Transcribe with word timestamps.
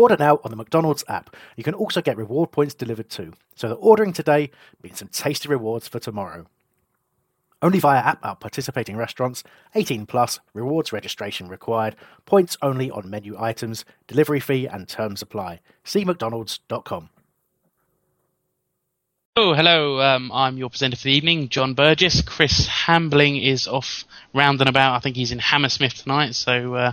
Order 0.00 0.16
now 0.18 0.40
on 0.42 0.50
the 0.50 0.56
McDonald's 0.56 1.04
app. 1.08 1.36
You 1.56 1.62
can 1.62 1.74
also 1.74 2.00
get 2.00 2.16
reward 2.16 2.52
points 2.52 2.72
delivered 2.72 3.10
too. 3.10 3.34
So 3.54 3.68
the 3.68 3.74
ordering 3.74 4.14
today 4.14 4.50
means 4.82 4.98
some 4.98 5.08
tasty 5.08 5.46
rewards 5.46 5.88
for 5.88 5.98
tomorrow. 5.98 6.46
Only 7.60 7.80
via 7.80 7.98
app 7.98 8.24
at 8.24 8.40
participating 8.40 8.96
restaurants. 8.96 9.44
18 9.74 10.06
plus. 10.06 10.40
Rewards 10.54 10.90
registration 10.90 11.48
required. 11.48 11.96
Points 12.24 12.56
only 12.62 12.90
on 12.90 13.10
menu 13.10 13.36
items. 13.38 13.84
Delivery 14.06 14.40
fee 14.40 14.66
and 14.66 14.88
terms 14.88 15.20
apply. 15.20 15.60
See 15.84 16.02
mcdonalds.com. 16.02 17.10
Oh, 19.36 19.52
hello. 19.52 20.00
Um, 20.00 20.32
I'm 20.32 20.56
your 20.56 20.70
presenter 20.70 20.96
for 20.96 21.04
the 21.04 21.12
evening, 21.12 21.50
John 21.50 21.74
Burgess. 21.74 22.22
Chris 22.22 22.66
Hambling 22.66 23.36
is 23.36 23.68
off 23.68 24.06
round 24.32 24.60
and 24.60 24.68
about. 24.70 24.94
I 24.94 25.00
think 25.00 25.16
he's 25.16 25.30
in 25.30 25.40
Hammersmith 25.40 26.02
tonight, 26.02 26.34
so 26.34 26.74
uh, 26.74 26.92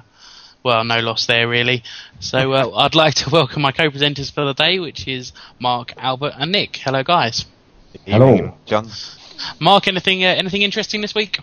well, 0.68 0.84
no 0.84 1.00
loss 1.00 1.26
there 1.28 1.48
really. 1.48 1.82
So 2.20 2.52
uh, 2.52 2.70
I'd 2.76 2.94
like 2.94 3.14
to 3.16 3.30
welcome 3.30 3.62
my 3.62 3.72
co-presenters 3.72 4.32
for 4.32 4.44
the 4.44 4.54
day, 4.54 4.80
which 4.80 5.08
is 5.08 5.32
Mark, 5.60 5.94
Albert, 5.96 6.34
and 6.38 6.52
Nick. 6.52 6.76
Hello, 6.76 7.04
guys. 7.04 7.46
Hello, 8.06 8.34
Evening, 8.34 8.54
John. 8.66 8.90
Mark, 9.62 9.88
anything 9.88 10.26
uh, 10.26 10.28
anything 10.28 10.64
interesting 10.64 11.00
this 11.00 11.16
week? 11.16 11.40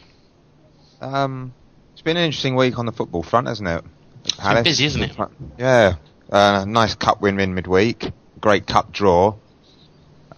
Um, 1.00 1.54
it's 1.94 2.02
been 2.02 2.18
an 2.18 2.24
interesting 2.24 2.54
week 2.54 2.78
on 2.78 2.84
the 2.84 2.92
football 2.92 3.22
front, 3.22 3.48
hasn't 3.48 3.66
it? 3.66 3.82
It's 4.26 4.36
been 4.36 4.62
busy, 4.62 4.84
isn't 4.84 5.02
it? 5.02 5.16
Yeah. 5.58 5.94
Uh, 6.30 6.66
nice 6.68 6.94
cup 6.94 7.22
win 7.22 7.40
in 7.40 7.54
midweek. 7.54 8.10
Great 8.40 8.66
cup 8.66 8.92
draw 8.92 9.36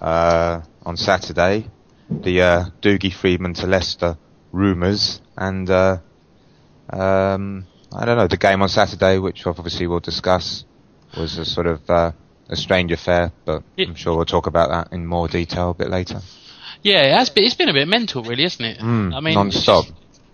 uh, 0.00 0.60
on 0.84 0.96
Saturday. 0.96 1.68
The 2.08 2.40
uh, 2.40 2.64
Dougie 2.82 3.12
Freedman 3.12 3.54
to 3.54 3.66
Leicester 3.66 4.16
rumours 4.52 5.20
and 5.36 5.68
uh, 5.68 5.98
um, 6.90 7.66
I 7.92 8.04
don't 8.04 8.16
know 8.16 8.26
the 8.26 8.36
game 8.36 8.62
on 8.62 8.68
Saturday, 8.68 9.18
which 9.18 9.46
obviously 9.46 9.86
we'll 9.86 10.00
discuss, 10.00 10.64
was 11.16 11.38
a 11.38 11.44
sort 11.44 11.66
of 11.66 11.88
uh, 11.88 12.12
a 12.48 12.56
strange 12.56 12.92
affair, 12.92 13.32
but 13.44 13.62
I'm 13.78 13.94
sure 13.94 14.16
we'll 14.16 14.24
talk 14.24 14.46
about 14.46 14.70
that 14.70 14.94
in 14.94 15.06
more 15.06 15.28
detail 15.28 15.70
a 15.70 15.74
bit 15.74 15.90
later. 15.90 16.20
Yeah, 16.82 17.02
it 17.02 17.14
has 17.14 17.30
been, 17.30 17.44
it's 17.44 17.54
been 17.54 17.68
a 17.68 17.72
bit 17.72 17.88
mental, 17.88 18.22
really, 18.22 18.44
isn't 18.44 18.64
it? 18.64 18.78
Mm, 18.78 19.14
I 19.14 19.20
mean, 19.20 19.34
non-stop. 19.34 19.86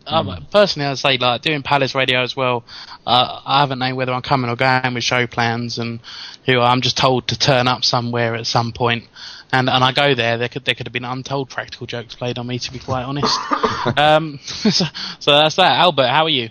Um, 0.07 0.47
personally, 0.51 0.89
I'd 0.89 0.99
say 0.99 1.17
like 1.17 1.43
doing 1.43 1.63
Palace 1.63 1.95
Radio 1.95 2.23
as 2.23 2.37
well. 2.37 2.65
Uh, 3.07 3.41
I 3.45 3.61
haven't 3.61 3.79
known 3.79 3.97
whether 3.97 4.13
I'm 4.13 4.23
coming 4.23 4.51
or 4.51 4.57
going 4.57 4.95
with 4.95 5.05
show 5.05 5.27
plans, 5.27 5.79
and 5.79 6.01
who 6.45 6.61
I'm 6.61 6.81
just 6.81 6.97
told 6.97 7.29
to 7.29 7.39
turn 7.39 7.69
up 7.69 7.85
somewhere 7.85 8.35
at 8.35 8.47
some 8.47 8.73
point, 8.73 9.05
and 9.53 9.71
and 9.71 9.85
I 9.85 9.93
go 9.93 10.15
there. 10.15 10.39
There 10.39 10.49
could 10.49 10.65
there 10.65 10.75
could 10.75 10.87
have 10.87 10.93
been 10.93 11.05
untold 11.05 11.51
practical 11.51 11.87
jokes 11.87 12.15
played 12.15 12.39
on 12.39 12.47
me, 12.47 12.59
to 12.59 12.73
be 12.73 12.81
quite 12.81 13.05
honest. 13.05 13.39
um, 13.97 14.41
so, 14.45 14.85
so 15.21 15.33
that's 15.33 15.57
that. 15.57 15.73
Albert, 15.77 16.09
how 16.09 16.25
are 16.25 16.31
you? 16.31 16.51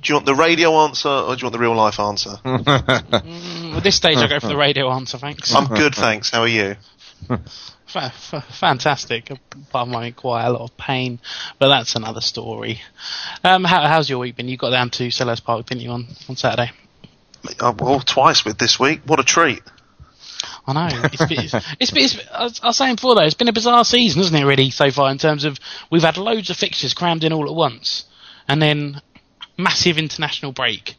Do 0.00 0.12
you 0.12 0.14
want 0.14 0.26
the 0.26 0.34
radio 0.34 0.72
answer 0.84 1.08
or 1.08 1.34
do 1.34 1.40
you 1.40 1.46
want 1.46 1.52
the 1.52 1.58
real 1.58 1.74
life 1.74 1.98
answer? 1.98 2.30
mm, 2.44 3.76
at 3.76 3.82
this 3.82 3.96
stage, 3.96 4.18
I 4.18 4.28
go 4.28 4.40
for 4.40 4.48
the 4.48 4.56
radio 4.56 4.90
answer. 4.90 5.18
Thanks. 5.18 5.54
I'm 5.54 5.68
good, 5.68 5.94
thanks. 5.94 6.30
How 6.30 6.42
are 6.42 6.48
you? 6.48 6.76
F- 7.94 8.34
f- 8.34 8.44
fantastic. 8.58 9.30
Apart 9.30 9.88
from 9.88 10.12
quite 10.12 10.44
a 10.44 10.50
lot 10.50 10.62
of 10.62 10.76
pain, 10.76 11.20
but 11.58 11.68
that's 11.68 11.94
another 11.94 12.20
story. 12.20 12.80
Um, 13.42 13.64
how, 13.64 13.86
how's 13.86 14.10
your 14.10 14.18
week 14.18 14.36
been? 14.36 14.48
You 14.48 14.56
got 14.56 14.70
down 14.70 14.90
to 14.90 15.08
Selhurst 15.08 15.44
Park, 15.44 15.66
didn't 15.66 15.82
you, 15.82 15.90
on, 15.90 16.06
on 16.28 16.36
Saturday? 16.36 16.72
Uh, 17.60 17.72
well, 17.78 18.00
twice 18.00 18.44
with 18.44 18.58
this 18.58 18.78
week. 18.78 19.00
What 19.06 19.20
a 19.20 19.24
treat! 19.24 19.62
I 20.66 20.72
know. 20.72 21.00
It's, 21.04 21.24
been, 21.24 21.38
it's, 21.38 21.54
it's, 21.80 21.90
been, 21.92 22.04
it's, 22.04 22.60
I 22.62 22.66
was 22.66 22.76
saying 22.76 22.96
before 22.96 23.14
though, 23.14 23.22
it's 23.22 23.34
been 23.34 23.48
a 23.48 23.52
bizarre 23.52 23.84
season, 23.84 24.20
hasn't 24.20 24.38
it? 24.40 24.44
Really, 24.44 24.70
so 24.70 24.90
far 24.90 25.10
in 25.10 25.18
terms 25.18 25.44
of 25.44 25.58
we've 25.90 26.02
had 26.02 26.16
loads 26.16 26.50
of 26.50 26.56
fixtures 26.56 26.92
crammed 26.92 27.24
in 27.24 27.32
all 27.32 27.46
at 27.46 27.54
once, 27.54 28.04
and 28.48 28.60
then 28.60 29.00
massive 29.56 29.98
international 29.98 30.52
break. 30.52 30.96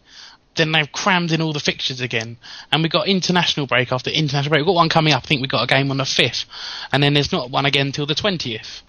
Then 0.55 0.71
they've 0.71 0.91
crammed 0.91 1.31
in 1.31 1.41
all 1.41 1.53
the 1.53 1.59
fixtures 1.59 2.01
again, 2.01 2.37
and 2.71 2.81
we 2.81 2.89
got 2.89 3.07
international 3.07 3.67
break 3.67 3.91
after 3.91 4.09
international 4.09 4.49
break. 4.49 4.59
We've 4.61 4.67
got 4.67 4.75
one 4.75 4.89
coming 4.89 5.13
up. 5.13 5.23
I 5.23 5.27
think 5.27 5.41
we 5.41 5.47
got 5.47 5.63
a 5.63 5.67
game 5.67 5.91
on 5.91 5.97
the 5.97 6.05
fifth, 6.05 6.45
and 6.91 7.03
then 7.03 7.13
there's 7.13 7.31
not 7.31 7.51
one 7.51 7.65
again 7.65 7.87
until 7.87 8.07
the 8.07 8.15
twentieth. 8.15 8.81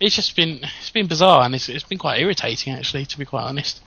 It's 0.00 0.16
just 0.16 0.36
been 0.36 0.60
it's 0.78 0.90
been 0.90 1.06
bizarre, 1.06 1.44
and 1.44 1.54
it's 1.54 1.70
it's 1.70 1.84
been 1.84 1.98
quite 1.98 2.20
irritating 2.20 2.74
actually, 2.74 3.06
to 3.06 3.18
be 3.18 3.24
quite 3.24 3.44
honest. 3.44 3.80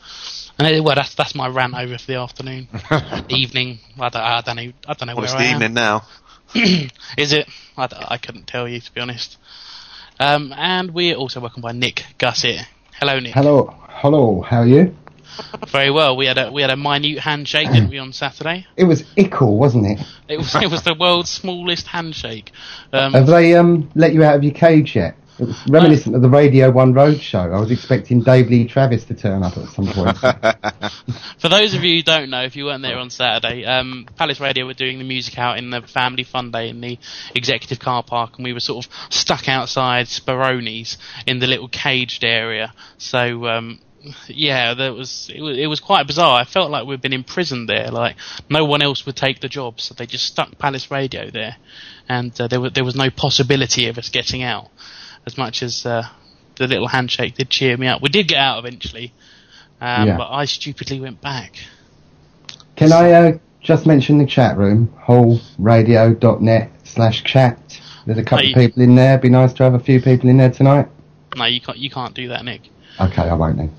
And 0.58 0.68
it, 0.68 0.84
well, 0.84 0.96
that's 0.96 1.14
that's 1.14 1.36
my 1.36 1.48
rant 1.48 1.76
over 1.76 1.98
for 2.00 2.08
the 2.08 2.16
afternoon, 2.16 2.68
evening. 3.30 3.80
I 4.00 4.10
don't, 4.10 4.22
I 4.22 4.42
don't 4.42 4.56
know. 4.56 4.72
I 4.88 4.94
don't 4.94 5.08
know 5.08 5.16
well, 5.16 5.18
where 5.18 5.26
it's 5.26 5.34
I 5.34 5.38
the 5.38 5.44
am. 5.44 5.56
evening 5.56 5.74
now. 5.76 6.02
Is 7.18 7.34
it? 7.34 7.48
I, 7.78 7.88
I 8.10 8.18
couldn't 8.18 8.48
tell 8.48 8.68
you 8.68 8.80
to 8.80 8.94
be 8.94 9.02
honest. 9.02 9.38
Um, 10.20 10.54
and 10.58 10.92
we're 10.96 11.16
also 11.16 11.40
welcomed 11.40 11.62
by 11.62 11.74
Nick 11.74 12.04
Gusset. 12.18 12.66
Hello, 13.00 13.20
Nick. 13.20 13.36
Hello, 13.36 13.76
hello. 13.88 14.42
How 14.42 14.62
are 14.62 14.66
you? 14.66 14.96
Very 15.70 15.92
well. 15.92 16.16
We 16.16 16.26
had 16.26 16.38
a 16.38 16.52
we 16.52 16.62
had 16.62 16.72
a 16.72 16.78
minute 16.78 17.20
handshake, 17.20 17.72
didn't 17.72 17.90
we, 17.90 17.98
on 18.00 18.14
Saturday? 18.14 18.66
It 18.76 18.86
was 18.86 19.04
ickle, 19.16 19.58
wasn't 19.58 19.86
it? 19.88 20.00
It 20.28 20.38
was 20.38 20.56
it 20.56 20.70
was 20.70 20.84
the 20.84 20.94
world's 20.94 21.30
smallest 21.30 21.88
handshake. 21.88 22.52
Um, 22.94 23.14
Have 23.14 23.28
they 23.28 23.56
um, 23.56 23.90
let 23.96 24.14
you 24.14 24.24
out 24.24 24.36
of 24.36 24.44
your 24.44 24.54
cage 24.54 24.96
yet? 24.96 25.16
It 25.40 25.46
was 25.46 25.68
reminiscent 25.70 26.16
of 26.16 26.24
the 26.24 26.30
Radio 26.30 26.72
One 26.72 26.94
Road 26.94 27.22
show. 27.22 27.40
I 27.40 27.60
was 27.60 27.70
expecting 27.70 28.22
Dave 28.22 28.50
Lee 28.50 28.68
Travis 28.68 29.06
to 29.06 29.14
turn 29.14 29.44
up 29.44 29.56
at 29.56 29.70
some 29.70 29.86
point. 29.86 30.18
For 31.40 31.48
those 31.48 31.76
of 31.76 31.84
you 31.84 31.98
who 31.98 32.02
don't 32.02 32.32
know, 32.32 32.42
if 32.42 32.56
you 32.56 32.66
weren't 32.66 32.82
there 32.82 32.98
on 32.98 33.12
Saturday, 33.12 33.64
um, 33.64 34.08
Palace 34.16 34.40
Radio 34.40 34.66
were 34.66 34.74
doing 34.74 34.98
the 34.98 35.04
music 35.04 35.38
out 35.38 35.60
in 35.60 35.70
the 35.70 35.84
Family 35.84 36.24
Fun 36.24 36.50
Day 36.50 36.70
in 36.70 36.82
the 36.82 36.98
executive 37.36 37.78
car 37.78 38.02
park, 38.02 38.38
and 38.38 38.46
we 38.46 38.54
were 38.54 38.60
sort 38.60 38.84
of 38.84 38.92
stuck 39.12 39.48
outside 39.48 40.08
Speroni's 40.08 40.98
in 41.28 41.38
the 41.38 41.46
little 41.46 41.68
caged 41.68 42.24
area. 42.24 42.74
So 42.98 43.46
um, 43.46 43.80
yeah, 44.28 44.74
that 44.74 44.94
was 44.96 45.30
it, 45.34 45.42
was 45.42 45.58
it 45.58 45.68
was 45.68 45.80
quite 45.80 46.08
bizarre. 46.08 46.40
I 46.40 46.44
felt 46.46 46.72
like 46.72 46.86
we'd 46.86 47.02
been 47.02 47.14
imprisoned 47.14 47.68
there. 47.70 47.90
Like 47.92 48.16
no 48.50 48.66
one 48.66 48.82
else 48.82 49.06
would 49.06 49.16
take 49.16 49.40
the 49.40 49.50
job, 49.50 49.80
so 49.80 49.94
they 49.94 50.06
just 50.06 50.26
stuck 50.26 50.58
Palace 50.58 50.90
Radio 50.92 51.30
there, 51.32 51.56
and 52.10 52.32
uh, 52.40 52.48
there 52.48 52.60
was 52.60 52.74
there 52.74 52.84
was 52.86 52.96
no 52.96 53.10
possibility 53.10 53.88
of 53.88 53.98
us 53.98 54.10
getting 54.10 54.44
out. 54.44 54.70
As 55.26 55.38
much 55.38 55.62
as 55.62 55.86
uh, 55.86 56.04
the 56.56 56.68
little 56.68 56.88
handshake 56.88 57.36
did 57.36 57.50
cheer 57.50 57.76
me 57.78 57.88
up, 57.88 58.02
we 58.02 58.10
did 58.10 58.28
get 58.28 58.38
out 58.38 58.60
eventually, 58.60 59.14
um, 59.82 60.08
Yeah. 60.08 60.18
but 60.18 60.30
I 60.32 60.46
stupidly 60.46 61.00
went 61.00 61.22
back. 61.22 61.54
Can 62.78 62.94
I 62.94 63.12
uh, 63.12 63.38
just 63.62 63.86
mention 63.86 64.18
the 64.20 64.26
chat 64.26 64.56
room? 64.58 64.94
wholeradio.net 65.06 66.72
slash 66.84 67.24
chat. 67.24 67.60
There's 68.06 68.18
a 68.20 68.24
couple 68.24 68.46
Hey. 68.46 68.52
of 68.54 68.56
people 68.56 68.84
in 68.84 68.96
there. 68.96 69.12
It'd 69.14 69.22
Be 69.24 69.30
nice 69.30 69.54
to 69.54 69.64
have 69.64 69.74
a 69.74 69.80
few 69.80 70.02
people 70.02 70.30
in 70.30 70.38
there 70.38 70.52
tonight. 70.52 70.88
No, 71.36 71.46
you 71.46 71.60
can't 71.62 71.78
you 71.78 71.90
can't 71.90 72.14
do 72.14 72.30
that, 72.30 72.46
Nick. 72.46 72.62
Okay, 73.00 73.22
I 73.22 73.34
won't 73.34 73.58
then. 73.58 73.72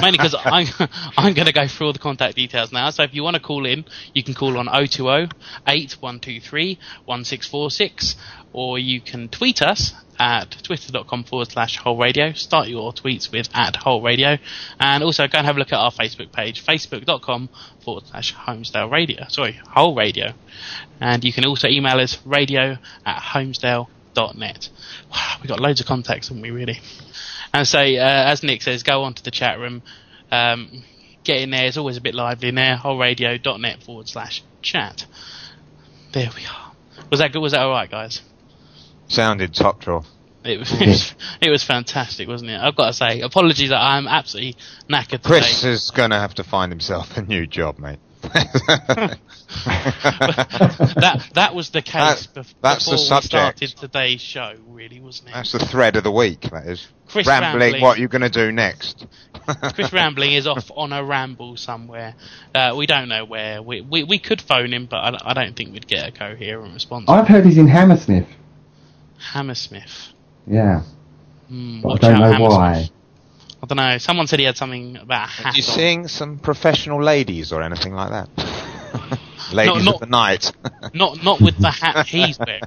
Mainly 0.00 0.18
because 0.18 0.34
I'm, 0.38 0.66
I'm 1.16 1.34
going 1.34 1.46
to 1.46 1.52
go 1.52 1.66
through 1.66 1.88
all 1.88 1.92
the 1.92 1.98
contact 1.98 2.36
details 2.36 2.72
now. 2.72 2.90
So 2.90 3.02
if 3.02 3.14
you 3.14 3.22
want 3.22 3.34
to 3.34 3.42
call 3.42 3.66
in, 3.66 3.84
you 4.14 4.22
can 4.22 4.34
call 4.34 4.56
on 4.58 4.66
020 4.66 5.28
8123 5.66 6.78
1646 7.04 8.16
or 8.52 8.78
you 8.78 9.00
can 9.00 9.28
tweet 9.28 9.60
us 9.60 9.92
at 10.18 10.50
twitter.com 10.62 11.24
forward 11.24 11.50
slash 11.50 11.76
whole 11.76 11.98
radio. 11.98 12.32
Start 12.32 12.68
your 12.68 12.92
tweets 12.92 13.30
with 13.30 13.48
at 13.54 13.76
whole 13.76 14.00
radio. 14.00 14.38
And 14.80 15.02
also 15.04 15.28
go 15.28 15.38
and 15.38 15.46
have 15.46 15.56
a 15.56 15.58
look 15.58 15.72
at 15.72 15.78
our 15.78 15.92
Facebook 15.92 16.32
page, 16.32 16.64
facebook.com 16.64 17.50
forward 17.84 18.06
slash 18.06 18.34
holmesdale 18.34 18.90
radio. 18.90 19.26
Sorry, 19.28 19.60
whole 19.68 19.94
radio. 19.94 20.32
And 21.00 21.22
you 21.22 21.32
can 21.32 21.44
also 21.44 21.68
email 21.68 22.00
us 22.00 22.18
radio 22.24 22.78
at 23.04 23.20
holmesdale 23.20 23.88
radio.net. 24.16 24.68
Wow, 25.10 25.36
we 25.42 25.48
got 25.48 25.60
loads 25.60 25.80
of 25.80 25.86
contacts, 25.86 26.28
haven't 26.28 26.42
we, 26.42 26.50
really? 26.50 26.80
And 27.56 27.66
so, 27.66 27.78
uh, 27.78 28.24
as 28.26 28.42
Nick 28.42 28.60
says, 28.60 28.82
go 28.82 29.04
on 29.04 29.14
to 29.14 29.24
the 29.24 29.30
chat 29.30 29.58
room. 29.58 29.82
Um, 30.30 30.84
get 31.24 31.38
in 31.38 31.48
there. 31.50 31.64
It's 31.64 31.78
always 31.78 31.96
a 31.96 32.02
bit 32.02 32.14
lively 32.14 32.50
in 32.50 32.54
there. 32.54 32.76
Wholeradio.net 32.76 33.82
forward 33.82 34.10
slash 34.10 34.44
chat. 34.60 35.06
There 36.12 36.28
we 36.36 36.44
are. 36.44 36.72
Was 37.10 37.20
that 37.20 37.32
good? 37.32 37.40
Was 37.40 37.52
that 37.52 37.62
all 37.62 37.70
right, 37.70 37.90
guys? 37.90 38.20
Sounded 39.08 39.54
top 39.54 39.80
draw. 39.80 40.02
It 40.44 40.58
was, 40.58 40.70
it 40.70 40.86
was 40.86 41.14
it 41.40 41.50
was 41.50 41.64
fantastic, 41.64 42.28
wasn't 42.28 42.50
it? 42.50 42.60
I've 42.60 42.76
got 42.76 42.88
to 42.88 42.92
say, 42.92 43.22
apologies 43.22 43.70
that 43.70 43.80
I'm 43.80 44.06
absolutely 44.06 44.56
knackered 44.90 45.22
Chris 45.22 45.60
today. 45.60 45.72
is 45.72 45.90
going 45.90 46.10
to 46.10 46.18
have 46.18 46.34
to 46.34 46.44
find 46.44 46.70
himself 46.70 47.16
a 47.16 47.22
new 47.22 47.46
job, 47.46 47.78
mate. 47.78 48.00
that 49.86 51.22
that 51.34 51.54
was 51.54 51.70
the 51.70 51.82
case 51.82 52.26
That- 52.26 52.34
bef- 52.44 52.54
that's 52.62 52.84
the 52.86 52.92
before 52.92 53.02
we 53.02 53.08
subject. 53.08 53.26
started 53.58 53.68
today's 53.76 54.20
show, 54.20 54.54
really, 54.68 55.00
wasn't 55.00 55.28
it? 55.30 55.32
That's 55.34 55.52
the 55.52 55.58
thread 55.60 55.96
of 55.96 56.04
the 56.04 56.10
week, 56.12 56.40
that 56.52 56.66
is. 56.66 56.86
Chris 57.08 57.26
rambling, 57.26 57.60
rambling. 57.60 57.82
what 57.82 57.98
you're 57.98 58.08
going 58.08 58.22
to 58.22 58.28
do 58.28 58.50
next. 58.52 59.06
Chris 59.74 59.92
Rambling 59.92 60.32
is 60.32 60.46
off 60.48 60.70
on 60.74 60.92
a 60.92 61.04
ramble 61.04 61.56
somewhere. 61.56 62.16
Uh, 62.52 62.74
we 62.76 62.86
don't 62.86 63.08
know 63.08 63.24
where. 63.24 63.62
We, 63.62 63.80
we 63.80 64.02
we 64.02 64.18
could 64.18 64.40
phone 64.40 64.72
him, 64.74 64.86
but 64.90 64.96
I, 64.96 65.30
I 65.30 65.34
don't 65.34 65.54
think 65.56 65.72
we'd 65.72 65.86
get 65.86 66.08
a 66.08 66.10
coherent 66.12 66.74
response. 66.74 67.04
I've 67.08 67.28
heard 67.28 67.44
he's 67.44 67.56
in 67.58 67.68
Hammersmith. 67.68 68.26
Hammersmith. 69.32 70.12
Yeah. 70.48 70.82
Hmm, 71.48 71.80
But 71.82 72.02
I 72.04 72.10
don't 72.10 72.20
know 72.20 72.32
Hammersmith. 72.32 72.50
why. 72.50 72.88
I 73.62 73.66
don't 73.66 73.76
know. 73.76 73.98
Someone 73.98 74.26
said 74.26 74.38
he 74.38 74.44
had 74.44 74.56
something 74.56 74.96
about 74.96 75.24
a 75.28 75.30
hat. 75.30 75.56
you 75.56 75.62
seeing 75.62 76.08
some 76.08 76.38
professional 76.38 77.02
ladies 77.02 77.52
or 77.52 77.62
anything 77.62 77.94
like 77.94 78.10
that? 78.10 79.18
ladies 79.52 79.84
not- 79.84 79.94
of 79.94 80.00
the 80.00 80.06
night. 80.06 80.52
Not 80.94 81.22
not 81.22 81.40
with 81.40 81.58
the 81.58 81.70
hat 81.70 82.06
he's 82.06 82.38
wearing. 82.38 82.62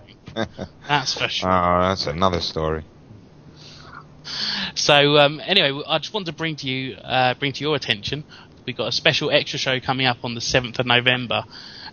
That's 0.87 1.13
for 1.17 1.27
sure. 1.29 1.49
Oh, 1.49 1.81
that's 1.89 2.05
another 2.05 2.41
story. 2.41 2.83
So 4.75 5.17
um, 5.17 5.41
anyway, 5.43 5.81
I 5.87 5.97
just 5.99 6.13
wanted 6.13 6.27
to 6.27 6.33
bring 6.33 6.55
to 6.57 6.67
you, 6.67 6.95
uh, 6.95 7.33
bring 7.35 7.53
to 7.53 7.61
your 7.61 7.75
attention, 7.75 8.23
we've 8.65 8.77
got 8.77 8.87
a 8.87 8.91
special 8.91 9.31
extra 9.31 9.57
show 9.57 9.79
coming 9.79 10.05
up 10.05 10.17
on 10.23 10.35
the 10.35 10.41
seventh 10.41 10.77
of 10.77 10.85
November, 10.85 11.43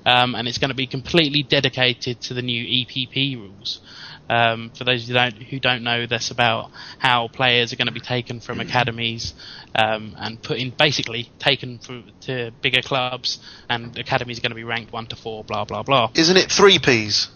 um, 0.05 0.35
and 0.35 0.47
it's 0.47 0.59
going 0.59 0.69
to 0.69 0.75
be 0.75 0.87
completely 0.87 1.43
dedicated 1.43 2.21
to 2.21 2.35
the 2.35 2.43
new 2.43 2.63
EPP 2.65 3.37
rules. 3.37 3.81
Um, 4.29 4.73
for 4.77 4.83
those 4.83 5.07
who 5.07 5.15
don't 5.15 5.35
who 5.35 5.61
don't 5.61 5.85
know, 5.85 6.07
this 6.07 6.33
about 6.33 6.71
how 6.99 7.29
players 7.29 7.73
are 7.73 7.77
going 7.77 7.87
to 7.87 7.93
be 7.93 8.01
taken 8.01 8.41
from 8.41 8.59
academies 8.59 9.35
um, 9.75 10.17
and 10.19 10.43
put 10.43 10.59
in 10.59 10.71
basically 10.71 11.31
taken 11.39 11.79
for, 11.79 12.03
to 12.23 12.51
bigger 12.61 12.83
clubs, 12.83 13.39
and 13.71 13.97
academies 13.97 14.39
are 14.39 14.43
going 14.43 14.51
to 14.51 14.57
be 14.57 14.65
ranked 14.65 14.93
one 14.93 15.07
to 15.07 15.17
four, 15.17 15.45
blah 15.45 15.65
blah 15.65 15.85
blah. 15.85 16.11
Isn't 16.15 16.37
it 16.37 16.51
three 16.51 16.79
P's? 16.81 17.29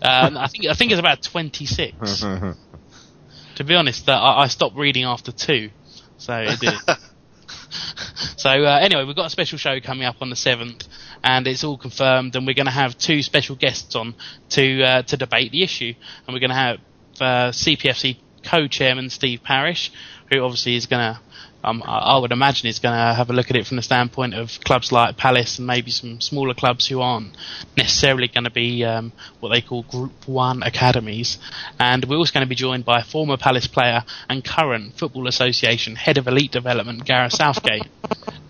Um, 0.00 0.36
I 0.36 0.46
think 0.46 0.66
I 0.66 0.74
think 0.74 0.92
it's 0.92 1.00
about 1.00 1.22
twenty 1.22 1.66
six. 1.66 2.20
to 3.56 3.64
be 3.64 3.74
honest, 3.74 4.08
uh, 4.08 4.12
I, 4.12 4.44
I 4.44 4.46
stopped 4.46 4.76
reading 4.76 5.04
after 5.04 5.32
two, 5.32 5.70
so 6.16 6.34
it 6.36 6.60
did. 6.60 6.74
so 8.36 8.50
uh, 8.50 8.78
anyway, 8.80 9.04
we've 9.04 9.16
got 9.16 9.26
a 9.26 9.30
special 9.30 9.58
show 9.58 9.80
coming 9.80 10.04
up 10.04 10.16
on 10.20 10.30
the 10.30 10.36
seventh, 10.36 10.86
and 11.24 11.46
it's 11.46 11.64
all 11.64 11.76
confirmed, 11.76 12.36
and 12.36 12.46
we're 12.46 12.54
going 12.54 12.66
to 12.66 12.72
have 12.72 12.96
two 12.98 13.22
special 13.22 13.56
guests 13.56 13.94
on 13.96 14.14
to 14.50 14.82
uh, 14.82 15.02
to 15.02 15.16
debate 15.16 15.52
the 15.52 15.62
issue, 15.62 15.94
and 16.26 16.34
we're 16.34 16.40
going 16.40 16.50
to 16.50 16.56
have 16.56 16.78
uh, 17.20 17.50
CPFC 17.50 18.16
co-chairman 18.44 19.10
Steve 19.10 19.42
Parish, 19.42 19.92
who 20.32 20.40
obviously 20.40 20.76
is 20.76 20.86
going 20.86 21.14
to. 21.14 21.20
Um, 21.64 21.82
I 21.84 22.16
would 22.18 22.30
imagine 22.30 22.68
is 22.68 22.78
going 22.78 22.94
to 22.94 23.14
have 23.14 23.30
a 23.30 23.32
look 23.32 23.50
at 23.50 23.56
it 23.56 23.66
from 23.66 23.76
the 23.76 23.82
standpoint 23.82 24.34
of 24.34 24.60
clubs 24.64 24.92
like 24.92 25.16
Palace 25.16 25.58
and 25.58 25.66
maybe 25.66 25.90
some 25.90 26.20
smaller 26.20 26.54
clubs 26.54 26.86
who 26.86 27.00
aren't 27.00 27.36
necessarily 27.76 28.28
going 28.28 28.44
to 28.44 28.50
be 28.50 28.84
um, 28.84 29.12
what 29.40 29.48
they 29.48 29.60
call 29.60 29.82
Group 29.82 30.28
One 30.28 30.62
academies. 30.62 31.36
And 31.80 32.04
we're 32.04 32.16
also 32.16 32.32
going 32.32 32.46
to 32.46 32.48
be 32.48 32.54
joined 32.54 32.84
by 32.84 33.02
former 33.02 33.36
Palace 33.36 33.66
player 33.66 34.04
and 34.28 34.44
current 34.44 34.96
Football 34.96 35.26
Association 35.26 35.96
head 35.96 36.16
of 36.16 36.28
elite 36.28 36.52
development, 36.52 37.04
Gareth 37.04 37.32
Southgate. 37.32 37.88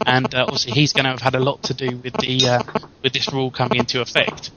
And 0.04 0.32
uh, 0.34 0.44
obviously, 0.44 0.72
he's 0.72 0.92
going 0.92 1.04
to 1.04 1.10
have 1.10 1.22
had 1.22 1.34
a 1.34 1.40
lot 1.40 1.62
to 1.64 1.74
do 1.74 1.96
with 1.96 2.14
the 2.14 2.46
uh, 2.46 2.62
with 3.02 3.14
this 3.14 3.32
rule 3.32 3.50
coming 3.50 3.78
into 3.78 4.00
effect. 4.00 4.50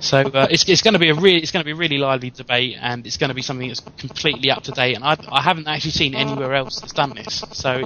So 0.00 0.18
uh, 0.18 0.46
it's, 0.50 0.68
it's 0.68 0.82
going 0.82 0.94
to 0.94 1.00
be 1.00 1.10
a 1.10 1.14
really 1.14 1.38
it's 1.42 1.50
going 1.52 1.62
to 1.62 1.64
be 1.64 1.72
a 1.72 1.76
really 1.76 1.98
lively 1.98 2.30
debate, 2.30 2.76
and 2.80 3.06
it's 3.06 3.16
going 3.16 3.28
to 3.28 3.34
be 3.34 3.42
something 3.42 3.68
that's 3.68 3.80
completely 3.98 4.50
up 4.50 4.62
to 4.64 4.72
date. 4.72 4.94
And 4.94 5.04
I, 5.04 5.16
I 5.30 5.42
haven't 5.42 5.68
actually 5.68 5.92
seen 5.92 6.14
anywhere 6.14 6.54
else 6.54 6.80
that's 6.80 6.92
done 6.92 7.14
this, 7.14 7.44
so 7.52 7.84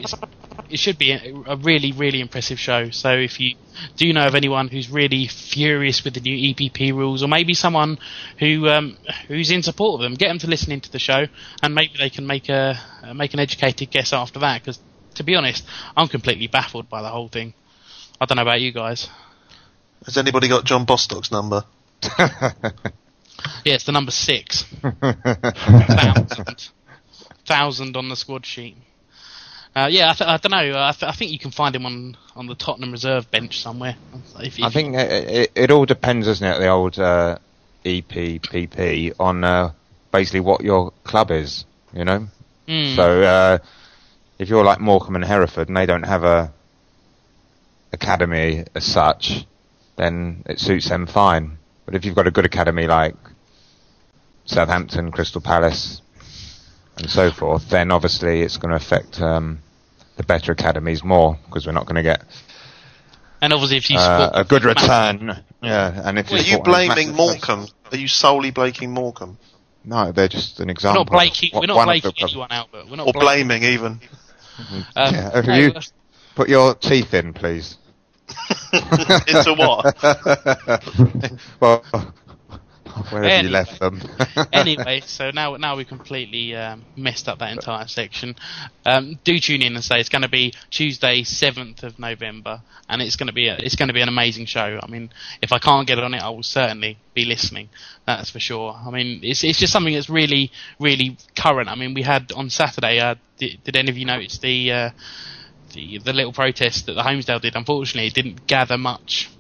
it 0.68 0.78
should 0.78 0.98
be 0.98 1.12
a, 1.12 1.34
a 1.46 1.56
really 1.56 1.92
really 1.92 2.20
impressive 2.20 2.58
show. 2.58 2.90
So 2.90 3.12
if 3.12 3.38
you 3.40 3.54
do 3.96 4.12
know 4.12 4.26
of 4.26 4.34
anyone 4.34 4.68
who's 4.68 4.90
really 4.90 5.26
furious 5.26 6.02
with 6.04 6.14
the 6.14 6.20
new 6.20 6.36
EPP 6.54 6.92
rules, 6.92 7.22
or 7.22 7.28
maybe 7.28 7.54
someone 7.54 7.98
who 8.38 8.68
um, 8.68 8.98
who's 9.28 9.50
in 9.50 9.62
support 9.62 10.00
of 10.00 10.02
them, 10.02 10.14
get 10.14 10.28
them 10.28 10.38
to 10.40 10.46
listen 10.48 10.72
into 10.72 10.90
the 10.90 10.98
show, 10.98 11.26
and 11.62 11.74
maybe 11.74 11.94
they 11.98 12.10
can 12.10 12.26
make 12.26 12.48
a 12.48 12.78
uh, 13.02 13.14
make 13.14 13.34
an 13.34 13.40
educated 13.40 13.90
guess 13.90 14.12
after 14.12 14.38
that. 14.40 14.62
Because 14.62 14.80
to 15.14 15.22
be 15.24 15.34
honest, 15.34 15.64
I'm 15.96 16.08
completely 16.08 16.46
baffled 16.46 16.88
by 16.88 17.02
the 17.02 17.08
whole 17.08 17.28
thing. 17.28 17.54
I 18.20 18.24
don't 18.26 18.36
know 18.36 18.42
about 18.42 18.60
you 18.60 18.72
guys. 18.72 19.08
Has 20.06 20.16
anybody 20.16 20.48
got 20.48 20.64
John 20.64 20.84
Bostock's 20.84 21.30
number? 21.30 21.64
Yeah, 23.64 23.74
it's 23.74 23.84
the 23.84 23.92
number 23.92 24.10
six. 24.12 24.62
thousand. 25.02 26.68
thousand 27.46 27.96
on 27.96 28.08
the 28.08 28.16
squad 28.16 28.46
sheet. 28.46 28.76
Uh, 29.74 29.88
yeah, 29.90 30.10
I, 30.10 30.14
th- 30.14 30.28
I 30.28 30.36
don't 30.38 30.52
know. 30.52 30.78
Uh, 30.78 30.88
I, 30.88 30.92
th- 30.92 31.10
I 31.10 31.14
think 31.14 31.32
you 31.32 31.38
can 31.38 31.50
find 31.50 31.76
him 31.76 31.84
on, 31.84 32.16
on 32.34 32.46
the 32.46 32.54
Tottenham 32.54 32.92
reserve 32.92 33.30
bench 33.30 33.60
somewhere. 33.60 33.96
If, 34.38 34.58
I 34.62 34.68
if- 34.68 34.72
think 34.72 34.94
it, 34.96 35.28
it, 35.28 35.52
it 35.54 35.70
all 35.70 35.84
depends, 35.84 36.26
doesn't 36.26 36.46
it, 36.46 36.58
the 36.58 36.68
old 36.68 36.98
uh, 36.98 37.36
EPPP, 37.84 39.12
on 39.20 39.44
uh, 39.44 39.72
basically 40.12 40.40
what 40.40 40.62
your 40.62 40.92
club 41.04 41.30
is, 41.30 41.66
you 41.92 42.04
know? 42.04 42.26
Mm. 42.66 42.96
So 42.96 43.22
uh, 43.22 43.58
if 44.38 44.48
you're 44.48 44.64
like 44.64 44.80
Morecambe 44.80 45.16
and 45.16 45.24
Hereford 45.24 45.68
and 45.68 45.76
they 45.76 45.86
don't 45.86 46.04
have 46.04 46.24
a 46.24 46.52
academy 47.92 48.64
as 48.74 48.84
such, 48.84 49.44
then 49.96 50.42
it 50.46 50.58
suits 50.60 50.88
them 50.88 51.06
fine. 51.06 51.58
But 51.84 51.94
if 51.94 52.04
you've 52.04 52.14
got 52.16 52.26
a 52.26 52.30
good 52.30 52.44
academy 52.44 52.86
like 52.86 53.14
Southampton, 54.44 55.10
Crystal 55.12 55.40
Palace, 55.40 56.00
and 56.98 57.08
so 57.10 57.30
forth, 57.30 57.68
then 57.68 57.90
obviously 57.90 58.40
it's 58.40 58.56
going 58.56 58.70
to 58.70 58.76
affect 58.76 59.20
um, 59.20 59.58
the 60.16 60.22
better 60.22 60.52
academies 60.52 61.02
more 61.04 61.38
because 61.46 61.66
we're 61.66 61.72
not 61.72 61.86
going 61.86 61.96
to 61.96 62.02
get 62.02 62.22
and 63.42 63.52
obviously, 63.52 63.76
if 63.76 63.90
you 63.90 63.98
uh, 63.98 64.28
support 64.30 64.46
a 64.46 64.48
good 64.48 64.64
Man- 64.64 64.74
return. 65.28 65.44
Yeah, 65.62 66.02
and 66.08 66.18
if 66.18 66.32
Are 66.32 66.38
you 66.38 66.58
blaming 66.62 67.08
massive- 67.08 67.14
Morecambe? 67.16 67.66
Are 67.92 67.96
you 67.98 68.08
solely 68.08 68.50
blaming 68.50 68.92
Morecambe? 68.92 69.36
No, 69.84 70.10
they're 70.10 70.26
just 70.26 70.58
an 70.58 70.66
we're 70.68 70.72
example. 70.72 71.04
not 71.04 71.12
blaking, 71.12 71.50
of 71.54 71.60
we're 71.60 71.66
not 71.66 71.76
one 71.76 71.88
of 71.96 72.02
blaking 72.02 72.24
anyone 72.28 72.50
out, 72.50 72.68
but 72.72 72.88
we're 72.88 72.96
not 72.96 73.06
Or 73.08 73.12
blaming. 73.12 73.48
blaming 73.60 73.62
even? 73.74 74.00
Um, 74.96 75.14
Yeah, 75.14 75.30
have 75.34 75.46
no, 75.46 75.54
you 75.54 75.72
put 76.34 76.48
your 76.48 76.74
teeth 76.76 77.12
in, 77.12 77.34
please? 77.34 77.76
Into 78.72 79.54
what? 79.56 79.96
well, 81.60 82.12
wherever 83.10 83.26
Anyway. 83.28 83.42
you 83.42 83.48
left 83.50 83.80
them. 83.80 84.00
anyway, 84.52 85.00
so 85.04 85.30
now 85.30 85.56
now 85.56 85.76
we 85.76 85.84
completely 85.84 86.54
um, 86.54 86.84
messed 86.96 87.28
up 87.28 87.38
that 87.38 87.52
entire 87.52 87.86
section. 87.86 88.34
Um, 88.84 89.18
do 89.24 89.38
tune 89.38 89.62
in 89.62 89.74
and 89.74 89.84
say 89.84 90.00
it's 90.00 90.08
going 90.08 90.22
to 90.22 90.28
be 90.28 90.52
Tuesday, 90.70 91.22
seventh 91.22 91.82
of 91.82 91.98
November, 91.98 92.62
and 92.88 93.02
it's 93.02 93.16
going 93.16 93.26
to 93.28 93.32
be 93.32 93.48
a, 93.48 93.56
it's 93.56 93.76
going 93.76 93.88
to 93.88 93.94
be 93.94 94.00
an 94.00 94.08
amazing 94.08 94.46
show. 94.46 94.80
I 94.82 94.86
mean, 94.88 95.10
if 95.42 95.52
I 95.52 95.58
can't 95.58 95.86
get 95.86 95.98
it 95.98 96.04
on 96.04 96.14
it, 96.14 96.22
I 96.22 96.30
will 96.30 96.42
certainly 96.42 96.98
be 97.14 97.24
listening. 97.24 97.68
That's 98.06 98.30
for 98.30 98.40
sure. 98.40 98.72
I 98.74 98.90
mean, 98.90 99.20
it's 99.22 99.44
it's 99.44 99.58
just 99.58 99.72
something 99.72 99.94
that's 99.94 100.10
really 100.10 100.50
really 100.78 101.16
current. 101.36 101.68
I 101.68 101.74
mean, 101.74 101.94
we 101.94 102.02
had 102.02 102.32
on 102.32 102.50
Saturday. 102.50 102.98
Uh, 103.00 103.16
did, 103.38 103.62
did 103.64 103.76
any 103.76 103.90
of 103.90 103.98
you 103.98 104.06
notice 104.06 104.38
the 104.38 104.72
uh, 104.72 104.90
the 105.76 105.98
the 105.98 106.12
little 106.12 106.32
protest 106.32 106.86
that 106.86 106.94
the 106.94 107.02
Holmesdale 107.02 107.40
did? 107.40 107.54
Unfortunately, 107.54 108.08
it 108.08 108.14
didn't 108.14 108.46
gather 108.46 108.76
much 108.78 109.30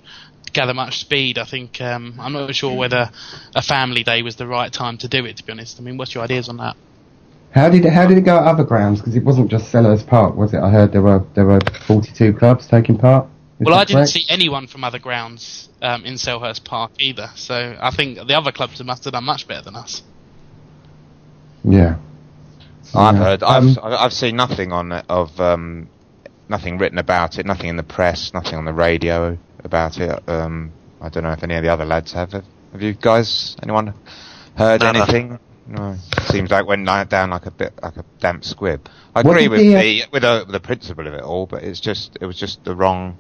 gather 0.52 0.74
much 0.74 0.98
speed. 1.00 1.38
I 1.38 1.44
think 1.44 1.80
um, 1.80 2.14
I'm 2.20 2.32
not 2.32 2.54
sure 2.54 2.76
whether 2.76 3.10
a 3.54 3.62
family 3.62 4.04
day 4.04 4.22
was 4.22 4.36
the 4.36 4.46
right 4.46 4.72
time 4.72 4.98
to 4.98 5.08
do 5.08 5.24
it. 5.26 5.36
To 5.38 5.44
be 5.44 5.52
honest, 5.52 5.78
I 5.80 5.82
mean, 5.82 5.96
what's 5.98 6.14
your 6.14 6.24
ideas 6.24 6.48
on 6.48 6.58
that? 6.58 6.76
How 7.52 7.70
did 7.70 7.84
it, 7.86 7.92
how 7.92 8.06
did 8.06 8.18
it 8.18 8.22
go 8.22 8.36
at 8.36 8.44
other 8.44 8.64
grounds? 8.64 9.00
Because 9.00 9.16
it 9.16 9.24
wasn't 9.24 9.50
just 9.50 9.72
Selhurst 9.72 10.06
Park, 10.06 10.36
was 10.36 10.52
it? 10.52 10.60
I 10.60 10.70
heard 10.70 10.92
there 10.92 11.02
were 11.02 11.24
there 11.34 11.46
were 11.46 11.60
42 11.86 12.34
clubs 12.34 12.66
taking 12.66 12.98
part. 12.98 13.26
Is 13.58 13.64
well, 13.66 13.74
I 13.74 13.84
didn't 13.84 14.00
correct? 14.00 14.10
see 14.10 14.24
anyone 14.28 14.66
from 14.66 14.84
other 14.84 14.98
grounds 14.98 15.70
um, 15.80 16.04
in 16.04 16.14
Selhurst 16.14 16.64
Park 16.64 16.90
either. 16.98 17.30
So 17.34 17.76
I 17.80 17.90
think 17.90 18.18
the 18.28 18.36
other 18.36 18.52
clubs 18.52 18.82
must 18.84 19.04
have 19.04 19.14
done 19.14 19.24
much 19.24 19.48
better 19.48 19.62
than 19.62 19.76
us. 19.76 20.02
Yeah. 21.64 21.96
I've 22.94 23.14
Yeah. 23.14 23.20
heard. 23.24 23.42
I've 23.42 23.62
Um, 23.62 23.78
I've 23.82 23.92
I've 23.94 24.12
seen 24.12 24.36
nothing 24.36 24.72
on 24.72 24.92
it 24.92 25.04
of 25.08 25.40
um, 25.40 25.88
nothing 26.48 26.78
written 26.78 26.98
about 26.98 27.38
it. 27.38 27.46
Nothing 27.46 27.68
in 27.68 27.76
the 27.76 27.82
press. 27.82 28.32
Nothing 28.34 28.54
on 28.56 28.64
the 28.64 28.72
radio 28.72 29.38
about 29.64 29.98
it. 29.98 30.28
Um, 30.28 30.72
I 31.00 31.08
don't 31.08 31.22
know 31.22 31.32
if 31.32 31.42
any 31.42 31.54
of 31.54 31.62
the 31.62 31.68
other 31.68 31.84
lads 31.84 32.12
have. 32.12 32.32
Have 32.32 32.82
you 32.82 32.94
guys? 32.94 33.56
Anyone 33.62 33.94
heard 34.56 34.80
Nada. 34.82 34.98
anything? 34.98 35.38
No. 35.66 35.96
Seems 36.30 36.50
like 36.50 36.66
went 36.66 36.86
li- 36.86 37.04
down 37.04 37.30
like 37.30 37.46
a 37.46 37.50
bit 37.50 37.72
like 37.82 37.96
a 37.96 38.04
damp 38.20 38.44
squib. 38.44 38.88
I 39.14 39.22
What 39.22 39.36
agree 39.36 39.48
with 39.48 39.60
the, 39.60 39.76
uh, 39.76 39.80
the 39.80 40.02
with 40.12 40.22
the, 40.22 40.44
the 40.48 40.60
principle 40.60 41.06
of 41.06 41.14
it 41.14 41.22
all, 41.22 41.46
but 41.46 41.64
it's 41.64 41.80
just 41.80 42.16
it 42.20 42.26
was 42.26 42.36
just 42.38 42.64
the 42.64 42.74
wrong 42.76 43.18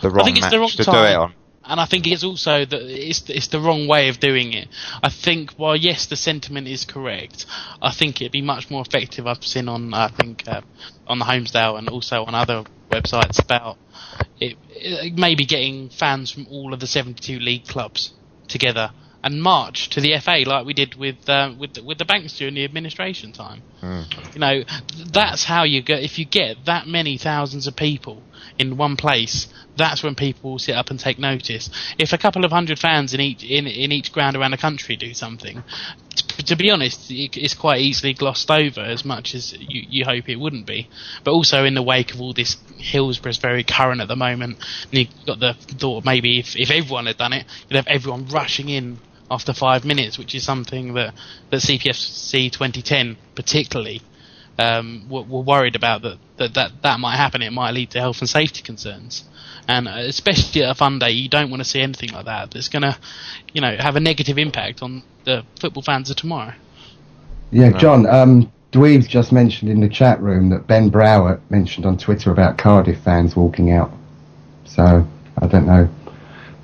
the 0.00 0.10
wrong 0.10 0.24
think 0.24 0.38
it's 0.38 0.44
match 0.46 0.52
the 0.52 0.58
wrong 0.60 0.68
to 0.70 0.76
do 0.78 0.84
time. 0.84 1.12
it 1.12 1.16
on. 1.16 1.34
And 1.64 1.80
I 1.80 1.84
think 1.86 2.06
it's 2.06 2.24
also 2.24 2.64
that 2.64 2.82
it's 2.82 3.28
it's 3.30 3.48
the 3.48 3.60
wrong 3.60 3.86
way 3.86 4.08
of 4.08 4.18
doing 4.18 4.52
it. 4.52 4.68
I 5.02 5.08
think 5.10 5.52
while 5.52 5.76
yes, 5.76 6.06
the 6.06 6.16
sentiment 6.16 6.66
is 6.66 6.84
correct, 6.84 7.46
I 7.80 7.92
think 7.92 8.20
it'd 8.20 8.32
be 8.32 8.42
much 8.42 8.70
more 8.70 8.82
effective. 8.82 9.26
I've 9.26 9.44
seen 9.44 9.68
on 9.68 9.94
I 9.94 10.08
think 10.08 10.44
uh, 10.46 10.62
on 11.06 11.18
the 11.18 11.24
Holmesdale 11.24 11.78
and 11.78 11.88
also 11.88 12.24
on 12.24 12.34
other 12.34 12.64
websites 12.90 13.42
about 13.42 13.78
it, 14.40 14.56
it 14.70 15.16
maybe 15.16 15.44
getting 15.44 15.88
fans 15.88 16.30
from 16.30 16.46
all 16.50 16.74
of 16.74 16.80
the 16.80 16.86
72 16.86 17.38
league 17.38 17.66
clubs 17.66 18.12
together 18.48 18.90
and 19.24 19.40
march 19.42 19.88
to 19.90 20.00
the 20.00 20.18
FA 20.18 20.42
like 20.46 20.66
we 20.66 20.74
did 20.74 20.96
with 20.96 21.28
uh, 21.28 21.52
with 21.58 21.74
the, 21.74 21.82
with 21.82 21.98
the 21.98 22.04
banks 22.04 22.36
during 22.36 22.54
the 22.54 22.64
administration 22.64 23.32
time. 23.32 23.62
You 24.34 24.40
know, 24.40 24.62
that's 25.12 25.44
how 25.44 25.64
you 25.64 25.82
get 25.82 26.02
if 26.02 26.18
you 26.18 26.24
get 26.24 26.64
that 26.66 26.86
many 26.86 27.18
thousands 27.18 27.66
of 27.66 27.76
people 27.76 28.22
in 28.58 28.76
one 28.76 28.96
place. 28.96 29.48
That's 29.76 30.02
when 30.02 30.14
people 30.14 30.52
will 30.52 30.58
sit 30.58 30.74
up 30.74 30.90
and 30.90 30.98
take 30.98 31.18
notice. 31.18 31.70
If 31.98 32.12
a 32.12 32.18
couple 32.18 32.44
of 32.44 32.50
hundred 32.50 32.78
fans 32.78 33.14
in 33.14 33.20
each 33.20 33.44
in, 33.44 33.66
in 33.66 33.92
each 33.92 34.12
ground 34.12 34.36
around 34.36 34.50
the 34.50 34.58
country 34.58 34.96
do 34.96 35.14
something, 35.14 35.62
t- 36.14 36.42
to 36.42 36.56
be 36.56 36.70
honest, 36.70 37.06
it's 37.08 37.54
quite 37.54 37.80
easily 37.80 38.14
glossed 38.14 38.50
over 38.50 38.80
as 38.80 39.04
much 39.04 39.34
as 39.34 39.52
you, 39.52 39.84
you 39.88 40.04
hope 40.04 40.28
it 40.28 40.36
wouldn't 40.36 40.66
be. 40.66 40.88
But 41.24 41.32
also 41.32 41.64
in 41.64 41.74
the 41.74 41.82
wake 41.82 42.12
of 42.12 42.20
all 42.20 42.32
this, 42.32 42.56
Hillsborough's 42.78 43.38
very 43.38 43.64
current 43.64 44.00
at 44.00 44.08
the 44.08 44.16
moment, 44.16 44.58
and 44.90 44.98
you've 44.98 45.26
got 45.26 45.40
the 45.40 45.54
thought 45.54 46.04
maybe 46.04 46.40
if, 46.40 46.56
if 46.56 46.70
everyone 46.70 47.06
had 47.06 47.18
done 47.18 47.32
it, 47.32 47.46
you'd 47.68 47.76
have 47.76 47.86
everyone 47.86 48.26
rushing 48.26 48.68
in 48.68 48.98
after 49.32 49.52
five 49.52 49.84
minutes, 49.84 50.18
which 50.18 50.34
is 50.34 50.44
something 50.44 50.94
that, 50.94 51.14
that 51.50 51.60
CPFC 51.60 52.52
2010 52.52 53.16
particularly 53.34 54.02
um, 54.58 55.06
were, 55.08 55.22
were 55.22 55.40
worried 55.40 55.76
about 55.76 56.02
that, 56.02 56.18
that, 56.36 56.54
that 56.54 56.70
that 56.82 57.00
might 57.00 57.16
happen. 57.16 57.42
It 57.42 57.52
might 57.52 57.72
lead 57.72 57.90
to 57.92 58.00
health 58.00 58.20
and 58.20 58.28
safety 58.28 58.62
concerns. 58.62 59.24
And 59.66 59.88
uh, 59.88 59.96
especially 59.96 60.62
at 60.62 60.70
a 60.70 60.74
fun 60.74 60.98
day, 60.98 61.10
you 61.10 61.28
don't 61.28 61.50
want 61.50 61.62
to 61.62 61.68
see 61.68 61.80
anything 61.80 62.10
like 62.10 62.26
that. 62.26 62.50
That's 62.50 62.68
going 62.68 62.82
to, 62.82 62.98
you 63.52 63.60
know, 63.60 63.76
have 63.78 63.96
a 63.96 64.00
negative 64.00 64.38
impact 64.38 64.82
on 64.82 65.02
the 65.24 65.44
football 65.60 65.82
fans 65.82 66.10
of 66.10 66.16
tomorrow. 66.16 66.52
Yeah, 67.50 67.70
John, 67.70 68.06
um, 68.06 68.52
Dweeb's 68.72 69.06
just 69.06 69.32
mentioned 69.32 69.70
in 69.70 69.80
the 69.80 69.88
chat 69.88 70.20
room 70.20 70.50
that 70.50 70.66
Ben 70.66 70.88
Brower 70.88 71.40
mentioned 71.50 71.86
on 71.86 71.98
Twitter 71.98 72.30
about 72.30 72.58
Cardiff 72.58 72.98
fans 73.02 73.36
walking 73.36 73.70
out. 73.70 73.90
So, 74.64 75.06
I 75.38 75.46
don't 75.46 75.66
know. 75.66 75.88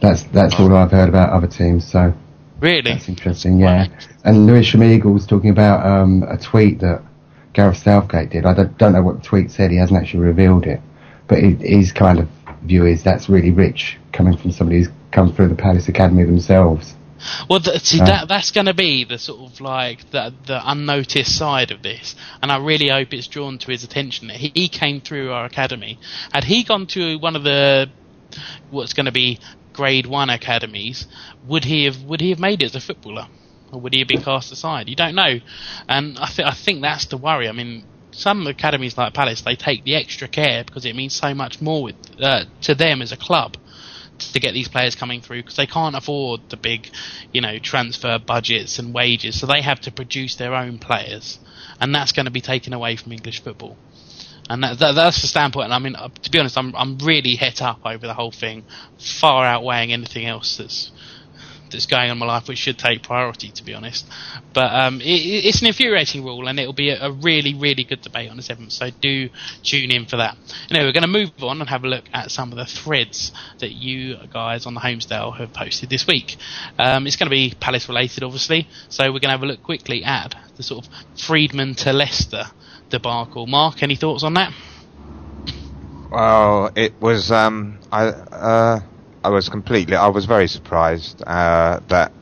That's 0.01 0.23
that's 0.25 0.55
all 0.59 0.75
I've 0.75 0.93
heard 0.93 1.09
about 1.09 1.31
other 1.31 1.49
teams, 1.49 1.91
so 1.91 2.15
Really? 2.61 2.93
that's 2.93 3.09
interesting, 3.09 3.59
yeah. 3.59 3.87
And 4.25 4.47
Lewisham 4.47 4.81
was 5.13 5.27
talking 5.27 5.51
about 5.51 5.87
um, 5.87 6.25
a 6.29 6.37
tweet 6.37 6.81
that 6.81 7.03
Gareth 7.53 7.79
Southgate 7.79 8.31
did. 8.31 8.47
I 8.47 8.55
don't, 8.55 8.77
don't 8.79 8.93
know 8.93 9.03
what 9.03 9.23
the 9.23 9.29
tweet 9.29 9.51
said, 9.51 9.71
he 9.71 9.77
hasn't 9.77 10.01
actually 10.01 10.21
revealed 10.21 10.67
it. 10.67 10.81
But 11.29 11.39
his 11.41 11.93
kind 11.93 12.19
of 12.19 12.29
view 12.63 12.87
is 12.87 13.03
that's 13.03 13.29
really 13.29 13.51
rich 13.51 13.99
coming 14.13 14.37
from 14.37 14.51
somebody 14.51 14.79
who's 14.79 14.89
come 15.13 15.33
through 15.33 15.49
the 15.49 15.55
Palace 15.55 15.89
Academy 15.89 16.25
themselves. 16.25 16.95
Well, 17.51 17.61
th- 17.61 17.81
see, 17.83 18.01
Uh. 18.01 18.05
that 18.07 18.29
that's 18.29 18.51
going 18.53 18.67
to 18.67 18.75
be 18.75 19.05
the 19.05 19.19
sort 19.19 19.51
of 19.51 19.61
like 19.61 20.11
the 20.11 20.33
the 20.47 20.61
unnoticed 20.71 21.37
side 21.37 21.71
of 21.71 21.83
this, 21.83 22.15
and 22.43 22.53
I 22.53 22.59
really 22.59 22.89
hope 22.89 23.13
it's 23.13 23.27
drawn 23.27 23.59
to 23.59 23.71
his 23.71 23.83
attention 23.85 24.29
that 24.29 24.37
he, 24.37 24.53
he 24.55 24.69
came 24.69 25.01
through 25.01 25.33
our 25.33 25.45
academy. 25.45 25.99
Had 26.33 26.45
he 26.45 26.63
gone 26.63 26.87
to 26.89 27.17
one 27.19 27.35
of 27.37 27.43
the 27.43 27.91
what's 28.71 28.93
going 28.93 29.07
to 29.07 29.13
be 29.13 29.41
grade 29.79 30.07
one 30.07 30.29
academies, 30.29 31.07
would 31.47 31.65
he 31.65 31.85
have 31.85 32.03
would 32.03 32.21
he 32.21 32.31
have 32.31 32.41
made 32.41 32.63
it 32.63 32.67
as 32.67 32.75
a 32.75 32.81
footballer, 32.81 33.29
or 33.73 33.81
would 33.81 33.95
he 33.95 34.01
have 34.01 34.09
been 34.09 34.23
cast 34.23 34.51
aside? 34.53 34.89
You 34.89 34.97
don't 34.97 35.15
know, 35.15 35.35
and 35.89 36.19
I 36.19 36.27
think 36.27 36.49
I 36.49 36.55
think 36.65 36.83
that's 36.83 37.07
the 37.07 37.17
worry. 37.17 37.49
I 37.49 37.53
mean. 37.53 37.85
Some 38.11 38.49
academies 38.49 38.99
like 38.99 39.15
Palace, 39.15 39.43
they 39.43 39.55
take 39.55 39.85
the 39.85 39.95
extra 39.95 40.27
care 40.27 40.65
because 40.65 40.85
it 40.85 40.97
means 40.97 41.15
so 41.15 41.35
much 41.35 41.61
more 41.61 41.85
with, 41.85 41.95
uh, 42.21 42.47
to 42.63 42.75
them 42.75 43.01
as 43.01 43.13
a 43.13 43.17
club 43.17 43.57
to 44.19 44.41
get 44.41 44.55
these 44.55 44.67
players 44.67 44.97
coming 44.97 45.21
through 45.21 45.43
because 45.43 45.57
they 45.57 45.67
can't 45.67 45.95
afford 45.95 46.41
the 46.49 46.57
big, 46.57 46.91
you 47.33 47.41
know, 47.41 47.59
transfer 47.59 48.19
budgets 48.19 48.79
and 48.81 48.93
wages. 48.93 49.39
So 49.39 49.47
they 49.47 49.63
have 49.63 49.81
to 49.83 49.93
produce 49.93 50.35
their 50.35 50.55
own 50.55 50.79
players, 50.79 51.39
and 51.81 51.95
that's 51.95 52.11
going 52.11 52.27
to 52.27 52.33
be 52.33 52.41
taken 52.41 52.73
away 52.73 52.97
from 52.97 53.13
English 53.13 53.41
football. 53.43 53.77
And 54.49 54.63
that, 54.63 54.79
that, 54.79 54.93
that's 54.93 55.21
the 55.21 55.27
standpoint. 55.29 55.65
And 55.67 55.75
I 55.75 55.79
mean, 55.79 55.95
uh, 55.95 56.09
to 56.23 56.31
be 56.31 56.39
honest, 56.39 56.57
I'm 56.57 56.75
I'm 56.75 56.99
really 56.99 57.37
hit 57.37 57.61
up 57.63 57.81
over 57.85 58.07
the 58.07 58.15
whole 58.15 58.31
thing, 58.33 58.65
far 58.99 59.45
outweighing 59.45 59.93
anything 59.93 60.27
else 60.27 60.57
that's 60.57 60.91
that's 61.71 61.85
going 61.85 62.05
on 62.05 62.13
in 62.13 62.19
my 62.19 62.25
life, 62.25 62.49
which 62.49 62.57
should 62.57 62.79
take 62.79 63.03
priority, 63.03 63.51
to 63.51 63.63
be 63.63 63.75
honest. 63.75 64.07
But 64.55 64.73
um, 64.73 65.03
it, 65.03 65.05
it- 65.07 65.45
it's 65.45 65.61
an 65.61 65.67
infuriating 65.67 66.25
rule, 66.25 66.49
and 66.49 66.59
it'll 66.59 66.73
be 66.73 66.89
a, 66.89 67.09
a 67.09 67.13
really, 67.13 67.53
really 67.55 67.85
good 67.85 68.01
debate 68.01 68.31
on 68.31 68.39
the 68.39 68.43
seventh. 68.43 68.73
So 68.73 68.89
do 69.03 69.29
tune 69.63 69.91
in 69.91 70.07
for 70.07 70.17
that. 70.17 70.39
Anyway, 70.71 70.87
we're 70.87 70.93
going 70.93 71.03
to 71.03 71.09
move 71.09 71.31
on 71.43 71.61
and 71.61 71.69
have 71.69 71.85
a 71.85 71.89
look 71.89 72.05
at 72.15 72.31
some 72.31 72.53
of 72.53 72.57
the 72.59 72.65
threads 72.65 73.33
that 73.59 73.73
you 73.73 74.17
guys 74.33 74.65
on 74.65 74.73
the 74.73 74.81
Holmesdale 74.81 75.37
have 75.37 75.53
posted 75.53 75.91
this 75.91 76.07
week. 76.07 76.37
Um, 76.79 77.07
it's 77.07 77.17
going 77.17 77.29
to 77.29 77.35
be 77.37 77.55
Palace 77.61 77.87
related, 77.87 78.23
obviously. 78.23 78.67
So 78.89 79.05
we're 79.05 79.21
going 79.21 79.29
to 79.29 79.29
have 79.33 79.43
a 79.43 79.47
look 79.47 79.63
quickly 79.63 80.03
at 80.05 80.35
the 80.57 80.63
sort 80.63 80.87
of 80.87 80.93
Freedman 81.21 81.75
to 81.75 81.93
Leicester 81.93 82.45
debacle. 82.91 83.47
Mark, 83.47 83.83
any 83.83 83.97
thoughts 83.97 84.23
on 84.23 84.35
that? 84.35 84.53
Well, 86.11 86.71
it 86.75 87.01
was. 87.01 87.31
Um, 87.31 87.79
I 87.93 88.07
uh, 88.07 88.81
I 89.23 89.29
was 89.31 89.49
completely. 89.49 89.97
I 89.97 90.09
was 90.09 90.25
very 90.25 90.49
surprised 90.49 91.23
uh, 91.27 91.81
that 91.89 92.13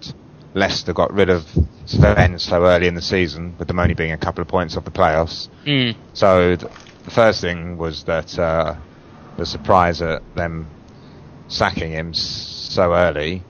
Leicester 0.55 0.93
got 0.93 1.13
rid 1.13 1.31
of 1.31 1.45
Sven 1.85 2.39
so 2.39 2.65
early 2.65 2.89
in 2.89 2.95
the 2.95 3.03
season, 3.03 3.55
with 3.59 3.69
them 3.69 3.79
only 3.79 3.95
being 3.95 4.13
a 4.13 4.19
couple 4.19 4.43
of 4.43 4.49
points 4.49 4.77
off 4.77 4.85
the 4.85 4.91
playoffs. 4.91 5.49
Mm. 5.65 5.95
So 6.15 6.57
th- 6.57 6.73
the 7.05 7.11
first 7.11 7.41
thing 7.41 7.77
was 7.77 8.05
that 8.05 8.37
uh, 8.39 8.75
the 9.37 9.47
surprise 9.47 10.03
at 10.03 10.23
them 10.35 10.69
sacking 11.49 11.93
him 11.93 12.13
so 12.15 12.93
early. 12.93 13.43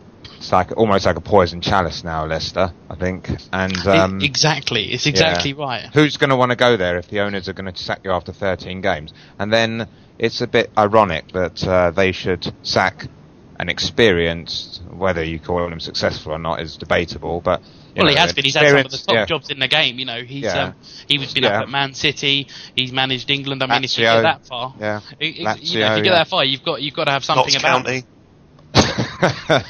It's 0.47 0.53
like 0.53 0.77
almost 0.77 1.07
like 1.07 1.17
a 1.17 1.21
poison 1.21 1.61
chalice 1.61 2.05
now, 2.05 2.25
Leicester. 2.25 2.73
I 2.89 2.95
think, 2.95 3.29
and 3.53 3.77
um, 3.89 4.21
exactly, 4.21 4.93
it's 4.93 5.05
exactly 5.05 5.51
yeah. 5.51 5.65
right. 5.65 5.91
Who's 5.93 6.19
going 6.19 6.31
to 6.31 6.37
want 6.37 6.51
to 6.53 6.57
go 6.57 6.77
there 6.77 6.99
if 6.99 7.09
the 7.09 7.19
owners 7.19 7.49
are 7.49 7.53
going 7.53 7.73
to 7.73 7.77
sack 7.77 8.03
you 8.05 8.13
after 8.13 8.31
13 8.33 8.81
games? 8.81 9.13
And 9.41 9.53
then 9.53 9.89
it's 10.21 10.41
a 10.43 10.47
bit 10.47 10.71
ironic 10.79 11.33
that 11.33 11.67
uh, 11.67 11.91
they 11.91 12.13
should 12.13 12.47
sack 12.63 13.07
an 13.59 13.69
experienced, 13.69 14.83
whether 14.89 15.25
you 15.25 15.41
call 15.41 15.67
him 15.67 15.81
successful 15.81 16.31
or 16.31 16.39
not 16.39 16.61
is 16.61 16.77
debatable, 16.77 17.41
but. 17.41 17.61
you 17.97 18.03
Well, 18.05 18.07
he 18.13 18.15
has 18.15 18.33
been. 18.33 18.45
He's 18.45 18.55
had 18.55 18.69
some 18.69 18.77
of 18.87 18.91
the 18.93 18.99
top 18.99 19.15
yeah. 19.17 19.25
jobs 19.27 19.51
in 19.51 19.59
the 19.59 19.67
game. 19.67 19.99
You 19.99 20.05
know, 20.05 20.23
he's 20.23 20.45
Yeah. 20.45 20.63
um, 20.67 20.75
he 21.09 21.19
was 21.19 21.35
been 21.35 21.43
Yeah. 21.43 21.57
up 21.57 21.63
at 21.65 21.69
Man 21.71 21.93
City. 21.95 22.47
He's 22.77 22.93
managed 22.93 23.29
England. 23.33 23.65
I 23.65 23.67
mean, 23.67 23.83
if 23.83 23.99
you 23.99 24.05
Lazio. 24.05 24.15
get 24.19 24.23
that 24.23 24.47
far, 24.47 24.75
Yeah. 24.79 25.01
i- 25.21 25.25
i- 25.25 25.27
you 25.27 25.45
know, 25.45 25.51
if 25.55 25.63
you 25.65 25.81
get 25.81 26.05
yeah. 26.05 26.13
that 26.13 26.29
far, 26.29 26.45
you've 26.45 26.63
got 26.63 26.81
you've 26.83 26.95
got 26.95 27.07
to 27.07 27.11
have 27.11 27.25
something 27.25 27.47
Notts 27.53 27.57
about. 27.57 27.85
County. 27.85 28.05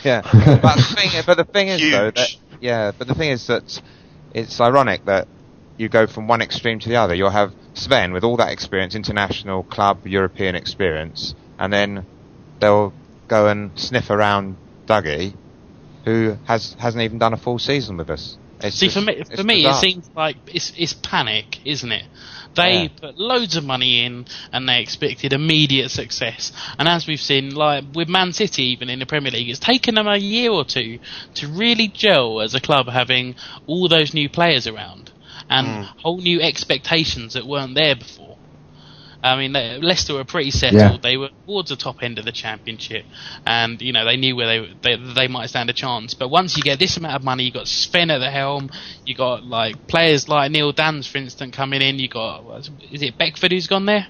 yeah, 0.05 0.23
but 0.23 0.77
the 0.77 0.95
thing, 0.97 1.23
but 1.27 1.37
the 1.37 1.45
thing 1.45 1.69
is 1.69 1.81
though, 1.91 2.11
that, 2.11 2.37
yeah, 2.61 2.93
but 2.97 3.07
the 3.07 3.15
thing 3.15 3.31
is 3.31 3.47
that 3.47 3.81
it's 4.35 4.61
ironic 4.61 5.05
that 5.05 5.29
you 5.77 5.89
go 5.89 6.07
from 6.07 6.27
one 6.27 6.43
extreme 6.43 6.79
to 6.81 6.89
the 6.89 6.97
other. 6.97 7.15
You'll 7.15 7.31
have 7.31 7.53
Sven 7.75 8.13
with 8.13 8.25
all 8.25 8.37
that 8.39 8.53
experience, 8.53 8.95
international 8.95 9.63
club, 9.63 10.07
European 10.07 10.55
experience, 10.55 11.35
and 11.59 11.73
then 11.73 12.07
they'll 12.61 12.93
go 13.29 13.49
and 13.49 13.79
sniff 13.79 14.11
around 14.11 14.57
Dougie, 14.87 15.35
who 16.05 16.37
has 16.45 16.75
hasn't 16.79 17.03
even 17.03 17.19
done 17.19 17.33
a 17.33 17.37
full 17.37 17.59
season 17.59 17.97
with 17.97 18.11
us. 18.11 18.39
It's 18.61 18.77
See, 18.77 18.87
just- 18.87 18.97
for 18.97 19.03
me, 19.05 19.23
for 19.23 19.45
me, 19.45 19.67
it 19.67 19.75
seems 19.75 20.09
like 20.17 20.37
it's 20.47 20.73
it's 20.77 20.95
panic, 20.95 21.59
isn't 21.65 21.93
it? 21.93 22.05
They 22.55 22.85
Yeah. 22.85 22.89
put 22.89 23.19
loads 23.19 23.57
of 23.57 23.65
money 23.65 24.03
in 24.03 24.25
and 24.51 24.67
they 24.67 24.81
expected 24.81 25.35
immediate 25.35 25.91
success. 25.91 26.53
And 26.79 26.89
as 26.89 27.07
we've 27.07 27.21
seen, 27.21 27.55
like 27.55 27.85
with 27.95 28.09
Man 28.09 28.33
City, 28.33 28.65
even 28.65 28.89
in 28.89 28.99
the 28.99 29.07
Premier 29.07 29.31
League, 29.31 29.51
it's 29.51 29.59
taken 29.59 29.95
them 29.95 30.07
a 30.09 30.17
year 30.17 30.51
or 30.51 30.65
two 30.65 30.99
to 31.35 31.49
really 31.49 31.89
gel 31.89 32.41
as 32.41 32.55
a 32.55 32.61
club, 32.61 32.89
having 32.89 33.35
all 33.67 33.89
those 33.89 34.15
new 34.15 34.29
players 34.31 34.67
around 34.67 35.11
and 35.51 35.67
mm. 35.67 35.85
whole 35.99 36.19
new 36.19 36.41
expectations 36.41 37.35
that 37.35 37.47
weren't 37.47 37.75
there 37.75 37.95
before. 37.95 38.26
I 39.23 39.37
mean, 39.37 39.53
they- 39.53 39.79
Leicester 39.79 40.15
were 40.15 40.25
pretty 40.25 40.51
settled. 40.51 40.81
Yeah. 40.81 40.97
They 41.03 41.17
were 41.17 41.31
towards 41.47 41.71
the 41.71 41.77
top 41.77 42.03
end 42.03 42.19
of 42.19 42.25
the 42.25 42.33
championship, 42.33 43.05
and 43.47 43.81
you 43.83 43.93
know 43.93 44.05
they 44.05 44.17
knew 44.17 44.37
where 44.37 44.47
they, 44.47 44.75
they 44.83 44.97
they 45.15 45.29
might 45.29 45.49
stand 45.49 45.71
a 45.71 45.73
chance. 45.73 46.15
But 46.15 46.29
once 46.29 46.57
you 46.57 46.63
get 46.63 46.79
this 46.79 46.97
amount 46.97 47.17
of 47.17 47.25
money, 47.25 47.45
you 47.45 47.51
got 47.53 47.67
Sven 47.69 48.11
at 48.11 48.19
the 48.19 48.31
helm. 48.31 48.71
You 49.05 49.15
got 49.15 49.45
like 49.45 49.87
players 49.89 50.29
like 50.29 50.51
Neil 50.51 50.73
Danns, 50.73 51.07
for 51.07 51.19
instance, 51.19 51.55
coming 51.55 51.83
in. 51.83 51.99
You 51.99 52.09
got 52.09 52.45
what 52.45 52.69
is 52.93 53.03
it 53.03 53.19
Beckford 53.19 53.53
who's 53.53 53.67
gone 53.67 53.87
there? 53.87 54.07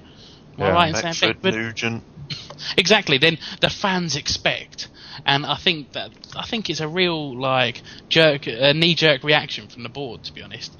Am 0.57 0.63
I 0.63 0.67
Yeah. 0.67 0.73
right 0.73 0.89
in 0.89 0.95
saying 0.95 1.13
Beckford, 1.33 1.41
Beckford? 1.41 1.61
Nugent. 1.61 2.03
Exactly. 2.77 3.17
Then 3.19 3.37
the 3.61 3.69
fans 3.69 4.15
expect, 4.15 4.87
and 5.25 5.45
I 5.45 5.55
think 5.55 5.93
that 5.93 6.09
I 6.35 6.45
think 6.45 6.69
it's 6.69 6.79
a 6.79 6.87
real 6.87 7.39
like 7.39 7.81
jerk, 8.09 8.47
a 8.47 8.73
knee 8.73 8.95
jerk 8.95 9.23
reaction 9.23 9.67
from 9.67 9.83
the 9.83 9.89
board, 9.89 10.23
to 10.23 10.33
be 10.33 10.41
honest. 10.41 10.75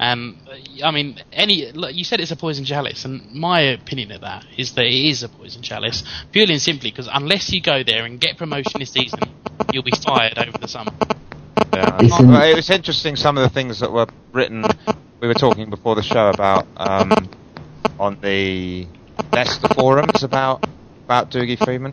And 0.00 0.38
uh, 0.48 0.86
I 0.86 0.90
mean, 0.92 1.20
any 1.30 1.70
look, 1.72 1.94
you 1.94 2.04
said 2.04 2.20
it's 2.20 2.30
a 2.30 2.36
poison 2.36 2.64
chalice, 2.64 3.04
and 3.04 3.30
my 3.34 3.60
opinion 3.60 4.12
of 4.12 4.22
that 4.22 4.46
is 4.56 4.72
that 4.72 4.86
it 4.86 4.94
is 4.94 5.22
a 5.22 5.28
poison 5.28 5.60
chalice, 5.62 6.02
purely 6.32 6.54
and 6.54 6.62
simply 6.62 6.90
because 6.90 7.06
unless 7.12 7.52
you 7.52 7.60
go 7.60 7.82
there 7.82 8.06
and 8.06 8.18
get 8.18 8.38
promotion 8.38 8.80
this 8.80 8.92
season, 8.92 9.20
you'll 9.74 9.82
be 9.82 9.92
fired 9.92 10.38
over 10.38 10.56
the 10.56 10.68
summer. 10.68 10.92
Yeah. 11.74 11.98
It's 12.00 12.18
Well, 12.18 12.42
it 12.50 12.56
was 12.56 12.70
interesting 12.70 13.14
some 13.14 13.36
of 13.36 13.42
the 13.42 13.50
things 13.50 13.80
that 13.80 13.92
were 13.92 14.06
written. 14.32 14.64
We 15.20 15.28
were 15.28 15.34
talking 15.34 15.68
before 15.68 15.96
the 15.96 16.02
show 16.02 16.30
about 16.30 16.66
um, 16.78 17.12
on 17.98 18.18
the 18.22 18.86
Leicester 19.34 19.68
forums 19.74 20.22
about 20.22 20.64
about 21.04 21.30
Dougie 21.30 21.62
Freedman. 21.62 21.92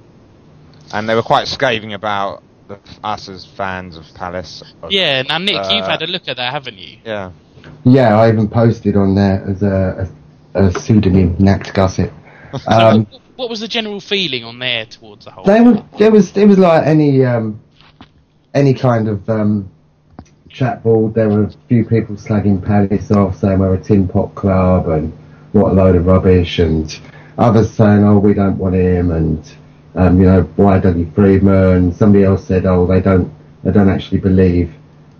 and 0.93 1.09
they 1.09 1.15
were 1.15 1.23
quite 1.23 1.47
scathing 1.49 1.93
about 1.93 2.41
the, 2.69 2.79
us 3.03 3.27
as 3.27 3.45
fans 3.45 3.97
of 3.97 4.05
Palace. 4.15 4.63
Yeah, 4.89 5.23
now 5.23 5.39
Nick, 5.39 5.55
Uh, 5.57 5.69
you've 5.73 5.85
had 5.85 6.01
a 6.03 6.07
look 6.07 6.29
at 6.29 6.37
that, 6.37 6.53
haven't 6.53 6.77
you? 6.77 6.99
Yeah. 7.03 7.31
Yeah, 7.83 8.19
I 8.19 8.29
even 8.29 8.49
posted 8.49 8.95
on 8.95 9.15
there 9.15 9.43
as 9.47 9.63
a, 9.63 10.09
a, 10.53 10.65
a 10.65 10.71
pseudonym, 10.79 11.35
Nacked 11.39 11.73
Gusset. 11.73 12.11
Um, 12.67 13.05
what, 13.35 13.49
was 13.49 13.59
the 13.59 13.67
general 13.67 13.99
feeling 13.99 14.45
on 14.45 14.57
there 14.57 14.85
towards 14.85 15.25
the 15.25 15.31
whole? 15.31 15.43
they 15.43 15.59
were, 15.59 15.83
it 15.99 16.11
was 16.11 16.35
it 16.35 16.45
was 16.45 16.57
like 16.57 16.87
any 16.87 17.25
um, 17.25 17.59
any 18.53 18.73
kind 18.73 19.09
of 19.09 19.29
um, 19.29 19.69
chat 20.49 20.81
board. 20.81 21.13
There 21.13 21.29
were 21.29 21.43
a 21.43 21.51
few 21.67 21.85
people 21.85 22.15
slagging 22.15 22.65
Palace 22.65 23.11
off, 23.11 23.37
saying 23.37 23.59
we're 23.59 23.75
a 23.75 23.83
tin 23.83 24.07
pot 24.07 24.33
club 24.33 24.87
and 24.87 25.11
what 25.51 25.71
a 25.71 25.75
load 25.75 25.95
of 25.97 26.05
rubbish, 26.05 26.57
and 26.59 26.97
others 27.37 27.69
saying, 27.71 28.03
oh, 28.03 28.17
we 28.17 28.33
don't 28.33 28.57
want 28.57 28.75
him, 28.75 29.11
and 29.11 29.51
um, 29.95 30.19
you 30.19 30.25
know, 30.25 30.43
why 30.55 30.79
Dougie 30.79 31.13
Freedman? 31.13 31.93
Somebody 31.93 32.23
else 32.23 32.45
said, 32.45 32.65
oh, 32.65 32.87
they 32.87 33.01
don't 33.01 33.31
they 33.63 33.71
don't 33.71 33.89
actually 33.89 34.19
believe 34.19 34.73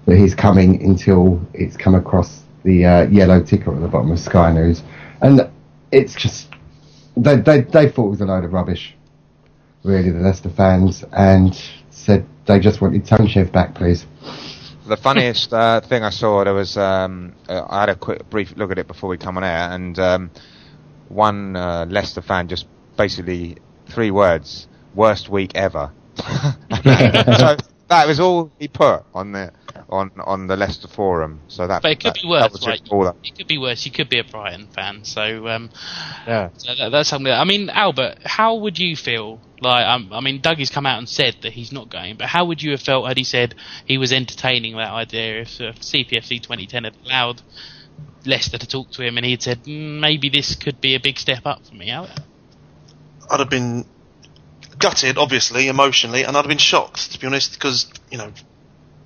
that 0.07 0.17
he's 0.17 0.33
coming 0.33 0.81
until 0.81 1.39
it's 1.53 1.77
come 1.77 1.93
across 1.93 2.41
the 2.63 2.83
uh, 2.83 3.07
yellow 3.09 3.43
ticker 3.43 3.73
at 3.73 3.81
the 3.81 3.87
bottom 3.87 4.11
of 4.11 4.19
Sky 4.19 4.51
News, 4.51 4.81
and 5.21 5.47
it's 5.91 6.15
just 6.15 6.49
they 7.15 7.35
they 7.35 7.61
they 7.61 7.89
thought 7.89 8.07
it 8.07 8.09
was 8.09 8.21
a 8.21 8.25
load 8.25 8.43
of 8.43 8.53
rubbish 8.53 8.97
really, 9.87 10.11
the 10.11 10.19
Leicester 10.19 10.49
fans, 10.49 11.03
and 11.11 11.59
said 11.89 12.25
they 12.45 12.59
just 12.59 12.81
wanted 12.81 13.05
Toneshev 13.05 13.51
back, 13.51 13.73
please. 13.73 14.05
The 14.85 14.97
funniest 14.97 15.53
uh, 15.53 15.81
thing 15.81 16.03
I 16.03 16.09
saw 16.11 16.43
there 16.43 16.53
was 16.53 16.77
um, 16.77 17.33
uh, 17.49 17.65
I 17.67 17.81
had 17.81 17.89
a 17.89 17.95
quick 17.95 18.29
brief 18.29 18.55
look 18.55 18.71
at 18.71 18.77
it 18.77 18.87
before 18.87 19.09
we 19.09 19.17
come 19.17 19.37
on 19.37 19.43
air, 19.43 19.69
and 19.71 19.97
um, 19.99 20.31
one 21.09 21.55
uh, 21.55 21.85
Leicester 21.89 22.21
fan 22.21 22.47
just 22.47 22.67
basically 22.95 23.57
three 23.87 24.11
words: 24.11 24.67
worst 24.95 25.29
week 25.29 25.51
ever. 25.55 25.91
so 26.17 27.57
that 27.89 28.07
was 28.07 28.19
all 28.19 28.51
he 28.59 28.67
put 28.67 29.03
on 29.13 29.31
the 29.33 29.51
on 29.89 30.11
on 30.25 30.47
the 30.47 30.55
Leicester 30.57 30.87
forum. 30.87 31.41
So 31.47 31.67
that 31.67 31.81
But 31.81 31.91
it 31.91 31.99
could 32.01 32.13
that, 32.13 32.21
be 32.21 32.27
worse, 32.27 32.65
right? 32.65 32.79
just 32.79 32.91
all 32.91 33.03
that. 33.05 33.15
It 33.23 33.37
could 33.37 33.47
be 33.47 33.57
worse. 33.57 33.85
You 33.85 33.91
could 33.91 34.09
be 34.09 34.19
a 34.19 34.23
Brighton 34.23 34.67
fan, 34.67 35.03
so 35.03 35.47
um, 35.47 35.69
Yeah. 36.27 36.49
so 36.57 36.75
that, 36.75 36.89
that's 36.89 37.09
something. 37.09 37.25
That, 37.31 37.39
I 37.39 37.45
mean, 37.45 37.69
Albert, 37.69 38.19
how 38.25 38.55
would 38.55 38.79
you 38.79 38.95
feel? 38.95 39.39
Like, 39.59 39.85
um, 39.87 40.09
I 40.11 40.19
mean, 40.21 40.39
Dougie's 40.41 40.69
come 40.69 40.85
out 40.85 40.99
and 40.99 41.09
said 41.09 41.37
that 41.41 41.51
he's 41.53 41.71
not 41.71 41.89
going, 41.89 42.17
but 42.17 42.27
how 42.27 42.45
would 42.45 42.61
you 42.61 42.71
have 42.71 42.81
felt 42.81 43.07
had 43.07 43.17
he 43.17 43.23
said 43.23 43.55
he 43.85 43.97
was 43.97 44.13
entertaining 44.13 44.75
that 44.75 44.91
idea 44.91 45.41
if 45.41 45.59
uh, 45.59 45.71
CPFC 45.73 46.41
2010 46.43 46.83
had 46.83 46.95
allowed 47.05 47.41
Leicester 48.23 48.59
to 48.59 48.67
talk 48.67 48.91
to 48.91 49.01
him 49.01 49.17
and 49.17 49.25
he'd 49.25 49.41
said 49.41 49.63
mm, 49.63 49.99
maybe 49.99 50.29
this 50.29 50.53
could 50.55 50.79
be 50.79 50.93
a 50.93 50.99
big 50.99 51.17
step 51.17 51.45
up 51.45 51.65
for 51.65 51.73
me? 51.73 51.89
Albert? 51.89 52.19
I'd 53.31 53.39
have 53.39 53.49
been 53.49 53.85
gutted, 54.77 55.17
obviously, 55.17 55.67
emotionally, 55.69 56.21
and 56.23 56.37
I'd 56.37 56.41
have 56.41 56.47
been 56.49 56.57
shocked, 56.59 57.11
to 57.13 57.19
be 57.19 57.25
honest, 57.25 57.53
because, 57.53 57.87
you 58.11 58.17
know, 58.19 58.31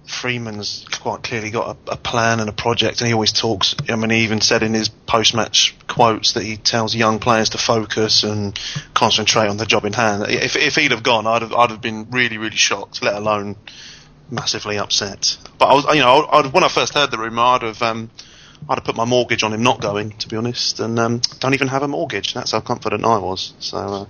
Freedman's 0.06 0.86
quite 0.92 1.24
clearly 1.24 1.52
got 1.52 1.78
a, 1.88 1.92
a 1.94 1.98
plan 1.98 2.40
and 2.40 2.50
a 2.50 2.54
project, 2.54 3.02
and 3.02 3.08
he 3.08 3.14
always 3.14 3.32
talks. 3.32 3.76
I 3.88 3.96
mean, 3.96 4.10
he 4.10 4.24
even 4.24 4.42
said 4.42 4.64
in 4.64 4.74
his 4.74 4.90
post 4.90 5.34
match 5.34 5.76
quotes 5.88 6.34
that 6.34 6.44
he 6.44 6.58
tells 6.58 6.96
young 6.96 7.20
players 7.20 7.50
to 7.50 7.58
focus 7.58 8.24
and 8.24 8.60
concentrate 8.94 9.48
on 9.48 9.58
the 9.58 9.66
job 9.66 9.86
in 9.86 9.94
hand. 9.94 10.24
If, 10.28 10.56
if 10.56 10.76
he'd 10.76 10.92
have 10.92 11.04
gone, 11.04 11.28
I'd 11.28 11.44
have, 11.44 11.54
I'd 11.54 11.70
have 11.70 11.82
been 11.82 12.10
really, 12.10 12.38
really 12.38 12.58
shocked, 12.58 13.04
let 13.04 13.14
alone 13.14 13.56
massively 14.30 14.78
upset. 14.78 15.38
But 15.58 15.66
I 15.66 15.74
was, 15.76 15.86
you 15.96 16.02
know, 16.02 16.28
I'd, 16.32 16.52
when 16.52 16.64
I 16.64 16.70
first 16.70 16.94
heard 16.94 17.12
the 17.12 17.18
rumour, 17.18 17.44
I'd 17.44 17.62
have, 17.62 17.82
um, 17.82 18.10
I'd 18.68 18.76
have 18.76 18.84
put 18.84 18.96
my 18.96 19.06
mortgage 19.06 19.44
on 19.44 19.54
him 19.54 19.64
not 19.64 19.82
going, 19.82 20.12
to 20.12 20.28
be 20.28 20.36
honest, 20.36 20.80
and 20.80 20.98
um, 21.00 21.22
don't 21.40 21.54
even 21.54 21.68
have 21.68 21.84
a 21.84 21.88
mortgage. 21.88 22.34
That's 22.34 22.52
how 22.52 22.62
confident 22.62 23.06
I 23.06 23.18
was. 23.20 23.54
So. 23.60 23.78
Uh, 23.78 24.06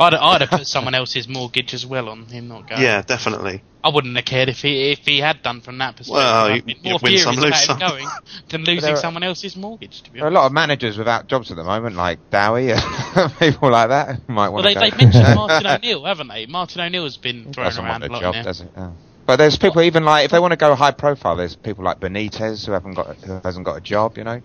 I'd, 0.00 0.14
I'd 0.14 0.40
have 0.42 0.50
put 0.50 0.66
someone 0.66 0.94
else's 0.94 1.28
mortgage 1.28 1.74
as 1.74 1.84
well 1.86 2.08
on 2.08 2.26
him 2.26 2.48
not 2.48 2.68
going. 2.68 2.80
Yeah, 2.82 3.02
definitely. 3.02 3.62
I 3.84 3.88
wouldn't 3.88 4.14
have 4.14 4.24
cared 4.24 4.48
if 4.48 4.62
he 4.62 4.92
if 4.92 5.00
he 5.00 5.18
had 5.18 5.42
done 5.42 5.60
from 5.60 5.78
that 5.78 5.96
perspective. 5.96 6.14
Well, 6.14 6.44
I'd 6.46 6.68
you- 6.68 6.74
you 6.82 6.90
more 6.90 6.98
win 7.02 7.18
some, 7.18 7.34
lose 7.36 7.64
some. 7.64 7.78
going 7.80 8.06
than 8.48 8.64
losing 8.64 8.92
are- 8.94 8.96
someone 8.96 9.22
else's 9.24 9.56
mortgage. 9.56 10.02
To 10.02 10.10
be 10.12 10.20
There 10.20 10.28
are 10.28 10.30
a 10.30 10.34
lot 10.34 10.46
of 10.46 10.52
managers 10.52 10.96
without 10.96 11.26
jobs 11.26 11.50
at 11.50 11.56
the 11.56 11.64
moment, 11.64 11.96
like 11.96 12.18
Dowie, 12.30 12.68
people 13.40 13.70
like 13.70 13.88
that 13.88 14.20
who 14.26 14.32
might 14.32 14.48
Well, 14.50 14.62
want 14.62 14.64
they, 14.66 14.74
to 14.74 14.80
they've 14.80 14.96
mentioned 14.98 15.24
Martin 15.34 15.66
O'Neill, 15.66 16.04
haven't 16.04 16.28
they? 16.28 16.46
Martin 16.46 16.80
O'Neill's 16.80 17.16
been 17.16 17.52
thrown 17.52 17.66
around 17.76 17.88
want 17.88 18.04
a 18.04 18.06
a 18.06 18.12
lot 18.12 18.20
job, 18.20 18.34
now. 18.36 18.42
does 18.42 18.60
it? 18.60 18.70
Yeah. 18.76 18.90
But 19.26 19.36
there's 19.36 19.56
people 19.56 19.82
even 19.82 20.04
like 20.04 20.24
if 20.26 20.30
they 20.30 20.38
want 20.38 20.52
to 20.52 20.56
go 20.56 20.74
high 20.76 20.90
profile, 20.92 21.36
there's 21.36 21.56
people 21.56 21.84
like 21.84 21.98
Benitez 22.00 22.64
who 22.66 22.72
haven't 22.72 22.94
got 22.94 23.16
who 23.16 23.40
hasn't 23.42 23.64
got 23.64 23.76
a 23.76 23.80
job, 23.80 24.16
you 24.16 24.24
know. 24.24 24.40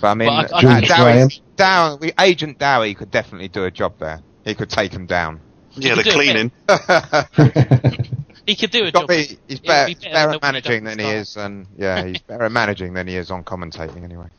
But 0.00 0.08
I 0.08 0.14
mean, 0.14 0.28
Well, 0.28 0.46
I- 0.52 0.58
I. 0.58 0.80
Dowie, 0.82 1.40
Dowie, 1.56 2.12
Agent 2.20 2.58
Dowie 2.58 2.94
could 2.94 3.10
definitely 3.10 3.48
do 3.48 3.64
a 3.64 3.70
job 3.70 3.94
there. 3.98 4.20
He 4.46 4.54
could 4.54 4.70
take 4.70 4.92
him 4.92 5.04
down. 5.06 5.40
Yeah, 5.74 5.96
the 5.96 6.04
cleaning. 6.04 6.52
He 8.46 8.54
could 8.54 8.70
do 8.70 8.84
a 8.84 8.84
He's 8.84 8.92
got 8.92 9.00
job. 9.00 9.08
be, 9.08 9.38
he's 9.48 9.58
It 9.58 9.66
better, 9.66 9.86
be 9.86 9.94
he's 9.94 10.04
better 10.04 10.14
better 10.14 10.30
at 10.34 10.42
managing 10.42 10.84
does 10.84 10.96
than 10.96 11.04
he 11.04 11.10
is, 11.10 11.36
and 11.36 11.66
yeah, 11.76 12.04
he's 12.06 12.20
better 12.20 12.44
at 12.44 12.52
managing 12.52 12.94
than 12.94 13.08
he 13.08 13.16
is 13.16 13.30
on 13.32 13.42
commentating 13.44 14.04
anyway. 14.04 14.28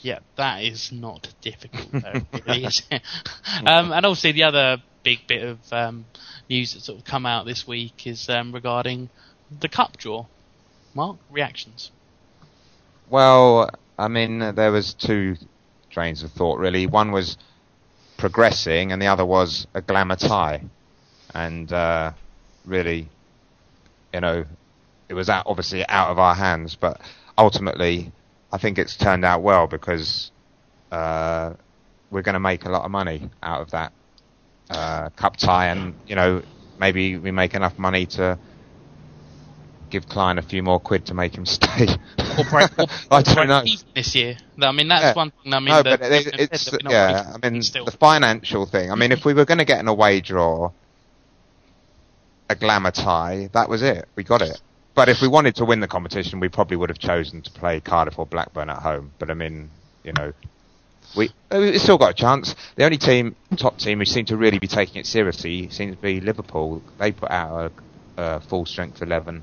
Yeah, 0.00 0.20
that 0.36 0.64
is 0.64 0.90
not 0.92 1.28
difficult. 1.42 1.92
Though, 1.92 2.22
really 2.46 2.64
is. 2.64 2.82
um, 2.90 3.92
and 3.92 4.06
obviously, 4.06 4.32
the 4.32 4.44
other 4.44 4.78
big 5.02 5.26
bit 5.28 5.42
of 5.44 5.58
um, 5.72 6.06
news 6.48 6.72
that's 6.72 6.86
sort 6.86 6.98
of 6.98 7.04
come 7.04 7.26
out 7.26 7.44
this 7.44 7.66
week 7.68 8.06
is 8.06 8.30
um, 8.30 8.52
regarding 8.52 9.10
the 9.60 9.68
cup 9.68 9.98
draw. 9.98 10.24
Mark, 10.94 11.18
reactions? 11.30 11.90
Well, 13.10 13.68
I 13.98 14.08
mean, 14.08 14.40
uh, 14.40 14.52
there 14.52 14.72
was 14.72 14.94
two 14.94 15.36
trains 15.90 16.22
of 16.22 16.32
thought 16.32 16.58
really. 16.58 16.86
One 16.86 17.12
was 17.12 17.36
progressing, 18.24 18.90
and 18.90 19.02
the 19.02 19.06
other 19.06 19.26
was 19.26 19.66
a 19.74 19.82
glamour 19.82 20.16
tie, 20.16 20.62
and 21.34 21.70
uh, 21.70 22.10
really, 22.64 23.06
you 24.14 24.20
know, 24.22 24.46
it 25.10 25.12
was 25.12 25.28
out, 25.28 25.42
obviously 25.44 25.86
out 25.90 26.08
of 26.08 26.18
our 26.18 26.34
hands, 26.34 26.74
but 26.74 27.02
ultimately, 27.36 28.10
I 28.50 28.56
think 28.56 28.78
it's 28.78 28.96
turned 28.96 29.26
out 29.26 29.42
well 29.42 29.66
because 29.66 30.30
uh, 30.90 31.52
we're 32.10 32.22
going 32.22 32.32
to 32.32 32.40
make 32.40 32.64
a 32.64 32.70
lot 32.70 32.86
of 32.86 32.90
money 32.90 33.28
out 33.42 33.60
of 33.60 33.72
that 33.72 33.92
uh, 34.70 35.10
cup 35.10 35.36
tie, 35.36 35.66
and 35.66 35.94
you 36.06 36.14
know, 36.14 36.40
maybe 36.80 37.18
we 37.18 37.30
make 37.30 37.52
enough 37.52 37.78
money 37.78 38.06
to 38.06 38.38
give 39.90 40.08
Clyne 40.08 40.38
a 40.38 40.42
few 40.42 40.62
more 40.62 40.80
quid 40.80 41.06
to 41.06 41.14
make 41.14 41.34
him 41.36 41.46
stay. 41.58 41.86
Or 42.38 42.44
break, 42.50 42.78
or, 42.78 42.86
I 43.10 43.22
don't 43.22 43.48
know. 43.48 43.62
this 43.94 44.14
year. 44.14 44.36
I 44.60 44.72
mean, 44.72 44.88
that's 44.88 45.02
Yeah. 45.02 45.14
one 45.14 45.30
thing. 45.42 45.52
I 45.54 45.60
mean, 45.60 45.68
no, 45.74 45.82
but 45.82 46.00
it, 46.02 46.50
it's 46.52 46.70
yeah. 46.88 47.34
I 47.42 47.48
mean, 47.50 47.62
still. 47.62 47.84
the 47.84 47.90
financial 47.92 48.66
thing. 48.66 48.90
I 48.90 48.94
mean, 48.94 49.12
if 49.12 49.24
we 49.24 49.34
were 49.34 49.44
going 49.44 49.58
to 49.58 49.64
get 49.64 49.80
an 49.80 49.88
away 49.88 50.20
draw, 50.20 50.70
a 52.48 52.54
glamour 52.54 52.90
tie, 52.90 53.48
that 53.52 53.68
was 53.68 53.82
it. 53.82 54.08
We 54.16 54.24
got 54.24 54.42
it. 54.42 54.60
But 54.94 55.08
if 55.08 55.20
we 55.20 55.28
wanted 55.28 55.56
to 55.56 55.64
win 55.64 55.80
the 55.80 55.88
competition, 55.88 56.38
we 56.40 56.48
probably 56.48 56.76
would 56.76 56.88
have 56.88 56.98
chosen 56.98 57.42
to 57.42 57.50
play 57.50 57.80
Cardiff 57.80 58.18
or 58.18 58.26
Blackburn 58.26 58.70
at 58.70 58.78
home. 58.78 59.10
But 59.18 59.30
I 59.30 59.34
mean, 59.34 59.70
you 60.04 60.12
know, 60.12 60.32
we 61.16 61.30
uh, 61.50 61.58
we 61.58 61.78
still 61.78 61.98
got 61.98 62.10
a 62.10 62.14
chance. 62.14 62.54
The 62.76 62.84
only 62.84 62.98
team, 62.98 63.34
top 63.56 63.78
team, 63.78 63.98
who 63.98 64.04
seem 64.04 64.24
to 64.26 64.36
really 64.36 64.58
be 64.60 64.68
taking 64.68 64.96
it 65.00 65.06
seriously 65.06 65.68
seems 65.70 65.96
to 65.96 66.02
be 66.02 66.20
Liverpool. 66.20 66.82
They 66.98 67.10
put 67.12 67.30
out 67.30 67.72
a, 68.16 68.22
a 68.22 68.40
full 68.40 68.66
strength 68.66 69.02
eleven. 69.02 69.42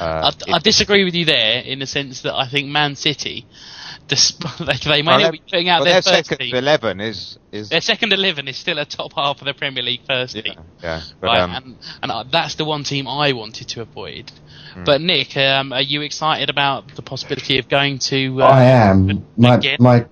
Uh, 0.00 0.32
I, 0.48 0.52
I 0.54 0.58
disagree 0.58 1.04
with 1.04 1.14
you 1.14 1.24
there 1.24 1.60
in 1.60 1.78
the 1.78 1.86
sense 1.86 2.22
that 2.22 2.34
I 2.34 2.48
think 2.48 2.68
Man 2.68 2.96
City, 2.96 3.46
despite, 4.08 4.80
they 4.84 5.02
may 5.02 5.18
not 5.18 5.32
be 5.32 5.38
putting 5.50 5.68
out 5.68 5.80
well, 5.80 5.84
their, 5.84 6.00
their 6.00 6.02
first 6.02 6.28
second 6.28 6.46
team. 6.46 6.54
eleven 6.56 7.00
is 7.00 7.38
is 7.50 7.68
Their 7.68 7.80
second 7.80 8.12
eleven 8.12 8.48
is 8.48 8.56
still 8.56 8.78
a 8.78 8.84
top 8.84 9.12
half 9.14 9.40
of 9.40 9.46
the 9.46 9.54
Premier 9.54 9.82
League 9.82 10.02
first 10.06 10.34
team. 10.34 10.54
yeah. 10.82 11.02
But, 11.20 11.26
right, 11.26 11.40
um, 11.40 11.50
and, 11.50 11.76
and 12.02 12.12
uh, 12.12 12.24
that's 12.30 12.54
the 12.56 12.64
one 12.64 12.84
team 12.84 13.06
I 13.08 13.32
wanted 13.32 13.68
to 13.68 13.82
avoid. 13.82 14.30
Hmm. 14.74 14.84
But 14.84 15.00
Nick, 15.00 15.36
um, 15.36 15.72
are 15.72 15.82
you 15.82 16.02
excited 16.02 16.50
about 16.50 16.94
the 16.94 17.02
possibility 17.02 17.58
of 17.58 17.68
going 17.68 17.98
to? 18.10 18.42
Uh, 18.42 18.46
I 18.46 18.64
am. 18.64 19.24
My 19.36 19.56
again? 19.56 19.76
my 19.80 20.06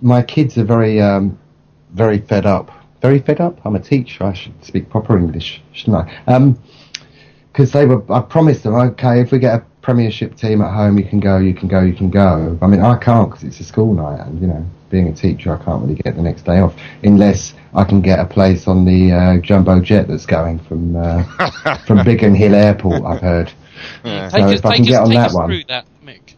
my 0.00 0.22
kids 0.22 0.56
are 0.58 0.64
very 0.64 1.00
um, 1.00 1.38
very 1.92 2.18
fed 2.18 2.46
up. 2.46 2.70
Very 3.02 3.18
fed 3.20 3.40
up. 3.40 3.58
I'm 3.64 3.76
a 3.76 3.80
teacher. 3.80 4.24
I 4.24 4.32
should 4.32 4.64
speak 4.64 4.88
proper 4.90 5.18
English, 5.18 5.62
shouldn't 5.72 6.08
I? 6.08 6.22
Um 6.26 6.54
'cause 6.54 6.62
because 7.56 7.72
they 7.72 7.86
were. 7.86 8.02
I 8.12 8.20
promised 8.20 8.64
them. 8.64 8.74
Okay, 8.74 9.20
if 9.22 9.32
we 9.32 9.38
get 9.38 9.54
a 9.54 9.64
Premiership 9.80 10.36
team 10.36 10.60
at 10.60 10.74
home, 10.74 10.98
you 10.98 11.04
can 11.04 11.20
go. 11.20 11.38
You 11.38 11.54
can 11.54 11.68
go. 11.68 11.80
You 11.80 11.94
can 11.94 12.10
go. 12.10 12.58
I 12.60 12.66
mean, 12.66 12.82
I 12.82 12.98
can't 12.98 13.30
because 13.30 13.44
it's 13.44 13.60
a 13.60 13.64
school 13.64 13.94
night, 13.94 14.20
and 14.26 14.40
you 14.40 14.46
know, 14.46 14.64
being 14.90 15.08
a 15.08 15.14
teacher, 15.14 15.54
I 15.58 15.64
can't 15.64 15.80
really 15.82 15.94
get 15.94 16.16
the 16.16 16.22
next 16.22 16.42
day 16.42 16.58
off 16.60 16.74
unless 17.02 17.54
I 17.74 17.84
can 17.84 18.02
get 18.02 18.18
a 18.18 18.26
place 18.26 18.68
on 18.68 18.84
the 18.84 19.12
uh, 19.12 19.40
jumbo 19.40 19.80
jet 19.80 20.06
that's 20.06 20.26
going 20.26 20.58
from 20.58 20.96
uh, 20.96 21.24
from 21.86 22.04
Biggin 22.04 22.34
Hill 22.34 22.54
Airport. 22.54 23.04
I've 23.04 23.20
heard. 23.22 23.52
Yeah. 24.04 24.28
take 24.28 24.40
So 24.40 24.46
us, 24.48 24.58
if 24.58 24.66
I 24.66 24.70
take 24.76 24.84
can 24.86 24.94
us, 24.94 25.00
on 25.00 25.10
that 25.14 25.32
one. 25.32 25.48
through 25.48 25.64
that, 25.68 25.86
Mick. 26.04 26.34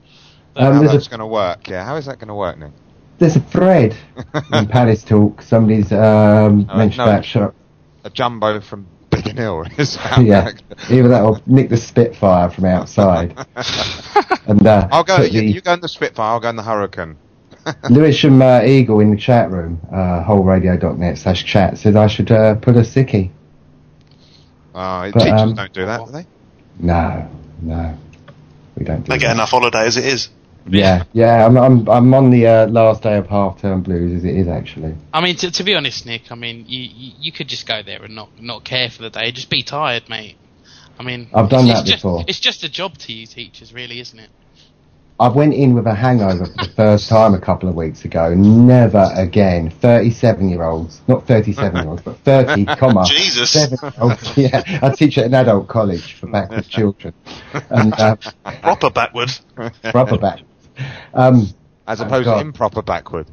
Um, 0.55 0.75
how 0.75 0.83
that's 0.83 1.09
going 1.09 1.21
to 1.21 1.27
work? 1.27 1.69
Yeah, 1.69 1.85
how 1.85 1.97
is 1.97 2.07
that 2.07 2.19
going 2.19 2.29
to 2.29 2.35
work, 2.35 2.59
Nick? 2.59 2.73
There's 3.19 3.37
a 3.37 3.41
thread 3.41 3.97
in 4.53 4.67
Palace 4.69 5.03
Talk. 5.05 5.43
Somebody's 5.43 5.91
um, 5.93 6.67
Uh, 6.69 6.77
mentioned 6.79 6.99
no. 6.99 7.05
about 7.05 7.25
shut 7.25 7.55
A 8.05 8.11
jumbo 8.11 8.61
from 8.61 8.87
Biggin 9.29 9.43
Hill 9.43 9.65
is 9.79 9.97
how 9.97 10.21
yeah, 10.21 10.45
that- 10.45 10.63
either 10.91 11.09
that 11.09 11.23
or 11.23 11.41
nick 11.47 11.69
the 11.69 11.77
Spitfire 11.77 12.51
from 12.51 12.65
outside. 12.65 13.37
and 14.47 14.67
uh, 14.67 14.89
I'll 14.91 15.05
go. 15.05 15.23
You, 15.23 15.41
the 15.41 15.45
you 15.47 15.61
go 15.61 15.73
in 15.75 15.81
the 15.81 15.89
Spitfire. 15.89 16.27
I'll 16.33 16.41
go 16.41 16.49
in 16.49 16.57
the 16.57 16.63
Hurricane. 16.63 17.17
Lewisham 17.91 18.41
uh, 18.41 18.63
Eagle 18.63 19.01
in 19.01 19.11
the 19.11 19.17
chat 19.17 19.51
room, 19.51 19.79
uh, 19.93 20.25
wholeradio.net 20.25 21.19
slash 21.19 21.45
chat, 21.45 21.77
said 21.77 21.97
I 21.97 22.07
should 22.07 22.31
uh, 22.31 22.55
put 22.55 22.77
a 22.77 22.81
sickie. 22.81 23.31
Oh, 24.75 25.11
But, 25.13 25.19
teachers 25.19 25.41
um, 25.43 25.55
don't 25.55 25.73
do 25.75 25.85
that, 25.85 26.07
do 26.07 26.13
they? 26.13 26.27
No, 26.81 27.29
no, 27.61 27.99
we 28.77 28.85
don't 28.85 29.03
do 29.05 29.11
They 29.13 29.19
get 29.19 29.27
that. 29.29 29.33
enough 29.35 29.51
holiday 29.51 29.85
as 29.87 29.99
it 29.99 30.07
is. 30.07 30.31
Yeah, 30.71 31.05
yeah. 31.13 31.47
I'm 31.47 31.57
I'm 31.57 31.89
I'm 31.89 32.15
on 32.15 32.31
the 32.31 32.47
uh, 32.47 32.67
last 32.69 33.03
day 33.03 33.17
of 33.17 33.27
half 33.27 33.61
term 33.61 33.83
blues 33.83 34.13
as 34.13 34.25
it 34.25 34.37
is 34.37 34.49
actually. 34.49 34.95
I 35.13 35.21
mean, 35.21 35.37
to, 35.37 35.51
to 35.51 35.65
be 35.65 35.75
honest, 35.75 36.07
Nick, 36.07 36.31
I 36.31 36.35
mean, 36.35 36.65
you, 36.67 36.81
you 36.81 37.13
you 37.19 37.33
could 37.33 37.49
just 37.49 37.67
go 37.67 37.83
there 37.83 38.05
and 38.05 38.15
not 38.15 38.31
not 38.41 38.65
care 38.65 38.91
for 38.91 39.03
the 39.03 39.11
day. 39.11 39.33
Just 39.33 39.51
be 39.51 39.63
tired, 39.63 40.09
mate. 40.09 40.37
I 40.99 41.03
mean, 41.05 41.29
I've 41.33 41.49
done 41.49 41.67
it's 41.67 41.81
that 41.81 41.87
just, 41.87 42.03
before. 42.03 42.25
It's 42.27 42.41
just 42.41 42.65
a 42.65 42.69
job 42.69 42.99
to 42.99 43.13
you 43.13 43.27
teachers, 43.27 43.73
really, 43.73 44.01
isn't 44.01 44.19
it? 44.19 44.31
I 45.21 45.29
went 45.29 45.53
in 45.53 45.75
with 45.75 45.87
a 45.89 45.95
hangover 45.95 46.45
for 46.47 46.65
the 46.67 46.73
first 46.77 47.09
time 47.09 47.35
a 47.35 47.41
couple 47.41 47.69
of 47.69 47.75
weeks 47.75 48.05
ago. 48.05 48.35
Never 48.35 49.11
again. 49.17 49.69
Thirty-seven 49.71 50.49
year 50.49 50.63
olds, 50.63 51.01
not 51.09 51.27
thirty-seven 51.27 51.77
year 51.77 51.89
olds, 51.89 52.03
but 52.03 52.19
thirty, 52.19 52.65
comma 52.79 53.05
Jesus. 53.05 53.51
seven 53.53 53.79
year 53.83 53.93
olds. 54.01 54.33
Yeah, 54.37 54.63
I 54.81 54.95
teach 54.95 55.19
at 55.19 55.25
an 55.27 55.35
adult 55.35 55.67
college 55.67 56.15
for 56.15 56.29
backward 56.29 56.69
children, 56.69 57.15
and 57.71 57.93
uh, 57.95 58.17
Proper 58.63 58.91
backward. 58.91 59.31
rubber 59.93 60.19
back. 60.19 60.41
Um, 61.15 61.49
As 61.87 62.01
opposed 62.01 62.27
God. 62.27 62.37
to 62.37 62.41
improper 62.41 62.83
backward. 62.83 63.27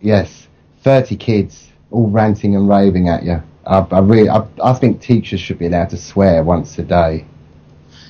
Yes, 0.00 0.48
thirty 0.82 1.16
kids 1.16 1.70
all 1.90 2.08
ranting 2.08 2.54
and 2.54 2.68
raving 2.68 3.08
at 3.08 3.24
you. 3.24 3.42
I, 3.66 3.78
I 3.78 3.98
really, 4.00 4.28
I, 4.28 4.46
I 4.62 4.78
think 4.78 5.00
teachers 5.00 5.40
should 5.40 5.58
be 5.58 5.66
allowed 5.66 5.90
to 5.90 5.96
swear 5.96 6.42
once 6.42 6.78
a 6.78 6.82
day. 6.82 7.26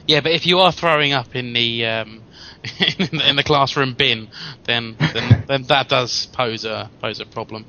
Yeah, 0.07 0.20
but 0.20 0.33
if 0.33 0.46
you 0.46 0.59
are 0.59 0.72
throwing 0.72 1.12
up 1.12 1.35
in 1.35 1.53
the 1.53 1.87
um, 1.87 2.22
in, 2.98 3.18
the, 3.18 3.31
in 3.31 3.37
the 3.37 3.44
classroom 3.44 3.94
bin, 3.94 4.29
then 4.64 4.96
then, 4.98 5.44
then 5.48 5.62
that 5.64 5.88
does 5.88 6.26
pose 6.33 6.64
a 6.64 6.90
pose 7.00 7.20
a 7.20 7.26
problem. 7.26 7.66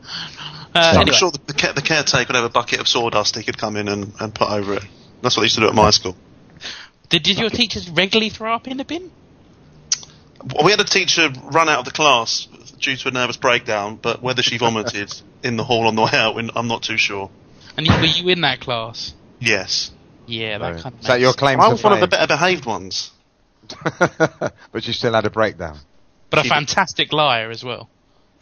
Uh, 0.73 0.93
I'm 0.95 1.01
anyway, 1.01 1.17
sure 1.17 1.31
the, 1.31 1.39
the, 1.47 1.53
care, 1.53 1.73
the 1.73 1.81
caretaker 1.81 2.27
would 2.29 2.35
have 2.35 2.45
a 2.45 2.49
bucket 2.49 2.79
of 2.79 2.87
sawdust 2.87 3.35
he 3.35 3.43
could 3.43 3.57
come 3.57 3.75
in 3.75 3.89
and, 3.89 4.13
and 4.19 4.33
put 4.33 4.49
over 4.49 4.75
it. 4.75 4.83
That's 5.21 5.35
what 5.35 5.41
they 5.41 5.45
used 5.45 5.55
to 5.55 5.61
do 5.61 5.67
at 5.67 5.75
my 5.75 5.89
school. 5.89 6.15
did, 7.09 7.23
did 7.23 7.37
your 7.37 7.49
teachers 7.49 7.89
regularly 7.89 8.29
throw 8.29 8.55
up 8.55 8.67
in 8.67 8.77
the 8.77 8.85
bin? 8.85 9.11
Well, 10.43 10.65
we 10.65 10.71
had 10.71 10.79
a 10.79 10.85
teacher 10.85 11.29
run 11.51 11.69
out 11.69 11.79
of 11.79 11.85
the 11.85 11.91
class 11.91 12.47
due 12.79 12.95
to 12.97 13.07
a 13.09 13.11
nervous 13.11 13.37
breakdown, 13.37 13.97
but 14.01 14.21
whether 14.21 14.41
she 14.41 14.57
vomited 14.57 15.13
in 15.43 15.57
the 15.57 15.63
hall 15.63 15.87
on 15.87 15.95
the 15.95 16.01
way 16.03 16.11
out, 16.13 16.37
I'm 16.55 16.67
not 16.67 16.83
too 16.83 16.97
sure. 16.97 17.29
And 17.77 17.85
you, 17.87 17.93
were 17.93 18.05
you 18.05 18.29
in 18.29 18.41
that 18.41 18.59
class? 18.59 19.13
Yes. 19.39 19.91
Yeah, 20.27 20.57
that 20.59 20.77
So, 20.77 20.83
kind 20.83 20.95
of. 20.95 21.01
is 21.01 21.07
that 21.07 21.19
your 21.19 21.33
claim 21.33 21.59
I 21.59 21.65
to 21.65 21.71
was 21.71 21.83
one 21.83 21.93
of 21.93 21.99
the 21.99 22.07
better 22.07 22.27
behaved 22.27 22.65
ones. 22.65 23.11
but 23.99 24.85
you 24.87 24.93
still 24.93 25.13
had 25.13 25.25
a 25.25 25.29
breakdown. 25.29 25.77
but 26.29 26.45
a 26.45 26.49
fantastic 26.49 27.13
liar 27.13 27.49
as 27.49 27.63
well. 27.63 27.89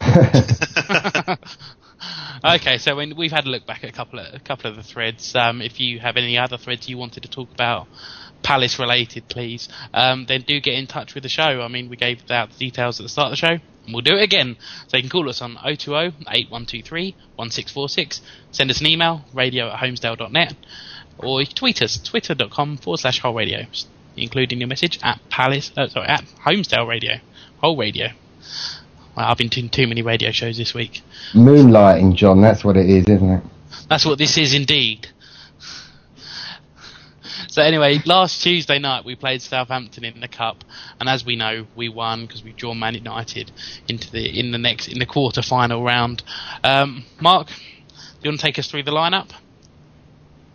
okay, 2.44 2.78
so 2.78 2.96
when 2.96 3.16
we've 3.16 3.30
had 3.30 3.46
a 3.46 3.48
look 3.50 3.66
back 3.66 3.84
at 3.84 3.90
a 3.90 3.92
couple 3.92 4.18
of 4.18 4.34
a 4.34 4.40
couple 4.40 4.70
of 4.70 4.76
the 4.76 4.82
threads. 4.82 5.34
Um, 5.36 5.60
if 5.60 5.78
you 5.78 6.00
have 6.00 6.16
any 6.16 6.38
other 6.38 6.56
threads 6.56 6.88
you 6.88 6.96
wanted 6.98 7.22
to 7.24 7.30
talk 7.30 7.50
about, 7.52 7.86
Palace 8.42 8.78
related, 8.78 9.28
please, 9.28 9.68
um, 9.92 10.26
then 10.26 10.42
do 10.42 10.60
get 10.60 10.74
in 10.74 10.86
touch 10.86 11.14
with 11.14 11.22
the 11.22 11.28
show. 11.28 11.60
I 11.62 11.68
mean, 11.68 11.88
we 11.88 11.96
gave 11.96 12.30
out 12.30 12.50
the 12.50 12.58
details 12.58 12.98
at 12.98 13.04
the 13.04 13.08
start 13.08 13.26
of 13.26 13.32
the 13.32 13.36
show, 13.36 13.52
and 13.84 13.92
we'll 13.92 14.02
do 14.02 14.16
it 14.16 14.22
again. 14.22 14.56
So 14.88 14.96
you 14.96 15.02
can 15.02 15.10
call 15.10 15.28
us 15.28 15.42
on 15.42 15.56
020 15.56 15.92
8123 15.92 17.14
1646. 17.36 18.20
Send 18.50 18.70
us 18.70 18.80
an 18.80 18.86
email, 18.86 19.24
radio 19.32 19.68
at 19.68 19.78
holmesdale.net, 19.78 20.54
or 21.18 21.40
you 21.40 21.46
can 21.46 21.56
tweet 21.56 21.82
us, 21.82 21.98
twitter.com 21.98 22.78
forward 22.78 23.00
slash 23.00 23.20
whole 23.20 23.34
radio, 23.34 23.66
including 24.16 24.60
your 24.60 24.68
message 24.68 24.98
at 25.02 25.20
Palace, 25.28 25.72
uh, 25.76 25.88
sorry, 25.88 26.08
at 26.08 26.24
Holmesdale 26.44 26.88
Radio, 26.88 27.16
whole 27.58 27.76
radio. 27.76 28.08
Well, 29.16 29.26
I've 29.26 29.38
been 29.38 29.48
doing 29.48 29.68
too 29.68 29.86
many 29.86 30.02
radio 30.02 30.30
shows 30.30 30.56
this 30.56 30.72
week. 30.72 31.02
Moonlighting, 31.34 32.14
John. 32.14 32.40
That's 32.40 32.64
what 32.64 32.76
it 32.76 32.88
is, 32.88 33.06
isn't 33.06 33.30
it? 33.30 33.42
That's 33.88 34.06
what 34.06 34.18
this 34.18 34.38
is 34.38 34.54
indeed. 34.54 35.08
So 37.50 37.62
anyway, 37.62 37.98
last 38.06 38.44
Tuesday 38.44 38.78
night 38.78 39.04
we 39.04 39.16
played 39.16 39.42
Southampton 39.42 40.04
in 40.04 40.20
the 40.20 40.28
cup, 40.28 40.62
and 41.00 41.08
as 41.08 41.26
we 41.26 41.34
know, 41.34 41.66
we 41.74 41.88
won 41.88 42.26
because 42.26 42.44
we 42.44 42.52
drawn 42.52 42.78
Man 42.78 42.94
United 42.94 43.50
into 43.88 44.08
the 44.12 44.38
in 44.38 44.52
the 44.52 44.58
next 44.58 44.86
in 44.86 45.00
the 45.00 45.06
quarter 45.06 45.42
final 45.42 45.82
round. 45.82 46.22
Um, 46.62 47.04
Mark, 47.20 47.48
do 47.48 47.54
you 48.22 48.30
want 48.30 48.38
to 48.38 48.46
take 48.46 48.60
us 48.60 48.70
through 48.70 48.84
the 48.84 48.92
lineup? 48.92 49.30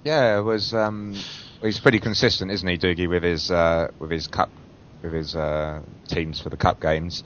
Yeah, 0.05 0.39
it 0.39 0.43
was. 0.43 0.73
Um, 0.73 1.19
he's 1.61 1.81
pretty 1.81 1.99
consistent, 1.99 2.49
isn't 2.49 2.67
he, 2.67 2.77
Dougie, 2.77 3.09
with 3.09 3.23
his 3.23 3.51
uh, 3.51 3.91
with 3.99 4.11
his 4.11 4.27
cup 4.27 4.49
with 5.01 5.11
his 5.11 5.35
uh, 5.35 5.81
teams 6.07 6.39
for 6.39 6.49
the 6.49 6.57
cup 6.57 6.79
games. 6.79 7.25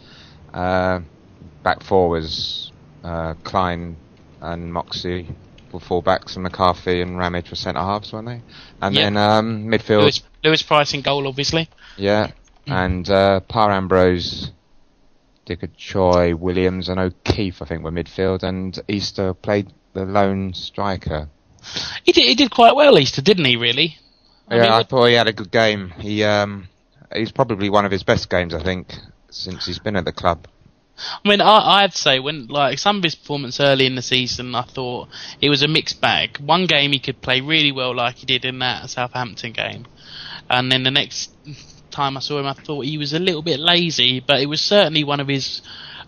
Uh, 0.52 1.02
back 1.62 1.84
four 1.84 2.10
was 2.10 2.72
uh, 3.04 3.36
Klein 3.44 3.98
and 4.42 4.74
Moxie 4.74 5.28
fullbacks, 5.78 6.34
and 6.34 6.42
McCarthy 6.42 7.02
and 7.02 7.16
Ramage 7.20 7.52
were 7.52 7.56
centre 7.56 7.80
halves, 7.82 8.12
weren't 8.12 8.26
they? 8.28 8.42
And 8.82 8.96
Yeah. 8.96 9.04
then 9.04 9.18
um, 9.18 9.66
midfield, 9.68 10.02
Lewis, 10.02 10.22
Lewis 10.44 10.64
Price 10.64 10.96
in 10.96 11.02
goal, 11.02 11.28
obviously. 11.28 11.70
yeah, 11.98 12.32
and 12.66 13.08
uh, 13.08 13.42
Parr 13.42 13.72
Ambrose, 13.72 14.52
Dikgacoi, 15.46 16.34
Williams, 16.36 16.90
and 16.90 17.00
O'Keefe, 17.00 17.62
I 17.62 17.66
think, 17.66 17.84
were 17.84 17.92
midfield, 17.92 18.44
and 18.44 18.80
Easter 18.88 19.34
played 19.34 19.72
the 19.94 20.06
lone 20.06 20.54
striker. 20.54 21.30
He 22.04 22.12
did, 22.12 22.24
he 22.26 22.36
did 22.36 22.52
quite 22.52 22.76
well, 22.76 22.98
Easter, 22.98 23.22
didn't 23.22 23.46
he? 23.46 23.56
Really? 23.56 23.98
I 24.48 24.56
yeah, 24.56 24.62
mean, 24.64 24.72
I 24.72 24.84
thought 24.84 25.06
he 25.06 25.14
had 25.14 25.28
a 25.28 25.34
good 25.34 25.52
game. 25.52 25.90
He 26.00 26.24
um, 26.24 26.68
he's 27.14 27.32
probably 27.32 27.70
one 27.70 27.86
of 27.86 27.92
his 27.92 28.04
best 28.04 28.30
games, 28.30 28.54
I 28.54 28.64
think, 28.64 28.94
since 29.30 29.66
he's 29.66 29.80
been 29.80 29.96
at 29.96 30.06
the 30.06 30.12
club. 30.12 30.48
I 31.24 31.28
mean, 31.28 31.42
I, 31.42 31.84
I'd 31.84 31.94
say 31.94 32.20
when 32.20 32.48
like 32.48 32.80
some 32.80 32.98
of 32.98 33.04
his 33.04 33.16
performance 33.16 33.60
early 33.60 33.86
in 33.86 33.96
the 33.96 34.02
season, 34.02 34.56
I 34.56 34.64
thought 34.64 35.10
it 35.42 35.50
was 35.50 35.62
a 35.62 35.68
mixed 35.68 36.02
bag. 36.02 36.38
One 36.40 36.66
game 36.66 36.92
he 36.92 37.00
could 37.00 37.22
play 37.22 37.42
really 37.42 37.72
well, 37.72 37.96
like 37.96 38.18
he 38.18 38.26
did 38.26 38.46
in 38.46 38.60
that 38.60 38.90
Southampton 38.90 39.54
game, 39.54 39.86
and 40.50 40.72
then 40.72 40.84
the 40.84 40.92
next 40.92 41.32
time 41.92 42.18
I 42.18 42.20
saw 42.20 42.40
him, 42.40 42.46
I 42.46 42.54
thought 42.54 42.86
he 42.86 42.98
was 42.98 43.14
a 43.14 43.20
little 43.20 43.42
bit 43.42 43.60
lazy. 43.60 44.20
But 44.20 44.42
it 44.42 44.48
was 44.48 44.62
certainly 44.62 45.04
one 45.04 45.20
of 45.20 45.28
his 45.28 45.62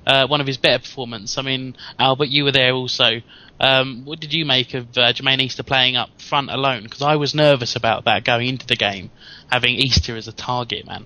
uh, 0.06 0.28
one 0.28 0.42
of 0.42 0.48
his 0.48 0.58
better 0.58 0.80
performances. 0.80 1.38
I 1.38 1.42
mean, 1.42 1.76
Albert, 2.00 2.30
you 2.30 2.44
were 2.44 2.52
there 2.52 2.74
also. 2.74 3.22
Um, 3.60 4.06
what 4.06 4.20
did 4.20 4.34
you 4.34 4.44
make 4.44 4.74
of 4.74 4.98
uh, 4.98 5.14
Jermaine 5.14 5.40
Easter 5.40 5.62
playing 5.62 5.96
up 5.96 6.10
front 6.20 6.50
alone? 6.50 6.84
Because 6.84 7.04
I 7.04 7.16
was 7.16 7.36
nervous 7.36 7.76
about 7.76 8.06
that 8.06 8.24
going 8.24 8.48
into 8.48 8.66
the 8.66 8.76
game, 8.76 9.12
having 9.52 9.76
Easter 9.76 10.16
as 10.16 10.28
a 10.28 10.32
target 10.32 10.88
man. 10.88 11.06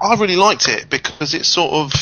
I 0.00 0.14
really 0.16 0.36
liked 0.36 0.68
it 0.68 0.90
because 0.90 1.34
it 1.34 1.46
sort 1.46 1.72
of, 1.72 1.92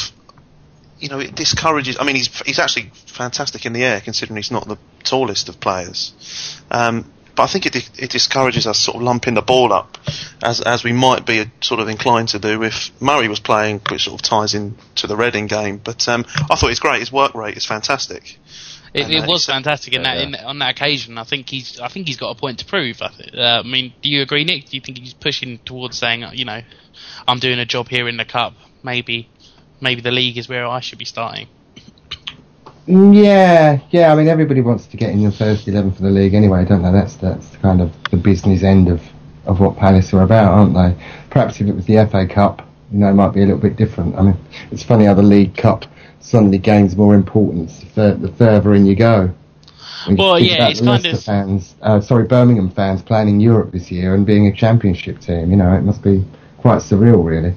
you 0.98 1.08
know, 1.08 1.18
it 1.18 1.34
discourages. 1.34 1.96
I 1.98 2.04
mean, 2.04 2.16
he's 2.16 2.28
he's 2.42 2.58
actually 2.58 2.90
fantastic 3.06 3.66
in 3.66 3.72
the 3.72 3.84
air 3.84 4.00
considering 4.00 4.36
he's 4.36 4.50
not 4.50 4.66
the 4.66 4.78
tallest 5.02 5.48
of 5.48 5.60
players. 5.60 6.12
Um, 6.70 7.12
but 7.36 7.44
I 7.44 7.46
think 7.46 7.66
it 7.66 7.76
it 7.98 8.10
discourages 8.10 8.66
us 8.66 8.78
sort 8.78 8.96
of 8.96 9.02
lumping 9.02 9.34
the 9.34 9.42
ball 9.42 9.72
up 9.72 9.98
as 10.42 10.60
as 10.60 10.84
we 10.84 10.92
might 10.92 11.26
be 11.26 11.50
sort 11.60 11.80
of 11.80 11.88
inclined 11.88 12.28
to 12.28 12.38
do 12.38 12.62
if 12.62 12.90
Murray 13.00 13.28
was 13.28 13.40
playing, 13.40 13.80
which 13.90 14.04
sort 14.04 14.20
of 14.20 14.22
ties 14.22 14.54
in 14.54 14.76
to 14.96 15.06
the 15.06 15.16
Reading 15.16 15.46
game. 15.46 15.80
But 15.82 16.08
um, 16.08 16.24
I 16.50 16.56
thought 16.56 16.68
he's 16.68 16.80
great. 16.80 17.00
His 17.00 17.12
work 17.12 17.34
rate 17.34 17.56
is 17.56 17.66
fantastic. 17.66 18.38
It, 18.94 19.10
it 19.10 19.24
uh, 19.24 19.26
was 19.26 19.44
fantastic 19.44 19.92
in 19.94 20.04
that 20.04 20.16
yeah. 20.18 20.22
in, 20.22 20.34
on 20.36 20.58
that 20.60 20.70
occasion. 20.70 21.18
I 21.18 21.24
think 21.24 21.48
he's 21.48 21.80
I 21.80 21.88
think 21.88 22.06
he's 22.06 22.16
got 22.16 22.30
a 22.30 22.40
point 22.40 22.60
to 22.60 22.64
prove. 22.64 23.02
I, 23.02 23.08
th- 23.08 23.34
uh, 23.34 23.62
I 23.64 23.68
mean, 23.68 23.92
do 24.00 24.08
you 24.08 24.22
agree, 24.22 24.44
Nick? 24.44 24.66
Do 24.66 24.76
you 24.76 24.80
think 24.80 24.98
he's 24.98 25.14
pushing 25.14 25.58
towards 25.64 25.98
saying, 25.98 26.22
uh, 26.22 26.30
you 26.32 26.44
know, 26.44 26.62
I'm 27.26 27.40
doing 27.40 27.58
a 27.58 27.66
job 27.66 27.88
here 27.88 28.08
in 28.08 28.16
the 28.16 28.24
cup. 28.24 28.54
Maybe, 28.84 29.28
maybe 29.80 30.00
the 30.00 30.10
league 30.10 30.36
is 30.38 30.48
where 30.48 30.66
I 30.66 30.80
should 30.80 30.98
be 30.98 31.04
starting. 31.04 31.46
Mm, 32.88 33.14
Yeah, 33.14 33.80
yeah. 33.90 34.12
I 34.12 34.14
mean, 34.14 34.28
everybody 34.28 34.60
wants 34.60 34.86
to 34.86 34.96
get 34.96 35.10
in 35.10 35.20
your 35.20 35.32
first 35.32 35.66
eleven 35.68 35.92
for 35.92 36.02
the 36.02 36.10
league 36.10 36.34
anyway, 36.34 36.64
don't 36.64 36.82
they? 36.82 36.90
That's 36.92 37.14
that's 37.16 37.56
kind 37.56 37.80
of 37.80 37.90
the 38.10 38.16
business 38.16 38.62
end 38.62 38.88
of 38.88 39.00
of 39.46 39.60
what 39.60 39.76
Palace 39.76 40.12
are 40.14 40.22
about, 40.22 40.52
aren't 40.52 40.74
they? 40.74 41.04
Perhaps 41.30 41.60
if 41.60 41.66
it 41.66 41.74
was 41.74 41.86
the 41.86 42.06
FA 42.10 42.26
Cup, 42.26 42.66
you 42.90 42.98
know, 42.98 43.08
it 43.08 43.14
might 43.14 43.32
be 43.34 43.40
a 43.42 43.46
little 43.46 43.60
bit 43.60 43.76
different. 43.76 44.16
I 44.16 44.22
mean, 44.22 44.36
it's 44.70 44.82
funny 44.82 45.04
how 45.04 45.14
the 45.14 45.22
League 45.22 45.56
Cup 45.56 45.84
suddenly 46.20 46.56
gains 46.58 46.96
more 46.96 47.14
importance 47.14 47.80
the, 47.80 47.86
fur- 47.86 48.14
the 48.14 48.28
further 48.32 48.74
in 48.74 48.86
you 48.86 48.96
go. 48.96 49.30
You 50.08 50.16
Well, 50.16 50.38
yeah, 50.38 50.68
it's 50.68 50.80
kind 50.80 51.04
of- 51.04 51.22
fans, 51.22 51.74
uh, 51.82 52.00
sorry, 52.00 52.24
Birmingham 52.24 52.70
fans 52.70 53.02
playing 53.02 53.28
in 53.28 53.40
Europe 53.40 53.72
this 53.72 53.90
year 53.90 54.14
and 54.14 54.24
being 54.24 54.46
a 54.46 54.52
championship 54.52 55.20
team. 55.20 55.50
You 55.50 55.56
know, 55.56 55.72
it 55.74 55.82
must 55.82 56.02
be 56.02 56.24
quite 56.58 56.78
surreal, 56.78 57.22
really. 57.24 57.54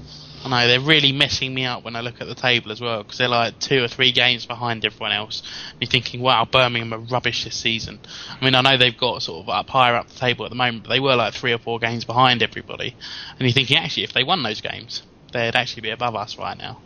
I 0.53 0.63
know 0.63 0.67
they're 0.67 0.79
really 0.79 1.12
messing 1.12 1.53
me 1.53 1.65
up 1.65 1.83
when 1.83 1.95
I 1.95 2.01
look 2.01 2.21
at 2.21 2.27
the 2.27 2.36
table 2.36 2.71
as 2.71 2.81
well 2.81 3.03
because 3.03 3.17
they're 3.17 3.27
like 3.27 3.60
two 3.60 3.83
or 3.83 3.88
three 3.88 4.12
games 4.12 4.45
behind 4.45 4.86
everyone 4.86 5.12
else. 5.12 5.43
And 5.71 5.81
you're 5.81 5.89
thinking, 5.89 6.21
wow, 6.21 6.45
Birmingham 6.45 6.93
are 6.93 6.99
rubbish 6.99 7.43
this 7.43 7.55
season. 7.55 7.99
I 8.29 8.43
mean, 8.43 8.55
I 8.55 8.62
know 8.62 8.77
they've 8.77 8.97
got 8.97 9.21
sort 9.21 9.43
of 9.43 9.49
up 9.49 9.69
higher 9.69 9.95
up 9.95 10.10
the 10.10 10.19
table 10.19 10.45
at 10.45 10.49
the 10.49 10.55
moment, 10.55 10.83
but 10.83 10.89
they 10.89 10.99
were 10.99 11.15
like 11.15 11.33
three 11.33 11.53
or 11.53 11.57
four 11.60 11.79
games 11.79 12.05
behind 12.05 12.41
everybody. 12.41 12.95
And 13.31 13.41
you're 13.41 13.51
thinking, 13.51 13.77
actually, 13.77 14.03
if 14.03 14.13
they 14.13 14.23
won 14.23 14.43
those 14.43 14.62
games, 14.62 15.03
they'd 15.33 15.55
actually 15.55 15.81
be 15.81 15.89
above 15.91 16.15
us 16.15 16.38
right 16.38 16.57
now. 16.57 16.81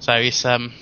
So 0.00 0.12
it's 0.14 0.44
um, 0.44 0.74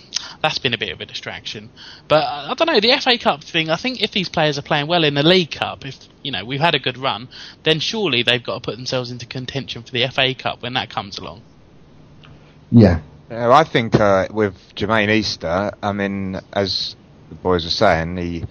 that's 0.43 0.59
been 0.59 0.75
a 0.75 0.79
bit 0.79 0.91
of 0.91 1.01
a 1.01 1.07
distraction. 1.07 1.71
But 2.07 2.25
uh, 2.25 2.49
I 2.51 2.55
don't 2.55 2.67
know 2.67 2.81
the 2.81 3.01
FA 3.01 3.19
Cup 3.19 3.43
thing. 3.43 3.71
I 3.71 3.77
think 3.77 4.03
if 4.03 4.13
these 4.13 4.29
players 4.29 4.59
are 4.59 4.63
playing 4.63 4.89
well 4.89 5.05
in 5.05 5.15
the 5.15 5.23
League 5.23 5.53
Cup, 5.53 5.87
if 5.87 5.97
you 6.23 6.31
know 6.33 6.45
we've 6.45 6.61
had 6.61 6.75
a 6.75 6.79
good 6.79 6.99
run, 6.99 7.29
then 7.63 7.81
surely 7.81 8.23
they've 8.23 8.43
got 8.43 8.55
to 8.55 8.61
put 8.61 8.77
themselves 8.77 9.11
into 9.11 9.27
contention 9.27 9.83
for 9.83 9.93
the 9.93 10.07
FA 10.09 10.35
Cup 10.35 10.63
when 10.63 10.75
that 10.75 10.91
comes 10.91 11.19
along. 11.19 11.43
Yeah, 12.71 13.01
Yeah, 13.31 13.51
I 13.51 13.65
think 13.65 13.95
uh, 13.97 14.29
with 14.31 14.55
Jermaine 14.75 15.11
Easter, 15.11 15.73
I 15.83 15.93
mean, 15.93 16.41
as 16.53 16.97
the 17.29 17.35
boys 17.35 17.65
were 17.65 17.71
saying, 17.71 18.17
he 18.17 18.45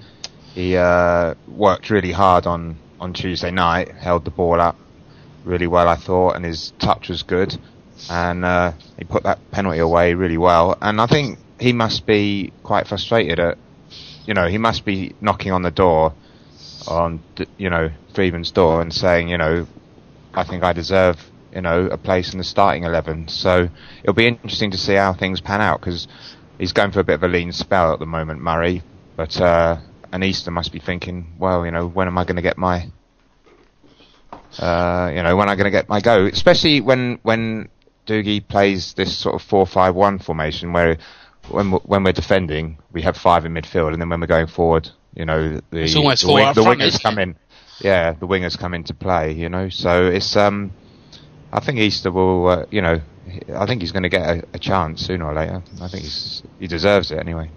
he 0.53 0.77
uh, 0.77 1.35
worked 1.47 1.89
really 1.89 2.11
hard 2.11 2.45
on 2.45 2.77
on 2.99 3.13
Tuesday 3.13 3.51
night. 3.51 3.91
Held 3.91 4.25
the 4.25 4.31
ball 4.31 4.59
up 4.59 4.77
really 5.45 5.67
well, 5.67 5.87
I 5.87 5.95
thought, 5.95 6.35
and 6.35 6.43
his 6.43 6.73
touch 6.79 7.09
was 7.09 7.23
good, 7.23 7.57
and 8.09 8.43
uh, 8.43 8.73
he 8.97 9.05
put 9.05 9.23
that 9.23 9.39
penalty 9.51 9.79
away 9.79 10.13
really 10.13 10.37
well. 10.37 10.77
And 10.81 10.99
I 10.99 11.07
think 11.07 11.39
he 11.59 11.71
must 11.71 12.05
be 12.05 12.51
quite 12.63 12.87
frustrated 12.87 13.39
at, 13.39 13.57
you 14.25 14.33
know, 14.33 14.47
he 14.47 14.57
must 14.57 14.83
be 14.83 15.13
knocking 15.21 15.51
on 15.51 15.61
the 15.61 15.71
door, 15.71 16.13
on 16.87 17.21
you 17.57 17.69
know 17.69 17.91
Freedman's 18.13 18.51
door 18.51 18.81
and 18.81 18.93
saying, 18.93 19.29
you 19.29 19.37
know, 19.37 19.67
I 20.33 20.43
think 20.43 20.63
I 20.63 20.73
deserve, 20.73 21.17
you 21.55 21.61
know, 21.61 21.87
a 21.87 21.97
place 21.97 22.33
in 22.33 22.37
the 22.37 22.43
starting 22.43 22.83
eleven. 22.83 23.27
So 23.29 23.69
it'll 24.03 24.13
be 24.13 24.27
interesting 24.27 24.71
to 24.71 24.77
see 24.77 24.93
how 24.93 25.13
things 25.13 25.41
pan 25.41 25.61
out 25.61 25.79
because 25.79 26.07
he's 26.59 26.73
going 26.73 26.91
for 26.91 26.99
a 26.99 27.03
bit 27.03 27.15
of 27.15 27.23
a 27.23 27.27
lean 27.27 27.51
spell 27.51 27.93
at 27.93 27.99
the 27.99 28.05
moment, 28.05 28.41
Murray. 28.41 28.83
But 29.15 29.39
uh, 29.39 29.77
and 30.11 30.23
Easter 30.23 30.51
must 30.51 30.71
be 30.71 30.79
thinking, 30.79 31.33
well, 31.39 31.65
you 31.65 31.71
know, 31.71 31.87
when 31.87 32.07
am 32.07 32.17
I 32.17 32.25
going 32.25 32.35
to 32.35 32.41
get 32.41 32.57
my, 32.57 32.87
uh, 34.59 35.11
you 35.15 35.23
know, 35.23 35.35
when 35.35 35.47
am 35.47 35.53
I 35.53 35.55
going 35.55 35.65
to 35.65 35.71
get 35.71 35.87
my 35.89 36.01
go? 36.01 36.25
Especially 36.25 36.81
when 36.81 37.19
when 37.23 37.69
Dougie 38.05 38.45
plays 38.45 38.93
this 38.93 39.17
sort 39.17 39.35
of 39.35 39.41
four-five-one 39.41 40.19
formation 40.19 40.73
where 40.73 40.97
when 41.49 41.71
we're, 41.71 41.79
when 41.79 42.03
we're 42.03 42.11
defending, 42.11 42.77
we 42.91 43.01
have 43.01 43.17
five 43.17 43.45
in 43.45 43.53
midfield, 43.53 43.93
and 43.93 44.01
then 44.01 44.09
when 44.09 44.19
we're 44.19 44.27
going 44.27 44.47
forward, 44.47 44.89
you 45.15 45.25
know, 45.25 45.61
the 45.71 45.95
almost 45.95 46.21
the, 46.21 46.27
four 46.27 46.35
wing- 46.35 46.53
the 46.53 46.63
front, 46.63 46.81
wingers 46.81 47.01
come 47.01 47.17
in. 47.19 47.35
Yeah, 47.79 48.13
the 48.13 48.27
wingers 48.27 48.57
come 48.57 48.73
into 48.73 48.93
play. 48.93 49.33
You 49.33 49.49
know, 49.49 49.69
so 49.69 50.07
it's 50.07 50.35
um, 50.35 50.71
I 51.55 51.61
think 51.61 51.79
Easter 51.79 52.11
will, 52.11 52.47
uh, 52.47 52.65
you 52.69 52.81
know, 52.81 52.99
I 53.55 53.65
think 53.65 53.81
he's 53.81 53.91
going 53.91 54.03
to 54.03 54.09
get 54.09 54.21
a, 54.21 54.43
a 54.53 54.59
chance 54.59 55.05
sooner 55.05 55.25
or 55.25 55.33
later. 55.33 55.63
I 55.81 55.87
think 55.87 56.05
he 56.59 56.67
deserves 56.67 57.11
it 57.11 57.17
anyway. 57.17 57.49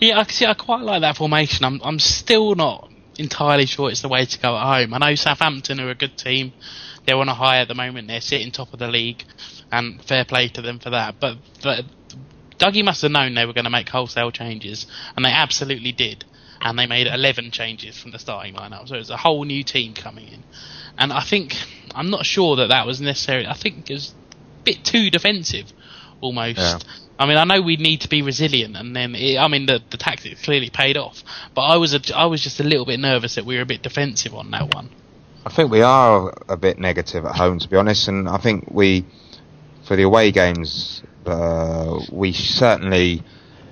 Yeah, 0.00 0.18
I 0.18 0.24
see. 0.24 0.46
I 0.46 0.54
quite 0.54 0.82
like 0.82 1.02
that 1.02 1.16
formation. 1.16 1.64
I'm 1.64 1.80
I'm 1.82 1.98
still 1.98 2.54
not 2.54 2.90
entirely 3.18 3.66
sure 3.66 3.90
it's 3.90 4.02
the 4.02 4.08
way 4.08 4.24
to 4.24 4.38
go 4.38 4.56
at 4.56 4.64
home. 4.64 4.94
I 4.94 4.98
know 4.98 5.14
Southampton 5.14 5.80
are 5.80 5.90
a 5.90 5.94
good 5.94 6.16
team. 6.16 6.52
They're 7.06 7.16
on 7.16 7.28
a 7.28 7.34
high 7.34 7.58
at 7.58 7.68
the 7.68 7.74
moment. 7.74 8.08
They're 8.08 8.20
sitting 8.20 8.52
top 8.52 8.72
of 8.72 8.78
the 8.78 8.88
league, 8.88 9.24
and 9.70 10.02
fair 10.02 10.24
play 10.24 10.48
to 10.48 10.62
them 10.62 10.78
for 10.78 10.90
that. 10.90 11.16
But, 11.20 11.38
but 11.62 11.84
Dougie 12.58 12.84
must 12.84 13.02
have 13.02 13.10
known 13.10 13.34
they 13.34 13.46
were 13.46 13.52
going 13.52 13.64
to 13.64 13.70
make 13.70 13.88
wholesale 13.88 14.30
changes, 14.30 14.86
and 15.16 15.24
they 15.24 15.30
absolutely 15.30 15.92
did. 15.92 16.24
And 16.60 16.78
they 16.78 16.86
made 16.86 17.08
11 17.08 17.50
changes 17.50 17.98
from 17.98 18.12
the 18.12 18.20
starting 18.20 18.54
lineup, 18.54 18.86
so 18.88 18.94
it 18.94 18.98
was 18.98 19.10
a 19.10 19.16
whole 19.16 19.42
new 19.44 19.64
team 19.64 19.94
coming 19.94 20.28
in. 20.28 20.44
And 20.96 21.12
I 21.12 21.20
think 21.20 21.56
I'm 21.94 22.10
not 22.10 22.24
sure 22.24 22.56
that 22.56 22.68
that 22.68 22.86
was 22.86 23.00
necessary. 23.00 23.46
I 23.46 23.54
think 23.54 23.90
it 23.90 23.94
was 23.94 24.14
a 24.60 24.64
bit 24.64 24.84
too 24.84 25.10
defensive, 25.10 25.72
almost. 26.20 26.58
Yeah. 26.58 26.78
I 27.18 27.26
mean, 27.26 27.36
I 27.36 27.44
know 27.44 27.62
we 27.62 27.76
need 27.76 28.00
to 28.00 28.08
be 28.08 28.22
resilient, 28.22 28.76
and 28.76 28.96
then 28.96 29.14
it, 29.14 29.38
I 29.38 29.48
mean 29.48 29.66
the 29.66 29.80
the 29.90 29.96
tactics 29.96 30.44
clearly 30.44 30.70
paid 30.70 30.96
off. 30.96 31.22
But 31.54 31.62
I 31.62 31.76
was 31.76 31.94
a, 31.94 32.00
I 32.16 32.26
was 32.26 32.42
just 32.42 32.58
a 32.60 32.64
little 32.64 32.86
bit 32.86 32.98
nervous 32.98 33.36
that 33.36 33.44
we 33.44 33.56
were 33.56 33.62
a 33.62 33.66
bit 33.66 33.82
defensive 33.82 34.34
on 34.34 34.50
that 34.50 34.74
one. 34.74 34.88
I 35.44 35.52
think 35.52 35.70
we 35.70 35.82
are 35.82 36.32
a 36.48 36.56
bit 36.56 36.78
negative 36.78 37.24
at 37.24 37.34
home, 37.34 37.58
to 37.58 37.68
be 37.68 37.76
honest, 37.76 38.08
and 38.08 38.28
I 38.28 38.38
think 38.38 38.68
we, 38.70 39.04
for 39.86 39.96
the 39.96 40.04
away 40.04 40.30
games, 40.30 41.02
uh, 41.26 41.98
we 42.12 42.32
certainly, 42.32 43.22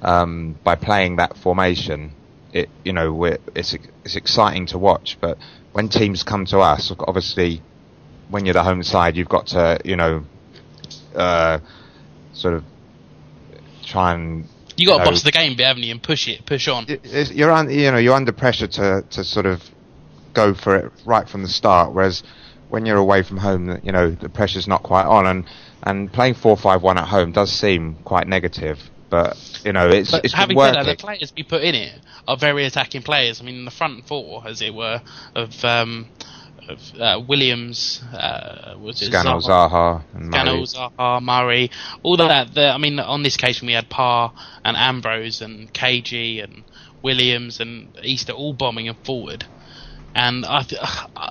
um, 0.02 0.58
by 0.64 0.74
playing 0.74 1.16
that 1.16 1.36
formation, 1.36 2.12
it 2.52 2.68
you 2.84 2.92
know 2.92 3.24
it's 3.54 3.74
it's 4.04 4.16
exciting 4.16 4.66
to 4.66 4.78
watch. 4.78 5.18
But 5.20 5.38
when 5.72 5.88
teams 5.88 6.22
come 6.22 6.44
to 6.46 6.58
us, 6.58 6.92
obviously, 6.98 7.62
when 8.30 8.44
you're 8.44 8.54
the 8.54 8.62
home 8.62 8.82
side, 8.82 9.16
you've 9.16 9.28
got 9.28 9.48
to 9.48 9.80
you 9.84 9.96
know, 9.96 10.24
uh, 11.14 11.58
sort 12.32 12.54
of 12.54 12.64
try 13.84 14.14
and 14.14 14.46
You 14.76 14.86
got 14.86 14.98
to 14.98 15.10
boss 15.10 15.22
the 15.22 15.32
game, 15.32 15.58
haven't 15.58 15.82
you, 15.82 15.90
and 15.90 16.02
push 16.02 16.28
it, 16.28 16.46
push 16.46 16.68
on. 16.68 16.86
you're 16.88 17.50
un, 17.50 17.70
you 17.70 17.90
know 17.90 17.98
you're 17.98 18.14
under 18.14 18.32
pressure 18.32 18.68
to 18.68 19.04
to 19.10 19.24
sort 19.24 19.46
of 19.46 19.62
go 20.32 20.54
for 20.54 20.76
it 20.76 20.92
right 21.04 21.28
from 21.28 21.42
the 21.42 21.48
start. 21.48 21.92
Whereas 21.92 22.22
when 22.68 22.86
you're 22.86 22.98
away 22.98 23.22
from 23.22 23.36
home, 23.36 23.80
you 23.82 23.92
know 23.92 24.10
the 24.12 24.28
pressure's 24.28 24.68
not 24.68 24.82
quite 24.82 25.06
on, 25.06 25.26
and 25.26 25.44
and 25.82 26.12
playing 26.12 26.34
four 26.34 26.56
five 26.56 26.82
one 26.82 26.98
at 26.98 27.08
home 27.08 27.32
does 27.32 27.52
seem 27.52 27.96
quite 28.04 28.28
negative. 28.28 28.78
But 29.10 29.36
you 29.64 29.72
know 29.72 29.88
it's 29.88 30.12
But 30.12 30.24
it's 30.24 30.32
having 30.34 30.56
said 30.56 30.76
that, 30.76 30.86
the 30.86 30.94
players 30.94 31.32
we 31.36 31.42
put 31.42 31.62
in 31.62 31.74
it 31.74 31.92
are 32.28 32.36
very 32.36 32.64
attacking 32.64 33.02
players. 33.02 33.40
I 33.40 33.44
mean, 33.44 33.64
the 33.64 33.72
front 33.72 34.06
four, 34.06 34.46
as 34.46 34.62
it 34.62 34.72
were, 34.72 35.02
of 35.34 35.64
um, 35.64 36.06
of 36.22 36.39
uh, 36.98 37.20
Williams, 37.26 38.02
uh, 38.12 38.74
was 38.78 39.00
it 39.02 39.06
Scannell, 39.06 39.40
Zaha? 39.40 40.02
Zaha, 40.12 40.14
Murray. 40.14 40.66
Scannell, 40.66 40.90
Zaha, 40.98 41.22
Murray, 41.22 41.70
all 42.02 42.16
that. 42.16 42.54
The, 42.54 42.68
I 42.68 42.78
mean, 42.78 42.98
on 42.98 43.22
this 43.22 43.36
occasion 43.36 43.66
we 43.66 43.72
had 43.72 43.88
Parr 43.88 44.32
and 44.64 44.76
Ambrose 44.76 45.40
and 45.40 45.72
KG 45.72 46.42
and 46.42 46.64
Williams 47.02 47.60
and 47.60 47.88
Easter 48.02 48.32
all 48.32 48.52
bombing 48.52 48.88
and 48.88 48.98
forward. 48.98 49.44
And 50.14 50.44
I, 50.44 50.62
th- 50.62 50.80
I, 51.16 51.30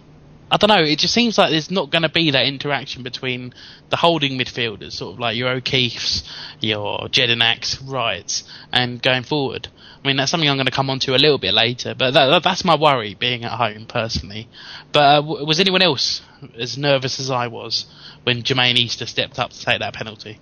I 0.51 0.57
don't 0.57 0.69
know. 0.69 0.83
It 0.83 0.99
just 0.99 1.13
seems 1.13 1.37
like 1.37 1.51
there's 1.51 1.69
not 1.69 1.91
going 1.91 2.01
to 2.01 2.09
be 2.09 2.31
that 2.31 2.45
interaction 2.47 3.03
between 3.03 3.53
the 3.89 3.97
holding 3.97 4.37
midfielders, 4.37 4.93
sort 4.93 5.13
of 5.13 5.19
like 5.19 5.37
your 5.37 5.49
O'Keefe's, 5.49 6.23
your 6.59 7.07
Jedinak's, 7.09 7.81
Wrights, 7.81 8.43
and 8.71 9.01
going 9.01 9.23
forward. 9.23 9.67
I 10.03 10.07
mean, 10.07 10.17
that's 10.17 10.31
something 10.31 10.49
I'm 10.49 10.55
going 10.55 10.65
to 10.65 10.71
come 10.71 10.89
on 10.89 10.99
to 10.99 11.11
a 11.15 11.17
little 11.17 11.37
bit 11.37 11.53
later, 11.53 11.93
but 11.93 12.11
that, 12.11 12.27
that, 12.27 12.43
that's 12.43 12.63
my 12.63 12.75
worry 12.75 13.15
being 13.15 13.43
at 13.43 13.51
home 13.51 13.85
personally. 13.85 14.47
But 14.93 14.99
uh, 15.19 15.21
was 15.45 15.59
anyone 15.59 15.81
else 15.81 16.21
as 16.57 16.77
nervous 16.77 17.19
as 17.19 17.29
I 17.29 17.47
was 17.47 17.85
when 18.23 18.43
Jermaine 18.43 18.77
Easter 18.77 19.05
stepped 19.05 19.39
up 19.39 19.51
to 19.51 19.59
take 19.65 19.79
that 19.79 19.93
penalty? 19.93 20.39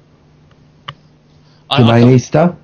I- 1.70 1.78
I 1.78 1.82
Jermaine 1.82 2.02
got- 2.02 2.12
Easter. 2.14 2.56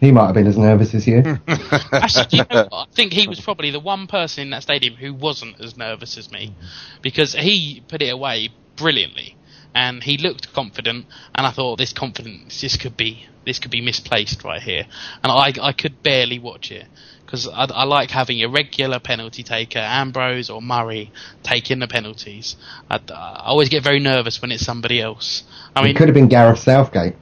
He 0.00 0.12
might 0.12 0.26
have 0.26 0.34
been 0.34 0.46
as 0.46 0.58
nervous 0.58 0.94
as 0.94 1.06
you. 1.06 1.22
Actually, 1.48 2.26
you 2.38 2.44
know 2.50 2.66
what? 2.68 2.88
I 2.90 2.92
think 2.94 3.14
he 3.14 3.26
was 3.26 3.40
probably 3.40 3.70
the 3.70 3.80
one 3.80 4.06
person 4.06 4.42
in 4.42 4.50
that 4.50 4.62
stadium 4.62 4.96
who 4.96 5.14
wasn't 5.14 5.58
as 5.62 5.78
nervous 5.78 6.18
as 6.18 6.30
me, 6.30 6.54
because 7.00 7.32
he 7.32 7.82
put 7.88 8.02
it 8.02 8.10
away 8.12 8.50
brilliantly, 8.76 9.38
and 9.74 10.02
he 10.02 10.18
looked 10.18 10.52
confident. 10.52 11.06
And 11.34 11.46
I 11.46 11.50
thought 11.50 11.76
this 11.76 11.92
confidence, 11.92 12.60
this 12.60 12.76
could 12.76 12.96
be, 12.96 13.26
this 13.44 13.58
could 13.58 13.70
be 13.70 13.80
misplaced 13.80 14.44
right 14.44 14.62
here, 14.62 14.84
and 15.22 15.32
I, 15.32 15.52
I 15.60 15.72
could 15.72 16.02
barely 16.02 16.38
watch 16.38 16.70
it 16.70 16.86
because 17.24 17.48
I, 17.48 17.64
I 17.64 17.84
like 17.84 18.10
having 18.10 18.42
a 18.42 18.48
regular 18.48 19.00
penalty 19.00 19.42
taker, 19.42 19.80
Ambrose 19.80 20.50
or 20.50 20.62
Murray, 20.62 21.10
taking 21.42 21.80
the 21.80 21.88
penalties. 21.88 22.56
I, 22.90 23.00
I 23.12 23.46
always 23.46 23.68
get 23.68 23.82
very 23.82 24.00
nervous 24.00 24.40
when 24.40 24.52
it's 24.52 24.64
somebody 24.64 25.00
else. 25.00 25.42
I 25.74 25.82
mean, 25.82 25.90
it 25.90 25.96
could 25.96 26.08
have 26.08 26.14
been 26.14 26.28
Gareth 26.28 26.60
Southgate. 26.60 27.16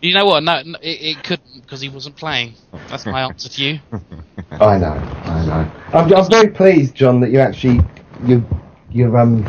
you 0.00 0.14
know 0.14 0.24
what? 0.26 0.42
No, 0.42 0.62
no 0.62 0.78
it, 0.80 1.16
it 1.16 1.24
couldn't 1.24 1.62
because 1.62 1.80
he 1.80 1.88
wasn't 1.88 2.16
playing. 2.16 2.54
That's 2.88 3.06
my 3.06 3.22
answer 3.22 3.48
to 3.48 3.62
you. 3.62 3.80
I 4.52 4.78
know, 4.78 4.92
I 4.92 5.46
know. 5.46 5.72
I'm, 5.92 6.12
I'm 6.14 6.30
very 6.30 6.50
pleased, 6.50 6.94
John, 6.94 7.20
that 7.20 7.30
you 7.30 7.40
actually 7.40 7.80
you 8.24 8.44
you're 8.90 9.16
um 9.18 9.44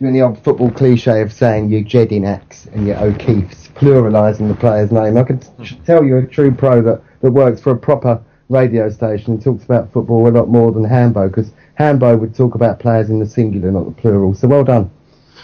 doing 0.00 0.12
the 0.12 0.22
old 0.22 0.42
football 0.42 0.70
cliche 0.70 1.22
of 1.22 1.32
saying 1.32 1.70
you 1.70 1.84
Jedinaks 1.84 2.66
and 2.74 2.86
your 2.86 2.98
O'Keefe's, 2.98 3.68
pluralising 3.74 4.48
the 4.48 4.54
player's 4.54 4.92
name. 4.92 5.16
I 5.16 5.22
can 5.22 5.38
t- 5.38 5.48
hmm. 5.48 5.84
tell 5.84 6.04
you're 6.04 6.18
a 6.18 6.26
true 6.26 6.54
pro 6.54 6.82
that, 6.82 7.02
that 7.22 7.30
works 7.30 7.60
for 7.60 7.72
a 7.72 7.76
proper 7.76 8.22
radio 8.48 8.88
station 8.90 9.34
and 9.34 9.42
talks 9.42 9.64
about 9.64 9.92
football 9.92 10.28
a 10.28 10.30
lot 10.30 10.48
more 10.48 10.70
than 10.72 10.84
Hambo, 10.84 11.28
because 11.28 11.50
Hambo 11.74 12.16
would 12.16 12.34
talk 12.34 12.54
about 12.54 12.78
players 12.78 13.10
in 13.10 13.18
the 13.18 13.26
singular, 13.26 13.70
not 13.70 13.84
the 13.84 13.90
plural. 13.90 14.34
So 14.34 14.48
well 14.48 14.64
done. 14.64 14.90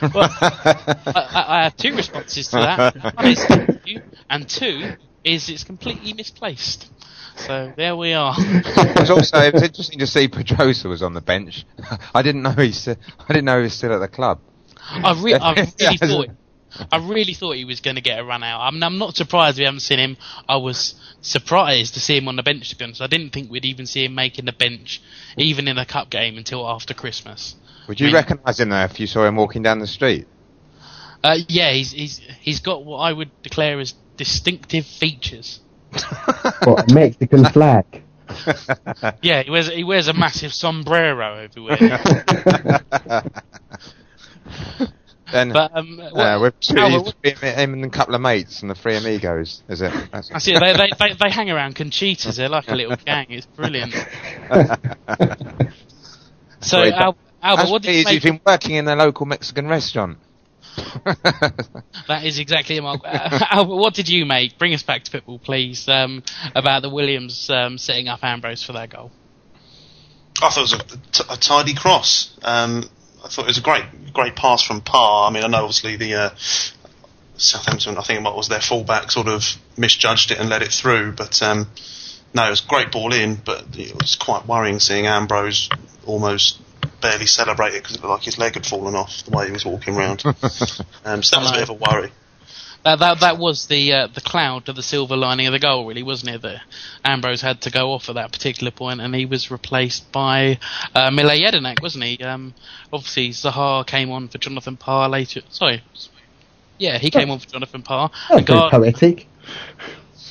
Well, 0.03 0.31
I, 0.41 0.97
I, 1.07 1.45
I 1.49 1.63
have 1.65 1.77
two 1.77 1.95
responses 1.95 2.49
to 2.49 2.57
that. 2.57 3.15
One 3.17 3.27
is 3.27 3.47
you, 3.85 4.03
and 4.29 4.49
two 4.49 4.95
is 5.25 5.49
it's 5.49 5.65
completely 5.65 6.13
misplaced. 6.13 6.91
So 7.37 7.73
there 7.77 7.97
we 7.97 8.13
are. 8.13 8.35
it 8.39 9.01
was 9.01 9.11
also 9.11 9.39
it 9.39 9.55
was 9.55 9.63
interesting 9.63 9.99
to 10.01 10.07
see 10.07 10.29
Pedroza 10.29 10.89
was 10.89 11.03
on 11.03 11.15
the 11.15 11.21
bench. 11.21 11.65
I 12.15 12.23
didn't 12.23 12.43
know 12.43 12.51
he's 12.53 12.87
I 12.89 12.97
didn't 13.29 13.45
know 13.47 13.57
he 13.59 13.65
was 13.65 13.75
still 13.75 13.93
at 13.93 13.99
the 13.99 14.09
club. 14.09 14.41
I, 14.91 15.19
re- 15.23 15.35
I 15.35 15.53
really 15.81 15.97
thought. 15.97 16.29
I 16.91 16.97
really 17.07 17.35
thought 17.35 17.57
he 17.57 17.67
was 17.67 17.81
going 17.81 17.97
to 17.97 18.01
get 18.01 18.19
a 18.19 18.25
run 18.25 18.43
out. 18.43 18.63
I'm, 18.63 18.83
I'm 18.83 18.97
not 18.97 19.15
surprised 19.15 19.59
we 19.59 19.65
haven't 19.65 19.81
seen 19.81 19.99
him. 19.99 20.17
I 20.49 20.57
was 20.57 20.95
surprised 21.21 21.95
to 21.95 22.01
see 22.01 22.17
him 22.17 22.29
on 22.29 22.37
the 22.37 22.43
bench. 22.43 22.71
To 22.71 22.77
be 22.77 22.85
honest, 22.85 23.03
I 23.03 23.09
didn't 23.09 23.31
think 23.31 23.51
we'd 23.51 23.67
even 23.67 23.85
see 23.85 24.07
him 24.07 24.15
making 24.15 24.47
the 24.47 24.53
bench, 24.53 25.03
even 25.37 25.69
in 25.69 25.77
a 25.77 25.85
cup 25.85 26.09
game, 26.09 26.39
until 26.39 26.67
after 26.67 26.95
Christmas. 26.95 27.57
Would 27.89 28.01
you 28.01 28.07
I 28.07 28.09
mean- 28.09 28.15
recognise 28.15 28.59
him 28.59 28.71
there 28.71 28.87
if 28.87 28.99
you 29.01 29.07
saw 29.07 29.27
him 29.27 29.37
walking 29.37 29.63
down 29.63 29.81
the 29.81 29.87
street? 29.87 30.27
Uh, 31.23 31.37
yeah, 31.49 31.73
he's 31.73 31.93
he's 31.93 32.19
he's 32.41 32.61
got 32.61 32.85
what 32.85 32.99
I 32.99 33.13
would 33.13 33.31
declare 33.43 33.79
as 33.79 33.95
distinctive 34.17 34.87
features. 34.87 35.61
What, 36.65 36.91
a 36.91 36.95
Mexican 36.95 37.45
flag? 37.47 37.85
Yeah, 39.23 39.43
he 39.43 39.51
wears 39.51 39.69
he 39.71 39.85
wears 39.85 40.09
a 40.09 40.13
massive 40.15 40.53
sombrero 40.55 41.37
everywhere. 41.45 41.77
Then 45.33 45.51
But 45.53 45.71
um, 45.77 45.99
uh, 45.99 46.11
what- 46.13 46.41
with 46.43 46.61
two, 46.61 46.77
Albert, 46.79 47.15
what- 47.25 47.27
him 47.43 47.55
him 47.55 47.73
and 47.75 47.85
a 47.87 47.89
couple 47.91 48.15
of 48.15 48.21
mates 48.21 48.61
and 48.63 48.71
the 48.71 48.75
three 48.75 48.97
amigos, 48.97 49.63
is 49.69 49.81
it? 49.81 49.91
That's 50.13 50.31
I 50.31 50.39
see 50.39 50.53
they, 50.53 50.73
they 50.75 50.91
they 50.99 51.15
they 51.19 51.31
hang 51.31 51.51
around 51.51 51.75
Conchitas. 51.75 52.37
They're 52.37 52.49
like 52.51 52.69
a 52.69 52.75
little 52.75 52.97
gang. 52.97 53.27
It's 53.31 53.47
brilliant. 53.47 53.95
So 56.61 56.81
Great. 56.83 56.93
Al, 56.95 57.17
Albert, 57.43 57.63
That's 57.63 57.71
what 57.71 57.83
did 57.83 57.89
you 57.93 57.95
easy. 58.01 58.05
make? 58.05 58.15
You've 58.15 58.23
been 58.35 58.41
working 58.47 58.75
in 58.77 58.89
a 58.89 58.95
local 58.95 59.27
Mexican 59.27 59.69
restaurant. 59.69 60.19
That 62.09 62.25
is 62.25 62.39
exactly 62.39 62.77
it, 62.77 62.83
Mark. 62.83 63.01
Uh, 63.05 63.65
what 63.67 63.95
did 63.95 64.09
you 64.09 64.27
make? 64.27 64.59
Bring 64.59 64.75
us 64.75 64.83
back 64.83 65.05
to 65.05 65.11
football, 65.11 65.39
please. 65.39 65.89
Um, 65.89 66.23
about 66.55 66.83
the 66.83 66.91
Williams 66.91 67.49
um, 67.49 67.79
setting 67.79 68.09
up 68.09 68.25
Ambrose 68.25 68.63
for 68.63 68.73
that 68.73 68.91
goal. 68.91 69.13
I 70.43 70.51
thought 70.51 70.59
it 70.59 70.61
was 70.61 70.73
a, 70.73 70.79
t- 71.13 71.25
a 71.31 71.37
tidy 71.37 71.75
cross. 71.75 72.37
Um, 72.43 72.89
I 73.25 73.29
thought 73.29 73.45
it 73.45 73.49
was 73.49 73.59
a 73.59 73.63
great, 73.63 73.85
great 74.13 74.35
pass 74.35 74.63
from 74.63 74.81
Parr. 74.81 75.29
I 75.29 75.33
mean, 75.33 75.45
I 75.45 75.47
know 75.47 75.59
obviously 75.65 75.97
the 75.97 76.15
uh, 76.15 76.31
Southampton, 77.37 77.97
I 77.99 78.03
think 78.03 78.27
it 78.27 78.35
was 78.35 78.49
their 78.49 78.61
fullback, 78.61 79.11
sort 79.11 79.29
of 79.29 79.45
misjudged 79.77 80.33
it 80.33 80.39
and 80.39 80.49
let 80.49 80.63
it 80.63 80.73
through. 80.73 81.13
But 81.13 81.41
um, 81.43 81.69
no, 82.35 82.47
it 82.47 82.51
was 82.51 82.65
a 82.65 82.69
great 82.69 82.91
ball 82.93 83.13
in, 83.13 83.37
but 83.37 83.65
it 83.75 83.95
was 83.95 84.17
quite 84.17 84.47
worrying 84.47 84.81
seeing 84.81 85.07
Ambrose 85.07 85.69
almost 86.07 86.61
barely 87.01 87.27
celebrate 87.27 87.75
it 87.75 87.83
because 87.83 87.97
it 87.97 88.03
looked 88.03 88.11
like 88.11 88.23
his 88.23 88.39
leg 88.39 88.55
had 88.55 88.65
fallen 88.67 88.95
off 88.95 89.25
the 89.25 89.37
way 89.37 89.47
he 89.47 89.53
was 89.53 89.65
walking 89.65 89.97
around. 89.97 90.23
um, 90.27 90.35
so 91.23 91.37
that 91.37 91.43
was 91.43 91.51
a 91.51 91.55
bit 91.55 91.63
of 91.63 91.71
a 91.71 91.75
worry. 91.75 92.13
That 92.85 92.99
that 92.99 93.21
that 93.21 93.39
was 93.39 93.67
the 93.69 93.93
uh, 93.93 94.07
the 94.09 94.21
cloud 94.21 94.67
to 94.67 94.73
the 94.73 94.83
silver 94.83 95.17
lining 95.17 95.47
of 95.47 95.53
the 95.53 95.61
goal, 95.61 95.87
really, 95.87 96.03
wasn't 96.03 96.35
it? 96.35 96.43
That 96.43 96.63
Ambrose 97.05 97.41
had 97.41 97.61
to 97.63 97.71
go 97.71 97.93
off 97.93 98.09
at 98.09 98.17
that 98.17 98.33
particular 98.33 98.73
point, 98.73 99.01
and 99.01 99.15
he 99.15 99.25
was 99.25 99.53
replaced 99.53 100.11
by 100.11 100.59
uh, 100.93 101.11
Mile 101.13 101.29
Jedinak, 101.31 101.81
wasn't 101.81 102.05
he? 102.05 102.19
Um, 102.25 102.55
obviously, 102.93 103.29
Zaha 103.31 103.87
came 103.87 104.11
on 104.11 104.27
for 104.29 104.39
Jonathan 104.39 104.77
Parr 104.77 105.09
later. 105.09 105.43
Sorry, 105.51 105.81
yeah, 106.79 106.99
he 106.99 107.11
came 107.13 107.31
on 107.31 107.39
for 107.39 107.47
Jonathan 107.49 107.83
Parr. 107.83 108.11
That's 108.29 108.31
And 108.39 108.47
very 108.49 108.59
Gard- 108.59 108.71
poetic. 108.73 109.29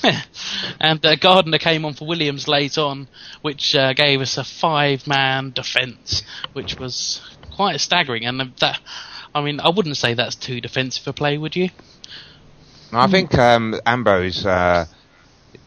and 0.79 1.05
uh, 1.05 1.15
Gardner 1.15 1.57
came 1.57 1.85
on 1.85 1.93
for 1.93 2.07
Williams 2.07 2.47
late 2.47 2.77
on, 2.77 3.07
which 3.41 3.75
uh, 3.75 3.93
gave 3.93 4.21
us 4.21 4.37
a 4.37 4.43
five-man 4.43 5.51
defence, 5.51 6.23
which 6.53 6.79
was 6.79 7.21
quite 7.55 7.79
staggering. 7.79 8.25
And 8.25 8.53
that, 8.59 8.79
I 9.33 9.41
mean, 9.41 9.59
I 9.59 9.69
wouldn't 9.69 9.97
say 9.97 10.13
that's 10.13 10.35
too 10.35 10.61
defensive 10.61 11.07
a 11.07 11.13
play, 11.13 11.37
would 11.37 11.55
you? 11.55 11.69
I 12.93 13.07
think 13.07 13.33
um, 13.35 13.79
Ambrose 13.85 14.45
uh, 14.45 14.85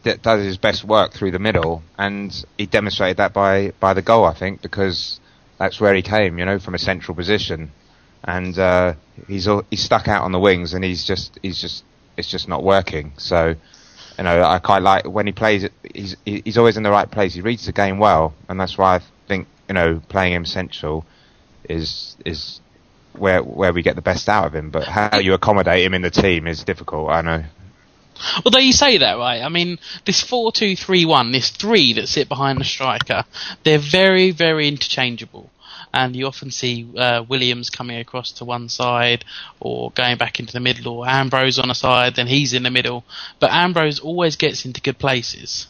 d- 0.03 0.15
does 0.21 0.43
his 0.43 0.57
best 0.57 0.83
work 0.83 1.13
through 1.13 1.31
the 1.31 1.39
middle, 1.39 1.81
and 1.97 2.45
he 2.57 2.67
demonstrated 2.67 3.17
that 3.17 3.33
by, 3.33 3.71
by 3.79 3.93
the 3.93 4.01
goal. 4.03 4.25
I 4.25 4.33
think 4.33 4.61
because 4.61 5.19
that's 5.57 5.79
where 5.79 5.93
he 5.93 6.01
came, 6.01 6.37
you 6.37 6.45
know, 6.45 6.59
from 6.59 6.75
a 6.75 6.79
central 6.79 7.15
position, 7.15 7.71
and 8.23 8.57
uh, 8.59 8.93
he's 9.27 9.47
al- 9.47 9.65
he's 9.69 9.83
stuck 9.83 10.07
out 10.07 10.23
on 10.23 10.31
the 10.31 10.39
wings, 10.39 10.73
and 10.73 10.83
he's 10.83 11.03
just 11.05 11.39
he's 11.41 11.59
just 11.59 11.83
it's 12.17 12.29
just 12.29 12.47
not 12.47 12.63
working. 12.63 13.13
So, 13.17 13.55
you 14.17 14.23
know, 14.23 14.43
I 14.43 14.59
quite 14.59 14.81
like 14.81 15.05
when 15.05 15.25
he 15.25 15.33
plays. 15.33 15.67
He's 15.93 16.15
he's 16.25 16.57
always 16.57 16.77
in 16.77 16.83
the 16.83 16.91
right 16.91 17.09
place. 17.09 17.33
He 17.33 17.41
reads 17.41 17.65
the 17.65 17.73
game 17.73 17.97
well, 17.97 18.33
and 18.47 18.59
that's 18.59 18.77
why 18.77 18.95
I 18.95 19.01
think 19.27 19.47
you 19.67 19.73
know 19.73 20.01
playing 20.09 20.33
him 20.33 20.45
central 20.45 21.05
is 21.69 22.15
is 22.25 22.61
where 23.13 23.43
where 23.43 23.73
we 23.73 23.81
get 23.81 23.95
the 23.95 24.01
best 24.01 24.29
out 24.29 24.45
of 24.45 24.55
him. 24.55 24.69
But 24.69 24.87
how 24.87 25.19
you 25.19 25.33
accommodate 25.33 25.83
him 25.83 25.93
in 25.93 26.01
the 26.01 26.11
team 26.11 26.47
is 26.47 26.63
difficult. 26.63 27.09
I 27.09 27.21
know. 27.21 27.43
Although 28.45 28.59
you 28.59 28.71
say 28.71 28.99
that, 28.99 29.17
right? 29.17 29.41
I 29.41 29.49
mean, 29.49 29.77
this 30.05 30.21
four-two-three-one, 30.21 31.33
this 31.33 31.49
three 31.49 31.93
that 31.93 32.07
sit 32.07 32.29
behind 32.29 32.61
the 32.61 32.63
striker, 32.63 33.25
they're 33.63 33.77
very, 33.77 34.31
very 34.31 34.69
interchangeable. 34.69 35.49
And 35.95 36.13
you 36.13 36.27
often 36.27 36.51
see 36.51 36.85
uh, 36.97 37.23
Williams 37.27 37.69
coming 37.69 37.97
across 37.99 38.33
to 38.33 38.45
one 38.45 38.67
side, 38.67 39.23
or 39.61 39.91
going 39.91 40.17
back 40.17 40.41
into 40.41 40.51
the 40.51 40.59
middle, 40.59 40.91
or 40.91 41.07
Ambrose 41.07 41.57
on 41.57 41.71
a 41.71 41.75
side, 41.75 42.15
then 42.15 42.27
he's 42.27 42.53
in 42.53 42.63
the 42.63 42.69
middle. 42.69 43.05
But 43.39 43.51
Ambrose 43.51 43.99
always 43.99 44.35
gets 44.35 44.65
into 44.65 44.81
good 44.81 44.99
places. 44.99 45.67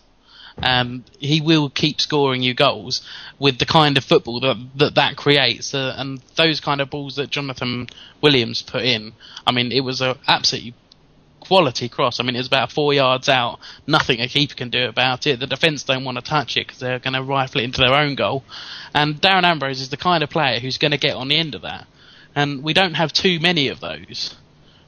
Um, 0.64 1.04
he 1.20 1.42
will 1.42 1.70
keep 1.70 2.00
scoring 2.00 2.42
you 2.42 2.54
goals 2.54 3.02
with 3.40 3.60
the 3.60 3.66
kind 3.66 3.98
of 3.98 4.04
football 4.06 4.40
that 4.40 4.58
that, 4.78 4.96
that 4.96 5.18
creates, 5.18 5.74
uh, 5.74 5.94
and 5.98 6.22
those 6.38 6.60
kind 6.60 6.82
of 6.82 6.90
balls 6.90 7.18
that 7.18 7.30
Jonathan 7.30 7.88
Williams 8.22 8.64
put 8.64 8.84
in. 8.84 9.14
I 9.46 9.52
mean, 9.52 9.72
it 9.72 9.82
was 9.82 10.02
a 10.02 10.18
absolutely 10.28 10.74
quality 11.48 11.90
cross. 11.90 12.20
I 12.20 12.24
mean, 12.24 12.36
it 12.36 12.40
was 12.40 12.48
about 12.48 12.72
four 12.72 12.94
yards 12.94 13.30
out. 13.30 13.60
Nothing 13.88 14.22
a 14.22 14.28
keeper 14.28 14.56
can 14.56 14.70
do 14.70 14.88
about 14.88 15.28
it. 15.28 15.40
The 15.40 15.48
defence 15.48 15.84
don't 15.84 16.04
want 16.04 16.18
to 16.18 16.24
touch 16.24 16.58
it 16.58 16.68
because 16.68 16.80
they're 16.80 17.00
going 17.00 17.14
to 17.14 17.24
rifle 17.24 17.62
it 17.62 17.66
into 17.66 17.82
their 17.82 17.94
own 17.94 18.16
goal. 18.16 18.44
And 18.94 19.22
Darren 19.22 19.44
Ambrose 19.44 19.82
is 19.82 19.90
the 19.90 19.98
kind 19.98 20.24
of 20.24 20.30
player 20.30 20.60
who's 20.60 20.78
going 20.78 20.92
to 20.92 20.98
get 20.98 21.16
on 21.16 21.28
the 21.28 21.38
end 21.38 21.56
of 21.56 21.62
that. 21.62 21.88
And 22.36 22.64
we 22.64 22.74
don't 22.74 22.96
have 22.96 23.14
too 23.14 23.40
many 23.40 23.70
of 23.70 23.80
those. 23.80 24.36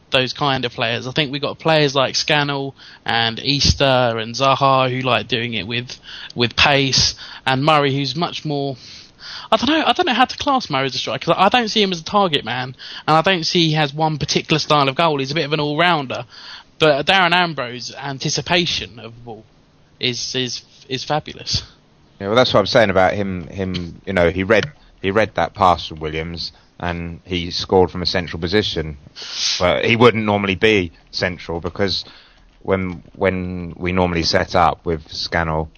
Those 0.10 0.32
kind 0.32 0.64
of 0.64 0.72
players. 0.72 1.06
I 1.06 1.12
think 1.12 1.32
we've 1.32 1.42
got 1.42 1.60
players 1.60 1.94
like 1.94 2.16
Scannell 2.16 2.76
and 3.06 3.40
Easter 3.40 3.84
and 4.18 4.34
Zaha 4.34 4.90
who 4.90 5.02
like 5.02 5.28
doing 5.28 5.54
it 5.54 5.68
with 5.68 6.00
with 6.34 6.56
pace, 6.56 7.16
and 7.46 7.62
Murray 7.62 7.94
who's 7.94 8.16
much 8.16 8.46
more 8.46 8.78
I 9.52 9.58
don't 9.58 9.70
know. 9.70 9.84
I 9.86 9.94
don't 9.94 10.06
know 10.06 10.14
how 10.14 10.26
to 10.26 10.38
class 10.38 10.70
Murray 10.70 10.86
as 10.86 10.96
a 10.96 10.98
striker 10.98 11.20
because 11.20 11.36
I 11.38 11.50
don't 11.50 11.70
see 11.70 11.82
him 11.82 11.92
as 11.92 12.02
a 12.02 12.04
target 12.04 12.44
man, 12.44 12.76
and 13.08 13.18
I 13.18 13.22
don't 13.22 13.44
see 13.46 13.68
he 13.68 13.74
has 13.74 13.94
one 13.94 14.18
particular 14.18 14.60
style 14.60 14.90
of 14.90 14.96
goal. 14.96 15.20
He's 15.20 15.32
a 15.32 15.36
bit 15.36 15.46
of 15.46 15.54
an 15.54 15.60
all 15.60 15.78
rounder. 15.78 16.26
But 16.80 17.06
Darren 17.08 17.34
Ambrose's 17.34 17.96
anticipation 17.96 19.00
of 19.00 19.16
the 19.16 19.22
ball 19.22 19.46
is 20.00 20.36
is 20.36 20.64
is 20.88 21.04
fabulous. 21.04 21.64
Yeah, 22.20 22.28
well, 22.28 22.36
that's 22.36 22.54
what 22.54 22.60
I'm 22.60 22.66
saying 22.66 22.90
about 22.90 23.14
him. 23.14 23.48
Him, 23.48 24.02
you 24.06 24.14
know, 24.14 24.30
he 24.30 24.44
read 24.44 24.72
he 25.02 25.12
read 25.12 25.36
that 25.36 25.54
pass 25.54 25.88
from 25.88 26.00
Williams, 26.00 26.52
and 26.80 27.22
he 27.26 27.52
scored 27.52 27.92
from 27.92 28.02
a 28.02 28.06
central 28.06 28.40
position. 28.40 28.98
But 29.60 29.86
he 29.86 29.96
wouldn't 29.96 30.26
normally 30.26 30.56
be 30.56 30.92
central 31.12 31.60
because 31.60 32.06
when 32.62 33.04
when 33.16 33.74
we 33.78 33.92
normally 33.92 34.24
set 34.24 34.56
up 34.56 34.86
with 34.86 35.12
Scannell 35.12 35.70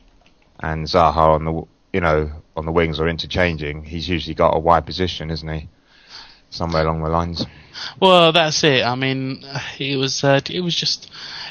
and 0.60 0.88
Zaha 0.88 1.36
on 1.36 1.46
the 1.46 1.64
you 1.94 2.02
know 2.02 2.32
on 2.60 2.66
the 2.66 2.72
wings 2.72 3.00
or 3.00 3.08
interchanging, 3.08 3.84
he's 3.84 4.08
usually 4.08 4.36
got 4.36 4.56
a 4.56 4.60
wide 4.60 4.86
position, 4.86 5.32
isn't 5.32 5.48
he? 5.48 5.68
Somewhere 6.52 6.84
along 6.84 7.02
the 7.02 7.10
lines. 7.10 7.46
Well, 8.00 8.32
that's 8.32 8.64
it. 8.64 8.84
I 8.84 8.96
mean, 8.96 9.44
it 9.80 9.98
was 9.98 10.24
uh, 10.24 10.42
it 10.50 10.62
was 10.62 10.76
just. 10.76 11.10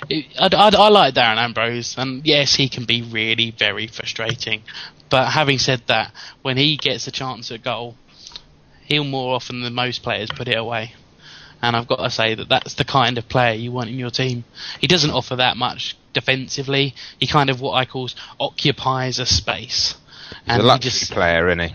It, 0.08 0.26
I, 0.38 0.48
I, 0.54 0.70
I 0.74 0.88
like 0.88 1.14
Darren 1.14 1.38
Ambrose, 1.38 1.96
and 1.96 2.26
yes, 2.26 2.54
he 2.54 2.68
can 2.68 2.84
be 2.84 3.02
really 3.02 3.50
very 3.50 3.86
frustrating. 3.86 4.62
But 5.10 5.30
having 5.30 5.58
said 5.58 5.82
that, 5.86 6.12
when 6.42 6.56
he 6.56 6.76
gets 6.76 7.06
a 7.06 7.10
chance 7.10 7.50
at 7.50 7.62
goal, 7.62 7.96
he'll 8.84 9.04
more 9.04 9.34
often 9.34 9.62
than 9.62 9.74
most 9.74 10.02
players 10.02 10.30
put 10.30 10.48
it 10.48 10.58
away. 10.58 10.94
And 11.60 11.74
I've 11.74 11.88
got 11.88 11.96
to 11.96 12.10
say 12.10 12.34
that 12.34 12.48
that's 12.48 12.74
the 12.74 12.84
kind 12.84 13.18
of 13.18 13.28
player 13.28 13.54
you 13.54 13.72
want 13.72 13.90
in 13.90 13.98
your 13.98 14.10
team. 14.10 14.44
He 14.80 14.86
doesn't 14.86 15.10
offer 15.10 15.36
that 15.36 15.56
much 15.56 15.96
defensively. 16.12 16.94
He 17.18 17.26
kind 17.26 17.50
of 17.50 17.60
what 17.60 17.72
I 17.72 17.84
call 17.84 18.08
occupies 18.38 19.18
a 19.18 19.26
space. 19.26 19.96
He's 20.48 20.58
a 20.58 20.62
he 20.62 20.66
luxury 20.66 20.90
just- 20.90 21.12
player, 21.12 21.48
isn't 21.48 21.70
he? 21.70 21.74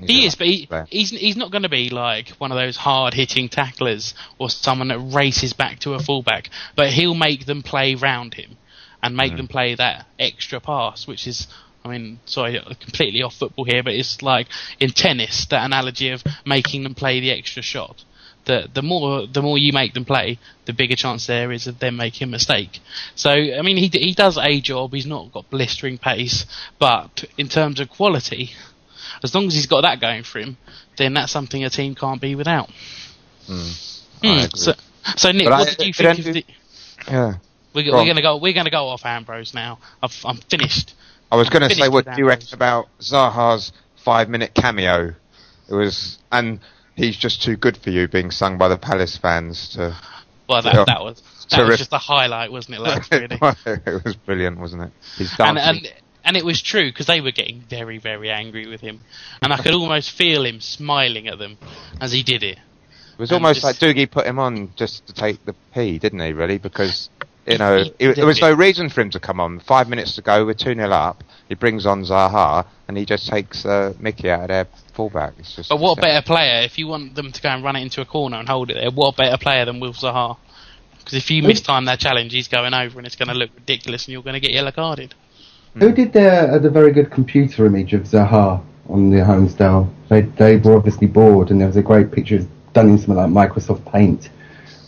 He's 0.00 0.08
he 0.08 0.26
is, 0.26 0.34
but 0.34 0.46
he, 0.48 0.68
he's 0.88 1.10
he's 1.10 1.36
not 1.36 1.52
going 1.52 1.62
to 1.62 1.68
be 1.68 1.88
like 1.88 2.30
one 2.30 2.50
of 2.50 2.58
those 2.58 2.76
hard 2.76 3.14
hitting 3.14 3.48
tacklers 3.48 4.14
or 4.38 4.50
someone 4.50 4.88
that 4.88 4.98
races 4.98 5.52
back 5.52 5.78
to 5.80 5.94
a 5.94 6.00
fullback. 6.00 6.50
But 6.74 6.88
he'll 6.88 7.14
make 7.14 7.46
them 7.46 7.62
play 7.62 7.94
round 7.94 8.34
him 8.34 8.56
and 9.02 9.16
make 9.16 9.34
mm. 9.34 9.36
them 9.36 9.48
play 9.48 9.76
that 9.76 10.06
extra 10.18 10.60
pass, 10.60 11.06
which 11.06 11.26
is. 11.26 11.46
I 11.86 11.90
mean, 11.90 12.18
sorry, 12.24 12.58
completely 12.80 13.22
off 13.22 13.34
football 13.34 13.66
here, 13.66 13.82
but 13.82 13.92
it's 13.92 14.22
like 14.22 14.48
in 14.80 14.88
tennis, 14.88 15.44
that 15.50 15.66
analogy 15.66 16.08
of 16.10 16.24
making 16.46 16.82
them 16.82 16.94
play 16.94 17.20
the 17.20 17.30
extra 17.30 17.62
shot. 17.62 18.02
The 18.46 18.68
the 18.72 18.82
more 18.82 19.26
the 19.26 19.40
more 19.42 19.56
you 19.58 19.72
make 19.72 19.94
them 19.94 20.04
play, 20.04 20.38
the 20.66 20.72
bigger 20.72 20.96
chance 20.96 21.26
there 21.26 21.50
is 21.50 21.66
of 21.66 21.78
them 21.78 21.96
making 21.96 22.28
a 22.28 22.30
mistake. 22.30 22.80
So 23.14 23.30
I 23.30 23.62
mean, 23.62 23.76
he 23.76 23.88
he 23.88 24.12
does 24.14 24.36
a 24.36 24.60
job. 24.60 24.92
He's 24.92 25.06
not 25.06 25.32
got 25.32 25.48
blistering 25.50 25.98
pace, 25.98 26.44
but 26.78 27.24
in 27.38 27.48
terms 27.48 27.80
of 27.80 27.88
quality, 27.88 28.50
as 29.22 29.34
long 29.34 29.46
as 29.46 29.54
he's 29.54 29.66
got 29.66 29.80
that 29.82 30.00
going 30.00 30.24
for 30.24 30.40
him, 30.40 30.56
then 30.98 31.14
that's 31.14 31.32
something 31.32 31.64
a 31.64 31.70
team 31.70 31.94
can't 31.94 32.20
be 32.20 32.34
without. 32.34 32.68
I 33.48 33.52
Hmm, 34.22 34.22
agree. 34.22 34.48
So, 34.54 34.72
so 35.16 35.32
Nick, 35.32 35.46
But 35.46 35.52
I- 35.52 35.58
what 35.60 35.68
did 35.78 35.86
you 35.86 35.92
think 35.92 36.18
of 36.18 36.24
the? 36.24 36.44
Yeah. 37.08 37.34
We're, 37.74 37.84
Go 37.84 37.92
we're 37.98 38.06
gonna 38.06 38.22
go. 38.22 38.36
We're 38.36 38.52
gonna 38.52 38.70
go 38.70 38.88
off 38.88 39.04
Ambrose 39.04 39.52
now. 39.54 39.78
I've, 40.02 40.16
I'm 40.24 40.36
finished. 40.36 40.94
I 41.32 41.36
was 41.36 41.48
going 41.50 41.68
to 41.68 41.74
say, 41.74 41.88
what 41.88 42.04
do 42.04 42.12
you 42.18 42.28
reckon 42.28 42.46
about 42.52 42.86
Zaha's 43.00 43.72
five-minute 44.04 44.54
cameo? 44.54 45.14
It 45.68 45.74
was, 45.74 46.18
and 46.30 46.60
he's 46.96 47.16
just 47.16 47.42
too 47.42 47.56
good 47.56 47.76
for 47.76 47.90
you, 47.90 48.08
being 48.08 48.30
sung 48.30 48.58
by 48.58 48.68
the 48.68 48.76
Palace 48.78 49.16
fans. 49.16 49.70
To 49.70 49.96
Well, 50.48 50.62
that, 50.62 50.74
Yeah. 50.74 50.84
that 50.86 51.02
was 51.02 51.22
that 51.50 51.56
Terrific. 51.56 51.68
was 51.70 51.78
just 51.78 51.90
the 51.90 51.98
highlight, 51.98 52.50
wasn't 52.52 52.76
it? 52.76 52.80
Lex, 52.80 53.10
really? 53.10 53.38
it 53.66 54.04
was 54.04 54.16
brilliant, 54.16 54.58
wasn't 54.58 54.82
it? 54.84 54.92
He's 55.16 55.34
and 55.38 55.58
and 55.58 55.92
and 56.24 56.36
it 56.36 56.44
was 56.44 56.62
true 56.62 56.88
because 56.90 57.06
they 57.06 57.20
were 57.20 57.32
getting 57.32 57.60
very 57.60 57.98
very 57.98 58.30
angry 58.30 58.66
with 58.66 58.80
him, 58.80 59.00
and 59.42 59.52
I 59.52 59.58
could 59.58 59.74
almost 59.74 60.10
feel 60.12 60.44
him 60.44 60.60
smiling 60.60 61.28
at 61.28 61.38
them 61.38 61.58
as 62.00 62.12
he 62.12 62.22
did 62.22 62.42
it. 62.42 62.58
it 62.58 63.18
was 63.18 63.30
and 63.30 63.36
almost 63.44 63.62
just- 63.62 63.82
like 63.82 63.96
Dougie 63.96 64.10
put 64.10 64.26
him 64.26 64.38
on 64.38 64.70
just 64.76 65.06
to 65.08 65.12
take 65.12 65.44
the 65.44 65.54
pee, 65.74 65.98
didn't 65.98 66.20
he? 66.20 66.32
Really, 66.32 66.58
because 66.58 67.10
you 67.46 67.58
know 67.58 67.82
he 67.82 67.94
it, 67.98 68.16
there 68.16 68.26
was 68.26 68.40
no 68.40 68.52
reason 68.52 68.88
for 68.88 69.00
him 69.00 69.10
to 69.10 69.20
come 69.20 69.40
on. 69.40 69.60
Five 69.60 69.88
minutes 69.88 70.14
to 70.16 70.22
go, 70.22 70.44
we're 70.44 70.54
two 70.54 70.74
0 70.74 70.90
up. 70.90 71.22
He 71.48 71.54
brings 71.54 71.86
on 71.86 72.02
Zaha, 72.02 72.66
and 72.88 72.96
he 72.96 73.04
just 73.04 73.28
takes 73.28 73.66
uh, 73.66 73.92
Mickey 73.98 74.30
out 74.30 74.42
of 74.42 74.48
their 74.48 74.66
fullback. 74.94 75.34
It's 75.38 75.54
just. 75.54 75.68
But 75.68 75.80
what 75.80 76.00
better 76.00 76.24
player 76.24 76.62
if 76.62 76.78
you 76.78 76.86
want 76.86 77.14
them 77.14 77.32
to 77.32 77.42
go 77.42 77.50
and 77.50 77.62
run 77.62 77.76
it 77.76 77.82
into 77.82 78.00
a 78.00 78.06
corner 78.06 78.38
and 78.38 78.48
hold 78.48 78.70
it 78.70 78.74
there? 78.74 78.90
What 78.90 79.16
better 79.16 79.36
player 79.36 79.64
than 79.64 79.80
Wilf 79.80 79.96
Zaha? 79.96 80.36
Because 80.98 81.14
if 81.14 81.30
you 81.30 81.42
miss 81.42 81.60
time 81.60 81.84
that 81.84 82.00
challenge, 82.00 82.32
he's 82.32 82.48
going 82.48 82.72
over 82.72 82.98
and 82.98 83.06
it's 83.06 83.16
going 83.16 83.28
to 83.28 83.34
look 83.34 83.50
ridiculous, 83.54 84.06
and 84.06 84.12
you're 84.12 84.22
going 84.22 84.34
to 84.34 84.40
get 84.40 84.52
yellow 84.52 84.72
carded. 84.72 85.14
Who 85.74 85.92
did 85.92 86.12
the, 86.12 86.30
uh, 86.30 86.58
the 86.58 86.70
very 86.70 86.92
good 86.92 87.10
computer 87.10 87.66
image 87.66 87.92
of 87.92 88.02
Zaha 88.02 88.62
on 88.88 89.10
the 89.10 89.18
Holmesdale? 89.18 89.92
They, 90.08 90.22
they 90.22 90.56
were 90.56 90.76
obviously 90.76 91.08
bored, 91.08 91.50
and 91.50 91.60
there 91.60 91.66
was 91.66 91.76
a 91.76 91.82
great 91.82 92.10
picture 92.10 92.46
done 92.72 92.90
in 92.90 92.98
something 92.98 93.16
like 93.16 93.50
Microsoft 93.50 93.90
Paint 93.92 94.30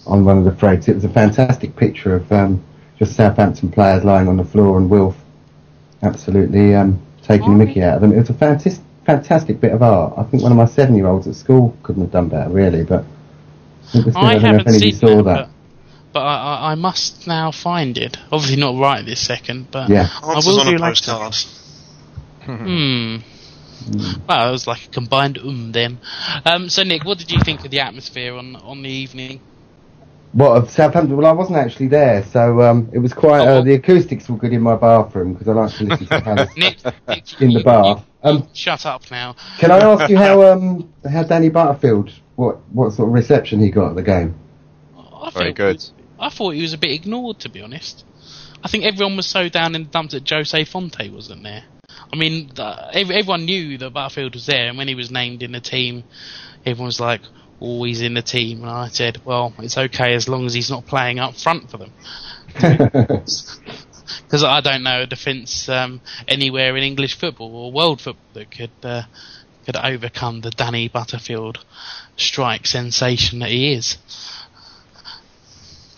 on 0.06 0.24
one 0.24 0.38
of 0.38 0.44
the 0.44 0.52
threads. 0.54 0.88
It 0.88 0.94
was 0.94 1.04
a 1.04 1.08
fantastic 1.08 1.76
picture 1.76 2.14
of 2.16 2.30
um, 2.32 2.62
just 2.98 3.14
Southampton 3.16 3.70
players 3.70 4.04
lying 4.04 4.28
on 4.28 4.36
the 4.36 4.44
floor 4.44 4.78
and 4.78 4.88
Wilf 4.88 5.16
absolutely 6.02 6.74
um, 6.74 7.00
taking 7.22 7.58
the 7.58 7.64
mickey 7.64 7.82
out 7.82 7.96
of 7.96 8.00
them. 8.02 8.12
It 8.12 8.18
was 8.18 8.30
a 8.30 8.34
fantastic, 8.34 8.84
fantastic 9.04 9.60
bit 9.60 9.72
of 9.72 9.82
art. 9.82 10.14
I 10.16 10.22
think 10.24 10.42
one 10.42 10.52
of 10.52 10.58
my 10.58 10.66
seven-year-olds 10.66 11.26
at 11.26 11.34
school 11.34 11.76
couldn't 11.82 12.02
have 12.02 12.12
done 12.12 12.28
better, 12.28 12.50
really. 12.50 12.84
But 12.84 13.04
I, 13.94 13.98
I 13.98 14.02
don't 14.02 14.14
know 14.14 14.30
if 14.30 14.42
haven't 14.42 14.68
any 14.68 14.76
of 14.76 14.82
you 14.82 14.92
seen 14.92 14.94
saw 14.94 15.16
that, 15.16 15.24
that. 15.24 15.48
but, 15.48 15.50
but 16.12 16.20
I, 16.20 16.34
I, 16.36 16.72
I 16.72 16.74
must 16.76 17.26
now 17.26 17.50
find 17.50 17.98
it. 17.98 18.16
Obviously 18.30 18.56
not 18.56 18.78
right 18.80 19.04
this 19.04 19.20
second, 19.20 19.70
but 19.70 19.88
Yeah. 19.90 20.08
I 20.22 20.34
Answers 20.34 20.46
will 20.46 20.60
on 20.60 20.66
do 20.66 20.72
a 20.72 20.78
later. 20.78 20.84
postcard. 20.84 21.34
Hmm. 22.44 23.16
Well, 24.28 24.48
it 24.48 24.52
was 24.52 24.66
like 24.66 24.86
a 24.86 24.88
combined 24.88 25.38
um 25.38 25.72
then. 25.72 25.98
Um, 26.44 26.68
so 26.68 26.82
Nick, 26.82 27.04
what 27.04 27.18
did 27.18 27.30
you 27.30 27.40
think 27.44 27.64
of 27.64 27.70
the 27.70 27.80
atmosphere 27.80 28.34
on 28.34 28.56
on 28.56 28.82
the 28.82 28.88
evening? 28.88 29.40
What 30.32 30.56
of 30.56 30.70
Southampton? 30.70 31.16
Well, 31.16 31.26
I 31.26 31.32
wasn't 31.32 31.58
actually 31.58 31.88
there, 31.88 32.22
so 32.24 32.60
um, 32.60 32.90
it 32.92 32.98
was 32.98 33.12
quite. 33.14 33.40
Oh, 33.46 33.58
Uh, 33.58 33.62
the 33.62 33.74
acoustics 33.74 34.28
were 34.28 34.36
good 34.36 34.52
in 34.52 34.60
my 34.60 34.76
bathroom 34.76 35.32
because 35.32 35.48
I 35.48 35.52
like 35.52 35.72
to 35.76 35.84
listen 35.84 36.06
to 36.06 36.20
Palace 36.22 36.50
Nick, 36.56 36.78
Nick 37.08 37.40
in 37.40 37.52
the 37.52 37.58
you- 37.60 37.64
bath. 37.64 37.98
you- 38.24 38.30
Um, 38.30 38.48
shut 38.54 38.84
up 38.86 39.02
now. 39.10 39.36
can 39.58 39.70
I 39.70 39.78
ask 39.78 40.10
you 40.10 40.16
how 40.18 40.42
um 40.52 40.92
how 41.10 41.22
Danny 41.22 41.48
Butterfield 41.48 42.10
what 42.34 42.58
what 42.72 42.92
sort 42.92 43.08
of 43.08 43.14
reception 43.14 43.60
he 43.60 43.70
got 43.70 43.90
at 43.90 43.96
the 43.96 44.02
game? 44.02 44.34
I 44.98 45.30
Very 45.30 45.52
good. 45.52 45.80
he- 45.80 45.90
I 46.18 46.28
thought 46.30 46.50
he 46.54 46.62
was 46.62 46.72
a 46.72 46.78
bit 46.78 46.90
ignored, 46.92 47.40
to 47.40 47.48
be 47.48 47.60
honest. 47.62 48.04
I 48.64 48.68
think 48.68 48.84
everyone 48.84 49.16
was 49.16 49.26
so 49.26 49.48
down 49.48 49.74
in 49.74 49.84
the 49.84 49.88
dumps 49.90 50.12
that 50.14 50.28
Jose 50.28 50.64
Fonte 50.64 51.10
wasn't 51.12 51.42
there. 51.44 51.64
I 52.12 52.16
mean, 52.16 52.50
the, 52.54 52.88
ev- 52.94 53.10
everyone 53.10 53.44
knew 53.44 53.76
that 53.78 53.90
Butterfield 53.92 54.34
was 54.34 54.46
there, 54.46 54.68
and 54.68 54.78
when 54.78 54.88
he 54.88 54.94
was 54.94 55.10
named 55.10 55.42
in 55.42 55.52
the 55.52 55.60
team, 55.60 56.04
everyone 56.64 56.86
was 56.86 57.00
like, 57.00 57.20
"Oh, 57.60 57.84
he's 57.84 58.00
in 58.00 58.14
the 58.14 58.22
team." 58.22 58.62
And 58.62 58.70
I 58.70 58.88
said, 58.88 59.20
"Well, 59.24 59.54
it's 59.58 59.78
okay 59.78 60.14
as 60.14 60.28
long 60.28 60.46
as 60.46 60.54
he's 60.54 60.70
not 60.70 60.86
playing 60.86 61.18
up 61.18 61.36
front 61.36 61.70
for 61.70 61.78
them." 61.78 61.92
Because 64.22 64.44
I 64.44 64.60
don't 64.60 64.82
know 64.82 65.02
a 65.02 65.06
defence 65.06 65.68
um, 65.68 66.00
anywhere 66.28 66.76
in 66.76 66.82
English 66.82 67.18
football 67.18 67.54
or 67.54 67.72
world 67.72 68.00
football 68.00 68.24
that 68.34 68.50
could 68.50 68.70
uh, 68.82 69.02
could 69.64 69.76
overcome 69.76 70.40
the 70.40 70.50
Danny 70.50 70.88
Butterfield 70.88 71.64
strike 72.16 72.66
sensation 72.66 73.40
that 73.40 73.50
he 73.50 73.72
is. 73.72 73.98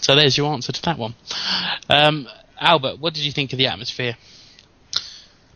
So 0.00 0.14
there's 0.14 0.36
your 0.38 0.52
answer 0.52 0.72
to 0.72 0.82
that 0.82 0.98
one. 0.98 1.14
Um, 1.88 2.28
Albert, 2.58 2.98
what 2.98 3.14
did 3.14 3.24
you 3.24 3.32
think 3.32 3.52
of 3.52 3.58
the 3.58 3.66
atmosphere? 3.66 4.16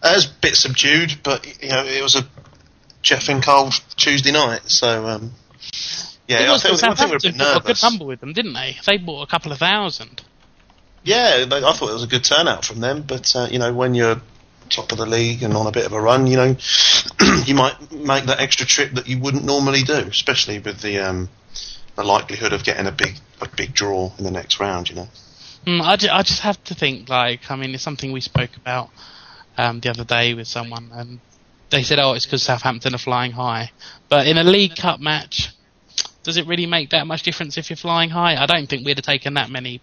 Uh, 0.02 0.10
It 0.12 0.16
was 0.16 0.26
a 0.26 0.34
bit 0.40 0.56
subdued, 0.56 1.20
but 1.22 1.46
you 1.62 1.68
know 1.68 1.84
it 1.84 2.02
was 2.02 2.16
a 2.16 2.28
Jeff 3.02 3.28
and 3.28 3.42
cold 3.42 3.74
Tuesday 3.96 4.30
night, 4.32 4.62
so 4.66 5.06
um, 5.06 5.32
yeah, 6.28 6.42
it 6.42 6.48
I 6.48 6.58
think, 6.58 6.84
I 6.84 6.94
think 6.94 6.98
we 6.98 7.10
were 7.10 7.16
a 7.16 7.20
Southampton 7.20 7.38
bit 7.38 7.56
a 7.56 7.60
good 7.60 7.82
number 7.82 8.04
with 8.04 8.20
them, 8.20 8.32
didn't 8.32 8.54
they? 8.54 8.76
They 8.86 8.98
bought 8.98 9.22
a 9.22 9.30
couple 9.30 9.52
of 9.52 9.58
thousand. 9.58 10.22
Yeah, 11.04 11.44
they, 11.44 11.56
I 11.56 11.72
thought 11.72 11.90
it 11.90 11.94
was 11.94 12.04
a 12.04 12.08
good 12.08 12.24
turnout 12.24 12.64
from 12.64 12.80
them, 12.80 13.02
but 13.02 13.34
uh, 13.34 13.48
you 13.50 13.58
know 13.58 13.72
when 13.72 13.94
you're 13.94 14.20
top 14.70 14.92
of 14.92 14.98
the 14.98 15.06
league 15.06 15.42
and 15.42 15.54
on 15.54 15.66
a 15.66 15.72
bit 15.72 15.84
of 15.84 15.92
a 15.92 16.00
run, 16.00 16.26
you 16.26 16.36
know 16.36 16.56
you 17.44 17.54
might 17.54 17.92
make 17.92 18.24
that 18.26 18.40
extra 18.40 18.66
trip 18.66 18.92
that 18.92 19.08
you 19.08 19.18
wouldn't 19.18 19.44
normally 19.44 19.82
do, 19.82 19.94
especially 19.94 20.58
with 20.58 20.80
the 20.80 20.98
um, 20.98 21.28
the 21.96 22.04
likelihood 22.04 22.52
of 22.52 22.64
getting 22.64 22.86
a 22.86 22.92
big 22.92 23.14
a 23.40 23.48
big 23.48 23.74
draw 23.74 24.12
in 24.18 24.24
the 24.24 24.30
next 24.30 24.60
round. 24.60 24.88
You 24.88 24.96
know. 24.96 25.08
Mm, 25.66 25.80
I, 25.80 25.96
ju- 25.96 26.08
I 26.10 26.22
just 26.22 26.40
have 26.40 26.62
to 26.64 26.74
think, 26.74 27.08
like, 27.08 27.50
I 27.50 27.56
mean, 27.56 27.72
it's 27.72 27.84
something 27.84 28.10
we 28.10 28.20
spoke 28.20 28.56
about 28.56 28.90
um, 29.56 29.78
the 29.78 29.90
other 29.90 30.04
day 30.04 30.34
with 30.34 30.48
someone, 30.48 30.90
and 30.92 31.20
they 31.70 31.84
said, 31.84 32.00
oh, 32.00 32.14
it's 32.14 32.26
because 32.26 32.42
Southampton 32.42 32.94
are 32.94 32.98
flying 32.98 33.32
high. 33.32 33.70
But 34.08 34.26
in 34.26 34.38
a 34.38 34.44
League 34.44 34.74
Cup 34.74 34.98
match, 34.98 35.50
does 36.22 36.36
it 36.36 36.46
really 36.46 36.66
make 36.66 36.90
that 36.90 37.06
much 37.06 37.22
difference 37.22 37.58
if 37.58 37.70
you're 37.70 37.76
flying 37.76 38.10
high? 38.10 38.36
I 38.36 38.46
don't 38.46 38.68
think 38.68 38.86
we'd 38.86 38.98
have 38.98 39.04
taken 39.04 39.34
that 39.34 39.50
many 39.50 39.80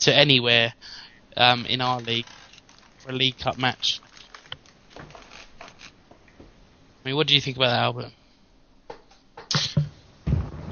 to 0.00 0.14
anywhere 0.14 0.74
um, 1.36 1.66
in 1.66 1.80
our 1.80 2.00
league 2.00 2.26
for 2.98 3.10
a 3.10 3.14
League 3.14 3.38
Cup 3.38 3.58
match. 3.58 4.00
I 7.02 7.08
mean, 7.08 7.16
what 7.16 7.26
do 7.26 7.34
you 7.34 7.40
think 7.40 7.56
about 7.56 7.70
that, 7.70 7.82
Albert? 7.82 8.12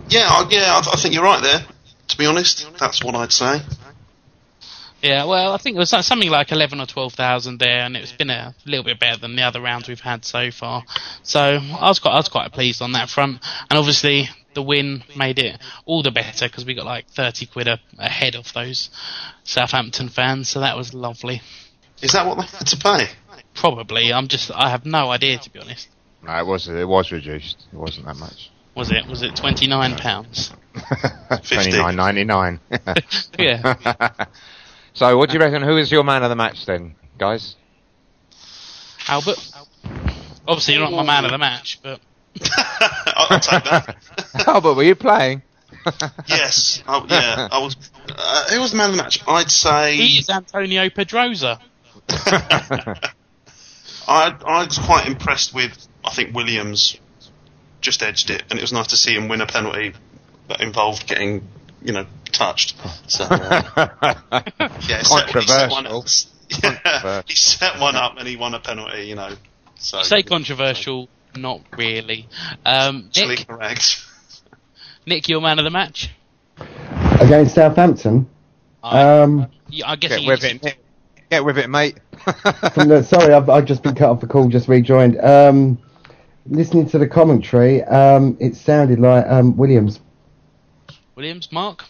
Yeah, 0.09 0.27
I, 0.29 0.47
yeah, 0.51 0.75
I, 0.75 0.83
I 0.93 0.97
think 1.01 1.15
you're 1.15 1.25
right 1.25 1.43
there. 1.43 1.61
To 2.09 2.19
be 2.19 2.27
honest, 2.27 2.67
that's 2.79 3.05
what 3.05 3.15
I'd 3.15 3.33
say. 3.33 3.61
Yeah, 5.03 5.27
well, 5.27 5.53
I 5.53 5.59
think 5.59 5.77
it 5.77 5.79
was 5.79 5.91
something 5.91 6.29
like 6.29 6.51
eleven 6.51 6.81
or 6.81 6.87
twelve 6.87 7.13
thousand 7.13 7.61
there, 7.61 7.81
and 7.85 7.97
it's 7.97 8.11
been 8.13 8.31
a 8.31 8.55
little 8.67 8.85
bit 8.85 8.99
better 8.99 9.21
than 9.21 9.37
the 9.37 9.43
other 9.43 9.61
rounds 9.61 9.89
we've 9.89 10.01
had 10.01 10.25
so 10.25 10.51
far. 10.51 10.85
So 11.23 11.41
I 11.41 11.89
was 11.89 12.01
quite, 12.01 12.13
I 12.13 12.17
was 12.17 12.29
quite 12.29 12.53
pleased 12.53 12.83
on 12.83 12.93
that 12.93 13.09
front, 13.09 13.41
and 13.71 13.79
obviously 13.79 14.29
the 14.55 14.63
win 14.63 15.03
made 15.17 15.39
it 15.39 15.61
all 15.85 16.03
the 16.03 16.11
better 16.11 16.47
because 16.47 16.65
we 16.65 16.75
got 16.75 16.87
like 16.87 17.09
thirty 17.09 17.47
quid 17.47 17.69
a, 17.69 17.81
ahead 17.99 18.35
of 18.35 18.53
those 18.53 18.91
Southampton 19.45 20.09
fans, 20.09 20.49
so 20.49 20.61
that 20.61 20.77
was 20.77 20.95
lovely. 20.95 21.43
Is 22.01 22.13
that 22.13 22.27
what 22.27 22.37
they 22.37 22.45
had 22.45 22.67
to 22.69 22.77
pay? 22.77 23.07
Probably, 23.55 24.13
I'm 24.13 24.29
just, 24.29 24.53
I 24.55 24.71
have 24.71 24.87
no 24.87 25.11
idea 25.11 25.39
to 25.39 25.51
be 25.51 25.59
honest. 25.59 25.89
No, 26.23 26.39
it 26.39 26.47
was 26.47 26.69
it 26.69 26.87
was 26.87 27.13
reduced. 27.13 27.67
It 27.73 27.77
wasn't 27.77 28.07
that 28.07 28.17
much. 28.17 28.51
Was 28.75 28.91
it? 28.91 29.07
Was 29.07 29.23
it 29.23 29.35
twenty 29.35 29.67
nine 29.67 29.97
pounds? 29.97 30.53
Twenty 31.43 31.73
nine 31.73 31.97
ninety 31.97 32.25
nine. 32.25 32.61
Yeah. 33.39 33.75
so, 34.93 35.17
what 35.17 35.31
do 35.31 35.35
you 35.35 35.41
reckon? 35.41 35.63
Who 35.63 35.77
is 35.77 35.91
your 35.91 36.05
man 36.05 36.23
of 36.23 36.31
the 36.31 36.37
match 36.37 36.67
then, 36.67 36.95
guys? 37.19 37.57
Albert. 39.09 39.39
Obviously, 40.47 40.75
you're 40.75 40.83
not 40.83 40.93
my 40.93 41.03
man 41.03 41.25
of 41.25 41.31
the 41.31 41.39
match, 41.39 41.81
but 41.83 42.01
I'll, 42.51 43.27
I'll 43.31 43.41
take 43.41 43.65
that. 43.65 43.97
Albert, 44.47 44.75
were 44.75 44.83
you 44.83 44.95
playing? 44.95 45.43
yes, 46.27 46.83
I, 46.87 47.05
yeah, 47.09 47.49
I 47.51 47.59
was. 47.59 47.77
Uh, 48.09 48.51
who 48.51 48.61
was 48.61 48.73
the 48.73 48.77
man 48.77 48.91
of 48.91 48.97
the 48.97 49.03
match? 49.03 49.23
I'd 49.27 49.51
say 49.51 49.97
he 49.97 50.19
is 50.19 50.29
Antonio 50.29 50.89
Pedroza. 50.89 51.61
I 54.09 54.35
I 54.47 54.65
was 54.65 54.79
quite 54.79 55.07
impressed 55.07 55.55
with. 55.55 55.87
I 56.05 56.11
think 56.11 56.35
Williams 56.35 56.99
just 57.81 58.03
edged 58.03 58.31
it, 58.31 58.43
and 58.51 58.59
it 58.59 58.63
was 58.63 58.73
nice 58.73 58.89
to 58.89 58.97
see 58.97 59.15
him 59.15 59.29
win 59.29 59.41
a 59.41 59.47
penalty 59.47 59.93
that 60.49 60.61
involved 60.61 61.07
getting, 61.07 61.47
you 61.83 61.93
know, 61.93 62.07
touched. 62.33 62.77
So 63.07 63.25
uh, 63.25 64.15
yeah, 64.89 65.03
set- 65.03 65.31
he 65.31 65.41
set 65.43 65.71
one 65.71 65.87
up. 65.87 66.05
Yeah, 66.49 67.23
he 67.27 67.35
set 67.35 67.79
one 67.79 67.95
up 67.95 68.17
and 68.19 68.27
he 68.27 68.37
won 68.37 68.55
a 68.55 68.61
penalty. 68.61 69.03
You 69.03 69.15
know, 69.17 69.35
so 69.77 70.03
Say 70.03 70.23
controversial, 70.23 71.09
not 71.37 71.61
really. 71.77 72.29
Um, 72.65 73.11
Nick, 73.17 73.47
correct. 73.47 74.05
Nick, 75.07 75.29
your 75.29 75.41
man 75.41 75.59
of 75.59 75.65
the 75.65 75.71
match. 75.71 76.11
Against 77.21 77.55
Southampton. 77.55 78.29
Um, 78.83 79.49
Yeah, 79.69 79.91
I 79.91 79.97
guess 79.97 80.19
Get 80.19 80.27
with 80.27 80.45
it, 80.45 80.63
Nick. 80.63 80.79
Get 81.31 81.45
with 81.45 81.59
it, 81.59 81.69
mate. 81.69 81.99
from 82.73 82.89
the, 82.89 83.03
sorry, 83.03 83.35
I've, 83.35 83.49
I've 83.49 83.65
just 83.65 83.83
been 83.83 83.95
cut 83.95 84.11
off 84.11 84.21
the 84.21 84.27
call, 84.27 84.49
just 84.49 84.69
rejoined. 84.69 85.21
Um, 85.21 85.79
listening 86.47 86.89
to 86.91 86.99
the 86.99 87.07
commentary, 87.07 87.83
um, 87.85 88.37
it 88.41 88.57
sounded 88.57 88.99
like 88.99 89.27
um, 89.27 89.57
Williams. 89.57 90.01
Williams, 91.15 91.51
Mark. 91.53 91.85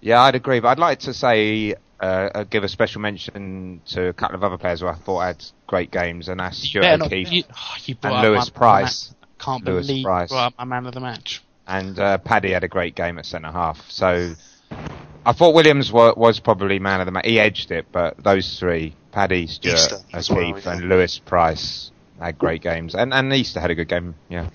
Yeah, 0.00 0.22
I'd 0.22 0.34
agree, 0.34 0.60
but 0.60 0.68
I'd 0.68 0.78
like 0.78 1.00
to 1.00 1.14
say 1.14 1.74
uh, 2.00 2.30
uh, 2.34 2.44
give 2.44 2.64
a 2.64 2.68
special 2.68 3.00
mention 3.00 3.80
to 3.86 4.08
a 4.08 4.12
couple 4.12 4.36
of 4.36 4.44
other 4.44 4.56
players 4.58 4.80
who 4.80 4.86
I 4.86 4.94
thought 4.94 5.20
had 5.20 5.44
great 5.66 5.90
games, 5.90 6.28
and 6.28 6.40
that's 6.40 6.58
Stuart 6.58 6.82
better 6.82 6.96
not- 6.98 7.06
O'Keefe 7.08 7.32
you- 7.32 7.44
oh, 7.54 7.74
you 7.84 7.94
brought 7.94 8.10
and 8.12 8.18
up 8.18 8.24
Lewis 8.24 8.38
my 8.38 8.44
the 8.46 8.50
Price. 8.52 9.10
match. 9.10 9.16
Can't 9.38 9.64
Lewis 9.64 9.86
believe 9.86 10.04
Price. 10.04 10.30
you 10.30 10.34
brought 10.34 10.46
up 10.46 10.54
my 10.58 10.64
man 10.64 10.86
of 10.86 10.94
the 10.94 11.00
match. 11.00 11.42
and 11.66 11.98
uh, 11.98 12.18
Paddy 12.18 12.52
had 12.52 12.64
a 12.64 12.68
great 12.68 12.94
game 12.94 13.18
at 13.18 13.26
centre 13.26 13.50
half. 13.50 13.90
So 13.90 14.34
I 15.24 15.32
thought 15.32 15.54
Williams 15.54 15.92
wa- 15.92 16.14
was 16.16 16.40
probably 16.40 16.78
man 16.78 17.00
of 17.00 17.06
the 17.06 17.12
match. 17.12 17.26
He 17.26 17.38
edged 17.38 17.70
it, 17.70 17.86
but 17.92 18.16
those 18.22 18.58
three, 18.58 18.94
Paddy, 19.12 19.46
Stuart 19.46 19.74
Easter 19.74 19.96
as 20.12 20.30
well, 20.30 20.58
yeah. 20.58 20.72
and 20.72 20.88
Lewis 20.88 21.18
Price, 21.18 21.90
had 22.20 22.38
great 22.38 22.62
games. 22.62 22.94
And 22.94 23.14
and 23.14 23.32
Easter 23.32 23.60
had 23.60 23.70
a 23.70 23.74
good 23.74 23.88
game, 23.88 24.14
yeah. 24.28 24.50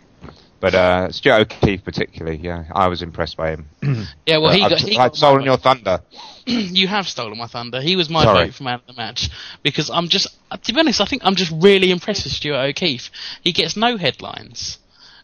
But 0.66 0.74
uh, 0.74 1.12
Stuart 1.12 1.42
O'Keefe 1.42 1.84
particularly, 1.84 2.38
yeah, 2.38 2.64
I 2.74 2.88
was 2.88 3.04
impressed 3.04 3.38
by 3.38 3.52
him. 3.52 3.68
Yeah, 4.26 4.40
well, 4.40 4.52
he 4.52 4.64
I've, 4.64 4.72
got. 4.72 4.80
He 4.80 4.98
I'd 4.98 5.10
got 5.10 5.16
stolen 5.16 5.44
your 5.44 5.58
thunder. 5.58 6.02
you 6.48 6.88
have 6.88 7.08
stolen 7.08 7.38
my 7.38 7.46
thunder. 7.46 7.82
He 7.82 7.96
was 7.96 8.10
my 8.10 8.24
Sorry. 8.24 8.48
vote 8.48 8.56
for 8.56 8.64
man 8.64 8.80
of 8.80 8.88
the 8.88 8.94
match 8.94 9.30
because 9.62 9.92
I'm 9.92 10.08
just, 10.08 10.26
uh, 10.50 10.58
to 10.58 10.74
be 10.74 10.80
honest, 10.80 11.02
I 11.02 11.06
think 11.06 11.22
I'm 11.24 11.36
just 11.36 11.52
really 11.56 11.92
impressed 11.92 12.24
with 12.24 12.34
Stuart 12.34 12.58
O'Keefe. 12.70 13.12
He 13.44 13.52
gets 13.52 13.78
no 13.78 13.96
headlines, 13.98 14.80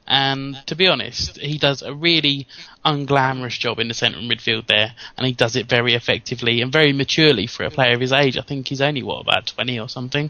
and 0.05 0.61
to 0.67 0.75
be 0.75 0.87
honest, 0.87 1.39
he 1.39 1.57
does 1.57 1.81
a 1.81 1.91
really 1.91 2.45
unglamorous 2.85 3.57
job 3.57 3.79
in 3.79 3.87
the 3.87 3.95
centre 3.95 4.19
of 4.19 4.25
midfield 4.25 4.67
there, 4.67 4.93
and 5.17 5.25
he 5.25 5.33
does 5.33 5.55
it 5.55 5.67
very 5.67 5.95
effectively 5.95 6.61
and 6.61 6.71
very 6.71 6.93
maturely 6.93 7.47
for 7.47 7.63
a 7.63 7.71
player 7.71 7.95
of 7.95 8.01
his 8.01 8.13
age. 8.13 8.37
I 8.37 8.43
think 8.43 8.67
he's 8.67 8.81
only 8.81 9.01
what 9.01 9.21
about 9.21 9.47
20 9.47 9.79
or 9.79 9.89
something. 9.89 10.29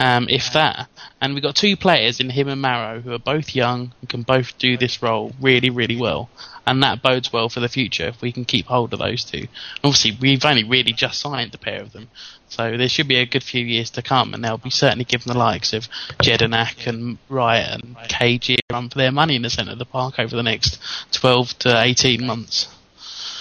Um, 0.00 0.28
if 0.30 0.54
that. 0.54 0.88
And 1.20 1.34
we've 1.34 1.42
got 1.42 1.54
two 1.54 1.76
players 1.76 2.20
in 2.20 2.30
him 2.30 2.48
and 2.48 2.62
Marrow 2.62 3.00
who 3.00 3.12
are 3.12 3.18
both 3.18 3.54
young 3.54 3.92
and 4.00 4.08
can 4.08 4.22
both 4.22 4.56
do 4.56 4.78
this 4.78 5.02
role 5.02 5.32
really, 5.40 5.68
really 5.68 5.96
well. 5.96 6.30
And 6.66 6.82
that 6.82 7.02
bodes 7.02 7.30
well 7.30 7.50
for 7.50 7.60
the 7.60 7.68
future 7.68 8.08
if 8.08 8.22
we 8.22 8.32
can 8.32 8.46
keep 8.46 8.66
hold 8.66 8.94
of 8.94 8.98
those 8.98 9.24
two. 9.24 9.40
And 9.40 9.48
obviously, 9.84 10.16
we've 10.18 10.44
only 10.44 10.64
really 10.64 10.94
just 10.94 11.20
signed 11.20 11.54
a 11.54 11.58
pair 11.58 11.82
of 11.82 11.92
them. 11.92 12.08
So 12.48 12.76
there 12.76 12.88
should 12.88 13.08
be 13.08 13.18
a 13.18 13.26
good 13.26 13.44
few 13.44 13.64
years 13.64 13.90
to 13.90 14.02
come, 14.02 14.32
and 14.32 14.42
they'll 14.42 14.56
be 14.56 14.70
certainly 14.70 15.04
given 15.04 15.30
the 15.30 15.38
likes 15.38 15.72
of 15.74 15.86
Jedinak 16.22 16.86
and 16.86 17.18
Wright 17.28 17.64
and 17.64 17.96
KG 18.08 18.56
a 18.56 18.74
run 18.74 18.88
for 18.88 18.98
their 18.98 19.12
money 19.12 19.36
in 19.36 19.42
the 19.42 19.50
centre 19.50 19.72
of 19.72 19.78
the 19.78 19.84
park 19.84 20.18
over 20.18 20.34
the 20.34 20.42
next 20.42 20.78
12 21.12 21.58
to 21.60 21.80
18 21.80 22.26
months. 22.26 22.68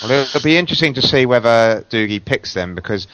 Well, 0.02 0.12
it'll 0.12 0.42
be 0.42 0.58
interesting 0.58 0.94
to 0.96 1.02
see 1.02 1.26
whether 1.26 1.86
Dougie 1.90 2.24
picks 2.24 2.54
them 2.54 2.76
because 2.76 3.08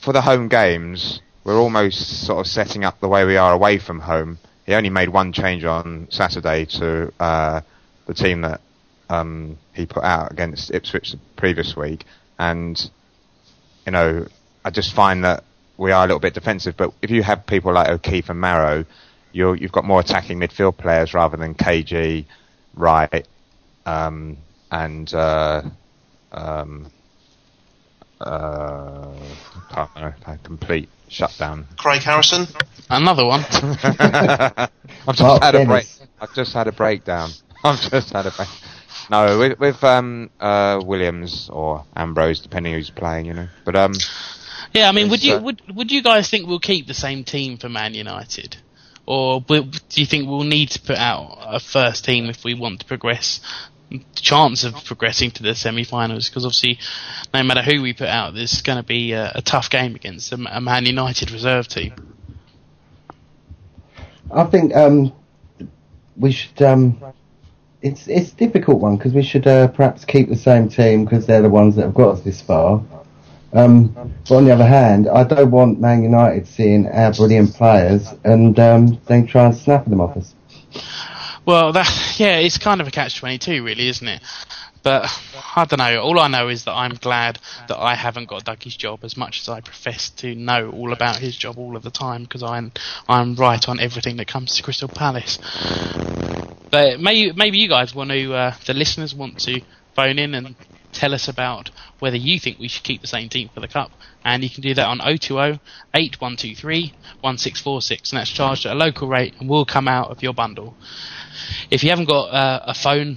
for 0.00 0.12
the 0.12 0.22
home 0.22 0.48
games, 0.48 1.20
we're 1.44 1.58
almost 1.58 2.26
sort 2.26 2.40
of 2.40 2.46
setting 2.46 2.84
up 2.84 3.00
the 3.00 3.08
way 3.08 3.24
we 3.24 3.36
are 3.36 3.52
away 3.52 3.78
from 3.78 4.00
home. 4.00 4.38
he 4.66 4.74
only 4.74 4.90
made 4.90 5.08
one 5.08 5.32
change 5.32 5.64
on 5.64 6.06
Saturday 6.10 6.64
to 6.66 7.12
uh, 7.18 7.60
the 8.06 8.14
team 8.14 8.42
that 8.42 8.60
um, 9.08 9.58
he 9.74 9.86
put 9.86 10.04
out 10.04 10.30
against 10.30 10.70
Ipswich 10.72 11.12
the 11.12 11.18
previous 11.36 11.76
week, 11.76 12.04
and 12.38 12.90
you 13.86 13.92
know, 13.92 14.26
I 14.64 14.70
just 14.70 14.94
find 14.94 15.24
that 15.24 15.42
we 15.76 15.90
are 15.92 16.04
a 16.04 16.06
little 16.06 16.20
bit 16.20 16.34
defensive. 16.34 16.76
But 16.76 16.92
if 17.02 17.10
you 17.10 17.22
have 17.22 17.46
people 17.46 17.72
like 17.72 17.88
O'Keefe 17.88 18.28
and 18.28 18.40
Marrow, 18.40 18.84
you 19.32 19.54
you've 19.54 19.72
got 19.72 19.84
more 19.84 20.00
attacking 20.00 20.38
midfield 20.38 20.76
players 20.76 21.14
rather 21.14 21.36
than 21.36 21.54
KG, 21.54 22.26
Wright, 22.74 23.26
um, 23.86 24.36
and 24.70 25.12
uh, 25.12 25.62
um, 26.32 26.90
uh, 28.20 29.08
I 29.70 30.38
don't 30.44 30.60
know, 31.18 31.26
down. 31.38 31.66
Craig 31.76 32.02
Harrison. 32.02 32.46
Another 32.88 33.24
one. 33.24 33.40
I've 33.52 34.70
just 35.08 35.22
Mark 35.22 35.42
had 35.42 35.54
a 35.54 35.64
break. 35.64 35.84
Dennis. 35.84 36.02
I've 36.20 36.34
just 36.34 36.52
had 36.52 36.66
a 36.66 36.72
breakdown. 36.72 37.30
I've 37.64 37.80
just 37.80 38.12
had 38.12 38.26
a 38.26 38.30
break. 38.30 38.48
No, 39.10 39.38
with, 39.38 39.58
with 39.58 39.82
um, 39.84 40.30
uh, 40.38 40.80
Williams 40.84 41.48
or 41.52 41.84
Ambrose, 41.96 42.40
depending 42.40 42.74
who's 42.74 42.90
playing, 42.90 43.26
you 43.26 43.34
know. 43.34 43.48
But 43.64 43.76
um, 43.76 43.92
Yeah, 44.72 44.88
I 44.88 44.92
mean, 44.92 45.08
would 45.10 45.22
you 45.22 45.34
uh, 45.34 45.40
would 45.40 45.62
would 45.74 45.90
you 45.90 46.02
guys 46.02 46.28
think 46.30 46.46
we'll 46.46 46.60
keep 46.60 46.86
the 46.86 46.94
same 46.94 47.24
team 47.24 47.58
for 47.58 47.68
Man 47.68 47.94
United, 47.94 48.56
or 49.06 49.44
will, 49.48 49.64
do 49.64 50.00
you 50.00 50.06
think 50.06 50.28
we'll 50.28 50.44
need 50.44 50.70
to 50.70 50.80
put 50.80 50.96
out 50.96 51.38
a 51.40 51.58
first 51.58 52.04
team 52.04 52.26
if 52.26 52.44
we 52.44 52.54
want 52.54 52.80
to 52.80 52.86
progress? 52.86 53.40
Chance 54.14 54.64
of 54.64 54.84
progressing 54.84 55.32
to 55.32 55.42
the 55.42 55.54
semi-finals 55.54 56.28
because 56.28 56.44
obviously, 56.44 56.78
no 57.34 57.42
matter 57.42 57.62
who 57.62 57.82
we 57.82 57.92
put 57.92 58.08
out, 58.08 58.34
this 58.34 58.52
is 58.52 58.62
going 58.62 58.78
to 58.78 58.84
be 58.84 59.12
a, 59.12 59.32
a 59.34 59.42
tough 59.42 59.68
game 59.68 59.96
against 59.96 60.32
a, 60.32 60.36
a 60.48 60.60
Man 60.60 60.86
United 60.86 61.32
reserve 61.32 61.66
team. 61.66 61.94
I 64.30 64.44
think 64.44 64.74
um, 64.76 65.12
we 66.16 66.32
should. 66.32 66.62
Um, 66.62 67.02
it's 67.82 68.06
it's 68.06 68.32
a 68.32 68.36
difficult 68.36 68.80
one 68.80 68.96
because 68.96 69.12
we 69.12 69.22
should 69.22 69.46
uh, 69.46 69.68
perhaps 69.68 70.04
keep 70.04 70.28
the 70.28 70.36
same 70.36 70.68
team 70.68 71.04
because 71.04 71.26
they're 71.26 71.42
the 71.42 71.48
ones 71.48 71.76
that 71.76 71.82
have 71.82 71.94
got 71.94 72.10
us 72.10 72.20
this 72.20 72.40
far. 72.40 72.82
Um, 73.52 73.88
but 74.28 74.36
on 74.36 74.44
the 74.44 74.52
other 74.52 74.66
hand, 74.66 75.08
I 75.08 75.24
don't 75.24 75.50
want 75.50 75.80
Man 75.80 76.04
United 76.04 76.46
seeing 76.46 76.86
our 76.86 77.12
brilliant 77.12 77.54
players 77.54 78.06
and 78.22 78.56
um, 78.60 79.00
then 79.06 79.26
try 79.26 79.46
and 79.46 79.56
snap 79.56 79.86
them 79.86 80.00
off 80.00 80.16
us. 80.16 80.34
Well, 81.50 81.72
that 81.72 82.14
yeah, 82.16 82.38
it's 82.38 82.58
kind 82.58 82.80
of 82.80 82.86
a 82.86 82.92
catch 82.92 83.18
twenty 83.18 83.36
two, 83.36 83.64
really, 83.64 83.88
isn't 83.88 84.06
it? 84.06 84.22
But 84.84 85.10
I 85.56 85.64
don't 85.64 85.78
know. 85.78 86.00
All 86.00 86.20
I 86.20 86.28
know 86.28 86.46
is 86.46 86.62
that 86.62 86.74
I'm 86.74 86.94
glad 86.94 87.40
that 87.66 87.76
I 87.76 87.96
haven't 87.96 88.28
got 88.28 88.44
Dougie's 88.44 88.76
job 88.76 89.00
as 89.02 89.16
much 89.16 89.40
as 89.40 89.48
I 89.48 89.60
profess 89.60 90.10
to 90.10 90.36
know 90.36 90.70
all 90.70 90.92
about 90.92 91.16
his 91.16 91.36
job 91.36 91.58
all 91.58 91.74
of 91.74 91.82
the 91.82 91.90
time 91.90 92.22
because 92.22 92.44
I'm 92.44 92.70
I'm 93.08 93.34
right 93.34 93.68
on 93.68 93.80
everything 93.80 94.16
that 94.18 94.28
comes 94.28 94.54
to 94.56 94.62
Crystal 94.62 94.86
Palace. 94.86 95.38
But 96.70 97.00
maybe 97.00 97.32
maybe 97.32 97.58
you 97.58 97.68
guys 97.68 97.96
want 97.96 98.10
to, 98.10 98.32
uh, 98.32 98.54
the 98.66 98.74
listeners 98.74 99.12
want 99.12 99.40
to 99.40 99.60
phone 99.96 100.20
in 100.20 100.36
and 100.36 100.54
tell 100.92 101.14
us 101.14 101.28
about 101.28 101.70
whether 101.98 102.16
you 102.16 102.38
think 102.38 102.58
we 102.58 102.68
should 102.68 102.82
keep 102.84 103.00
the 103.00 103.06
same 103.06 103.28
team 103.28 103.50
for 103.52 103.60
the 103.60 103.68
cup. 103.68 103.90
And 104.24 104.42
you 104.42 104.50
can 104.50 104.62
do 104.62 104.74
that 104.74 104.86
on 104.86 104.98
020 104.98 105.60
8123 105.94 106.92
1646, 107.20 108.12
and 108.12 108.20
that's 108.20 108.30
charged 108.30 108.66
at 108.66 108.72
a 108.72 108.78
local 108.78 109.08
rate 109.08 109.34
and 109.38 109.48
will 109.48 109.64
come 109.64 109.88
out 109.88 110.10
of 110.10 110.22
your 110.22 110.34
bundle. 110.34 110.74
If 111.70 111.82
you 111.82 111.90
haven't 111.90 112.08
got 112.08 112.24
uh, 112.26 112.60
a 112.66 112.74
phone, 112.74 113.16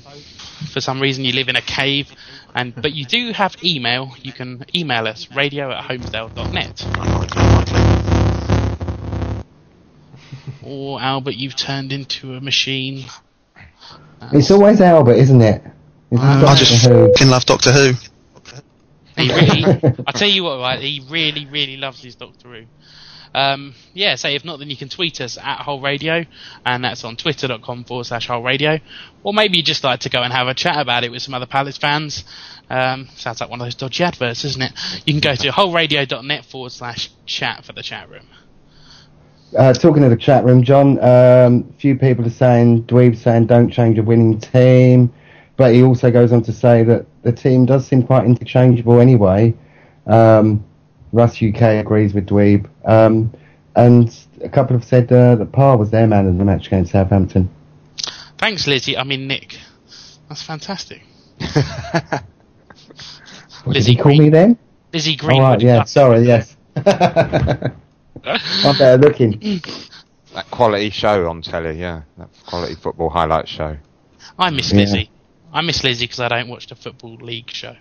for 0.72 0.82
some 0.82 1.02
reason 1.02 1.26
you 1.26 1.34
live 1.34 1.50
in 1.50 1.56
a 1.56 1.62
cave, 1.62 2.12
and 2.56 2.74
but 2.76 2.94
you 2.94 3.06
do 3.06 3.32
have 3.34 3.56
email, 3.64 4.16
you 4.22 4.32
can 4.32 4.66
email 4.76 5.08
us 5.08 5.28
radio 5.36 5.72
at 5.72 5.84
holmesdale.net. 5.84 6.86
Or 10.64 11.02
Albert, 11.02 11.36
you've 11.36 11.56
turned 11.56 11.92
into 11.92 12.36
a 12.36 12.42
machine. 12.42 13.06
It's 14.32 14.50
always 14.50 14.80
Albert, 14.80 15.16
isn't 15.16 15.42
it? 15.42 15.62
It's 16.14 16.24
I 16.24 16.56
just 16.56 16.86
Who. 16.86 17.12
fucking 17.14 17.30
love 17.30 17.46
Doctor 17.46 17.72
Who. 17.72 17.94
He 19.16 19.30
really, 19.30 19.64
I 20.08 20.12
tell 20.12 20.28
you 20.28 20.44
what, 20.44 20.60
right? 20.60 20.80
He 20.80 21.06
really, 21.10 21.46
really 21.46 21.78
loves 21.78 22.04
his 22.04 22.16
Doctor 22.16 22.50
Who. 22.50 22.66
Um, 23.36 23.74
yeah, 23.94 24.16
so 24.16 24.28
if 24.28 24.46
not, 24.46 24.60
then 24.60 24.70
you 24.70 24.78
can 24.78 24.90
tweet 24.90 25.20
us 25.22 25.38
at 25.38 25.62
Whole 25.62 25.82
Radio, 25.82 26.24
and 26.66 26.84
that's 26.84 27.04
on 27.04 27.16
twitter.com 27.16 27.86
forward 27.86 28.06
slash 28.06 28.28
Whole 28.28 28.44
Radio. 28.44 28.80
Or 29.24 29.34
maybe 29.34 29.58
you 29.58 29.64
just 29.64 29.84
like 29.84 30.02
to 30.02 30.10
go 30.10 30.22
and 30.22 30.32
have 30.32 30.48
a 30.48 30.54
chat 30.54 30.78
about 30.78 31.04
it 31.04 31.10
with 31.12 31.24
some 31.24 31.34
other 31.34 31.48
Palace 31.48 31.78
fans. 31.78 32.24
Um, 32.70 33.08
sounds 33.16 33.42
like 33.42 33.50
one 33.50 33.60
of 33.60 33.66
those 33.66 33.76
dodgy 33.76 34.04
adverts, 34.04 34.46
isn't 34.46 34.62
it? 34.62 34.72
You 35.06 35.14
can 35.14 35.20
go 35.20 35.36
to 35.36 35.50
wholeradio.net 35.50 36.46
forward 36.46 36.72
slash 36.72 37.10
chat 37.26 37.66
for 37.66 37.74
the 37.74 37.82
chat 37.84 38.10
room. 38.10 38.28
Uh, 39.58 39.74
talking 39.74 40.04
of 40.04 40.10
the 40.10 40.18
chat 40.18 40.44
room, 40.46 40.64
John, 40.64 41.00
um, 41.04 41.74
few 41.80 41.96
people 41.96 42.26
are 42.26 42.32
saying, 42.32 42.84
Dweeb 42.84 43.18
saying 43.18 43.48
don't 43.48 43.70
change 43.72 43.98
a 44.00 44.04
winning 44.04 44.40
team, 44.40 45.14
but 45.58 45.74
he 45.74 45.84
also 45.84 46.12
goes 46.12 46.32
on 46.32 46.42
to 46.44 46.52
say 46.54 46.84
that 46.84 47.06
the 47.24 47.32
team 47.32 47.66
does 47.66 47.86
seem 47.88 48.04
quite 48.04 48.26
interchangeable 48.26 49.00
anyway. 49.00 49.54
Um, 50.08 50.64
Russ 51.12 51.42
UK 51.42 51.62
agrees 51.80 52.14
with 52.14 52.26
Dweeb. 52.28 52.68
Um, 52.86 53.32
and 53.76 54.16
a 54.42 54.50
couple 54.50 54.76
have 54.78 54.86
said 54.86 55.12
uh, 55.12 55.36
that 55.36 55.52
Parr 55.52 55.78
was 55.78 55.90
their 55.92 56.08
man 56.08 56.28
in 56.28 56.38
the 56.38 56.46
match 56.46 56.68
against 56.68 56.92
Southampton. 56.92 57.50
Thanks, 58.38 58.68
Lizzie. 58.68 58.98
I 58.98 59.04
mean, 59.04 59.28
Nick. 59.28 59.58
That's 60.30 60.44
fantastic. 60.44 61.02
What, 63.64 63.76
Lizzie 63.76 63.92
did 63.92 63.98
he 63.98 64.04
call 64.04 64.10
Green. 64.12 64.22
me 64.24 64.30
then? 64.30 64.58
Lizzie 64.92 65.16
Green. 65.16 65.40
Oh, 65.40 65.44
right, 65.44 65.62
yeah, 65.62 65.78
like- 65.78 65.88
sorry, 65.88 66.24
yes. 66.24 66.58
I'm 66.76 67.74
better 68.78 68.98
looking. 68.98 69.40
that 70.34 70.50
quality 70.52 70.90
show 70.90 71.30
on 71.30 71.42
telly, 71.42 71.80
yeah, 71.80 72.02
that 72.18 72.28
quality 72.46 72.76
football 72.76 73.10
highlight 73.10 73.48
show. 73.48 73.78
I 74.38 74.50
miss 74.50 74.72
Yeah. 74.74 74.80
Lizzie. 74.80 75.10
I 75.54 75.62
miss 75.62 75.84
Lizzie 75.84 76.06
because 76.06 76.20
I 76.20 76.28
don't 76.28 76.50
watch 76.50 76.68
the 76.68 76.76
Football 76.76 77.16
League 77.16 77.50
show. 77.52 77.76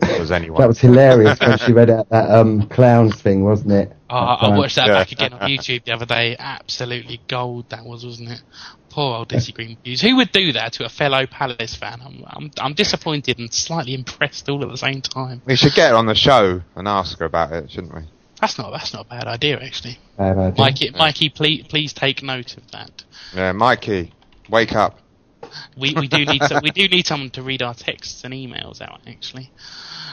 If 0.00 0.20
was 0.20 0.30
anyone. 0.30 0.60
That 0.60 0.68
was 0.68 0.78
hilarious 0.78 1.40
when 1.40 1.58
she 1.58 1.72
read 1.72 1.90
out 1.90 2.08
that 2.10 2.30
um, 2.30 2.68
clowns 2.68 3.20
thing, 3.20 3.44
wasn't 3.44 3.72
it? 3.72 3.92
Oh, 4.08 4.16
I 4.16 4.56
watched 4.56 4.76
that 4.76 4.86
Yeah. 4.86 4.94
back 4.94 5.12
again 5.12 5.32
on 5.32 5.40
YouTube 5.50 5.84
the 5.84 5.92
other 5.92 6.06
day. 6.06 6.36
Absolutely 6.38 7.20
gold 7.28 7.70
that 7.70 7.84
was, 7.84 8.04
wasn't 8.04 8.30
it? 8.30 8.42
Poor 8.90 9.16
old 9.16 9.28
Dizzy 9.28 9.52
Green 9.52 9.76
Hughes. 9.82 10.00
Who 10.00 10.16
would 10.16 10.30
do 10.32 10.52
that 10.52 10.74
to 10.74 10.84
a 10.84 10.88
fellow 10.88 11.26
Palace 11.26 11.74
fan? 11.74 12.00
I'm, 12.04 12.24
I'm, 12.26 12.50
I'm 12.58 12.74
disappointed 12.74 13.38
and 13.38 13.52
slightly 13.52 13.94
impressed 13.94 14.48
all 14.48 14.62
at 14.62 14.70
the 14.70 14.76
same 14.78 15.02
time. 15.02 15.42
We 15.46 15.56
should 15.56 15.74
get 15.74 15.90
her 15.90 15.96
on 15.96 16.06
the 16.06 16.14
show 16.14 16.62
and 16.76 16.88
ask 16.88 17.18
her 17.18 17.24
about 17.24 17.52
it, 17.52 17.70
shouldn't 17.70 17.94
we? 17.94 18.02
That's 18.40 18.56
not 18.56 18.70
that's 18.70 18.92
not 18.94 19.06
a 19.06 19.08
bad 19.08 19.26
idea 19.26 19.58
actually. 19.60 19.98
Bad 20.16 20.38
idea. 20.38 20.64
Mikey, 20.64 20.90
Mikey, 20.90 21.28
please 21.28 21.66
please 21.68 21.92
take 21.92 22.22
note 22.22 22.56
of 22.56 22.70
that. 22.70 23.02
Yeah, 23.34 23.50
Mikey, 23.50 24.14
wake 24.48 24.74
up. 24.74 25.00
We 25.76 25.94
we 25.94 26.08
do 26.08 26.24
need 26.24 26.42
to, 26.42 26.60
we 26.62 26.70
do 26.70 26.88
need 26.88 27.06
someone 27.06 27.30
to 27.30 27.42
read 27.42 27.62
our 27.62 27.74
texts 27.74 28.24
and 28.24 28.34
emails 28.34 28.80
out 28.80 29.00
actually. 29.06 29.50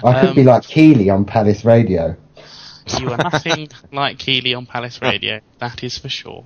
I 0.03 0.19
could 0.19 0.29
um, 0.29 0.35
be 0.35 0.43
like 0.43 0.63
Keeley 0.63 1.09
on 1.09 1.25
Palace 1.25 1.63
Radio. 1.63 2.15
You 2.99 3.09
are 3.09 3.17
nothing 3.17 3.69
like 3.91 4.19
Keeley 4.19 4.53
on 4.53 4.65
Palace 4.65 4.99
Radio. 5.01 5.39
That 5.59 5.83
is 5.83 5.97
for 5.97 6.09
sure. 6.09 6.45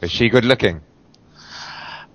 Is 0.00 0.10
she 0.10 0.28
good 0.28 0.44
looking? 0.44 0.80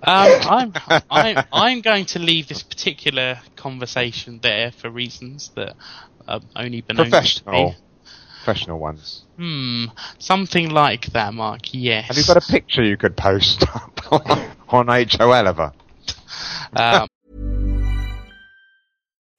Um, 0.02 0.72
I'm, 0.82 1.02
I'm, 1.10 1.44
I'm 1.52 1.80
going 1.82 2.06
to 2.06 2.18
leave 2.18 2.48
this 2.48 2.62
particular 2.62 3.40
conversation 3.56 4.40
there 4.42 4.72
for 4.72 4.88
reasons 4.88 5.50
that 5.56 5.74
have 6.26 6.44
only 6.56 6.80
been 6.80 6.96
known 6.96 7.10
Professional. 7.10 7.74
Professional 8.42 8.78
ones. 8.78 9.24
Hmm, 9.36 9.86
something 10.18 10.70
like 10.70 11.06
that, 11.12 11.34
Mark. 11.34 11.60
Yes. 11.72 12.08
Have 12.08 12.16
you 12.16 12.24
got 12.26 12.38
a 12.38 12.52
picture 12.52 12.82
you 12.82 12.96
could 12.96 13.16
post 13.16 13.62
up 13.74 14.00
on 14.70 14.86
HOL 14.88 15.46
ever? 15.46 15.72
Um, 16.74 17.08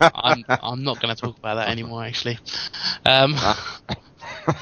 I'm 0.00 0.44
I'm 0.48 0.84
not 0.84 1.00
going 1.00 1.14
to 1.14 1.20
talk 1.20 1.38
about 1.38 1.56
that 1.56 1.68
anymore. 1.68 2.04
Actually, 2.04 2.38
um, 3.04 3.34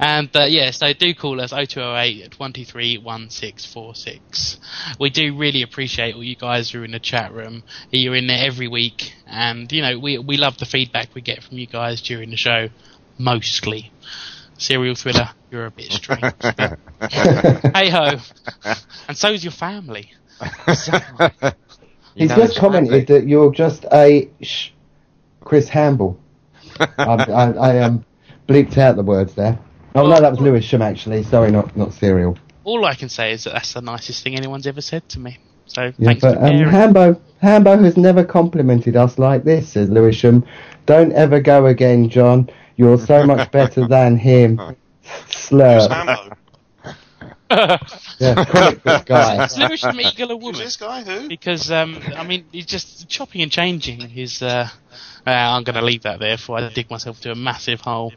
and 0.00 0.34
uh, 0.34 0.44
yeah, 0.44 0.70
so 0.70 0.92
do 0.92 1.14
call 1.14 1.40
us 1.40 1.50
0208 1.50 2.38
123 2.38 2.98
1646. 2.98 4.58
We 4.98 5.10
do 5.10 5.36
really 5.36 5.62
appreciate 5.62 6.14
all 6.14 6.24
you 6.24 6.36
guys 6.36 6.70
who 6.70 6.80
are 6.80 6.84
in 6.84 6.92
the 6.92 7.00
chat 7.00 7.32
room. 7.32 7.62
You're 7.90 8.16
in 8.16 8.26
there 8.26 8.44
every 8.44 8.68
week, 8.68 9.12
and 9.26 9.70
you 9.70 9.82
know 9.82 9.98
we 9.98 10.18
we 10.18 10.36
love 10.36 10.58
the 10.58 10.66
feedback 10.66 11.14
we 11.14 11.20
get 11.20 11.42
from 11.42 11.58
you 11.58 11.66
guys 11.66 12.02
during 12.02 12.30
the 12.30 12.36
show. 12.36 12.68
Mostly, 13.18 13.92
serial 14.58 14.94
thriller, 14.94 15.30
you're 15.50 15.66
a 15.66 15.70
bit 15.70 15.92
strange. 15.92 16.34
hey 17.72 17.90
ho, 17.90 18.16
and 19.08 19.16
so's 19.16 19.44
your 19.44 19.52
family. 19.52 20.10
So, 20.74 20.92
He's 22.16 22.34
just 22.34 22.58
commented 22.58 23.06
that 23.08 23.28
you're 23.28 23.52
just 23.52 23.84
a 23.92 24.30
sh- 24.40 24.70
Chris 25.44 25.68
Hamble. 25.68 26.18
I, 26.80 26.86
I, 26.98 27.50
I 27.50 27.78
um, 27.80 28.04
bleeped 28.48 28.78
out 28.78 28.96
the 28.96 29.02
words 29.02 29.34
there. 29.34 29.58
Oh 29.94 30.06
no, 30.06 30.20
that 30.20 30.30
was 30.30 30.40
Lewisham 30.40 30.82
actually. 30.82 31.22
Sorry, 31.22 31.50
not 31.50 31.76
not 31.76 31.92
Serial. 31.92 32.38
all 32.64 32.84
I 32.84 32.94
can 32.94 33.08
say 33.08 33.32
is 33.32 33.44
that 33.44 33.52
that's 33.52 33.74
the 33.74 33.80
nicest 33.80 34.22
thing 34.22 34.34
anyone's 34.34 34.66
ever 34.66 34.80
said 34.80 35.08
to 35.10 35.20
me. 35.20 35.38
So 35.66 35.92
Yeah, 35.98 36.06
thanks 36.06 36.22
but 36.22 36.34
for 36.38 36.44
um. 36.44 36.58
Hambo 36.58 37.20
Hambo 37.40 37.78
has 37.78 37.96
never 37.96 38.24
complimented 38.24 38.96
us 38.96 39.18
like 39.18 39.44
this, 39.44 39.70
says 39.70 39.88
Lewisham. 39.88 40.44
Don't 40.86 41.12
ever 41.12 41.40
go 41.40 41.66
again, 41.66 42.08
John. 42.08 42.48
You're 42.76 42.98
so 42.98 43.26
much 43.26 43.50
better 43.52 43.86
than 43.86 44.16
him. 44.16 44.76
Slur. 45.28 45.88
Hambo. 47.50 47.76
Yeah, 48.18 48.44
comic 48.44 48.82
book 48.82 49.04
guy. 49.06 49.44
Is 49.44 49.56
Lewisham 49.58 50.00
Eagle 50.00 50.30
a 50.32 50.34
Who's 50.34 50.42
woman? 50.44 50.60
this 50.60 50.76
guy? 50.76 51.02
Who? 51.02 51.28
Because 51.28 51.70
um, 51.70 52.00
I 52.16 52.24
mean, 52.24 52.46
he's 52.52 52.66
just 52.66 53.08
chopping 53.08 53.42
and 53.42 53.50
changing 53.52 54.00
his. 54.08 54.42
Uh, 54.42 54.68
uh, 55.26 55.30
I'm 55.30 55.64
going 55.64 55.76
to 55.76 55.84
leave 55.84 56.02
that 56.02 56.18
there 56.20 56.36
before 56.36 56.58
I 56.58 56.68
dig 56.72 56.90
myself 56.90 57.18
into 57.18 57.32
a 57.32 57.34
massive 57.34 57.80
hole. 57.80 58.12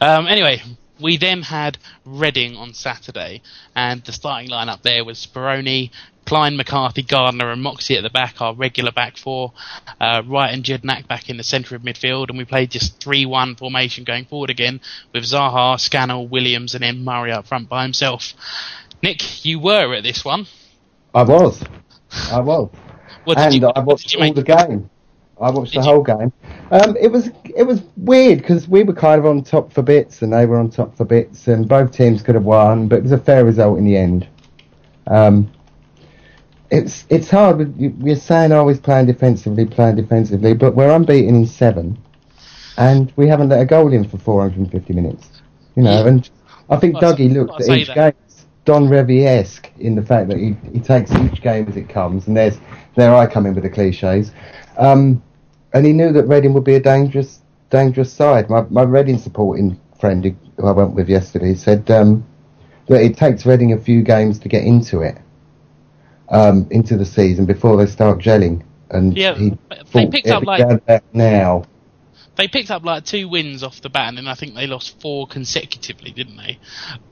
Um, 0.00 0.26
anyway, 0.26 0.62
we 1.00 1.16
then 1.16 1.42
had 1.42 1.78
Reading 2.04 2.56
on 2.56 2.74
Saturday, 2.74 3.42
and 3.74 4.04
the 4.04 4.12
starting 4.12 4.50
lineup 4.50 4.82
there 4.82 5.04
was 5.04 5.24
Speroni, 5.24 5.90
Clyne, 6.30 6.56
McCarthy, 6.56 7.02
Gardner, 7.02 7.50
and 7.50 7.60
Moxey 7.60 7.96
at 7.96 8.04
the 8.04 8.08
back, 8.08 8.40
our 8.40 8.54
regular 8.54 8.92
back 8.92 9.16
four. 9.16 9.52
Uh, 10.00 10.22
Wright 10.24 10.54
and 10.54 10.62
Jedinak 10.62 11.08
back 11.08 11.28
in 11.28 11.36
the 11.36 11.42
centre 11.42 11.74
of 11.74 11.82
midfield, 11.82 12.28
and 12.28 12.38
we 12.38 12.44
played 12.44 12.70
just 12.70 13.02
3 13.02 13.26
1 13.26 13.56
formation 13.56 14.04
going 14.04 14.26
forward 14.26 14.48
again 14.48 14.80
with 15.12 15.24
Zaha, 15.24 15.80
Scannell, 15.80 16.28
Williams, 16.28 16.74
and 16.74 16.84
then 16.84 17.02
Murray 17.02 17.32
up 17.32 17.48
front 17.48 17.68
by 17.68 17.82
himself. 17.82 18.34
Nick, 19.02 19.44
you 19.44 19.58
were 19.58 19.92
at 19.92 20.04
this 20.04 20.24
one. 20.24 20.46
I 21.12 21.24
was. 21.24 21.64
I 22.30 22.38
was. 22.40 22.70
What 23.24 23.36
did 23.36 23.46
and 23.46 23.54
you, 23.56 23.66
I 23.66 23.80
watched 23.80 24.14
all 24.14 24.32
the 24.32 24.44
game. 24.44 24.88
I 25.40 25.50
watched 25.50 25.72
Did 25.72 25.82
the 25.82 25.86
you- 25.86 25.92
whole 25.92 26.04
game. 26.04 26.32
Um, 26.70 26.96
it 26.96 27.10
was 27.10 27.28
it 27.44 27.64
was 27.64 27.82
weird 27.96 28.38
because 28.38 28.68
we 28.68 28.84
were 28.84 28.94
kind 28.94 29.18
of 29.18 29.26
on 29.26 29.42
top 29.42 29.72
for 29.72 29.82
bits 29.82 30.22
and 30.22 30.32
they 30.32 30.46
were 30.46 30.60
on 30.60 30.70
top 30.70 30.96
for 30.96 31.04
bits, 31.04 31.48
and 31.48 31.68
both 31.68 31.90
teams 31.90 32.22
could 32.22 32.36
have 32.36 32.44
won, 32.44 32.86
but 32.86 32.98
it 32.98 33.02
was 33.02 33.10
a 33.10 33.18
fair 33.18 33.44
result 33.44 33.78
in 33.78 33.84
the 33.84 33.96
end. 33.96 34.28
Um, 35.08 35.50
it's 36.70 37.04
it's 37.08 37.30
hard. 37.30 37.74
We're 38.00 38.16
saying 38.16 38.52
always 38.52 38.78
playing 38.80 39.06
defensively, 39.06 39.66
playing 39.66 39.96
defensively, 39.96 40.54
but 40.54 40.74
we're 40.74 40.90
unbeaten 40.90 41.34
in 41.36 41.46
seven, 41.46 41.98
and 42.76 43.12
we 43.16 43.28
haven't 43.28 43.48
let 43.48 43.60
a 43.60 43.66
goal 43.66 43.92
in 43.92 44.04
for 44.08 44.18
450 44.18 44.92
minutes. 44.92 45.28
You 45.76 45.82
know, 45.84 46.02
Yeah. 46.02 46.08
and 46.08 46.30
I 46.68 46.76
think 46.76 46.94
Well, 46.94 47.14
Dougie 47.14 47.32
looked 47.32 47.60
at 47.60 47.68
each 47.68 47.88
that. 47.88 47.94
game 47.94 48.12
Don 48.66 48.88
Revie-esque 48.88 49.70
in 49.78 49.94
the 49.96 50.02
fact 50.02 50.28
that 50.28 50.38
he, 50.38 50.54
he 50.72 50.80
takes 50.80 51.10
each 51.12 51.40
game 51.42 51.66
as 51.68 51.76
it 51.76 51.88
comes, 51.88 52.26
and 52.28 52.36
there's 52.36 52.58
there 52.94 53.14
I 53.14 53.26
come 53.26 53.46
in 53.46 53.54
with 53.54 53.64
the 53.64 53.70
cliches, 53.70 54.32
um, 54.76 55.22
and 55.72 55.86
he 55.86 55.92
knew 55.92 56.12
that 56.12 56.24
Reading 56.28 56.52
would 56.52 56.64
be 56.64 56.74
a 56.74 56.80
dangerous 56.80 57.40
dangerous 57.70 58.12
side. 58.12 58.48
My 58.50 58.62
my 58.70 58.82
Reading 58.82 59.18
supporting 59.18 59.80
friend 59.98 60.36
who 60.56 60.66
I 60.66 60.72
went 60.72 60.92
with 60.94 61.08
yesterday 61.08 61.54
said 61.54 61.90
um, 61.90 62.24
that 62.86 63.02
it 63.02 63.16
takes 63.16 63.46
Reading 63.46 63.72
a 63.72 63.78
few 63.78 64.02
games 64.02 64.38
to 64.40 64.48
get 64.48 64.62
into 64.64 65.00
it, 65.00 65.16
um, 66.30 66.66
into 66.70 66.96
the 66.96 67.04
season 67.04 67.46
before 67.46 67.76
they 67.76 67.86
start 67.90 68.18
gelling, 68.18 68.62
and 68.90 69.16
Yeah, 69.16 69.34
he 69.34 69.52
they 69.92 70.06
picked 70.06 70.28
up 70.28 70.44
like- 70.44 70.82
now. 71.12 71.64
they 72.36 72.48
picked 72.48 72.70
up 72.70 72.84
like 72.84 73.04
two 73.04 73.28
wins 73.28 73.62
off 73.62 73.80
the 73.82 73.90
bat, 73.90 74.08
and 74.08 74.18
then 74.18 74.28
I 74.28 74.34
think 74.34 74.54
they 74.54 74.66
lost 74.66 75.00
four 75.00 75.26
consecutively, 75.26 76.10
didn't 76.12 76.36
they? 76.36 76.58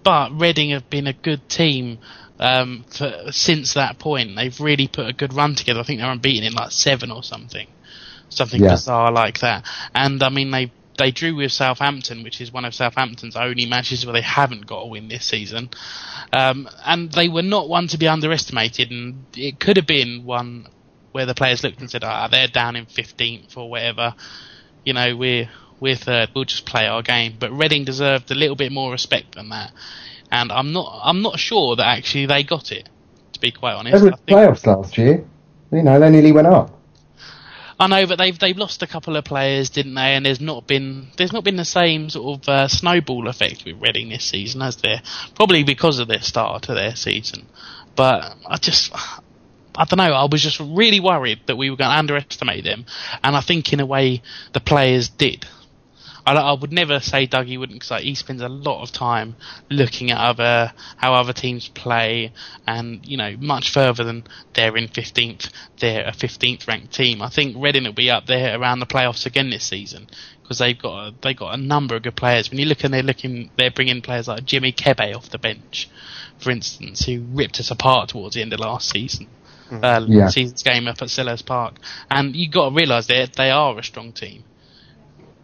But 0.03 0.31
Reading 0.39 0.71
have 0.71 0.89
been 0.89 1.07
a 1.07 1.13
good 1.13 1.49
team 1.49 1.99
um, 2.41 2.85
for, 2.89 3.33
since 3.33 3.75
that 3.75 3.99
point. 3.99 4.37
They've 4.37 4.59
really 4.61 4.87
put 4.89 5.09
a 5.09 5.13
good 5.13 5.35
run 5.35 5.55
together. 5.57 5.81
I 5.81 5.83
think 5.83 6.01
they're 6.01 6.11
unbeaten 6.11 6.45
in 6.45 6.53
like 6.53 6.71
seven 6.71 7.11
or 7.11 7.23
something, 7.25 7.67
something 8.29 8.63
Yeah. 8.63 8.71
bizarre 8.71 9.11
like 9.11 9.41
that. 9.41 9.65
And 9.95 10.23
I 10.23 10.29
mean, 10.29 10.51
they 10.53 10.71
they 10.99 11.11
drew 11.11 11.35
with 11.37 11.53
Southampton, 11.53 12.23
which 12.23 12.41
is 12.41 12.53
one 12.53 12.65
of 12.65 12.75
Southampton's 12.75 13.37
only 13.37 13.67
matches 13.67 14.05
where 14.05 14.13
they 14.13 14.21
haven't 14.21 14.67
got 14.67 14.81
a 14.81 14.87
win 14.87 15.09
this 15.09 15.25
season. 15.25 15.71
Um, 16.33 16.69
and 16.85 17.11
they 17.13 17.29
were 17.29 17.43
not 17.43 17.69
one 17.69 17.87
to 17.89 17.99
be 17.99 18.09
underestimated, 18.09 18.91
and 18.91 19.25
it 19.35 19.59
could 19.59 19.77
have 19.77 19.87
been 19.87 20.25
one 20.25 20.69
where 21.13 21.25
the 21.25 21.35
players 21.35 21.65
looked 21.65 21.81
and 21.81 21.91
said, 21.91 22.05
"Ah, 22.05 22.29
they're 22.29 22.49
down 22.49 22.77
in 22.77 22.85
15th 22.87 23.57
or 23.57 23.71
whatever." 23.71 24.15
you 24.89 24.95
know, 24.95 25.15
we're 25.17 25.51
we're 25.81 25.97
third. 25.97 26.31
We'll 26.35 26.45
just 26.45 26.65
play 26.65 26.87
our 26.87 27.03
game. 27.03 27.37
But 27.39 27.53
Reading 27.53 27.85
deserved 27.85 28.31
a 28.31 28.35
little 28.35 28.57
bit 28.57 28.73
more 28.73 28.91
respect 28.91 29.35
than 29.35 29.51
that, 29.51 29.71
and 30.33 30.51
I'm 30.51 30.73
not 30.73 31.01
I'm 31.05 31.21
not 31.21 31.39
sure 31.39 31.77
that 31.77 31.87
actually 31.87 32.27
they 32.27 32.43
got 32.43 32.73
it. 32.73 32.89
To 33.35 33.41
be 33.41 33.53
quite 33.53 33.75
honest, 33.75 34.03
They 34.03 34.11
were 34.11 34.17
playoffs 34.27 34.67
last 34.67 34.97
year. 34.97 35.25
You 35.71 35.83
know, 35.83 36.01
they 36.01 36.09
nearly 36.09 36.33
went 36.33 36.47
up. 36.47 36.78
I 37.81 37.87
know, 37.87 38.07
but 38.07 38.19
they've 38.19 38.37
they've 38.37 38.57
lost 38.57 38.83
a 38.83 38.89
couple 38.89 39.17
of 39.17 39.25
players, 39.25 39.71
didn't 39.71 39.95
they? 39.95 40.15
And 40.15 40.27
there's 40.27 40.41
not 40.41 40.67
been 40.67 41.09
there's 41.17 41.33
not 41.33 41.45
been 41.45 41.57
the 41.57 41.65
same 41.65 42.11
sort 42.11 42.41
of 42.41 42.49
uh, 42.49 42.69
snowball 42.69 43.29
effect 43.29 43.65
with 43.65 43.81
Reading 43.81 44.09
this 44.09 44.25
season, 44.25 44.61
has 44.61 44.77
there? 44.77 45.01
Probably 45.37 45.63
because 45.63 46.01
of 46.01 46.09
their 46.09 46.21
start 46.21 46.65
to 46.65 46.75
their 46.75 46.97
season. 46.97 47.47
But 47.95 48.37
I 48.47 48.57
just 48.57 48.93
I 49.77 49.85
don't 49.85 49.99
know. 49.99 50.13
I 50.13 50.27
was 50.31 50.43
just 50.43 50.59
really 50.59 50.99
worried 50.99 51.41
that 51.47 51.57
we 51.57 51.71
were 51.71 51.77
going 51.77 51.91
to 51.91 51.97
underestimate 51.97 52.65
them, 52.65 52.85
and 53.23 53.37
I 53.37 53.41
think 53.41 53.73
in 53.73 53.79
a 53.79 53.87
way 53.87 54.23
the 54.53 54.61
players 54.61 55.09
did. 55.09 55.47
I, 56.29 56.35
I 56.35 56.53
would 56.53 56.73
never 56.73 57.01
say 57.01 57.27
Dougie 57.27 57.59
wouldn't 57.59 57.79
because 57.79 57.91
like, 57.91 58.05
he 58.05 58.15
spends 58.15 58.43
a 58.43 58.49
lot 58.49 58.83
of 58.83 58.93
time 58.93 59.37
looking 59.71 60.11
at 60.11 60.19
other 60.19 60.73
how 60.97 61.15
other 61.15 61.33
teams 61.33 61.69
play, 61.69 62.33
and 62.67 63.07
you 63.07 63.17
know 63.17 63.37
much 63.39 63.71
further 63.71 64.05
than 64.05 64.25
they're 64.55 64.77
in 64.77 64.89
fifteenth, 64.89 65.49
they're 65.81 66.07
a 66.07 66.13
fifteenth 66.13 66.69
ranked 66.69 66.93
team. 66.95 67.23
I 67.23 67.31
think 67.31 67.57
Reading 67.59 67.85
will 67.85 67.93
be 67.93 68.11
up 68.11 68.27
there 68.27 68.59
around 68.59 68.81
the 68.81 68.87
playoffs 68.87 69.27
again 69.27 69.51
this 69.51 69.65
season 69.65 70.09
because 70.43 70.59
they've 70.59 70.79
got 70.79 71.09
a, 71.09 71.15
they 71.23 71.35
got 71.35 71.55
a 71.55 71.57
number 71.57 71.97
of 71.97 72.03
good 72.03 72.17
players. 72.17 72.51
When 72.51 72.59
you 72.59 72.67
look 72.67 72.83
and 72.85 72.93
they're 72.93 73.03
looking, 73.03 73.51
they're 73.57 73.71
bringing 73.71 74.01
players 74.01 74.29
like 74.29 74.45
Jimmy 74.45 74.73
Kebe 74.73 75.15
off 75.15 75.29
the 75.31 75.39
bench, 75.39 75.89
for 76.39 76.51
instance, 76.51 77.05
who 77.05 77.25
ripped 77.33 77.61
us 77.61 77.71
apart 77.71 78.11
towards 78.11 78.35
the 78.35 78.43
end 78.43 78.53
of 78.53 78.61
last 78.61 78.91
season. 78.91 79.29
Uh, 79.71 80.05
Yeah. 80.09 80.29
season's 80.29 80.63
game 80.63 80.89
up 80.89 81.03
at 81.03 81.09
Selhurst 81.09 81.45
Park, 81.45 81.75
and 82.11 82.35
you 82.35 82.47
have 82.47 82.53
got 82.53 82.69
to 82.71 82.75
realise 82.75 83.07
they 83.07 83.27
they 83.37 83.51
are 83.51 83.79
a 83.79 83.83
strong 83.83 84.13
team. 84.13 84.45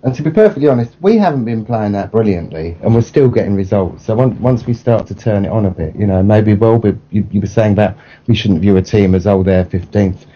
And 0.05 0.15
to 0.17 0.23
be 0.23 0.31
perfectly 0.31 0.69
honest, 0.69 0.95
we 1.01 1.17
haven't 1.17 1.47
been 1.47 1.65
playing 1.65 1.93
that 1.93 2.13
brilliantly, 2.13 2.77
and 2.83 2.95
we're 2.95 3.01
still 3.01 3.31
getting 3.31 3.55
results. 3.55 4.05
So 4.05 4.15
once, 4.15 4.39
once 4.39 4.67
we 4.67 4.75
start 4.75 5.07
to 5.07 5.15
turn 5.15 5.47
it 5.47 5.49
on 5.51 5.65
a 5.65 5.71
bit, 5.71 5.97
you 5.97 6.07
know, 6.07 6.23
maybe 6.23 6.53
we'll 6.53 6.79
be. 6.79 6.93
You, 7.11 7.27
you 7.31 7.41
were 7.41 7.47
saying 7.47 7.73
about 7.73 7.97
we 8.27 8.35
shouldn't 8.35 8.61
view 8.61 8.77
a 8.77 8.83
team 8.83 9.15
as 9.15 9.27
oh 9.27 9.43
they're 9.43 9.65
fifteenth. 9.65 10.27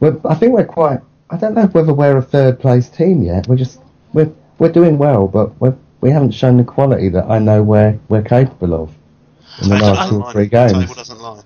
Well, 0.00 0.20
I 0.26 0.34
think 0.34 0.52
we're 0.52 0.66
quite. 0.66 1.00
I 1.30 1.38
don't 1.38 1.54
know 1.54 1.66
whether 1.68 1.94
we're 1.94 2.18
a 2.18 2.22
third 2.22 2.60
place 2.60 2.90
team 2.90 3.22
yet. 3.22 3.48
We're 3.48 3.56
just 3.56 3.80
we're 4.12 4.30
we're 4.58 4.70
doing 4.70 4.98
well, 4.98 5.26
but 5.28 5.58
we're, 5.62 5.74
we 6.02 6.10
haven't 6.10 6.32
shown 6.32 6.58
the 6.58 6.64
quality 6.64 7.08
that 7.08 7.24
I 7.30 7.38
know 7.38 7.62
we're 7.62 7.98
we're 8.10 8.22
capable 8.22 8.74
of 8.74 8.94
in 9.62 9.70
the 9.70 9.76
I- 9.76 9.80
last 9.80 10.10
two 10.10 10.22
or 10.22 10.30
three 10.30 10.44
The 10.44 10.50
games. 10.50 10.72
table 10.72 10.94
doesn't 10.94 11.18
lie. 11.18 11.42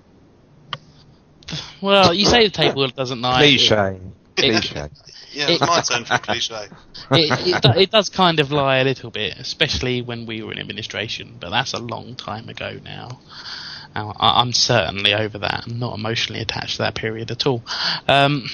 Well, 1.80 2.12
you 2.12 2.26
say 2.26 2.44
the 2.44 2.50
table 2.50 2.86
doesn't 2.88 3.20
lie. 3.22 3.38
Cliche. 3.42 3.74
It- 3.96 4.02
Cliche. 4.42 4.88
Yeah, 5.32 5.48
it's 5.48 5.62
It- 5.62 5.66
my 5.66 5.80
turn 5.80 6.04
for 6.04 6.18
cliche. 6.18 6.66
it, 7.12 7.46
it, 7.46 7.62
do- 7.62 7.78
it 7.80 7.90
does 7.90 8.08
kind 8.08 8.40
of 8.40 8.50
lie 8.50 8.78
a 8.78 8.84
little 8.84 9.10
bit, 9.10 9.36
especially 9.38 10.02
when 10.02 10.26
we 10.26 10.42
were 10.42 10.52
in 10.52 10.58
administration, 10.58 11.36
but 11.40 11.50
that's 11.50 11.72
a 11.72 11.78
long 11.78 12.16
time 12.16 12.48
ago 12.48 12.78
now. 12.82 13.20
Now, 13.94 14.12
I, 14.18 14.40
I'm 14.40 14.52
certainly 14.52 15.14
over 15.14 15.38
that. 15.38 15.64
I'm 15.66 15.78
not 15.78 15.94
emotionally 15.98 16.40
attached 16.40 16.76
to 16.76 16.82
that 16.82 16.94
period 16.94 17.30
at 17.30 17.46
all. 17.46 17.62
Um, 18.08 18.48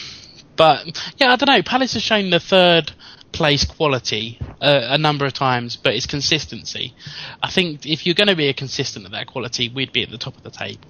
but 0.56 0.86
yeah, 1.18 1.32
I 1.32 1.36
don't 1.36 1.48
know. 1.54 1.62
Palace 1.62 1.92
has 1.94 2.02
shown 2.02 2.30
the 2.30 2.40
third 2.40 2.92
place 3.32 3.64
quality 3.64 4.38
uh, 4.62 4.80
a 4.84 4.98
number 4.98 5.26
of 5.26 5.34
times, 5.34 5.76
but 5.76 5.94
it's 5.94 6.06
consistency. 6.06 6.94
I 7.42 7.50
think 7.50 7.84
if 7.84 8.06
you're 8.06 8.14
going 8.14 8.28
to 8.28 8.36
be 8.36 8.48
a 8.48 8.54
consistent 8.54 9.04
at 9.04 9.12
that 9.12 9.26
quality, 9.26 9.68
we'd 9.68 9.92
be 9.92 10.02
at 10.02 10.10
the 10.10 10.16
top 10.18 10.36
of 10.36 10.42
the 10.42 10.50
table. 10.50 10.88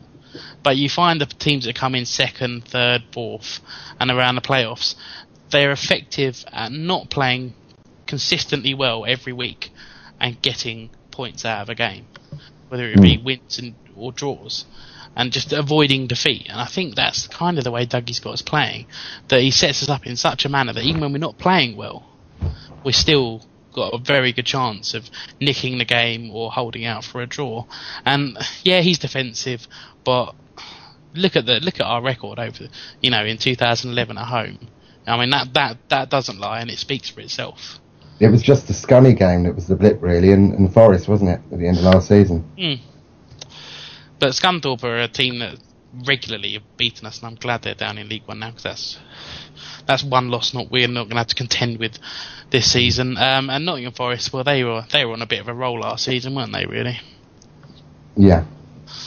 But 0.62 0.76
you 0.76 0.88
find 0.88 1.20
the 1.20 1.26
teams 1.26 1.64
that 1.64 1.74
come 1.74 1.94
in 1.94 2.06
second, 2.06 2.64
third, 2.64 3.02
fourth, 3.12 3.60
and 4.00 4.10
around 4.10 4.34
the 4.34 4.40
playoffs, 4.40 4.94
they're 5.50 5.72
effective 5.72 6.44
at 6.52 6.72
not 6.72 7.10
playing 7.10 7.54
consistently 8.06 8.74
well 8.74 9.04
every 9.06 9.32
week 9.32 9.70
and 10.20 10.40
getting 10.42 10.90
points 11.10 11.44
out 11.44 11.62
of 11.62 11.68
a 11.68 11.74
game. 11.74 12.06
whether 12.68 12.88
it 12.90 13.00
be 13.00 13.16
hmm. 13.16 13.24
wins 13.24 13.58
and 13.58 13.74
or 13.96 14.12
draws, 14.12 14.66
and 15.16 15.32
just 15.32 15.52
avoiding 15.52 16.06
defeat. 16.06 16.46
And 16.48 16.60
I 16.60 16.66
think 16.66 16.94
that's 16.94 17.26
kind 17.28 17.58
of 17.58 17.64
the 17.64 17.70
way 17.70 17.86
Dougie 17.86 18.14
Scott's 18.14 18.42
playing. 18.42 18.86
That 19.28 19.40
he 19.40 19.50
sets 19.50 19.82
us 19.82 19.88
up 19.88 20.06
in 20.06 20.16
such 20.16 20.44
a 20.44 20.48
manner 20.48 20.72
that 20.74 20.84
even 20.84 21.00
when 21.00 21.12
we're 21.12 21.18
not 21.18 21.38
playing 21.38 21.76
well, 21.76 22.04
we're 22.84 22.92
still 22.92 23.42
got 23.76 23.94
a 23.94 23.98
very 23.98 24.32
good 24.32 24.46
chance 24.46 24.94
of 24.94 25.08
nicking 25.40 25.78
the 25.78 25.84
game 25.84 26.30
or 26.32 26.50
holding 26.50 26.84
out 26.84 27.04
for 27.04 27.22
a 27.22 27.26
draw. 27.26 27.64
And 28.04 28.36
yeah, 28.64 28.80
he's 28.80 28.98
defensive, 28.98 29.68
but 30.02 30.34
look 31.14 31.36
at 31.36 31.46
the 31.46 31.60
look 31.60 31.80
at 31.80 31.86
our 31.86 32.02
record 32.02 32.38
over 32.38 32.68
you 33.00 33.10
know 33.10 33.24
in 33.24 33.38
2011 33.38 34.18
at 34.18 34.24
home. 34.26 34.58
I 35.06 35.18
mean 35.18 35.30
that 35.30 35.54
that 35.54 35.76
that 35.90 36.10
doesn't 36.10 36.40
lie 36.40 36.60
and 36.60 36.70
it 36.70 36.78
speaks 36.78 37.08
for 37.08 37.20
itself. 37.20 37.78
It 38.18 38.28
was 38.28 38.42
just 38.42 38.66
the 38.66 38.72
Scunny 38.72 39.16
game 39.16 39.42
that 39.42 39.54
was 39.54 39.66
the 39.66 39.76
blip, 39.76 40.00
really, 40.00 40.32
and, 40.32 40.54
and 40.54 40.72
Forest, 40.72 41.06
wasn't 41.06 41.28
it, 41.30 41.40
at 41.52 41.58
the 41.58 41.68
end 41.68 41.76
of 41.76 41.84
last 41.84 42.08
season? 42.08 42.50
Mm. 42.56 42.80
But 44.18 44.30
Scunthorpe 44.30 44.82
are 44.84 45.02
a 45.02 45.08
team 45.08 45.40
that 45.40 45.58
regularly 46.04 46.54
have 46.54 46.76
beaten 46.76 47.06
us, 47.06 47.18
and 47.18 47.26
I'm 47.26 47.34
glad 47.36 47.62
they're 47.62 47.74
down 47.74 47.98
in 47.98 48.08
League 48.08 48.26
One 48.26 48.40
now 48.40 48.50
because 48.50 48.62
that's 48.62 48.98
that's 49.86 50.04
one 50.04 50.30
loss 50.30 50.52
not 50.52 50.70
we're 50.70 50.88
not 50.88 51.04
going 51.04 51.10
to 51.10 51.18
have 51.18 51.26
to 51.28 51.34
contend 51.34 51.78
with 51.78 51.98
this 52.50 52.70
season. 52.70 53.16
Um, 53.16 53.50
and 53.50 53.64
Nottingham 53.64 53.92
Forest, 53.92 54.32
well, 54.32 54.44
they 54.44 54.64
were 54.64 54.84
they 54.92 55.04
were 55.04 55.12
on 55.12 55.22
a 55.22 55.26
bit 55.26 55.40
of 55.40 55.48
a 55.48 55.54
roll 55.54 55.80
last 55.80 56.04
season, 56.04 56.34
weren't 56.34 56.52
they? 56.52 56.66
Really? 56.66 57.00
Yeah, 58.16 58.44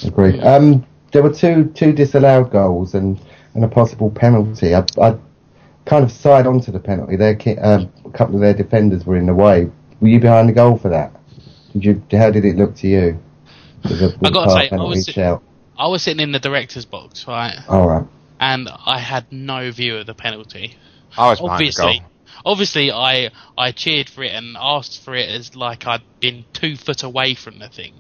agreed. 0.06 0.40
Um, 0.42 0.86
there 1.12 1.24
were 1.24 1.34
two 1.34 1.72
two 1.76 1.94
disallowed 1.94 2.52
goals 2.52 2.94
and, 2.94 3.20
and 3.54 3.64
a 3.64 3.68
possible 3.68 4.12
penalty. 4.12 4.76
I, 4.76 4.86
I 5.02 5.18
kind 5.86 6.04
of 6.04 6.12
side 6.12 6.48
onto 6.48 6.72
the 6.72 6.80
penalty. 6.80 7.16
Their 7.16 7.38
uh, 7.62 7.86
a 8.06 8.12
couple 8.12 8.36
of 8.36 8.42
their 8.42 8.54
defenders 8.54 9.06
were 9.06 9.18
in 9.18 9.26
the 9.26 9.34
way. 9.34 9.70
Were 10.00 10.08
you 10.08 10.20
behind 10.20 10.50
the 10.50 10.54
goal 10.54 10.78
for 10.78 10.90
that? 10.90 11.14
Did 11.74 11.86
you? 11.86 12.04
How 12.12 12.32
did 12.32 12.46
it 12.46 12.56
look 12.56 12.76
to 12.78 12.88
you? 12.88 13.20
I 13.84 14.30
got 14.30 14.46
to 14.46 14.52
say, 14.52 14.70
I 14.72 14.76
was, 14.76 15.06
shout? 15.06 15.44
I 15.80 15.88
was 15.88 16.04
sitting 16.04 16.22
in 16.22 16.34
the 16.34 16.40
director's 16.40 16.84
box, 16.86 17.26
right, 17.26 17.58
All 17.70 17.88
right. 17.88 18.06
and 18.40 18.70
I 18.86 19.00
had 19.00 19.32
no 19.32 19.72
view 19.72 19.96
of 19.98 20.08
the 20.08 20.14
penalty. 20.14 20.76
I 21.18 21.30
was 21.30 21.40
obviously, 21.42 22.04
obviously, 22.46 22.92
I 22.92 23.32
I 23.58 23.72
cheered 23.72 24.10
for 24.10 24.24
it 24.24 24.34
and 24.34 24.58
asked 24.60 25.02
for 25.02 25.16
it 25.16 25.30
as 25.30 25.56
like 25.56 25.88
I'd 25.88 26.02
been 26.20 26.44
two 26.52 26.76
foot 26.76 27.04
away 27.04 27.34
from 27.34 27.60
the 27.60 27.70
thing, 27.70 27.94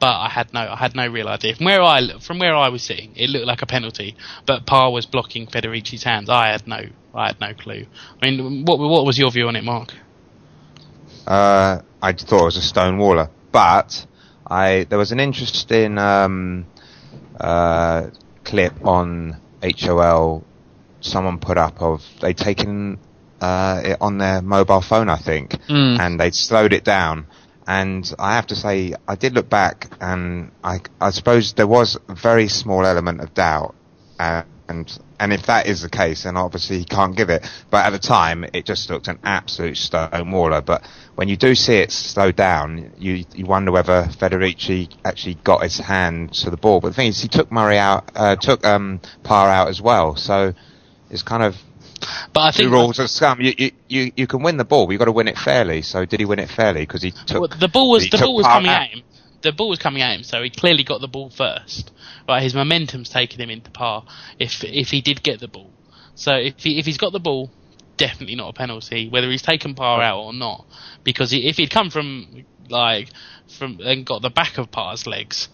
but 0.00 0.12
I 0.12 0.28
had 0.28 0.52
no 0.52 0.60
I 0.60 0.76
had 0.76 0.96
no 0.96 1.06
real 1.06 1.28
idea 1.28 1.54
from 1.54 1.66
where 1.66 1.82
I 1.82 2.18
from 2.18 2.40
where 2.40 2.54
I 2.56 2.68
was 2.68 2.82
sitting. 2.82 3.12
It 3.14 3.30
looked 3.30 3.46
like 3.46 3.62
a 3.62 3.66
penalty, 3.66 4.16
but 4.44 4.66
Parr 4.66 4.90
was 4.90 5.06
blocking 5.06 5.46
Federici's 5.46 6.02
hands. 6.02 6.28
I 6.28 6.48
had 6.48 6.66
no 6.66 6.80
I 7.14 7.28
had 7.28 7.40
no 7.40 7.54
clue. 7.54 7.86
I 8.20 8.28
mean, 8.28 8.64
what 8.64 8.78
what 8.80 9.04
was 9.06 9.18
your 9.18 9.30
view 9.30 9.46
on 9.46 9.54
it, 9.56 9.62
Mark? 9.64 9.94
Uh, 11.26 11.80
I 12.02 12.12
thought 12.12 12.42
it 12.42 12.44
was 12.44 12.56
a 12.56 12.62
stone 12.62 12.98
waller, 12.98 13.30
but 13.52 14.04
I 14.46 14.84
there 14.90 14.98
was 14.98 15.12
an 15.12 15.20
interesting 15.20 15.96
um, 15.96 16.66
uh, 17.40 18.08
clip 18.44 18.84
on 18.86 19.36
HOL. 19.62 20.44
Someone 21.00 21.38
put 21.38 21.58
up 21.58 21.80
of 21.82 22.02
they'd 22.20 22.36
taken 22.36 22.98
uh, 23.40 23.82
it 23.84 23.98
on 24.00 24.18
their 24.18 24.40
mobile 24.40 24.80
phone, 24.80 25.08
I 25.10 25.16
think, 25.18 25.52
Mm. 25.68 25.98
and 26.00 26.20
they'd 26.20 26.34
slowed 26.34 26.72
it 26.72 26.84
down. 26.84 27.26
And 27.66 28.10
I 28.18 28.36
have 28.36 28.46
to 28.48 28.56
say, 28.56 28.94
I 29.08 29.14
did 29.16 29.34
look 29.34 29.48
back, 29.48 29.88
and 30.00 30.50
I, 30.62 30.80
I 31.00 31.10
suppose 31.10 31.54
there 31.54 31.66
was 31.66 31.98
a 32.08 32.14
very 32.14 32.48
small 32.48 32.84
element 32.86 33.20
of 33.20 33.32
doubt. 33.34 33.74
Uh, 34.18 34.42
and 34.68 34.98
and 35.24 35.32
if 35.32 35.46
that 35.46 35.66
is 35.66 35.80
the 35.80 35.88
case, 35.88 36.24
then 36.24 36.36
obviously 36.36 36.78
he 36.78 36.84
can't 36.84 37.16
give 37.16 37.30
it. 37.30 37.48
But 37.70 37.86
at 37.86 37.90
the 37.90 37.98
time, 37.98 38.44
it 38.52 38.66
just 38.66 38.90
looked 38.90 39.08
an 39.08 39.18
absolute 39.24 39.78
stone 39.78 40.30
waller. 40.30 40.60
But 40.60 40.86
when 41.14 41.28
you 41.28 41.36
do 41.38 41.54
see 41.54 41.76
it 41.76 41.90
slow 41.92 42.30
down, 42.30 42.92
you 42.98 43.24
you 43.34 43.46
wonder 43.46 43.72
whether 43.72 44.04
Federici 44.20 44.94
actually 45.02 45.36
got 45.36 45.62
his 45.62 45.78
hand 45.78 46.34
to 46.34 46.50
the 46.50 46.58
ball. 46.58 46.80
But 46.80 46.88
the 46.90 46.94
thing 46.94 47.08
is, 47.08 47.22
he 47.22 47.28
took 47.28 47.50
Murray 47.50 47.78
out, 47.78 48.10
uh, 48.14 48.36
took 48.36 48.66
um, 48.66 49.00
Parr 49.22 49.48
out 49.48 49.68
as 49.68 49.80
well. 49.80 50.14
So 50.16 50.52
it's 51.10 51.22
kind 51.22 51.42
of 51.42 51.56
But 52.34 52.40
I 52.40 52.50
the 52.50 52.56
think 52.58 52.70
rules 52.72 52.98
of 52.98 53.08
scum. 53.08 53.40
You, 53.40 53.54
you 53.56 53.70
you 53.88 54.12
you 54.16 54.26
can 54.26 54.42
win 54.42 54.58
the 54.58 54.64
ball, 54.66 54.84
but 54.86 54.92
you've 54.92 54.98
got 54.98 55.06
to 55.06 55.12
win 55.12 55.28
it 55.28 55.38
fairly. 55.38 55.80
So 55.80 56.04
did 56.04 56.20
he 56.20 56.26
win 56.26 56.38
it 56.38 56.50
fairly? 56.50 56.82
Because 56.82 57.02
he 57.02 57.12
took 57.12 57.40
Well, 57.40 57.58
the 57.58 57.68
ball 57.68 57.90
was 57.90 58.10
the 58.10 58.18
ball 58.18 58.34
was 58.34 58.44
coming 58.46 58.68
out. 58.70 58.82
at 58.82 58.90
him. 58.90 59.02
The 59.44 59.52
ball 59.52 59.68
was 59.68 59.78
coming 59.78 60.00
at 60.00 60.16
him, 60.16 60.22
so 60.22 60.42
he 60.42 60.48
clearly 60.48 60.84
got 60.84 61.02
the 61.02 61.08
ball 61.08 61.28
first. 61.28 61.92
Right, 62.26 62.42
his 62.42 62.54
momentum's 62.54 63.10
taken 63.10 63.40
him 63.40 63.50
into 63.50 63.70
Parr. 63.70 64.04
If 64.38 64.64
if 64.64 64.88
he 64.88 65.02
did 65.02 65.22
get 65.22 65.38
the 65.38 65.48
ball, 65.48 65.70
so 66.14 66.34
if 66.34 66.64
he 66.64 66.78
if 66.78 66.86
he's 66.86 66.96
got 66.96 67.12
the 67.12 67.20
ball, 67.20 67.50
definitely 67.98 68.36
not 68.36 68.48
a 68.48 68.52
penalty. 68.54 69.08
Whether 69.08 69.30
he's 69.30 69.42
taken 69.42 69.74
Parr 69.74 70.00
out 70.00 70.18
or 70.18 70.32
not, 70.32 70.64
because 71.02 71.30
he, 71.30 71.46
if 71.46 71.58
he'd 71.58 71.70
come 71.70 71.90
from 71.90 72.46
like 72.70 73.10
from 73.58 73.80
and 73.84 74.06
got 74.06 74.22
the 74.22 74.30
back 74.30 74.56
of 74.56 74.70
Parr's 74.70 75.06
legs, 75.06 75.48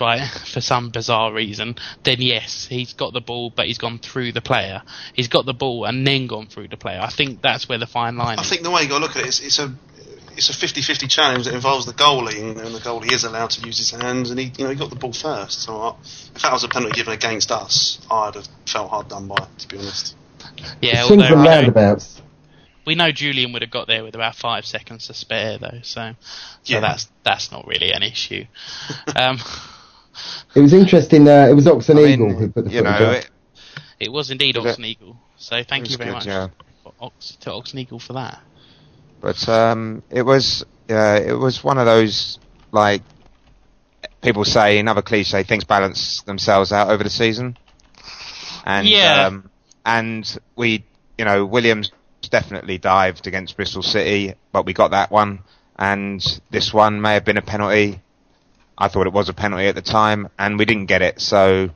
right, 0.00 0.24
for 0.52 0.60
some 0.60 0.90
bizarre 0.90 1.32
reason, 1.32 1.74
then 2.04 2.20
yes, 2.20 2.66
he's 2.66 2.92
got 2.92 3.12
the 3.12 3.20
ball, 3.20 3.50
but 3.50 3.66
he's 3.66 3.78
gone 3.78 3.98
through 3.98 4.32
the 4.32 4.40
player. 4.40 4.82
He's 5.14 5.28
got 5.28 5.46
the 5.46 5.54
ball 5.54 5.84
and 5.84 6.06
then 6.06 6.26
gone 6.26 6.46
through 6.46 6.68
the 6.68 6.76
player. 6.76 7.00
I 7.00 7.10
think 7.10 7.42
that's 7.42 7.68
where 7.68 7.78
the 7.78 7.86
fine 7.86 8.16
line 8.16 8.38
I 8.38 8.42
is. 8.42 8.48
think 8.48 8.62
the 8.62 8.70
way 8.70 8.82
you 8.82 8.88
got 8.88 8.98
to 8.98 9.04
look 9.04 9.16
at 9.16 9.22
it 9.22 9.28
is 9.28 9.40
it's 9.40 9.58
a 9.58 9.74
it's 10.36 10.48
a 10.50 10.52
50-50 10.52 11.08
challenge 11.10 11.44
that 11.46 11.54
involves 11.54 11.86
the 11.86 11.92
goalie, 11.92 12.40
and 12.40 12.56
the 12.74 12.78
goalie 12.80 13.12
is 13.12 13.24
allowed 13.24 13.50
to 13.50 13.66
use 13.66 13.78
his 13.78 13.90
hands, 13.90 14.30
and 14.30 14.38
he 14.38 14.52
you 14.58 14.64
know 14.64 14.70
he 14.70 14.76
got 14.76 14.90
the 14.90 14.96
ball 14.96 15.12
first. 15.12 15.62
So 15.62 15.76
I, 15.80 15.94
if 16.34 16.42
that 16.42 16.52
was 16.52 16.64
a 16.64 16.68
penalty 16.68 16.94
given 16.94 17.12
against 17.14 17.50
us, 17.50 17.98
I'd 18.10 18.34
have 18.34 18.48
felt 18.66 18.90
hard 18.90 19.08
done 19.08 19.28
by, 19.28 19.46
to 19.58 19.68
be 19.68 19.78
honest. 19.78 20.16
Yeah, 20.80 21.04
Swings 21.06 21.22
although 21.22 21.34
and 21.50 21.66
we 21.74 21.80
know- 21.80 21.96
We 22.84 22.94
know 22.96 23.12
Julian 23.12 23.52
would 23.52 23.62
have 23.62 23.70
got 23.70 23.86
there 23.86 24.02
with 24.02 24.14
about 24.16 24.34
five 24.34 24.66
seconds 24.66 25.06
to 25.06 25.14
spare, 25.14 25.56
though. 25.58 25.78
So, 25.82 26.12
so 26.14 26.74
Yeah. 26.74 26.80
that's 26.80 27.08
that's 27.22 27.52
not 27.52 27.66
really 27.66 27.92
an 27.92 28.02
issue. 28.02 28.44
Um, 29.16 29.38
It 30.54 30.60
was 30.60 30.72
interesting. 30.74 31.26
Uh, 31.28 31.46
it 31.48 31.54
was 31.54 31.66
Oxen 31.66 31.96
I 31.98 32.02
Eagle 32.02 32.26
mean, 32.28 32.36
who 32.38 32.48
put 32.50 32.64
the 32.66 32.70
you 32.70 32.82
footage 32.82 33.00
know, 33.00 33.06
up. 33.06 33.16
it, 33.24 33.30
it 34.00 34.12
was 34.12 34.30
indeed 34.30 34.56
Was 34.56 34.66
it- 34.66 34.68
Oxen 34.70 34.84
Eagle. 34.84 35.16
So 35.38 35.62
thank 35.64 35.90
you 35.90 35.96
very 35.96 36.10
good, 36.10 36.14
much 36.16 36.26
yeah. 36.26 36.48
for 36.82 36.92
Ox, 37.00 37.36
to 37.40 37.52
Oxen 37.52 37.78
Eagle 37.78 37.98
for 37.98 38.12
that. 38.14 38.40
But 39.22 39.48
um, 39.48 40.04
it 40.10 40.22
was 40.24 40.64
uh, 40.90 41.20
it 41.26 41.34
was 41.34 41.64
one 41.64 41.78
of 41.78 41.86
those 41.86 42.40
like 42.72 43.02
people 44.22 44.44
say 44.44 44.78
another 44.78 45.02
cliche 45.02 45.44
things 45.44 45.64
balance 45.64 46.22
themselves 46.22 46.72
out 46.72 46.90
over 46.90 47.04
the 47.04 47.10
season, 47.10 47.56
and 48.64 48.86
Yeah. 48.88 49.28
um, 49.28 49.50
and 49.86 50.38
we 50.56 50.86
you 51.18 51.24
know 51.26 51.46
Williams 51.46 51.92
definitely 52.30 52.78
dived 52.78 53.26
against 53.28 53.56
Bristol 53.56 53.82
City, 53.82 54.34
but 54.52 54.66
we 54.66 54.74
got 54.74 54.92
that 54.92 55.10
one, 55.10 55.40
and 55.78 56.22
this 56.50 56.74
one 56.74 57.00
may 57.00 57.14
have 57.14 57.24
been 57.24 57.38
a 57.38 57.42
penalty. 57.42 58.02
I 58.78 58.88
thought 58.88 59.06
it 59.06 59.14
was 59.14 59.28
a 59.28 59.34
penalty 59.34 59.66
at 59.68 59.76
the 59.76 59.82
time, 59.82 60.28
and 60.38 60.58
we 60.58 60.66
didn't 60.66 60.86
get 60.86 61.02
it. 61.02 61.20
So 61.20 61.70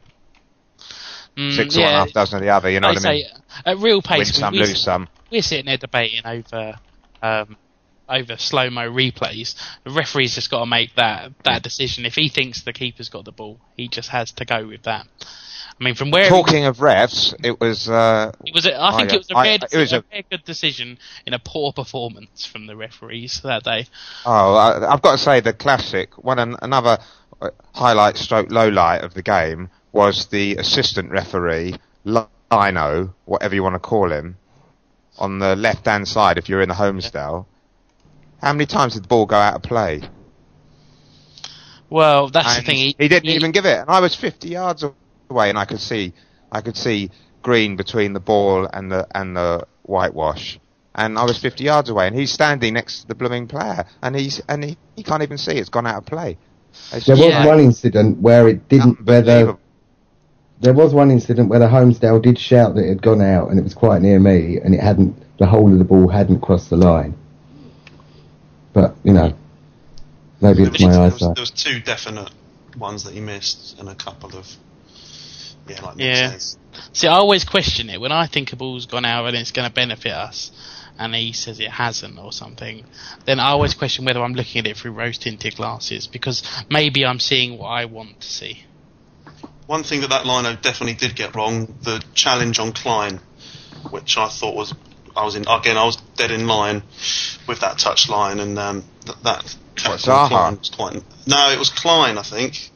Mm, 1.37 1.51
six 1.51 1.77
or 1.77 1.91
yeah, 1.91 1.91
half 1.91 2.13
dozen 2.13 2.39
of 2.39 2.43
the 2.43 2.51
other. 2.51 2.71
You 2.71 2.81
know 2.81 2.89
I 2.89 2.93
what 2.93 2.99
I 2.99 3.01
mean? 3.01 3.23
at 3.65 3.79
real 3.79 4.03
Win 4.15 4.33
pace, 4.33 4.33
some, 4.33 4.57
we, 4.57 4.59
lose 4.59 4.83
some. 4.83 5.09
we're 5.31 5.43
sitting 5.43 5.67
there 5.67 5.77
debating 5.79 6.27
over 6.27 6.79
um, 7.23 7.57
over 8.09 8.37
slow 8.37 8.71
mo 8.71 8.91
replays. 8.91 9.55
The 9.85 9.91
referee's 9.91 10.35
just 10.35 10.51
got 10.51 10.61
to 10.61 10.67
make 10.67 10.95
that 10.97 11.33
that 11.45 11.63
decision. 11.63 12.07
If 12.07 12.15
he 12.15 12.29
thinks 12.29 12.63
the 12.63 12.73
keeper's 12.73 13.09
got 13.09 13.25
the 13.25 13.33
ball, 13.33 13.61
he 13.77 13.89
just 13.89 14.11
has 14.11 14.33
to 14.33 14.45
go 14.45 14.67
with 14.67 14.83
that. 14.83 15.07
I 15.79 15.85
mean, 15.85 15.95
from 15.95 16.11
where 16.11 16.29
Talking 16.31 16.65
of 16.65 16.79
refs, 16.79 17.35
it 17.45 17.61
was. 17.61 17.89
Uh, 17.89 18.33
It 18.45 18.55
was. 18.55 18.65
A, 18.65 18.81
I 18.81 18.97
think 18.97 19.11
I- 19.11 19.15
it 19.15 19.19
was 19.19 19.31
a 19.31 19.35
rare, 19.35 19.59
it 19.73 19.77
was 19.77 19.93
a 19.93 20.05
a- 20.11 20.23
good 20.23 20.45
decision 20.45 20.99
in 21.27 21.35
a 21.35 21.39
poor 21.39 21.73
performance 21.73 22.47
from 22.47 22.67
the 22.67 22.75
referees 22.77 23.43
that 23.43 23.63
day. 23.65 23.87
Oh, 24.25 24.55
I, 24.55 24.91
I've 24.93 25.03
got 25.03 25.13
to 25.13 25.19
say 25.19 25.41
the 25.41 25.53
classic 25.53 26.17
one. 26.17 26.39
An, 26.39 26.57
another 26.63 26.99
uh, 27.43 27.51
highlight, 27.75 28.17
stroke 28.17 28.51
low 28.51 28.69
light 28.69 29.05
of 29.05 29.13
the 29.13 29.23
game 29.23 29.69
was 29.93 30.27
the 30.29 30.57
assistant 30.57 31.11
referee 31.11 31.75
Lino, 32.05 33.15
whatever 33.27 33.55
you 33.55 33.63
want 33.63 33.75
to 33.75 33.79
call 33.81 34.11
him, 34.11 34.37
on 35.19 35.39
the 35.39 35.57
left 35.57 35.87
hand 35.87 36.07
side. 36.09 36.39
If 36.39 36.49
you're 36.49 36.63
in 36.63 36.69
the 36.69 36.75
Holmesdale, 36.75 37.47
how 38.41 38.53
many 38.53 38.67
times 38.67 38.95
did 38.95 39.05
the 39.05 39.09
ball 39.09 39.27
go 39.27 39.37
out 39.37 39.55
of 39.57 39.63
play? 39.63 40.03
Well, 41.91 42.29
that's 42.29 42.57
And 42.59 42.63
the 42.63 42.67
thing. 42.67 42.77
He, 42.77 42.97
he 42.99 43.09
didn't 43.09 43.29
he- 43.31 43.37
even 43.37 43.53
give 43.53 43.65
it, 43.67 43.79
and 43.79 43.89
I 43.91 44.01
was 44.01 44.15
50 44.15 44.49
yards 44.49 44.85
away, 45.31 45.49
and 45.51 45.59
I 45.59 45.65
could 45.65 45.81
see, 45.81 46.15
I 46.51 46.61
could 46.61 46.77
see 46.77 47.11
green 47.43 47.77
between 47.77 48.13
the 48.13 48.21
ball 48.21 48.67
and 48.73 48.91
the 48.91 49.07
and 49.15 49.37
the 49.37 49.67
whitewash, 49.83 50.59
and 50.95 51.19
I 51.19 51.25
was 51.25 51.39
50 51.39 51.63
yards 51.65 51.89
away, 51.89 52.09
and 52.09 52.17
he's 52.17 52.33
standing 52.33 52.75
next 52.75 53.03
to 53.03 53.09
the 53.09 53.15
blooming 53.15 53.47
player, 53.47 53.85
and 54.03 54.17
he's 54.17 54.41
and 54.49 54.65
he, 54.65 54.79
he 54.97 55.03
can't 55.05 55.23
even 55.23 55.39
see 55.39 55.53
it's 55.53 55.69
gone 55.69 55.87
out 55.87 55.99
of 55.99 56.07
play. 56.07 56.39
It's 56.93 57.07
There 57.07 57.17
was 57.17 57.27
Yeah. 57.27 57.47
one 57.47 57.61
incident 57.61 58.19
where 58.21 58.49
it 58.49 58.69
didn't. 58.69 59.01
Where 59.07 59.23
the, 59.23 59.33
unbelievable. 59.33 59.61
There 60.61 60.73
was 60.73 60.95
one 60.95 61.11
incident 61.11 61.49
where 61.49 61.59
the 61.59 61.69
Holmesdale 61.69 62.23
did 62.23 62.39
shout 62.39 62.75
that 62.75 62.85
it 62.85 62.89
had 62.89 63.03
gone 63.03 63.21
out, 63.21 63.51
and 63.51 63.59
it 63.59 63.63
was 63.63 63.75
quite 63.75 64.01
near 64.03 64.19
me, 64.19 64.59
and 64.59 64.75
it 64.75 64.81
hadn't. 64.81 65.17
The 65.39 65.47
whole 65.47 65.71
of 65.71 65.79
the 65.79 65.85
ball 65.85 66.09
hadn't 66.09 66.41
crossed 66.41 66.71
the 66.71 66.77
line. 66.77 67.15
But 68.73 68.97
you 69.05 69.13
know, 69.13 69.35
maybe 70.41 70.65
There 70.65 70.69
it's 70.69 70.81
my 70.81 71.07
eyesight. 71.07 71.35
there 71.35 71.43
was 71.43 71.51
two 71.51 71.81
definite 71.81 72.31
ones 72.79 73.05
that 73.05 73.13
he 73.13 73.21
missed, 73.21 73.79
and 73.79 73.89
a 73.89 73.95
couple 73.95 74.37
of 74.37 74.57
yeah, 75.69 75.81
like 75.83 75.95
Yeah. 75.99 76.39
See, 76.93 77.09
I 77.09 77.15
always 77.15 77.45
question 77.45 77.91
it 77.91 78.01
when 78.01 78.13
I 78.13 78.27
think 78.27 78.53
a 78.53 78.57
ball's 78.57 78.87
gone 78.87 79.05
out 79.05 79.27
and 79.27 79.37
it's 79.37 79.51
going 79.51 79.69
to 79.69 79.75
benefit 79.75 80.13
us. 80.13 80.53
and 80.99 81.15
he 81.15 81.33
says 81.33 81.61
it 81.61 81.71
hasn't 81.71 82.19
or 82.19 82.33
something, 82.33 82.85
then 83.27 83.39
I 83.39 83.49
always 83.49 83.75
question 83.75 84.05
whether 84.07 84.23
I'm 84.23 84.33
looking 84.33 84.61
at 84.61 84.67
it 84.67 84.77
through 84.79 84.93
rose 84.93 85.19
tinted 85.19 85.57
glasses 85.57 86.07
because 86.07 86.43
maybe 86.71 87.05
I'm 87.05 87.21
seeing 87.21 87.59
what 87.59 87.69
I 87.69 87.85
want 87.85 88.21
to 88.21 88.27
see. 88.27 88.65
One 89.67 89.83
thing 89.83 90.01
that 90.03 90.11
that 90.11 90.27
lino 90.27 90.55
definitely 90.57 90.95
did 90.95 91.17
get 91.17 91.35
wrong, 91.35 91.75
the 91.83 92.03
challenge 92.15 92.59
on 92.59 92.73
Clyne, 92.73 93.21
which 93.91 94.17
I 94.17 94.29
thought 94.29 94.55
was, 94.55 94.75
I 95.17 95.25
was 95.25 95.35
in 95.35 95.45
again, 95.49 95.77
I 95.77 95.85
was 95.85 95.97
dead 96.17 96.31
in 96.31 96.47
line 96.47 96.83
with 97.49 97.61
that 97.61 97.79
touch 97.79 98.09
line, 98.09 98.39
and 98.39 98.59
um, 98.59 98.85
th- 99.05 99.19
that 99.25 99.57
tackle 99.77 99.93
on 99.93 99.99
Zaha? 99.99 100.29
Clyne 100.29 100.59
was 100.59 100.71
quite. 100.71 100.95
No, 101.27 101.51
it 101.51 101.59
was 101.59 101.71
Clyne, 101.71 102.17
I 102.19 102.23
think. 102.23 102.71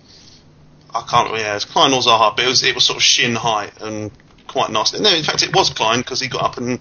I 0.92 1.02
can't. 1.08 1.30
Yeah, 1.38 1.52
it 1.52 1.54
was 1.54 1.64
Clyne 1.64 1.92
or 1.92 2.00
Zaha, 2.00 2.34
but 2.34 2.44
it 2.44 2.48
was 2.48 2.62
it 2.64 2.74
was 2.74 2.84
sort 2.84 2.96
of 2.96 3.02
shin 3.04 3.36
height 3.36 3.80
and 3.80 4.10
quite 4.48 4.70
nasty. 4.70 4.98
No, 5.00 5.14
in 5.14 5.22
fact, 5.22 5.44
it 5.44 5.54
was 5.54 5.70
Clyne 5.70 6.00
because 6.00 6.20
he 6.20 6.26
got 6.28 6.42
up 6.42 6.56
and 6.56 6.80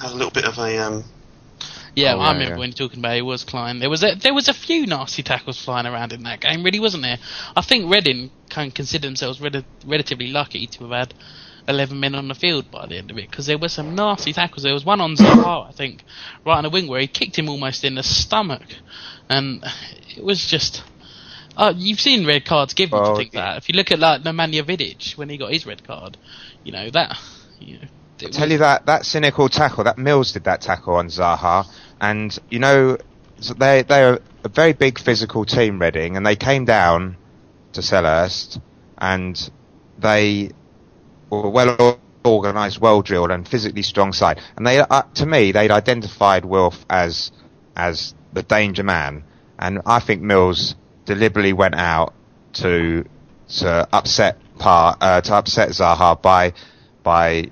had 0.00 0.12
a 0.12 0.14
little 0.14 0.30
bit 0.30 0.44
of 0.44 0.56
a. 0.58 0.78
Um, 0.78 1.04
Yeah, 1.96 2.14
Oh, 2.14 2.20
I 2.20 2.26
yeah, 2.26 2.32
remember 2.32 2.54
yeah. 2.54 2.58
when 2.60 2.68
you're 2.68 2.76
talking 2.88 3.00
about 3.00 3.16
it 3.16 3.22
was 3.22 3.42
Klein. 3.42 3.80
There 3.80 3.90
was 3.90 4.04
a, 4.04 4.14
there 4.14 4.34
was 4.34 4.48
a 4.48 4.54
few 4.54 4.86
nasty 4.86 5.22
tackles 5.24 5.58
flying 5.60 5.86
around 5.86 6.12
in 6.12 6.22
that 6.24 6.40
game, 6.40 6.62
really, 6.62 6.78
wasn't 6.78 7.02
there? 7.02 7.18
I 7.56 7.62
think 7.62 7.90
Reading 7.90 8.30
can 8.64 8.70
consider 8.70 9.06
themselves 9.06 9.40
rel- 9.40 9.64
relatively 9.86 10.28
lucky 10.28 10.66
to 10.66 10.84
have 10.84 11.08
had 11.08 11.14
11 11.68 11.98
men 11.98 12.14
on 12.14 12.28
the 12.28 12.34
field 12.34 12.70
by 12.70 12.86
the 12.86 12.96
end 12.96 13.10
of 13.10 13.18
it 13.18 13.28
because 13.30 13.46
there 13.46 13.58
were 13.58 13.68
some 13.68 13.94
nasty 13.94 14.32
tackles. 14.32 14.62
There 14.62 14.72
was 14.72 14.84
one 14.84 15.00
on 15.00 15.16
Zaha, 15.16 15.68
I 15.68 15.72
think, 15.72 16.04
right 16.44 16.56
on 16.56 16.64
the 16.64 16.70
wing 16.70 16.86
where 16.86 17.00
he 17.00 17.06
kicked 17.06 17.38
him 17.38 17.48
almost 17.48 17.84
in 17.84 17.96
the 17.96 18.02
stomach, 18.02 18.62
and 19.28 19.64
it 20.16 20.24
was 20.24 20.46
just. 20.46 20.82
Uh, 21.56 21.72
you've 21.74 22.00
seen 22.00 22.26
red 22.26 22.44
cards 22.44 22.74
given 22.74 23.00
Well, 23.00 23.12
to 23.12 23.16
things 23.16 23.34
like 23.34 23.42
that. 23.42 23.56
If 23.56 23.70
you 23.70 23.74
look 23.76 23.90
at 23.90 23.98
like 23.98 24.20
Nemanja 24.20 24.62
Vidic 24.62 25.16
when 25.16 25.30
he 25.30 25.38
got 25.38 25.50
his 25.50 25.64
red 25.64 25.82
card, 25.84 26.18
you 26.64 26.72
know 26.72 26.90
that. 26.90 27.18
You 27.58 27.78
know, 27.78 27.86
it 28.20 28.32
tell 28.32 28.50
you 28.50 28.58
that 28.58 28.84
that 28.86 29.06
cynical 29.06 29.48
tackle, 29.48 29.84
that 29.84 29.96
Mills 29.96 30.32
did 30.32 30.44
that 30.44 30.60
tackle 30.60 30.94
on 30.94 31.08
Zaha, 31.08 31.66
and 31.98 32.38
you 32.50 32.58
know 32.58 32.98
they 33.56 33.82
they're 33.82 34.20
a 34.44 34.48
very 34.48 34.74
big 34.74 34.98
physical 34.98 35.46
team, 35.46 35.80
Reading, 35.80 36.16
and 36.16 36.26
they 36.26 36.36
came 36.36 36.66
down 36.66 37.16
to 37.76 37.82
Selhurst, 37.82 38.60
and 38.98 39.50
they 39.98 40.50
were 41.30 41.48
well 41.48 42.00
organised, 42.26 42.80
well 42.80 43.02
drilled, 43.02 43.30
and 43.30 43.46
physically 43.48 43.82
strong 43.82 44.12
side. 44.12 44.40
And 44.56 44.66
they, 44.66 44.80
uh, 44.80 45.02
to 45.14 45.26
me, 45.26 45.52
they'd 45.52 45.70
identified 45.70 46.44
Wilf 46.44 46.84
as 46.90 47.32
as 47.76 48.14
the 48.32 48.42
danger 48.42 48.82
man, 48.82 49.24
and 49.58 49.80
I 49.86 50.00
think 50.00 50.22
Mills 50.22 50.74
deliberately 51.04 51.52
went 51.52 51.74
out 51.74 52.14
to 52.54 53.04
to 53.48 53.88
upset 53.92 54.38
Parr, 54.58 54.96
uh, 55.00 55.20
to 55.20 55.34
upset 55.34 55.70
Zaha 55.70 56.20
by 56.20 56.52
by 57.02 57.50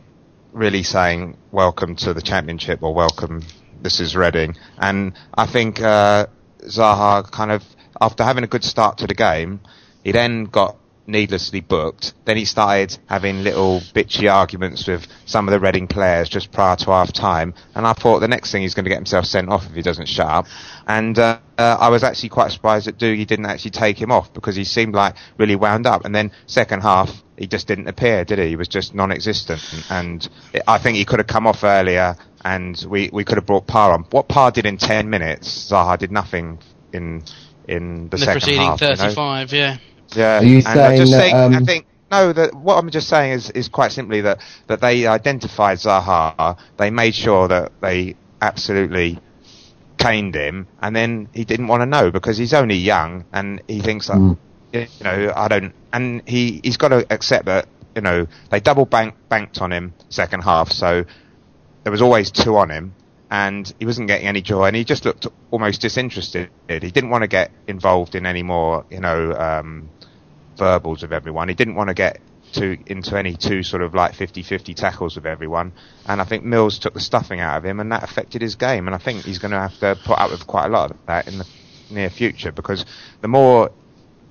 really 0.52 0.82
saying 0.82 1.36
welcome 1.52 1.96
to 1.96 2.14
the 2.14 2.22
championship 2.22 2.82
or 2.82 2.94
welcome 2.94 3.42
this 3.82 4.00
is 4.00 4.16
Reading 4.16 4.56
and 4.78 5.12
I 5.34 5.46
think 5.46 5.80
uh, 5.80 6.26
Zaha 6.62 7.30
kind 7.30 7.50
of 7.50 7.62
after 8.00 8.24
having 8.24 8.44
a 8.44 8.46
good 8.46 8.64
start 8.64 8.98
to 8.98 9.06
the 9.06 9.14
game 9.14 9.60
he 10.04 10.12
then 10.12 10.44
got 10.44 10.76
needlessly 11.06 11.60
booked 11.60 12.14
then 12.24 12.36
he 12.36 12.46
started 12.46 12.96
having 13.06 13.42
little 13.42 13.80
bitchy 13.94 14.32
arguments 14.32 14.86
with 14.86 15.06
some 15.26 15.46
of 15.46 15.52
the 15.52 15.60
Reading 15.60 15.86
players 15.86 16.30
just 16.30 16.50
prior 16.50 16.76
to 16.76 16.86
half 16.86 17.12
time 17.12 17.52
and 17.74 17.86
I 17.86 17.92
thought 17.92 18.20
the 18.20 18.28
next 18.28 18.52
thing 18.52 18.62
he's 18.62 18.72
going 18.72 18.84
to 18.84 18.88
get 18.88 18.96
himself 18.96 19.26
sent 19.26 19.50
off 19.50 19.66
if 19.66 19.72
he 19.74 19.82
doesn't 19.82 20.08
shut 20.08 20.26
up 20.26 20.46
and 20.86 21.18
uh, 21.18 21.40
uh, 21.58 21.76
I 21.78 21.90
was 21.90 22.04
actually 22.04 22.30
quite 22.30 22.52
surprised 22.52 22.86
that 22.86 22.96
Dougie 22.96 23.26
didn't 23.26 23.46
actually 23.46 23.72
take 23.72 24.00
him 24.00 24.10
off 24.10 24.32
because 24.32 24.56
he 24.56 24.64
seemed 24.64 24.94
like 24.94 25.16
really 25.36 25.56
wound 25.56 25.86
up 25.86 26.06
and 26.06 26.14
then 26.14 26.32
second 26.46 26.80
half 26.80 27.22
he 27.36 27.46
just 27.46 27.66
didn't 27.66 27.88
appear, 27.88 28.24
did 28.24 28.38
he? 28.38 28.48
He 28.48 28.56
was 28.56 28.68
just 28.68 28.94
non-existent, 28.94 29.60
and 29.90 30.28
I 30.66 30.78
think 30.78 30.96
he 30.96 31.04
could 31.04 31.18
have 31.18 31.26
come 31.26 31.46
off 31.46 31.64
earlier, 31.64 32.16
and 32.44 32.82
we, 32.88 33.10
we 33.12 33.24
could 33.24 33.38
have 33.38 33.46
brought 33.46 33.66
Parr 33.66 33.92
on. 33.92 34.04
What 34.10 34.28
Parr 34.28 34.50
did 34.50 34.66
in 34.66 34.78
ten 34.78 35.10
minutes, 35.10 35.70
Zaha 35.70 35.98
did 35.98 36.12
nothing 36.12 36.58
in 36.92 37.24
in 37.66 38.08
the, 38.10 38.16
the 38.16 38.24
second 38.24 38.40
preceding 38.40 38.60
half. 38.60 38.80
you 38.80 38.88
know? 38.88 38.96
35, 38.96 39.52
yeah. 39.52 39.78
Yeah, 40.12 40.38
Are 40.38 40.44
you 40.44 40.58
and 40.58 40.80
I 40.80 40.96
just 40.96 41.12
saying 41.12 41.32
think, 41.32 41.32
that, 41.32 41.52
I 41.52 41.56
um, 41.56 41.64
think 41.64 41.86
no. 42.10 42.32
That 42.32 42.54
what 42.54 42.76
I'm 42.76 42.90
just 42.90 43.08
saying 43.08 43.32
is 43.32 43.50
is 43.50 43.68
quite 43.68 43.92
simply 43.92 44.20
that 44.22 44.40
that 44.68 44.80
they 44.80 45.06
identified 45.06 45.78
Zaha, 45.78 46.56
they 46.76 46.90
made 46.90 47.14
sure 47.14 47.48
that 47.48 47.72
they 47.80 48.14
absolutely 48.40 49.18
caned 49.98 50.34
him, 50.34 50.66
and 50.80 50.94
then 50.94 51.28
he 51.32 51.44
didn't 51.44 51.68
want 51.68 51.82
to 51.82 51.86
know 51.86 52.10
because 52.10 52.36
he's 52.36 52.52
only 52.54 52.76
young 52.76 53.24
and 53.32 53.62
he 53.68 53.80
thinks 53.80 54.08
that 54.08 54.16
Mm. 54.18 54.36
you 54.72 54.86
know 55.02 55.32
I 55.34 55.48
don't, 55.48 55.72
and 55.92 56.22
he 56.26 56.60
he's 56.62 56.76
got 56.76 56.88
to 56.88 57.06
accept 57.10 57.46
that 57.46 57.66
you 57.94 58.02
know 58.02 58.26
they 58.50 58.60
double 58.60 58.84
bank 58.86 59.14
banked 59.28 59.60
on 59.60 59.72
him 59.72 59.94
second 60.08 60.42
half, 60.42 60.70
so 60.72 61.04
there 61.84 61.90
was 61.92 62.02
always 62.02 62.30
two 62.30 62.56
on 62.56 62.70
him. 62.70 62.92
And 63.30 63.72
he 63.78 63.86
wasn't 63.86 64.08
getting 64.08 64.26
any 64.26 64.42
joy, 64.42 64.66
and 64.66 64.76
he 64.76 64.84
just 64.84 65.04
looked 65.04 65.26
almost 65.50 65.80
disinterested. 65.80 66.50
He 66.68 66.78
didn't 66.78 67.10
want 67.10 67.22
to 67.22 67.28
get 67.28 67.50
involved 67.66 68.14
in 68.14 68.26
any 68.26 68.42
more, 68.42 68.84
you 68.90 69.00
know, 69.00 69.32
um, 69.32 69.88
verbals 70.56 71.02
with 71.02 71.12
everyone. 71.12 71.48
He 71.48 71.54
didn't 71.54 71.74
want 71.74 71.88
to 71.88 71.94
get 71.94 72.20
to 72.52 72.78
into 72.86 73.16
any 73.18 73.34
two 73.34 73.62
sort 73.62 73.82
of 73.82 73.94
like 73.94 74.12
50-50 74.12 74.76
tackles 74.76 75.16
with 75.16 75.26
everyone. 75.26 75.72
And 76.06 76.20
I 76.20 76.24
think 76.24 76.44
Mills 76.44 76.78
took 76.78 76.94
the 76.94 77.00
stuffing 77.00 77.40
out 77.40 77.56
of 77.56 77.64
him, 77.64 77.80
and 77.80 77.90
that 77.92 78.04
affected 78.04 78.42
his 78.42 78.54
game. 78.54 78.86
And 78.86 78.94
I 78.94 78.98
think 78.98 79.24
he's 79.24 79.38
going 79.38 79.52
to 79.52 79.60
have 79.60 79.78
to 79.80 79.98
put 80.04 80.18
up 80.18 80.30
with 80.30 80.46
quite 80.46 80.66
a 80.66 80.70
lot 80.70 80.90
of 80.90 80.96
that 81.06 81.26
in 81.26 81.38
the 81.38 81.46
near 81.90 82.10
future 82.10 82.52
because 82.52 82.84
the 83.20 83.28
more 83.28 83.70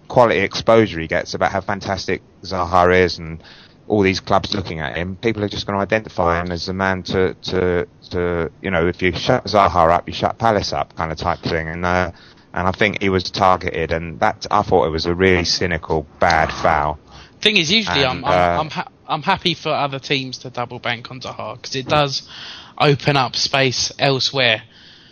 quality 0.07 0.39
exposure 0.39 0.99
he 0.99 1.07
gets 1.07 1.33
about 1.33 1.51
how 1.51 1.61
fantastic 1.61 2.21
Zaha 2.43 3.03
is 3.03 3.17
and 3.19 3.41
all 3.87 4.01
these 4.01 4.19
clubs 4.19 4.53
looking 4.53 4.79
at 4.79 4.95
him, 4.95 5.15
people 5.17 5.43
are 5.43 5.49
just 5.49 5.67
going 5.67 5.77
to 5.77 5.81
identify 5.81 6.41
him 6.41 6.51
as 6.51 6.65
the 6.65 6.73
man 6.73 7.03
to, 7.03 7.33
to, 7.33 7.87
to, 8.11 8.51
you 8.61 8.71
know, 8.71 8.87
if 8.87 9.01
you 9.01 9.11
shut 9.13 9.45
Zaha 9.45 9.91
up, 9.91 10.07
you 10.07 10.13
shut 10.13 10.37
Palace 10.37 10.73
up 10.73 10.95
kind 10.95 11.11
of 11.11 11.17
type 11.17 11.39
thing. 11.39 11.67
And, 11.67 11.85
uh, 11.85 12.11
and 12.53 12.67
I 12.67 12.71
think 12.71 13.01
he 13.01 13.09
was 13.09 13.23
targeted 13.29 13.91
and 13.91 14.19
that, 14.19 14.45
I 14.49 14.63
thought 14.63 14.85
it 14.85 14.91
was 14.91 15.05
a 15.05 15.13
really 15.13 15.43
cynical, 15.43 16.05
bad 16.19 16.51
foul. 16.51 16.99
Thing 17.41 17.57
is, 17.57 17.71
usually 17.71 18.03
And, 18.03 18.23
I'm 18.23 18.25
I'm 18.25 18.31
uh, 18.31 18.61
I'm, 18.61 18.69
ha- 18.69 18.91
I'm 19.07 19.21
happy 19.21 19.53
for 19.53 19.69
other 19.69 19.99
teams 19.99 20.37
to 20.39 20.49
double 20.49 20.79
bank 20.79 21.11
on 21.11 21.19
Zaha 21.19 21.55
because 21.55 21.75
it 21.75 21.87
does 21.87 22.27
open 22.77 23.17
up 23.17 23.35
space 23.35 23.91
elsewhere. 23.99 24.63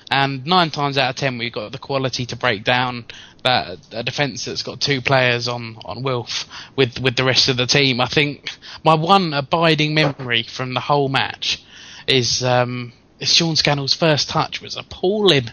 And 0.09 0.45
nine 0.45 0.71
times 0.71 0.97
out 0.97 1.09
of 1.09 1.15
ten, 1.15 1.37
we've 1.37 1.53
got 1.53 1.71
the 1.71 1.77
quality 1.77 2.25
to 2.27 2.35
break 2.35 2.63
down 2.63 3.05
that 3.43 3.79
a 3.91 4.03
defence 4.03 4.45
that's 4.45 4.63
got 4.63 4.79
two 4.79 5.01
players 5.01 5.47
on 5.47 5.77
on 5.85 6.03
Wilf 6.03 6.45
with 6.75 6.99
with 6.99 7.15
the 7.15 7.23
rest 7.23 7.49
of 7.49 7.57
the 7.57 7.65
team. 7.65 7.99
I 8.01 8.07
think 8.07 8.49
my 8.83 8.93
one 8.95 9.33
abiding 9.33 9.93
memory 9.93 10.43
from 10.43 10.73
the 10.73 10.79
whole 10.79 11.09
match 11.09 11.63
is 12.07 12.43
um, 12.43 12.93
is 13.19 13.33
Sean 13.33 13.55
Scannell's 13.55 13.93
first 13.93 14.29
touch 14.29 14.61
was 14.61 14.75
appalling 14.77 15.49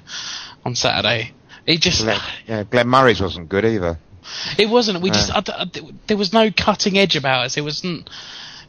on 0.64 0.74
Saturday. 0.74 1.32
It 1.66 1.80
just 1.80 2.02
Glenn, 2.02 2.20
yeah, 2.46 2.64
Glenn 2.64 2.88
Murray's 2.88 3.20
wasn't 3.20 3.48
good 3.48 3.64
either. 3.64 3.98
it 4.58 4.68
wasn't. 4.68 5.00
We 5.02 5.10
No. 5.10 5.14
just 5.14 5.30
I, 5.30 5.42
I- 5.62 5.66
there 6.06 6.16
was 6.16 6.32
no 6.32 6.50
cutting 6.50 6.98
edge 6.98 7.16
about 7.16 7.46
us. 7.46 7.56
It 7.56 7.62
wasn't. 7.62 8.08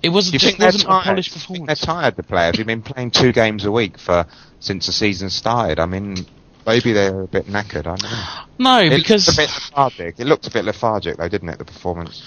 It 0.02 0.10
wasn't. 0.10 0.34
You 0.34 0.40
just 0.40 0.58
think 0.58 0.60
they're 0.60 0.72
tired? 0.72 1.04
polished 1.04 1.32
think 1.32 1.42
performance. 1.42 1.80
they're 1.82 1.86
tired, 1.96 2.16
the 2.16 2.24
players? 2.24 2.56
We've 2.58 2.66
been 2.66 2.82
playing 2.82 3.12
two 3.12 3.34
games 3.34 3.66
a 3.66 3.72
week 3.72 3.98
for 3.98 4.26
since 4.62 4.86
the 4.86 4.94
season 4.94 5.30
started. 5.30 5.78
I 5.80 5.86
mean, 5.88 6.26
maybe 6.66 6.94
they're 6.94 7.22
a 7.22 7.28
bit 7.28 7.46
knackered. 7.48 7.88
I 7.88 7.96
don't 7.96 8.04
know. 8.04 8.26
No, 8.60 8.80
It 8.80 8.90
because 8.90 9.28
looked 9.28 9.38
a 9.38 9.42
bit 9.42 9.50
lethargic. 9.50 10.20
It 10.20 10.26
looked 10.28 10.48
a 10.48 10.52
bit 10.52 10.66
lethargic, 10.66 11.18
though, 11.18 11.30
didn't 11.30 11.50
it? 11.50 11.60
The 11.60 11.66
performance. 11.66 12.24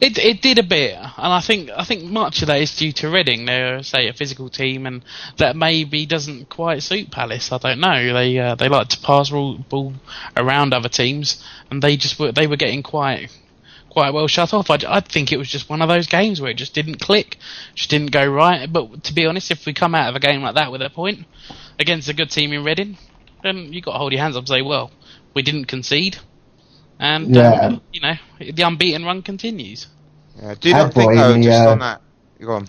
It 0.00 0.16
it 0.16 0.42
did 0.42 0.58
a 0.58 0.62
bit, 0.62 0.94
and 0.94 1.08
I 1.16 1.40
think 1.40 1.70
I 1.76 1.82
think 1.84 2.04
much 2.04 2.42
of 2.42 2.46
that 2.48 2.60
is 2.60 2.76
due 2.76 2.92
to 2.92 3.10
Reading. 3.10 3.46
They're 3.46 3.82
say 3.82 4.08
a 4.08 4.12
physical 4.12 4.48
team, 4.48 4.86
and 4.86 5.02
that 5.38 5.56
maybe 5.56 6.06
doesn't 6.06 6.48
quite 6.48 6.84
suit 6.84 7.10
Palace. 7.10 7.50
I 7.50 7.58
don't 7.58 7.80
know. 7.80 8.12
They 8.12 8.38
uh, 8.38 8.54
they 8.54 8.68
like 8.68 8.88
to 8.88 9.00
pass 9.00 9.30
ball, 9.30 9.58
ball 9.58 9.94
around 10.36 10.72
other 10.72 10.88
teams, 10.88 11.42
and 11.70 11.82
they 11.82 11.96
just 11.96 12.18
were 12.20 12.30
they 12.30 12.46
were 12.46 12.56
getting 12.56 12.84
quite 12.84 13.30
quite 13.90 14.14
well 14.14 14.28
shut 14.28 14.54
off. 14.54 14.70
I, 14.70 14.78
I 14.86 15.00
think 15.00 15.32
it 15.32 15.36
was 15.36 15.48
just 15.48 15.68
one 15.68 15.82
of 15.82 15.88
those 15.88 16.06
games 16.06 16.40
where 16.40 16.52
it 16.52 16.56
just 16.58 16.74
didn't 16.74 17.00
click, 17.00 17.36
just 17.74 17.90
didn't 17.90 18.12
go 18.12 18.24
right. 18.24 18.72
But 18.72 19.02
to 19.04 19.12
be 19.14 19.26
honest, 19.26 19.50
if 19.50 19.66
we 19.66 19.74
come 19.74 19.96
out 19.96 20.08
of 20.08 20.14
a 20.14 20.20
game 20.20 20.42
like 20.42 20.54
that 20.54 20.70
with 20.70 20.82
a 20.82 20.90
point 20.90 21.26
against 21.80 22.08
a 22.08 22.14
good 22.14 22.30
team 22.30 22.52
in 22.52 22.62
Reading, 22.62 22.98
then 23.42 23.72
you 23.72 23.80
got 23.80 23.92
to 23.92 23.98
hold 23.98 24.12
your 24.12 24.20
hands 24.20 24.36
up 24.36 24.40
and 24.42 24.48
say, 24.48 24.62
well, 24.62 24.90
we 25.34 25.42
didn't 25.42 25.66
concede, 25.66 26.16
and 26.98 27.34
Yeah. 27.34 27.52
um, 27.52 27.80
you 27.92 28.00
know 28.00 28.14
the 28.40 28.62
unbeaten 28.62 29.04
run 29.04 29.22
continues. 29.22 29.86
Yeah. 30.40 30.54
Do 30.58 30.68
you 30.68 30.74
not 30.74 30.94
think, 30.94 31.14
though, 31.14 31.32
the, 31.34 31.42
just 31.42 31.60
uh, 31.66 31.70
on 31.70 31.78
that? 31.80 32.00
Go 32.40 32.52
on. 32.52 32.68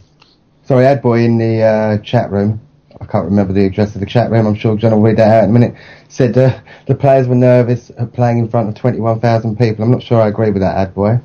Sorry, 0.65 0.85
Adboy 0.85 1.25
in 1.25 1.37
the 1.37 1.61
uh, 1.61 1.97
chat 1.99 2.31
room. 2.31 2.61
I 3.01 3.05
can't 3.05 3.25
remember 3.25 3.53
the 3.53 3.65
address 3.65 3.95
of 3.95 4.01
the 4.01 4.07
chat 4.07 4.29
room. 4.29 4.45
I'm 4.45 4.55
sure 4.55 4.75
John 4.75 4.91
will 4.91 5.01
read 5.01 5.17
that 5.17 5.27
out 5.29 5.43
in 5.45 5.51
a 5.51 5.53
minute. 5.53 5.75
Said 6.09 6.37
uh, 6.37 6.59
the 6.85 6.95
players 6.95 7.27
were 7.27 7.35
nervous 7.35 7.91
playing 8.13 8.39
in 8.39 8.49
front 8.49 8.69
of 8.69 8.75
21,000 8.75 9.57
people. 9.57 9.85
I'm 9.85 9.91
not 9.91 10.03
sure 10.03 10.19
I 10.21 10.27
agree 10.27 10.51
with 10.51 10.61
that, 10.61 10.93
Adboy. 10.93 11.21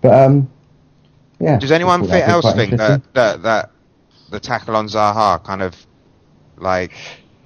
But 0.00 0.14
um, 0.14 0.50
yeah. 1.38 1.58
Does 1.58 1.72
anyone 1.72 2.02
I 2.02 2.06
thought 2.06 2.10
think 2.10 2.26
that'd 2.26 2.42
be 2.42 2.46
else 2.46 2.54
think 2.54 2.76
that, 2.78 3.14
that 3.14 3.42
that 3.42 3.70
the 4.30 4.40
tackle 4.40 4.76
on 4.76 4.88
Zaha 4.88 5.42
kind 5.44 5.62
of 5.62 5.74
like 6.56 6.92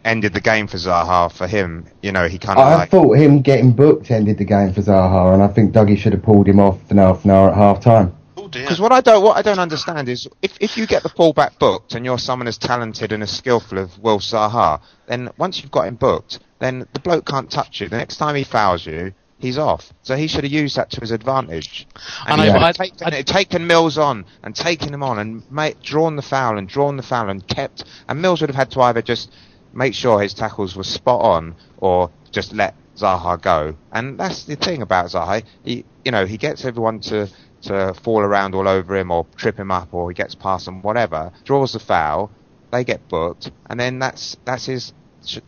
ended 0.05 0.33
the 0.33 0.41
game 0.41 0.67
for 0.67 0.77
Zaha 0.77 1.31
for 1.33 1.47
him? 1.47 1.87
You 2.03 2.13
know, 2.13 2.29
he 2.29 2.39
kind 2.39 2.59
of 2.59 2.67
I 2.67 2.75
like 2.75 2.91
thought 2.91 3.17
him 3.17 3.43
getting 3.43 3.73
booked 3.73 4.11
ended 4.11 4.39
the 4.39 4.45
game 4.45 4.73
for 4.73 4.81
Zaha, 4.83 5.35
and 5.35 5.43
I 5.43 5.49
think 5.49 5.73
Dougie 5.73 5.97
should 5.99 6.13
have 6.13 6.23
pulled 6.23 6.49
him 6.49 6.61
off 6.61 6.91
an 6.91 6.99
half 6.99 7.25
an 7.25 7.31
hour 7.31 7.51
at 7.51 7.57
half 7.57 7.81
time. 7.81 8.15
Paul 8.35 8.45
oh, 8.45 8.49
dear. 8.49 8.63
Because 8.63 8.81
what 8.81 8.93
I 8.93 9.01
don't 9.01 9.23
what 9.23 9.37
I 9.37 9.43
don't 9.43 9.59
understand 9.59 10.09
is 10.09 10.29
if 10.43 10.53
if 10.61 10.77
you 10.77 10.87
get 10.87 11.03
the 11.03 11.09
fullback 11.09 11.59
booked 11.59 11.95
and 11.95 12.05
you're 12.05 12.19
someone 12.19 12.49
as 12.49 12.59
talented 12.59 13.13
and 13.13 13.23
as 13.23 13.31
skillful 13.31 13.79
as 13.79 13.99
Wilf 13.99 14.23
Zaha, 14.23 14.81
then 15.07 15.31
once 15.39 15.63
you've 15.63 15.71
got 15.71 15.87
him 15.87 15.97
booked, 15.97 16.41
then 16.59 16.87
the 16.93 17.01
bloke 17.01 17.27
can't 17.27 17.51
touch 17.51 17.81
you. 17.81 17.89
The 17.89 17.99
next 17.99 18.17
time 18.17 18.35
he 18.35 18.45
fouls 18.45 18.85
you, 18.87 19.13
he's 19.39 19.59
off. 19.59 19.93
So 20.03 20.17
he 20.17 20.29
should 20.29 20.45
have 20.45 20.53
used 20.53 20.77
that 20.77 20.91
to 20.93 21.01
his 21.01 21.11
advantage. 21.11 21.87
I 22.25 22.31
And 22.33 22.39
know, 22.39 22.45
he 22.45 22.51
but 22.53 22.77
should 22.77 22.87
have 22.87 23.03
I- 23.03 23.11
taken, 23.11 23.25
taken 23.25 23.67
Mills 23.67 23.99
on 23.99 24.25
and 24.43 24.55
taken 24.55 24.95
him 24.95 25.03
on 25.03 25.19
and 25.19 25.43
made, 25.51 25.81
drawn 25.83 26.17
the 26.17 26.23
foul 26.23 26.59
and 26.59 26.69
drawn 26.69 26.97
the 26.97 27.03
foul 27.03 27.29
and 27.29 27.47
kept. 27.47 27.85
And 28.09 28.23
Mills 28.23 28.41
would 28.41 28.51
have 28.51 28.57
had 28.57 28.71
to 28.73 28.81
either 28.81 29.03
just 29.03 29.31
make 29.73 29.95
sure 29.95 30.21
his 30.21 30.35
tackles 30.35 30.77
were 30.77 30.85
spot 30.85 31.21
on 31.23 31.55
or 31.79 32.11
just 32.31 32.53
let 32.53 32.75
Zaha 32.97 33.41
go. 33.41 33.75
And 33.93 34.19
that's 34.19 34.45
the 34.45 34.57
thing 34.57 34.83
about 34.83 35.07
Zaha. 35.07 35.43
He, 35.65 35.85
you 36.05 36.11
know, 36.13 36.27
he 36.27 36.37
gets 36.37 36.65
everyone 36.65 37.01
to 37.01 37.29
to 37.63 37.95
fall 38.03 38.21
around 38.21 38.55
all 38.57 38.67
over 38.67 38.97
him 38.97 39.11
or 39.13 39.25
trip 39.37 39.57
him 39.59 39.71
up 39.71 39.95
or 39.95 40.11
he 40.11 40.15
gets 40.15 40.35
past 40.35 40.65
them, 40.65 40.83
whatever. 40.83 41.33
Draws 41.45 41.73
the 41.75 41.79
foul, 41.79 42.31
they 42.73 42.83
get 42.85 43.09
booked, 43.09 43.51
and 43.67 43.79
then 43.79 43.99
that's 43.99 44.37
that's 44.45 44.67
his 44.67 44.93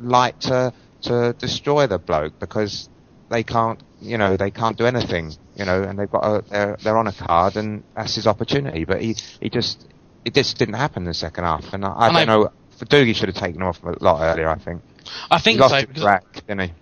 light 0.01 0.41
to 0.43 0.73
to 1.03 1.33
destroy 1.35 1.87
the 1.87 1.99
bloke 1.99 2.39
because 2.39 2.89
they 3.31 3.43
can't, 3.43 3.83
you 4.01 4.17
know, 4.17 4.37
they 4.37 4.51
can't 4.51 4.77
do 4.79 4.87
anything, 4.87 5.33
you 5.57 5.65
know, 5.65 5.83
and 5.83 5.99
they've 5.99 6.11
got 6.11 6.25
a, 6.25 6.45
they're 6.49 6.77
they're 6.83 6.97
on 6.99 7.07
a 7.09 7.13
card 7.13 7.57
and 7.57 7.83
that's 7.97 8.15
his 8.15 8.27
opportunity. 8.27 8.85
But 8.85 9.03
he 9.03 9.17
he 9.41 9.51
just 9.51 9.87
it 10.25 10.35
just 10.35 10.57
didn't 10.57 10.75
happen 10.75 11.03
in 11.03 11.09
the 11.09 11.15
second 11.15 11.45
half, 11.45 11.73
and 11.75 11.85
I, 11.85 11.95
I 11.97 12.09
don't 12.09 12.17
I- 12.17 12.25
know. 12.25 12.53
Dougie 12.89 13.15
should 13.15 13.29
have 13.29 13.37
taken 13.37 13.61
him 13.61 13.69
off 13.69 13.83
a 13.83 13.97
lot 14.03 14.21
earlier. 14.23 14.49
I 14.49 14.57
think. 14.59 14.83
I 15.31 15.39
He 15.51 15.59
think 15.59 15.61
lost 15.61 15.73
so. 15.73 15.77
his 15.79 15.87
because 15.87 16.03
track, 16.03 16.25
didn't 16.47 16.69
he? 16.69 16.75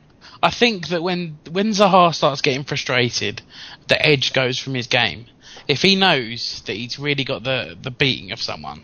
I 0.42 0.50
think 0.50 0.88
that 0.88 1.02
when 1.02 1.38
when 1.50 1.68
Zaha 1.70 2.14
starts 2.14 2.40
getting 2.40 2.64
frustrated, 2.64 3.42
the 3.88 4.04
edge 4.04 4.32
goes 4.32 4.58
from 4.58 4.74
his 4.74 4.86
game. 4.88 5.26
If 5.68 5.82
he 5.82 5.94
knows 5.96 6.62
that 6.66 6.74
he's 6.74 6.98
really 6.98 7.24
got 7.24 7.44
the 7.44 7.76
the 7.80 7.90
beating 7.90 8.32
of 8.32 8.40
someone, 8.40 8.82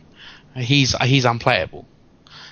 he's 0.55 0.97
he's 1.03 1.25
unplayable 1.25 1.87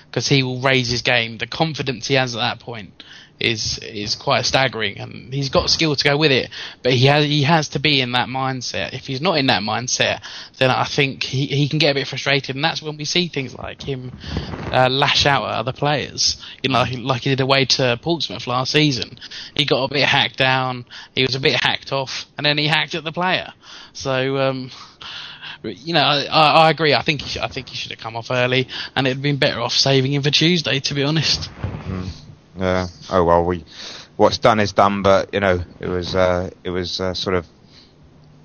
because 0.09 0.27
he 0.27 0.43
will 0.43 0.59
raise 0.61 0.89
his 0.89 1.01
game. 1.01 1.37
The 1.37 1.47
confidence 1.47 2.07
he 2.07 2.15
has 2.15 2.35
at 2.35 2.39
that 2.39 2.59
point 2.59 3.03
is 3.39 3.77
is 3.79 4.15
quite 4.15 4.45
staggering, 4.45 4.97
and 4.97 5.33
he's 5.33 5.49
got 5.49 5.69
skill 5.69 5.95
to 5.95 6.03
go 6.03 6.17
with 6.17 6.31
it. 6.31 6.49
But 6.81 6.93
he 6.93 7.05
has 7.05 7.25
he 7.25 7.43
has 7.43 7.69
to 7.69 7.79
be 7.79 8.01
in 8.01 8.13
that 8.13 8.27
mindset. 8.27 8.93
If 8.93 9.07
he's 9.07 9.21
not 9.21 9.37
in 9.37 9.47
that 9.47 9.61
mindset, 9.61 10.21
then 10.57 10.71
I 10.71 10.85
think 10.85 11.23
he 11.23 11.45
he 11.45 11.69
can 11.69 11.79
get 11.79 11.91
a 11.91 11.93
bit 11.93 12.07
frustrated, 12.07 12.55
and 12.55 12.63
that's 12.63 12.81
when 12.81 12.97
we 12.97 13.05
see 13.05 13.27
things 13.27 13.53
like 13.53 13.81
him 13.81 14.11
uh, 14.71 14.89
lash 14.89 15.25
out 15.25 15.45
at 15.45 15.55
other 15.55 15.73
players. 15.73 16.43
You 16.63 16.71
know, 16.71 16.79
like, 16.79 16.97
like 16.97 17.21
he 17.23 17.29
did 17.29 17.41
away 17.41 17.65
to 17.65 17.99
Portsmouth 18.01 18.47
last 18.47 18.71
season. 18.71 19.19
He 19.55 19.65
got 19.65 19.83
a 19.83 19.93
bit 19.93 20.07
hacked 20.07 20.37
down. 20.37 20.85
He 21.13 21.23
was 21.23 21.35
a 21.35 21.39
bit 21.39 21.59
hacked 21.61 21.91
off, 21.91 22.25
and 22.37 22.45
then 22.45 22.57
he 22.57 22.67
hacked 22.67 22.95
at 22.95 23.03
the 23.03 23.11
player. 23.11 23.53
So. 23.93 24.37
Um, 24.37 24.71
you 25.63 25.91
know, 25.91 26.01
I, 26.01 26.25
I 26.29 26.69
agree. 26.69 26.93
I 26.93 27.01
think 27.01 27.21
he 27.21 27.39
I 27.39 27.47
think 27.47 27.69
he 27.69 27.75
should 27.75 27.91
have 27.91 27.99
come 27.99 28.15
off 28.15 28.29
early, 28.29 28.67
and 28.95 29.07
it'd 29.07 29.23
been 29.23 29.37
better 29.37 29.59
off 29.59 29.73
saving 29.73 30.13
him 30.13 30.21
for 30.21 30.29
Tuesday. 30.29 30.79
To 30.79 30.93
be 30.93 31.03
honest. 31.03 31.49
Yeah. 32.57 32.87
Oh 33.09 33.23
well, 33.23 33.43
we 33.45 33.63
what's 34.15 34.37
done 34.39 34.59
is 34.59 34.73
done, 34.73 35.01
but 35.03 35.33
you 35.33 35.39
know, 35.39 35.63
it 35.79 35.87
was 35.87 36.15
uh, 36.15 36.49
it 36.63 36.69
was 36.69 36.99
uh, 36.99 37.13
sort 37.13 37.35
of 37.35 37.45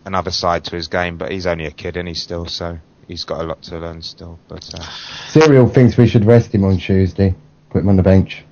another 0.04 0.30
side 0.30 0.64
to 0.64 0.76
his 0.76 0.88
game. 0.88 1.16
But 1.16 1.32
he's 1.32 1.46
only 1.46 1.66
a 1.66 1.70
kid, 1.70 1.96
and 1.96 2.06
he's 2.06 2.22
still 2.22 2.46
so 2.46 2.78
he's 3.08 3.24
got 3.24 3.40
a 3.40 3.44
lot 3.44 3.62
to 3.64 3.78
learn 3.78 4.02
still. 4.02 4.38
But 4.48 4.68
uh, 4.74 4.82
Serial 5.28 5.68
thinks 5.68 5.96
we 5.96 6.06
should 6.06 6.24
rest 6.24 6.54
him 6.54 6.64
on 6.64 6.78
Tuesday. 6.78 7.34
Put 7.70 7.80
him 7.82 7.88
on 7.88 7.96
the 7.96 8.02
bench. 8.02 8.44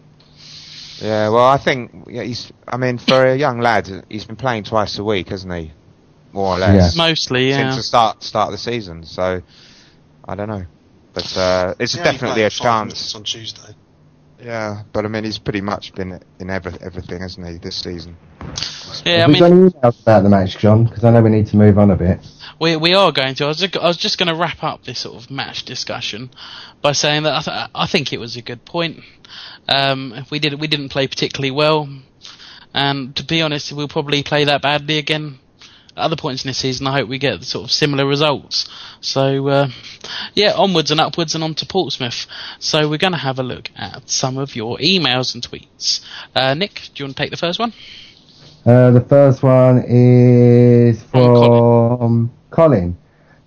yeah, 1.01 1.29
well, 1.29 1.45
I 1.45 1.59
think 1.59 2.07
yeah, 2.09 2.23
he's. 2.23 2.51
I 2.67 2.77
mean, 2.79 2.99
for 2.99 3.27
a 3.27 3.37
young 3.37 3.61
lad, 3.61 3.89
he's 4.09 4.25
been 4.25 4.37
playing 4.37 4.65
twice 4.65 4.99
a 4.99 5.05
week, 5.05 5.29
hasn't 5.29 5.53
he? 5.53 5.73
More 6.33 6.55
or 6.57 6.59
less. 6.59 6.97
Mostly, 6.97 7.51
yeah. 7.51 7.73
Since 7.73 7.77
the 7.77 7.83
start 7.83 8.23
start 8.23 8.49
of 8.49 8.53
the 8.53 8.59
season, 8.59 9.05
so 9.05 9.43
I 10.27 10.35
don't 10.37 10.49
know. 10.49 10.65
But 11.13 11.37
uh, 11.37 11.75
it's 11.81 11.93
He 11.95 11.99
only 11.99 12.13
definitely 12.13 12.35
played 12.43 12.47
a 12.47 12.51
five 12.51 12.63
chance. 12.63 12.93
minutes 12.93 13.15
on 13.17 13.25
Tuesday. 13.25 13.75
Yeah, 14.43 14.83
but 14.93 15.05
I 15.05 15.09
mean, 15.09 15.25
he's 15.25 15.39
pretty 15.39 15.61
much 15.61 15.95
been 15.95 16.21
in 16.39 16.51
every, 16.51 16.73
everything, 16.81 17.21
hasn't 17.21 17.47
he, 17.47 17.59
this 17.59 17.81
season? 17.81 18.17
Yeah, 19.05 19.13
I 19.13 19.19
Have 19.19 19.29
we 19.29 19.33
mean, 19.35 19.41
got 19.41 19.51
any 19.53 19.71
emails 19.71 20.03
about 20.03 20.23
the 20.23 20.29
match, 20.29 20.59
John? 20.59 20.85
Because 20.85 21.05
I 21.05 21.11
know 21.11 21.23
we 21.23 21.31
need 21.31 21.47
to 21.49 21.57
move 21.57 21.79
on 21.79 21.91
a 21.91 21.97
bit. 21.97 22.21
We 22.59 22.77
we 22.77 22.95
are 22.95 23.13
going 23.13 23.35
to. 23.37 23.45
I 23.45 23.49
was 23.49 23.59
just, 23.59 23.77
I 23.77 23.87
was 23.87 23.97
just 23.97 24.19
going 24.19 24.29
to 24.29 24.35
wrap 24.35 24.63
up 24.63 24.85
this 24.85 25.01
sort 25.01 25.23
of 25.23 25.31
match 25.31 25.65
discussion 25.65 26.31
by 26.83 26.93
saying 26.93 27.23
that 27.23 27.35
I, 27.35 27.41
th- 27.43 27.71
I 27.75 27.87
think 27.87 28.13
it 28.13 28.19
was 28.19 28.37
a 28.37 28.43
good 28.43 28.65
point. 28.65 29.01
Um, 29.69 30.27
we 30.31 30.39
did 30.39 30.61
we 30.61 30.67
didn't 30.69 30.91
play 30.91 31.07
particularly 31.07 31.51
well, 31.51 31.89
and 32.75 33.15
to 33.17 33.25
be 33.25 33.43
honest, 33.43 33.73
we'll 33.73 33.89
probably 33.89 34.23
play 34.23 34.45
that 34.45 34.63
badly 34.63 34.99
again. 34.99 35.39
Other 36.01 36.17
points 36.17 36.45
in 36.45 36.49
the 36.49 36.55
season, 36.55 36.87
I 36.87 36.99
hope 36.99 37.09
we 37.09 37.19
get 37.19 37.45
sort 37.45 37.65
of 37.65 37.71
similar 37.71 38.07
results. 38.07 38.69
So 39.01 39.49
uh, 39.49 39.69
yeah, 40.35 40.53
onwards 40.55 40.91
and 40.91 41.01
upwards 41.01 41.35
and 41.35 41.45
on 41.45 41.55
to 41.57 41.67
Portsmouth. 41.67 42.27
So 42.59 42.89
we're 42.89 42.99
going 42.99 43.13
to 43.13 43.19
have 43.19 43.39
a 43.39 43.43
look 43.43 43.71
at 43.77 44.09
some 44.09 44.39
of 44.39 44.57
your 44.57 44.79
emails 44.79 45.35
and 45.35 45.43
tweets. 45.43 46.01
Uh, 46.35 46.55
Nick, 46.55 46.75
do 46.95 47.03
you 47.03 47.05
want 47.07 47.17
to 47.17 47.23
take 47.23 47.31
the 47.31 47.37
first 47.37 47.59
one? 47.59 47.73
Uh, 48.65 48.91
the 48.91 49.01
first 49.01 49.43
one 49.43 49.85
is 49.87 51.03
from 51.05 52.31
Colin. 52.51 52.97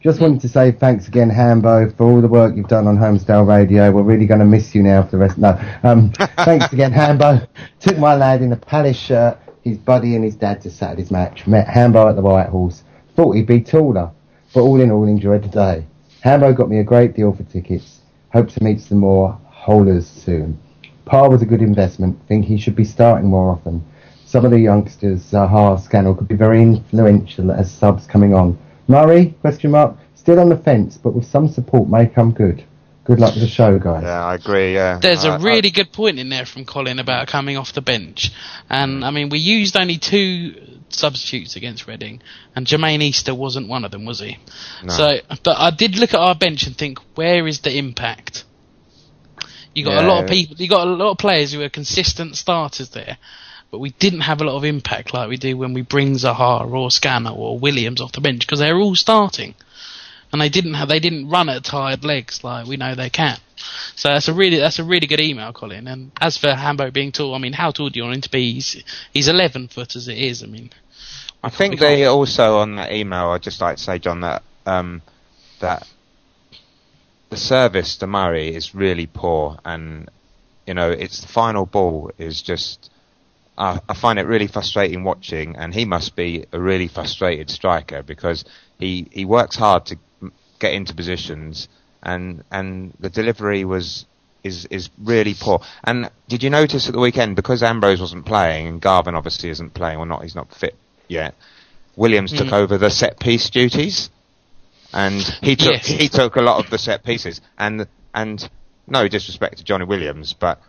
Just 0.03 0.19
wanted 0.19 0.41
to 0.41 0.49
say 0.49 0.73
thanks 0.73 1.07
again, 1.07 1.29
Hambo, 1.29 1.89
for 1.91 2.03
all 2.03 2.19
the 2.19 2.27
work 2.27 2.57
you've 2.57 2.67
done 2.67 2.87
on 2.87 2.97
Holmesdale 2.97 3.47
Radio. 3.47 3.89
We're 3.89 4.03
really 4.03 4.25
going 4.25 4.41
to 4.41 4.45
miss 4.45 4.75
you 4.75 4.83
now 4.83 5.03
for 5.03 5.11
the 5.11 5.17
rest. 5.19 5.37
No, 5.37 5.57
um, 5.83 6.11
thanks 6.43 6.73
again, 6.73 6.91
Hambo. 6.91 7.47
Took 7.79 7.97
my 7.97 8.13
lad 8.15 8.41
in 8.41 8.51
a 8.51 8.57
Palace 8.57 8.97
shirt, 8.97 9.37
his 9.63 9.77
buddy 9.77 10.15
and 10.15 10.25
his 10.25 10.35
dad 10.35 10.61
to 10.61 10.69
Saturday's 10.69 11.09
match. 11.09 11.47
Met 11.47 11.67
Hambo 11.67 12.09
at 12.09 12.15
the 12.15 12.21
White 12.21 12.49
Horse. 12.49 12.83
Thought 13.15 13.35
he'd 13.35 13.47
be 13.47 13.61
taller, 13.61 14.11
but 14.53 14.61
all 14.61 14.81
in 14.81 14.91
all, 14.91 15.07
enjoyed 15.07 15.43
the 15.43 15.49
day. 15.49 15.85
Hambo 16.21 16.53
got 16.53 16.69
me 16.69 16.79
a 16.79 16.83
great 16.83 17.15
deal 17.15 17.33
for 17.33 17.43
tickets. 17.43 18.01
Hope 18.33 18.49
to 18.49 18.63
meet 18.63 18.81
some 18.81 18.97
more 18.97 19.39
holders 19.45 20.07
soon. 20.07 20.59
Parr 21.05 21.29
was 21.29 21.41
a 21.41 21.45
good 21.45 21.61
investment. 21.61 22.19
Think 22.27 22.45
he 22.45 22.57
should 22.57 22.75
be 22.75 22.83
starting 22.83 23.29
more 23.29 23.49
often. 23.49 23.83
Some 24.25 24.45
of 24.45 24.51
the 24.51 24.59
youngsters, 24.59 25.21
Zaha, 25.21 25.79
Scannell, 25.79 26.15
could 26.15 26.27
be 26.27 26.35
very 26.35 26.61
influential 26.61 27.51
as 27.51 27.71
subs 27.71 28.05
coming 28.07 28.33
on. 28.33 28.57
Murray, 28.87 29.35
question 29.41 29.71
mark, 29.71 29.95
still 30.15 30.39
on 30.39 30.49
the 30.49 30.57
fence, 30.57 30.97
but 30.97 31.13
with 31.13 31.25
some 31.25 31.47
support 31.47 31.87
may 31.87 32.05
come 32.07 32.31
good. 32.31 32.63
Good 33.05 33.19
luck 33.19 33.33
with 33.33 33.43
the 33.43 33.49
show, 33.49 33.77
guys. 33.79 34.03
Yeah, 34.03 34.25
I 34.25 34.35
agree, 34.35 34.73
yeah. 34.73 34.97
There's 35.01 35.25
I- 35.25 35.35
a 35.35 35.39
really 35.39 35.71
good 35.71 35.91
point 35.91 36.19
in 36.19 36.29
there 36.29 36.45
from 36.45 36.63
Colin 36.65 36.99
about 36.99 37.27
coming 37.27 37.57
off 37.57 37.73
the 37.73 37.81
bench, 37.81 38.31
and 38.69 39.03
I 39.03 39.11
mean 39.11 39.29
we 39.29 39.39
used 39.39 39.75
only 39.75 39.97
two 39.97 40.55
substitutes 40.89 41.55
against 41.55 41.87
Reading, 41.87 42.21
and 42.55 42.65
Jermaine 42.65 43.01
Easter 43.01 43.35
wasn't 43.35 43.67
one 43.67 43.83
of 43.83 43.91
them, 43.91 44.05
was 44.05 44.19
he? 44.19 44.37
No. 44.83 44.93
So, 44.93 45.17
but 45.43 45.57
I 45.57 45.71
did 45.71 45.97
look 45.97 46.13
at 46.13 46.19
our 46.19 46.35
bench 46.35 46.65
and 46.65 46.77
think, 46.77 46.99
where 47.15 47.45
is 47.47 47.59
the 47.61 47.77
impact? 47.77 48.45
You 49.73 49.85
got 49.85 50.03
a 50.03 50.07
lot 50.07 50.23
of 50.23 50.29
people, 50.29 50.55
you 50.57 50.69
got 50.69 50.87
a 50.87 50.91
lot 50.91 51.11
of 51.11 51.17
players 51.17 51.51
who 51.51 51.61
are 51.61 51.69
consistent 51.69 52.37
starters 52.37 52.89
there, 52.89 53.17
but 53.71 53.79
we 53.79 53.89
didn't 53.89 54.21
have 54.21 54.39
a 54.39 54.43
lot 54.43 54.55
of 54.55 54.63
impact 54.63 55.13
like 55.13 55.29
we 55.29 55.37
do 55.37 55.57
when 55.57 55.73
we 55.73 55.81
bring 55.81 56.13
Zaha 56.13 56.71
or 56.71 56.91
Scanner 56.91 57.31
or 57.31 57.57
Williams 57.57 57.99
off 57.99 58.11
the 58.11 58.21
bench 58.21 58.45
because 58.45 58.59
they're 58.59 58.77
all 58.77 58.95
starting, 58.95 59.55
and 60.33 60.41
they 60.41 60.49
didn't 60.49 60.73
have 60.73 60.89
they 60.89 60.99
didn't 60.99 61.29
run 61.29 61.47
at 61.47 61.63
tired 61.63 62.03
legs 62.03 62.43
like 62.43 62.65
we 62.65 62.75
know 62.75 62.95
they 62.95 63.11
can. 63.11 63.37
So 63.95 64.09
that's 64.09 64.27
a 64.27 64.33
really 64.33 64.57
that's 64.57 64.79
a 64.79 64.83
really 64.83 65.05
good 65.05 65.21
email, 65.21 65.53
Colin. 65.53 65.87
And 65.87 66.11
as 66.19 66.37
for 66.37 66.53
Hambo 66.53 66.89
being 66.91 67.11
tall, 67.11 67.35
I 67.35 67.37
mean, 67.37 67.53
how 67.53 67.71
tall 67.71 67.89
do 67.89 67.99
you 67.99 68.03
want 68.03 68.15
him 68.15 68.21
to 68.21 68.31
be? 68.31 68.53
He's 68.53 68.83
he's 69.13 69.27
11 69.27 69.67
foot 69.69 69.95
as 69.95 70.07
it 70.07 70.17
is. 70.17 70.43
I 70.43 70.47
mean, 70.47 70.71
I 71.43 71.49
think 71.49 71.79
they 71.79 72.05
also 72.05 72.57
on 72.57 72.75
that 72.77 72.91
email. 72.91 73.29
I'd 73.29 73.43
just 73.43 73.61
like 73.61 73.77
to 73.77 73.83
say, 73.83 73.99
John, 73.99 74.21
that 74.21 74.43
um, 74.65 75.03
that 75.59 75.87
the 77.29 77.37
service 77.37 77.97
to 77.97 78.07
Murray 78.07 78.55
is 78.55 78.73
really 78.73 79.05
poor, 79.05 79.59
and 79.63 80.09
you 80.65 80.73
know, 80.73 80.89
it's 80.89 81.21
the 81.21 81.27
final 81.27 81.65
ball 81.65 82.11
is 82.17 82.41
just. 82.41 82.89
I 83.55 83.79
I 83.87 83.93
find 83.93 84.17
it 84.17 84.23
really 84.23 84.47
frustrating 84.47 85.03
watching, 85.03 85.57
and 85.57 85.75
he 85.75 85.85
must 85.85 86.15
be 86.15 86.45
a 86.51 86.59
really 86.59 86.87
frustrated 86.87 87.51
striker 87.51 88.01
because 88.01 88.45
he 88.79 89.07
he 89.11 89.25
works 89.25 89.55
hard 89.55 89.85
to 89.87 89.97
get 90.63 90.73
into 90.73 90.93
positions, 90.95 91.67
and 92.01 92.43
and 92.51 92.93
the 92.99 93.09
delivery 93.09 93.63
was 93.65 94.05
is 94.43 94.65
is 94.77 94.89
really 95.11 95.35
poor. 95.39 95.59
And 95.83 96.09
did 96.27 96.41
you 96.43 96.49
notice 96.49 96.87
at 96.87 96.93
the 96.93 96.99
weekend 97.07 97.35
because 97.35 97.61
Ambrose 97.63 98.01
wasn't 98.01 98.25
playing 98.25 98.67
and 98.67 98.81
Garvin 98.81 99.15
obviously 99.15 99.49
isn't 99.49 99.73
playing 99.73 99.99
or 99.99 100.05
not? 100.05 100.23
He's 100.23 100.35
not 100.35 100.53
fit 100.53 100.75
yet. 101.07 101.33
Williams 101.95 102.31
took 102.31 102.47
Mm. 102.47 102.61
over 102.61 102.77
the 102.77 102.89
set 102.89 103.19
piece 103.19 103.49
duties, 103.49 104.09
and 104.93 105.21
he 105.41 105.55
took 105.55 105.73
Yes. 105.73 105.87
he 105.87 106.07
took 106.09 106.35
a 106.35 106.41
lot 106.41 106.57
of 106.63 106.69
the 106.71 106.77
set 106.77 107.03
pieces. 107.03 107.41
And 107.57 107.87
and 108.13 108.49
no 108.87 109.07
disrespect 109.07 109.57
to 109.57 109.63
Johnny 109.63 109.85
Williams, 109.85 110.33
but 110.33 110.59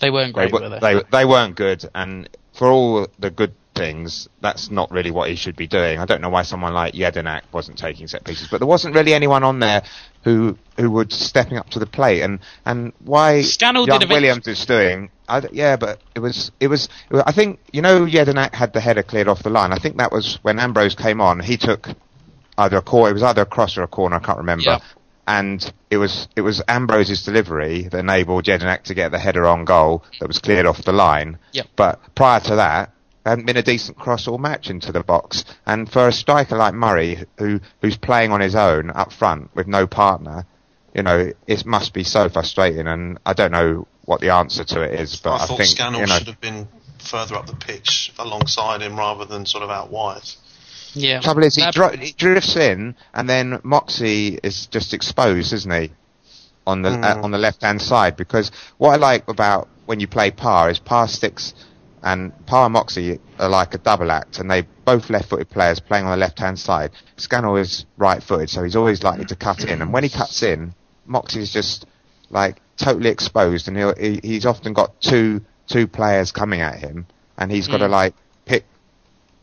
they 0.00 0.10
weren't 0.10 0.34
they, 0.34 0.48
great, 0.48 0.52
were, 0.52 0.60
were 0.68 0.80
they? 0.80 0.94
they 0.94 1.02
they 1.16 1.24
weren't 1.24 1.54
good. 1.56 1.84
And 1.94 2.28
for 2.54 2.68
all 2.68 3.06
the 3.18 3.30
good 3.30 3.52
things, 3.80 4.28
that's 4.42 4.70
not 4.70 4.90
really 4.90 5.10
what 5.10 5.30
he 5.30 5.36
should 5.36 5.56
be 5.56 5.66
doing. 5.66 5.98
I 5.98 6.04
don't 6.04 6.20
know 6.20 6.28
why 6.28 6.42
someone 6.42 6.74
like 6.74 6.92
Jedinak 6.92 7.42
wasn't 7.50 7.78
taking 7.78 8.06
set 8.08 8.24
pieces, 8.24 8.48
but 8.50 8.58
there 8.58 8.66
wasn't 8.66 8.94
really 8.94 9.14
anyone 9.14 9.42
on 9.42 9.58
there 9.58 9.82
who 10.22 10.58
who 10.76 10.90
would 10.90 11.12
stepping 11.12 11.56
up 11.56 11.70
to 11.70 11.78
the 11.78 11.86
plate. 11.86 12.20
And 12.22 12.40
and 12.66 12.92
why 13.04 13.40
Scannell 13.42 13.86
young 13.86 14.06
Williams 14.08 14.46
is 14.46 14.66
doing. 14.66 15.10
I 15.28 15.42
yeah, 15.50 15.76
but 15.76 16.00
it 16.14 16.20
was 16.20 16.52
it 16.60 16.68
was. 16.68 16.88
was- 17.10 17.22
I 17.26 17.32
think 17.32 17.58
you 17.72 17.80
know 17.80 18.04
Jedinak 18.04 18.54
had 18.54 18.72
the 18.74 18.80
header 18.80 19.02
cleared 19.02 19.28
off 19.28 19.42
the 19.42 19.50
line. 19.50 19.72
I 19.72 19.78
think 19.78 19.96
that 19.96 20.12
was 20.12 20.38
when 20.42 20.58
Ambrose 20.58 20.94
came 20.94 21.20
on. 21.20 21.40
He 21.40 21.56
took 21.56 21.88
either 22.58 22.76
a 22.76 22.82
corner. 22.82 23.10
It 23.10 23.14
was 23.14 23.22
either 23.22 23.42
a 23.42 23.46
cross 23.46 23.78
or 23.78 23.82
a 23.82 23.88
corner. 23.88 24.16
I 24.16 24.20
can't 24.20 24.38
remember. 24.38 24.64
Yeah. 24.64 24.78
And 25.26 25.72
it 25.90 25.96
was 25.96 26.28
it 26.36 26.42
was 26.42 26.62
Ambrose's 26.68 27.22
delivery 27.22 27.82
that 27.90 27.98
enabled 27.98 28.44
Jedinak 28.44 28.82
to 28.84 28.94
get 28.94 29.10
the 29.12 29.18
header 29.18 29.46
on 29.46 29.64
goal 29.64 30.04
that 30.18 30.26
was 30.26 30.38
cleared 30.38 30.66
off 30.66 30.82
the 30.84 30.92
line. 30.92 31.38
Yep. 31.52 31.66
But 31.76 32.14
prior 32.14 32.40
to 32.40 32.56
that, 32.56 32.92
there 33.24 33.32
hadn't 33.32 33.46
been 33.46 33.56
a 33.56 33.62
decent 33.62 33.98
cross 33.98 34.26
or 34.26 34.38
match 34.38 34.70
into 34.70 34.92
the 34.92 35.02
box. 35.02 35.44
And 35.66 35.90
for 35.90 36.08
a 36.08 36.12
striker 36.12 36.56
like 36.56 36.74
Murray, 36.74 37.24
who 37.38 37.60
who's 37.82 37.96
playing 37.96 38.32
on 38.32 38.40
his 38.40 38.54
own 38.54 38.90
up 38.90 39.12
front 39.12 39.54
with 39.54 39.66
no 39.66 39.86
partner, 39.86 40.46
you 40.94 41.02
know, 41.02 41.32
it 41.46 41.66
must 41.66 41.92
be 41.92 42.04
so 42.04 42.28
frustrating. 42.28 42.86
And 42.86 43.18
I 43.26 43.32
don't 43.34 43.52
know 43.52 43.86
what 44.04 44.20
the 44.20 44.30
answer 44.30 44.64
to 44.64 44.82
it 44.82 44.98
is, 45.00 45.16
but 45.16 45.32
I 45.32 45.34
I, 45.34 45.46
thought 45.46 45.58
think 45.58 45.68
Scannell 45.70 46.00
you 46.00 46.06
know, 46.06 46.18
should 46.18 46.26
have 46.28 46.40
been 46.40 46.66
further 46.98 47.34
up 47.34 47.46
the 47.46 47.56
pitch 47.56 48.12
alongside 48.18 48.82
him 48.82 48.98
rather 48.98 49.24
than 49.24 49.46
sort 49.46 49.64
of 49.64 49.70
out 49.70 49.90
wide. 49.90 50.22
Yeah. 50.92 51.20
trouble 51.20 51.44
is 51.44 51.54
he, 51.54 51.62
That- 51.62 51.74
dri- 51.74 51.96
he 51.98 52.12
drifts 52.12 52.56
in, 52.56 52.96
and 53.14 53.28
then 53.28 53.60
Moxey 53.62 54.40
is 54.42 54.66
just 54.66 54.92
exposed, 54.92 55.52
isn't 55.52 55.70
he, 55.72 55.92
on 56.66 56.82
the 56.82 56.90
uh, 56.90 57.20
on 57.22 57.30
the 57.30 57.38
left 57.38 57.62
hand 57.62 57.80
side? 57.80 58.16
Because 58.16 58.50
what 58.78 58.90
I 58.90 58.96
like 58.96 59.28
about 59.28 59.68
when 59.86 60.00
you 60.00 60.08
play 60.08 60.30
Parr 60.30 60.70
is 60.70 60.78
Parr 60.78 61.06
sticks 61.06 61.54
and 62.02 62.32
Parr 62.46 62.66
and 62.66 62.72
Moxey 62.72 63.18
are 63.38 63.48
like 63.48 63.74
a 63.74 63.78
double 63.78 64.10
act, 64.10 64.38
and 64.38 64.50
they 64.50 64.62
both 64.84 65.10
left 65.10 65.28
footed 65.28 65.50
players 65.50 65.80
playing 65.80 66.04
on 66.06 66.10
the 66.12 66.16
left 66.16 66.38
hand 66.38 66.58
side. 66.58 66.90
Scannell 67.16 67.56
is 67.56 67.84
right 67.96 68.22
footed, 68.22 68.50
so 68.50 68.62
he's 68.62 68.76
always 68.76 69.02
likely 69.02 69.24
to 69.26 69.36
cut 69.36 69.64
in, 69.64 69.82
and 69.82 69.92
when 69.92 70.02
he 70.04 70.08
cuts 70.10 70.42
in, 70.42 70.74
Moxey 71.06 71.40
is 71.40 71.52
just 71.52 71.86
like 72.30 72.60
totally 72.76 73.10
exposed, 73.10 73.68
and 73.68 73.76
he'll, 73.76 73.94
he, 73.96 74.20
he's 74.22 74.46
often 74.46 74.72
got 74.72 75.00
two 75.00 75.42
two 75.66 75.86
players 75.86 76.32
coming 76.32 76.60
at 76.60 76.76
him, 76.78 77.06
and 77.38 77.50
he's 77.52 77.68
got 77.68 77.78
to 77.78 77.86
Mm. 77.86 77.90
like 77.90 78.14
pick 78.44 78.64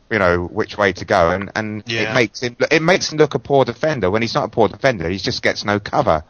you 0.10 0.20
know 0.20 0.46
which 0.46 0.78
way 0.78 0.94
to 0.94 1.06
go, 1.06 1.32
and 1.32 1.52
and 1.56 1.84
Yeah. 1.86 2.12
it 2.12 2.14
makes 2.14 2.42
him 2.42 2.56
it 2.72 2.82
makes 2.82 3.12
him 3.12 3.18
look 3.18 3.36
a 3.36 3.40
poor 3.40 3.66
defender 3.66 4.10
when 4.10 4.22
he's 4.22 4.34
not 4.34 4.46
a 4.46 4.50
poor 4.50 4.68
defender. 4.68 5.08
He 5.10 5.18
just 5.18 5.42
gets 5.44 5.64
no 5.66 5.80
cover, 5.80 6.24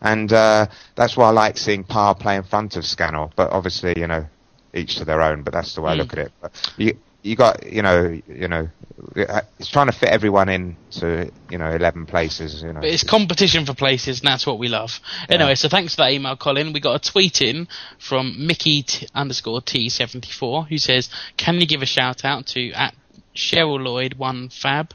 and 0.00 0.32
uh, 0.32 0.66
that's 0.94 1.16
why 1.16 1.28
I 1.28 1.30
like 1.30 1.58
seeing 1.58 1.84
Parr 1.84 2.14
play 2.14 2.36
in 2.36 2.42
front 2.44 2.76
of 2.76 2.84
Scannell. 2.86 3.32
But 3.36 3.50
obviously, 3.50 3.94
you 3.96 4.06
know, 4.06 4.26
each 4.74 4.96
to 4.96 5.04
their 5.04 5.22
own. 5.22 5.42
But 5.42 5.52
that's 5.54 5.74
the 5.74 5.80
way 5.80 5.92
I 5.92 5.94
Mm. 5.94 5.98
look 5.98 6.12
at 6.14 6.18
it. 6.18 6.32
But 6.40 6.72
you 6.76 6.98
you 7.22 7.36
got 7.36 7.64
you 7.72 7.80
know 7.82 8.20
you 8.28 8.48
know 8.48 8.68
it's 9.16 9.68
trying 9.68 9.86
to 9.86 9.92
fit 9.92 10.08
everyone 10.10 10.48
in 10.48 10.76
to 10.92 11.30
you 11.50 11.58
know 11.58 11.70
eleven 11.70 12.06
places. 12.06 12.62
You 12.62 12.72
know, 12.72 12.80
But 12.80 12.90
it's 12.90 13.02
competition 13.04 13.64
for 13.66 13.74
places, 13.74 14.20
and 14.20 14.28
that's 14.28 14.46
what 14.46 14.58
we 14.58 14.68
love. 14.68 15.00
Anyway, 15.28 15.54
so 15.54 15.68
thanks 15.68 15.94
for 15.94 16.02
that 16.02 16.12
email, 16.12 16.36
Colin. 16.36 16.72
We 16.72 16.80
got 16.80 17.06
a 17.06 17.10
tweet 17.10 17.40
in 17.40 17.68
from 17.98 18.46
Mickey 18.46 18.82
t- 18.82 19.06
underscore 19.14 19.62
T 19.62 19.88
seventy 19.88 20.30
four 20.30 20.64
who 20.64 20.78
says, 20.78 21.08
"Can 21.36 21.60
you 21.60 21.66
give 21.66 21.82
a 21.82 21.86
shout 21.86 22.24
out 22.24 22.46
to 22.48 22.72
at 22.72 22.94
Cheryl 23.34 23.82
Lloyd 23.82 24.14
one 24.14 24.48
Fab? 24.48 24.92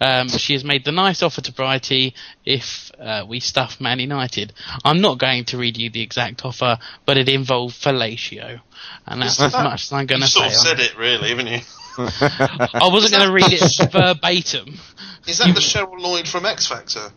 Um, 0.00 0.28
she 0.28 0.52
has 0.52 0.64
made 0.64 0.84
the 0.84 0.92
nice 0.92 1.22
offer 1.22 1.40
to 1.40 1.52
Brighty 1.52 2.12
if 2.44 2.90
uh, 3.00 3.24
we 3.26 3.40
stuff 3.40 3.80
Man 3.80 3.98
United. 3.98 4.52
I'm 4.84 5.00
not 5.00 5.18
going 5.18 5.44
to 5.46 5.58
read 5.58 5.76
you 5.76 5.90
the 5.90 6.02
exact 6.02 6.44
offer, 6.44 6.78
but 7.06 7.16
it 7.16 7.28
involved 7.28 7.74
fellatio, 7.80 8.60
and 9.06 9.22
that's 9.22 9.40
as 9.40 9.52
much 9.54 9.84
as 9.84 9.92
I'm 9.92 10.06
going 10.06 10.20
You 10.20 10.26
to 10.26 10.30
sort 10.30 10.50
say. 10.50 10.54
of 10.54 10.60
on 10.60 10.66
said 10.66 10.80
it. 10.80 10.90
it, 10.92 10.98
really, 10.98 11.28
haven't 11.30 11.46
you? 11.46 11.60
I 11.98 12.88
wasn't 12.92 13.14
going 13.14 13.26
to 13.26 13.32
read 13.32 13.52
it 13.52 13.90
verbatim. 13.90 14.78
Is 15.26 15.38
that 15.38 15.54
the 15.54 15.60
Cheryl 15.60 15.98
Lloyd 15.98 16.28
from 16.28 16.44
X 16.44 16.66
Factor? 16.66 17.10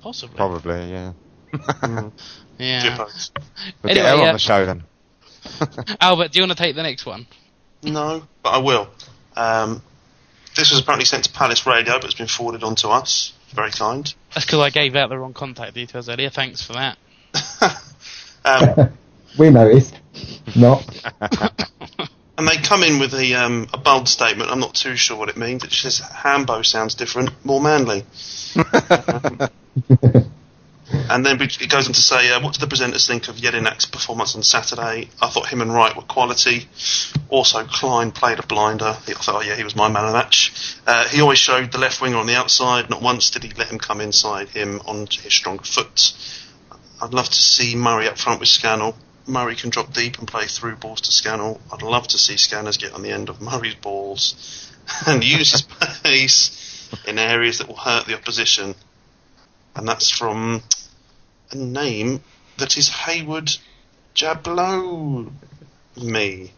Possibly. 0.00 0.36
probably 0.36 0.90
yeah. 0.90 1.12
Yeah. 2.58 2.82
Jippos. 2.96 3.30
But 3.82 3.90
Anyway, 3.92 4.04
get 4.06 4.16
her 4.16 4.22
yeah. 4.22 4.28
on 4.28 4.32
the 4.34 4.38
show 4.38 4.66
then. 4.66 4.84
Albert, 6.00 6.32
do 6.32 6.38
you 6.38 6.42
want 6.46 6.56
to 6.58 6.62
take 6.62 6.74
the 6.74 6.82
next 6.82 7.06
one? 7.06 7.26
No, 7.82 8.26
but 8.42 8.50
I 8.50 8.58
will. 8.58 8.88
Um, 9.36 9.82
this 10.58 10.72
was 10.72 10.80
apparently 10.80 11.04
sent 11.04 11.24
to 11.24 11.32
Palace 11.32 11.66
Radio, 11.66 11.94
but 11.94 12.06
it's 12.06 12.14
been 12.14 12.26
forwarded 12.26 12.64
on 12.64 12.74
to 12.76 12.88
us. 12.88 13.32
Very 13.54 13.70
kind. 13.70 14.12
That's 14.34 14.44
because 14.44 14.58
I 14.60 14.70
gave 14.70 14.96
out 14.96 15.08
the 15.08 15.16
wrong 15.16 15.32
contact 15.32 15.74
details 15.74 16.08
earlier. 16.08 16.30
Thanks 16.30 16.62
for 16.62 16.74
that. 16.74 16.98
Um, 18.44 18.92
We 19.38 19.50
noticed. 19.50 19.94
Not. 20.56 20.82
and 22.38 22.48
they 22.48 22.56
come 22.56 22.82
in 22.82 22.98
with 22.98 23.12
a, 23.14 23.34
um, 23.34 23.68
a 23.74 23.78
bold 23.78 24.08
statement. 24.08 24.50
I'm 24.50 24.58
not 24.58 24.74
too 24.74 24.96
sure 24.96 25.16
what 25.16 25.28
it 25.28 25.36
means. 25.36 25.64
It 25.64 25.72
says 25.72 25.98
Hambo 25.98 26.62
sounds 26.62 26.94
different, 26.94 27.30
more 27.44 27.60
manly. 27.60 28.04
And 31.10 31.24
then 31.24 31.40
it 31.40 31.68
goes 31.70 31.86
on 31.86 31.94
to 31.94 32.00
say, 32.00 32.32
uh, 32.32 32.40
what 32.40 32.54
do 32.54 32.64
the 32.64 32.74
presenters 32.74 33.06
think 33.06 33.28
of 33.28 33.36
Jedinak's 33.36 33.86
performance 33.86 34.36
on 34.36 34.42
Saturday? 34.42 35.08
I 35.20 35.28
thought 35.28 35.48
him 35.48 35.62
and 35.62 35.72
Wright 35.72 35.96
were 35.96 36.02
quality. 36.02 36.68
Also, 37.30 37.64
Clyne 37.64 38.12
played 38.12 38.38
a 38.38 38.46
blinder. 38.46 38.84
I 38.84 39.12
thought, 39.12 39.28
oh 39.28 39.40
yeah, 39.40 39.54
he 39.54 39.64
was 39.64 39.74
my 39.74 39.88
man 39.88 40.04
of 40.04 40.12
the 40.12 40.18
match. 40.18 40.76
Uh, 40.86 41.08
he 41.08 41.20
always 41.20 41.38
showed 41.38 41.72
the 41.72 41.78
left 41.78 42.00
winger 42.00 42.18
on 42.18 42.26
the 42.26 42.36
outside. 42.36 42.90
Not 42.90 43.02
once 43.02 43.30
did 43.30 43.42
he 43.42 43.50
let 43.50 43.68
him 43.68 43.78
come 43.78 44.00
inside 44.00 44.48
him 44.48 44.80
onto 44.86 45.20
his 45.22 45.32
stronger 45.32 45.64
foot. 45.64 46.12
I'd 47.00 47.14
love 47.14 47.28
to 47.28 47.42
see 47.42 47.74
Murray 47.74 48.08
up 48.08 48.18
front 48.18 48.40
with 48.40 48.48
Scannell. 48.48 48.96
Murray 49.26 49.56
can 49.56 49.70
drop 49.70 49.92
deep 49.92 50.18
and 50.18 50.26
play 50.26 50.46
through 50.46 50.76
balls 50.76 51.02
to 51.02 51.12
Scannell. 51.12 51.60
I'd 51.72 51.82
love 51.82 52.08
to 52.08 52.18
see 52.18 52.36
Scanners 52.36 52.76
get 52.76 52.92
on 52.92 53.02
the 53.02 53.12
end 53.12 53.28
of 53.28 53.40
Murray's 53.40 53.74
balls 53.74 54.72
and 55.06 55.22
use 55.22 55.52
his 55.52 55.62
pace 56.02 56.88
in 57.06 57.18
areas 57.18 57.58
that 57.58 57.68
will 57.68 57.76
hurt 57.76 58.06
the 58.06 58.14
opposition. 58.14 58.74
And 59.76 59.86
that's 59.86 60.10
from 60.10 60.62
a 61.52 61.56
name 61.56 62.20
that 62.58 62.76
is 62.76 62.88
Hayward 62.88 63.50
Jablow 64.14 65.30
me. 65.96 66.52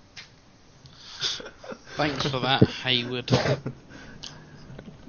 Thanks 1.97 2.27
for 2.31 2.41
that, 2.41 2.63
Hayward. 2.85 3.31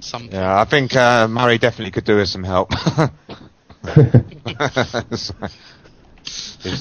Something. 0.00 0.32
Yeah, 0.32 0.60
I 0.60 0.64
think 0.64 0.94
uh, 0.96 1.28
Murray 1.28 1.58
definitely 1.58 1.92
could 1.92 2.04
do 2.04 2.16
with 2.16 2.28
some 2.28 2.42
help. 2.44 2.72
it's 3.84 5.30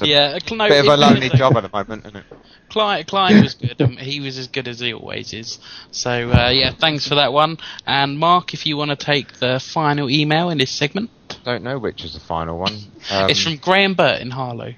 a 0.01 0.05
Yeah, 0.05 0.37
Cl- 0.45 0.67
bit 0.67 0.79
of 0.81 0.87
a 0.87 0.93
it- 0.93 0.97
lonely 0.99 1.29
job 1.29 1.55
at 1.57 1.61
the 1.63 1.69
moment, 1.71 2.05
isn't 2.05 2.17
it? 2.17 2.25
Clyne, 2.69 3.03
Clyne 3.03 3.41
was 3.43 3.53
good. 3.55 3.81
Um, 3.81 3.97
he 3.97 4.21
was 4.21 4.37
as 4.37 4.47
good 4.47 4.67
as 4.69 4.79
he 4.79 4.93
always 4.93 5.33
is. 5.33 5.59
So 5.91 6.09
uh, 6.31 6.49
yeah, 6.51 6.71
thanks 6.71 7.05
for 7.07 7.15
that 7.15 7.33
one. 7.33 7.57
And 7.85 8.17
Mark, 8.17 8.53
if 8.53 8.65
you 8.65 8.77
want 8.77 8.91
to 8.91 8.95
take 8.95 9.33
the 9.39 9.59
final 9.59 10.09
email 10.09 10.49
in 10.49 10.57
this 10.57 10.71
segment, 10.71 11.09
Don't 11.43 11.63
know 11.63 11.79
which 11.79 12.03
is 12.03 12.13
the 12.13 12.19
final 12.19 12.57
one. 12.59 12.73
Um, 13.09 13.29
it's 13.29 13.43
from 13.43 13.57
Graham 13.57 13.95
Burt 13.95 14.21
in 14.21 14.29
Harlow. 14.29 14.73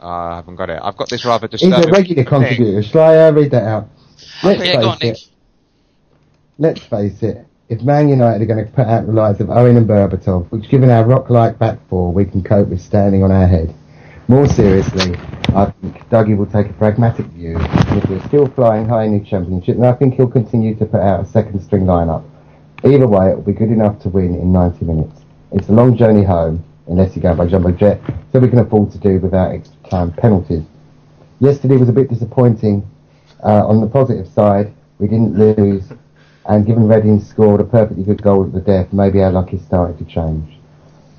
I 0.00 0.36
haven't 0.36 0.56
got 0.56 0.70
it. 0.70 0.78
I've 0.82 0.96
got 0.96 1.08
this 1.08 1.24
rather 1.24 1.48
disturbing. 1.48 1.78
He's 1.78 1.86
a 1.86 1.90
regular 1.90 2.22
thing. 2.22 2.28
contributor. 2.28 2.82
Shall 2.82 3.02
I 3.02 3.16
uh, 3.26 3.32
read 3.32 3.50
that 3.50 3.64
out? 3.64 3.88
Let's 4.42 4.64
yeah, 4.64 4.80
go 4.80 4.88
on, 4.90 4.98
face 4.98 5.08
Nick. 5.08 5.16
it. 5.16 5.28
Let's 6.58 6.80
face 6.82 7.22
it. 7.22 7.46
If 7.68 7.82
Man 7.82 8.08
United 8.08 8.42
are 8.42 8.46
going 8.46 8.64
to 8.64 8.72
put 8.72 8.86
out 8.86 9.06
the 9.06 9.12
likes 9.12 9.40
of 9.40 9.50
Owen 9.50 9.76
and 9.76 9.86
Berbatov, 9.86 10.50
which 10.50 10.68
given 10.68 10.90
our 10.90 11.04
rock-like 11.04 11.58
back 11.58 11.78
four, 11.88 12.12
we 12.12 12.24
can 12.24 12.42
cope 12.42 12.68
with 12.68 12.80
standing 12.80 13.22
on 13.22 13.30
our 13.30 13.46
head. 13.46 13.74
More 14.26 14.46
seriously, 14.46 15.16
I 15.54 15.72
think 15.80 15.96
Dougie 16.10 16.36
will 16.36 16.46
take 16.46 16.68
a 16.68 16.72
pragmatic 16.74 17.26
view. 17.26 17.56
If 17.58 18.08
we're 18.08 18.26
still 18.28 18.46
flying 18.48 18.86
high 18.88 19.04
in 19.04 19.18
the 19.18 19.24
championship, 19.24 19.76
then 19.76 19.86
I 19.86 19.92
think 19.92 20.14
he'll 20.14 20.28
continue 20.28 20.74
to 20.76 20.86
put 20.86 21.00
out 21.00 21.24
a 21.24 21.26
second 21.26 21.60
string 21.60 21.84
lineup. 21.84 22.24
Either 22.84 23.06
way, 23.06 23.30
it 23.30 23.36
will 23.36 23.42
be 23.42 23.52
good 23.52 23.70
enough 23.70 24.00
to 24.02 24.08
win 24.08 24.34
in 24.34 24.52
90 24.52 24.84
minutes. 24.84 25.17
It's 25.50 25.68
a 25.70 25.72
long 25.72 25.96
journey 25.96 26.24
home, 26.24 26.62
unless 26.88 27.16
you 27.16 27.22
go 27.22 27.34
by 27.34 27.46
jumbo 27.46 27.70
jet, 27.70 28.00
so 28.32 28.38
we 28.38 28.50
can 28.50 28.58
afford 28.58 28.92
to 28.92 28.98
do 28.98 29.18
without 29.18 29.52
extra 29.52 29.76
time 29.88 30.12
penalties. 30.12 30.64
Yesterday 31.40 31.78
was 31.78 31.88
a 31.88 31.92
bit 31.92 32.10
disappointing. 32.10 32.86
Uh, 33.42 33.66
on 33.66 33.80
the 33.80 33.86
positive 33.86 34.28
side, 34.28 34.74
we 34.98 35.08
didn't 35.08 35.38
lose, 35.38 35.84
and 36.46 36.66
given 36.66 36.86
Reading 36.86 37.18
scored 37.20 37.62
a 37.62 37.64
perfectly 37.64 38.04
good 38.04 38.22
goal 38.22 38.44
at 38.44 38.52
the 38.52 38.60
death, 38.60 38.92
maybe 38.92 39.22
our 39.22 39.32
luck 39.32 39.54
is 39.54 39.62
starting 39.62 39.96
to 39.96 40.04
change. 40.12 40.58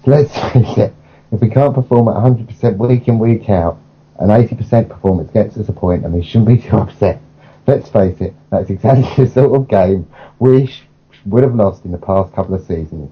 So 0.06 0.12
let's 0.12 0.32
face 0.54 0.78
it, 0.78 0.94
if 1.32 1.42
we 1.42 1.50
can't 1.50 1.74
perform 1.74 2.08
at 2.10 2.16
100% 2.16 2.78
week 2.78 3.08
in, 3.08 3.18
week 3.18 3.50
out, 3.50 3.80
an 4.20 4.28
80% 4.28 4.90
performance 4.90 5.32
gets 5.32 5.58
us 5.58 5.70
a 5.70 5.74
point, 5.74 6.06
and 6.06 6.14
we 6.14 6.24
shouldn't 6.24 6.50
be 6.50 6.58
too 6.70 6.78
upset. 6.78 7.20
Let's 7.66 7.90
face 7.90 8.22
it, 8.22 8.36
that's 8.52 8.70
exactly 8.70 9.26
the 9.26 9.32
sort 9.32 9.56
of 9.60 9.68
game 9.68 10.08
we 10.38 10.68
sh- 10.68 10.84
would 11.26 11.42
have 11.42 11.56
lost 11.56 11.84
in 11.84 11.92
the 11.92 11.98
past 11.98 12.32
couple 12.36 12.54
of 12.54 12.62
seasons. 12.62 13.12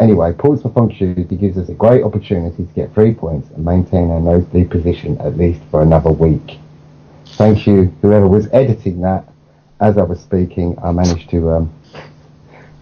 Anyway, 0.00 0.32
Portsmouth 0.32 0.76
on 0.76 0.88
Tuesday 0.88 1.36
gives 1.36 1.56
us 1.56 1.68
a 1.68 1.74
great 1.74 2.02
opportunity 2.02 2.64
to 2.64 2.72
get 2.74 2.92
three 2.92 3.14
points 3.14 3.48
and 3.50 3.64
maintain 3.64 4.10
our 4.10 4.20
nosebleed 4.20 4.70
position 4.70 5.16
at 5.20 5.36
least 5.36 5.60
for 5.70 5.82
another 5.82 6.10
week. 6.10 6.58
Thank 7.36 7.66
you, 7.66 7.92
whoever 8.02 8.26
was 8.26 8.48
editing 8.52 9.00
that. 9.02 9.28
As 9.80 9.98
I 9.98 10.02
was 10.02 10.20
speaking, 10.20 10.76
I 10.82 10.92
managed 10.92 11.30
to 11.30 11.50
um, 11.50 11.72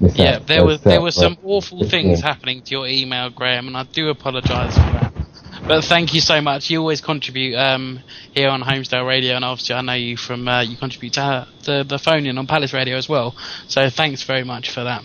miss 0.00 0.16
Yeah, 0.16 0.36
out 0.36 0.46
there 0.46 0.64
was 0.64 0.84
uh, 0.84 0.90
there 0.90 1.00
were 1.00 1.10
some 1.10 1.36
awful 1.44 1.88
things 1.88 2.20
happening 2.20 2.62
to 2.62 2.70
your 2.70 2.86
email, 2.86 3.30
Graham, 3.30 3.68
and 3.68 3.76
I 3.76 3.84
do 3.84 4.08
apologise 4.08 4.74
for 4.74 4.80
that. 4.80 5.12
But 5.66 5.84
thank 5.84 6.14
you 6.14 6.20
so 6.20 6.40
much. 6.40 6.70
You 6.70 6.80
always 6.80 7.00
contribute 7.00 7.54
um, 7.56 8.00
here 8.32 8.48
on 8.48 8.62
Holmesdale 8.62 9.06
Radio, 9.06 9.36
and 9.36 9.44
obviously 9.44 9.74
I 9.74 9.82
know 9.82 9.92
you 9.94 10.16
from 10.16 10.48
uh, 10.48 10.62
you 10.62 10.76
contribute 10.76 11.14
to 11.14 11.46
the 11.64 11.84
the 11.84 11.98
phone 11.98 12.26
in 12.26 12.38
on 12.38 12.46
Palace 12.46 12.72
Radio 12.72 12.96
as 12.96 13.08
well. 13.08 13.36
So 13.68 13.88
thanks 13.90 14.22
very 14.22 14.44
much 14.44 14.70
for 14.70 14.84
that. 14.84 15.04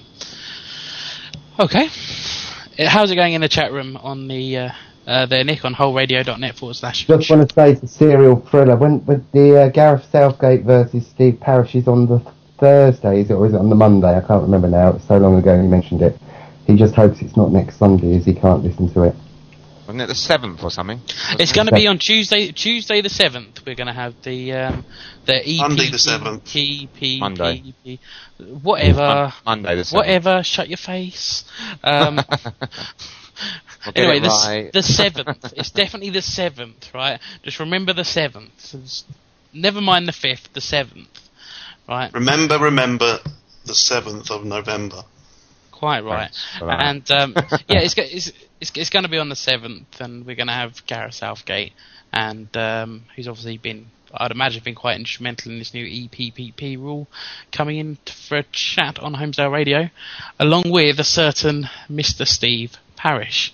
Okay, 1.58 1.88
Uh, 2.78 2.90
how's 2.90 3.12
it 3.12 3.16
going 3.16 3.32
in 3.32 3.40
the 3.40 3.48
chat 3.48 3.72
room 3.72 3.96
on 3.96 4.28
the 4.28 4.58
uh, 4.58 4.70
uh, 5.08 5.26
there, 5.26 5.46
Nick, 5.46 5.64
on 5.64 5.74
wholeradio.net 5.74 6.56
forward 6.56 6.74
slash. 6.74 7.08
Just 7.08 7.30
want 7.30 7.48
to 7.48 7.56
say 7.56 7.72
it's 7.72 7.84
a 7.84 7.88
serial 7.88 8.42
thriller. 8.42 8.76
When, 8.76 9.06
when 9.06 9.26
the 9.32 9.62
uh, 9.62 9.70
Gareth 9.70 10.06
Southgate 10.12 10.64
versus 10.64 11.08
Steve 11.08 11.40
Parish 11.40 11.74
is 11.76 11.88
on 11.88 12.08
the 12.08 12.20
Thursday, 12.60 13.22
is 13.22 13.30
it, 13.30 13.36
or 13.36 13.46
is 13.46 13.54
it 13.54 13.58
on 13.58 13.70
the 13.70 13.76
Monday? 13.76 14.18
I 14.18 14.20
can't 14.20 14.42
remember 14.42 14.68
now. 14.68 14.90
It's 14.90 15.08
so 15.08 15.18
long 15.18 15.38
ago 15.38 15.62
he 15.62 15.66
mentioned 15.66 16.02
it. 16.02 16.20
He 16.68 16.76
just 16.76 16.94
hopes 16.94 17.22
it's 17.22 17.38
not 17.38 17.52
next 17.54 17.78
Sunday, 17.78 18.18
as 18.18 18.26
he 18.26 18.34
can't 18.34 18.62
listen 18.62 18.92
to 18.94 19.04
it. 19.04 19.16
Wasn't 19.86 20.02
it 20.02 20.08
the 20.08 20.16
seventh 20.16 20.64
or 20.64 20.72
something? 20.72 21.00
It's 21.40 21.52
going 21.52 21.68
to 21.68 21.74
be 21.74 21.86
on 21.88 22.00
Tuesday, 22.00 22.52
Tuesday 22.52 23.02
the 23.02 23.10
seventh. 23.10 23.62
We're 23.66 23.76
going 23.76 23.88
to 23.88 23.94
have 23.94 24.16
the 24.24 24.54
um, 24.54 24.86
the 25.26 25.36
EP, 25.36 25.60
Monday 25.60 25.92
the 25.92 25.98
7th. 25.98 26.46
P, 26.52 26.90
P, 26.94 27.20
Monday. 27.20 27.62
P, 27.62 27.76
P, 27.84 28.00
whatever, 28.64 28.98
Mon- 28.98 29.34
Monday 29.46 29.76
the 29.76 29.86
seventh. 29.86 30.06
whatever. 30.06 30.44
Shut 30.44 30.70
your 30.70 30.78
face. 30.78 31.46
Um, 31.84 32.20
We'll 33.86 33.94
anyway, 33.96 34.20
the, 34.20 34.28
right. 34.30 34.74
the 34.74 34.82
seventh. 34.82 35.54
it's 35.56 35.70
definitely 35.72 36.10
the 36.10 36.22
seventh, 36.22 36.94
right? 36.94 37.20
Just 37.44 37.60
remember 37.60 37.94
the 37.94 38.06
seventh. 38.06 38.74
Never 39.54 39.82
mind 39.82 40.08
the 40.08 40.14
fifth, 40.14 40.54
the 40.54 40.62
seventh, 40.62 41.20
right? 41.88 42.12
Remember, 42.14 42.58
remember 42.58 43.20
the 43.66 43.74
7th 43.74 44.32
of 44.32 44.46
November. 44.46 45.04
Quite 45.78 46.04
right. 46.06 46.32
Thanks 46.32 46.58
for 46.58 46.66
that. 46.68 46.82
And 46.82 47.12
um, 47.12 47.34
yeah, 47.68 47.80
it's, 47.80 47.96
it's 47.98 48.32
it's 48.62 48.72
it's 48.76 48.90
going 48.90 49.04
to 49.04 49.10
be 49.10 49.18
on 49.18 49.28
the 49.28 49.36
seventh, 49.36 50.00
and 50.00 50.26
we're 50.26 50.36
going 50.36 50.48
to 50.48 50.54
have 50.54 50.86
Gareth 50.88 51.16
Southgate, 51.16 51.74
and 52.14 52.48
um, 52.56 53.04
who's 53.16 53.28
obviously 53.28 53.58
been, 53.58 53.88
I'd 54.14 54.32
imagine, 54.32 54.64
been 54.64 54.76
quite 54.76 54.98
instrumental 54.98 55.52
in 55.52 55.60
this 55.60 55.74
new 55.74 55.86
EPPP 55.86 56.78
rule, 56.78 57.08
coming 57.52 57.78
in 57.78 57.98
for 58.28 58.38
a 58.38 58.44
chat 58.54 59.00
on 59.00 59.16
Holmesdale 59.16 59.52
Radio, 59.52 59.90
along 60.40 60.64
with 60.68 60.98
a 61.00 61.04
certain 61.04 61.68
Mister 61.90 62.24
Steve 62.26 62.78
Parish. 62.96 63.54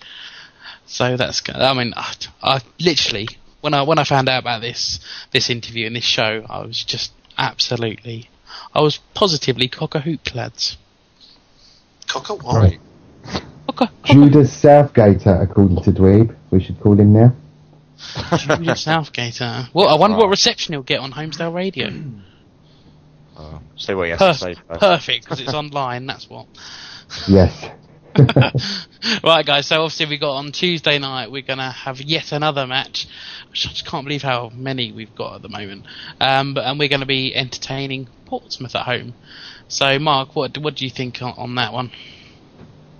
So 0.86 1.18
that's, 1.18 1.42
I 1.54 1.74
mean, 1.74 1.94
I, 1.96 2.14
I 2.44 2.62
literally 2.80 3.28
when 3.62 3.74
I 3.74 3.82
when 3.82 3.98
I 3.98 4.04
found 4.04 4.30
out 4.30 4.40
about 4.40 4.62
this 4.62 5.00
this 5.32 5.50
interview 5.50 5.88
and 5.88 5.96
this 5.96 6.04
show, 6.04 6.46
I 6.48 6.66
was 6.66 6.84
just 6.84 7.14
absolutely, 7.38 8.30
I 8.76 8.82
was 8.82 9.00
positively 9.16 9.68
cock 9.68 9.96
a 9.96 10.02
hoop, 10.02 10.36
lads. 10.36 10.78
Cock 12.12 12.30
a 12.30 12.36
what? 12.36 12.56
Right. 12.56 12.80
Judas 14.04 14.62
Southgater, 14.62 15.42
according 15.42 15.82
to 15.84 15.92
Dweeb. 15.92 16.36
We 16.52 16.62
should 16.62 16.80
call 16.82 17.00
him 17.00 17.14
now. 17.14 17.34
Julia 18.38 18.76
Southgate. 18.76 19.42
Uh, 19.42 19.64
well, 19.74 19.88
I 19.88 19.98
wonder 19.98 20.18
what 20.18 20.30
reception 20.30 20.74
he'll 20.74 20.84
get 20.84 21.00
on 21.00 21.12
Holmesdale 21.12 21.54
Radio. 21.54 21.90
Oh, 23.34 23.62
see 23.78 23.94
what 23.96 24.04
he 24.04 24.12
has 24.12 24.20
to 24.20 24.34
say. 24.36 24.54
Perf- 24.54 24.68
first. 24.68 24.80
perfect, 24.82 25.24
because 25.24 25.40
it's 25.40 25.54
online. 25.54 26.06
That's 26.06 26.30
what. 26.30 26.48
Yes. 27.28 27.72
right, 29.24 29.46
guys. 29.46 29.68
So 29.68 29.82
obviously 29.82 30.08
we 30.08 30.20
got 30.20 30.36
on 30.36 30.52
Tuesday 30.52 31.00
night. 31.00 31.32
We're 31.32 31.42
gonna 31.42 31.72
have 31.72 32.02
yet 32.02 32.34
another 32.34 32.68
match. 32.68 33.08
I 33.50 33.54
just 33.54 33.88
can't 33.88 34.06
believe 34.06 34.22
how 34.22 34.52
many 34.54 34.92
we've 34.92 35.16
got 35.16 35.36
at 35.36 35.42
the 35.42 35.50
moment. 35.50 35.86
Um, 36.20 36.54
but, 36.54 36.66
and 36.66 36.78
we're 36.78 36.90
going 36.90 37.00
to 37.00 37.06
be 37.06 37.36
entertaining 37.36 38.10
Portsmouth 38.26 38.76
at 38.76 38.86
home. 38.86 39.14
So, 39.72 40.00
Mark, 40.00 40.36
what 40.36 40.58
what 40.58 40.76
do 40.76 40.84
you 40.84 40.92
think 40.92 41.22
on, 41.22 41.34
on 41.38 41.56
that 41.56 41.72
one? 41.72 41.92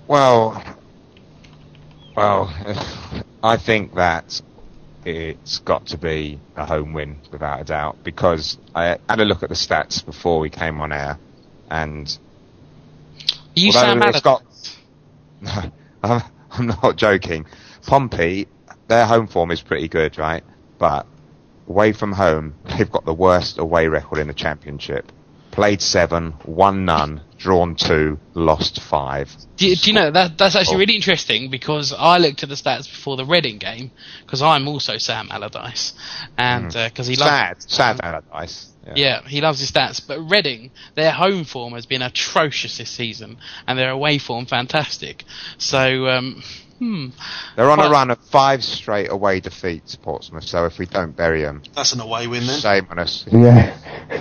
Well, 0.08 0.64
well, 2.16 2.48
I 3.44 3.58
think 3.58 3.96
that 3.96 4.42
it's 5.04 5.60
got 5.60 5.88
to 5.88 5.98
be 5.98 6.40
a 6.56 6.66
home 6.66 6.94
win 6.94 7.18
without 7.30 7.60
a 7.60 7.64
doubt 7.66 7.98
because 8.06 8.58
I 8.74 8.98
had 9.10 9.20
a 9.20 9.26
look 9.26 9.44
at 9.44 9.50
the 9.50 9.56
stats 9.56 10.06
before 10.06 10.40
we 10.40 10.50
came 10.50 10.80
on 10.80 10.94
air, 10.94 11.20
and 11.70 12.18
You 13.54 13.74
sound 13.74 14.02
it's 14.06 14.22
got, 14.22 14.42
I'm, 16.04 16.22
I'm 16.52 16.68
not 16.68 16.96
joking. 16.96 17.48
Pompey, 17.86 18.48
their 18.88 19.06
home 19.06 19.28
form 19.28 19.52
is 19.52 19.62
pretty 19.62 19.90
good, 19.90 20.18
right? 20.18 20.44
But 20.78 21.06
away 21.68 21.92
from 21.92 22.14
home, 22.14 22.56
they've 22.64 22.90
got 22.90 23.04
the 23.04 23.14
worst 23.14 23.58
away 23.58 23.90
record 23.90 24.20
in 24.20 24.28
the 24.28 24.34
championship. 24.34 25.12
Played 25.52 25.82
seven, 25.82 26.34
won 26.46 26.86
none, 26.86 27.22
drawn 27.38 27.76
two, 27.76 28.18
lost 28.34 28.80
five. 28.82 29.36
Do 29.58 29.68
you, 29.68 29.76
do 29.76 29.90
you 29.90 29.94
know 29.94 30.10
that 30.12 30.38
that's 30.38 30.56
actually 30.56 30.76
Oh. 30.76 30.80
really 30.80 30.96
interesting 30.96 31.50
because 31.52 31.94
I 31.98 32.18
looked 32.20 32.44
at 32.44 32.50
the 32.50 32.56
stats 32.56 32.90
before 32.90 33.18
the 33.18 33.26
Reading 33.26 33.58
game 33.58 33.92
because 34.26 34.42
I'm 34.42 34.68
also 34.68 34.98
Sam 34.98 35.28
Allardyce 35.30 35.94
and 36.38 36.72
because 36.72 37.08
he 37.08 37.16
loves 37.18 37.66
Sad, 37.68 37.98
sad 37.98 38.00
Allardyce. 38.02 38.68
Yeah. 38.88 38.94
Yeah, 38.96 39.22
he 39.28 39.42
loves 39.42 39.60
his 39.60 39.72
stats. 39.72 40.02
But 40.06 40.20
Reading, 40.22 40.72
their 40.96 41.12
home 41.12 41.44
form 41.44 41.74
has 41.74 41.86
been 41.86 42.02
atrocious 42.02 42.78
this 42.78 42.90
season, 42.90 43.38
and 43.68 43.78
their 43.78 43.92
away 43.92 44.18
form 44.18 44.46
fantastic. 44.48 45.24
So, 45.60 46.08
um, 46.08 46.42
hmm. 46.82 47.08
They're 47.56 47.70
on 47.70 47.80
a 47.80 47.90
run 47.90 48.10
of 48.10 48.18
five 48.32 48.64
straight 48.64 49.12
away 49.12 49.40
defeats, 49.40 49.96
Portsmouth. 49.96 50.44
So 50.44 50.66
if 50.66 50.80
we 50.80 50.88
don't 50.88 51.16
bury 51.16 51.44
them, 51.44 51.62
That's 51.76 51.94
an 51.94 52.00
away 52.02 52.26
win 52.28 52.48
then. 52.48 52.60
shame 52.60 52.88
on 52.90 52.98
us. 53.00 53.24
Yeah. 53.32 53.78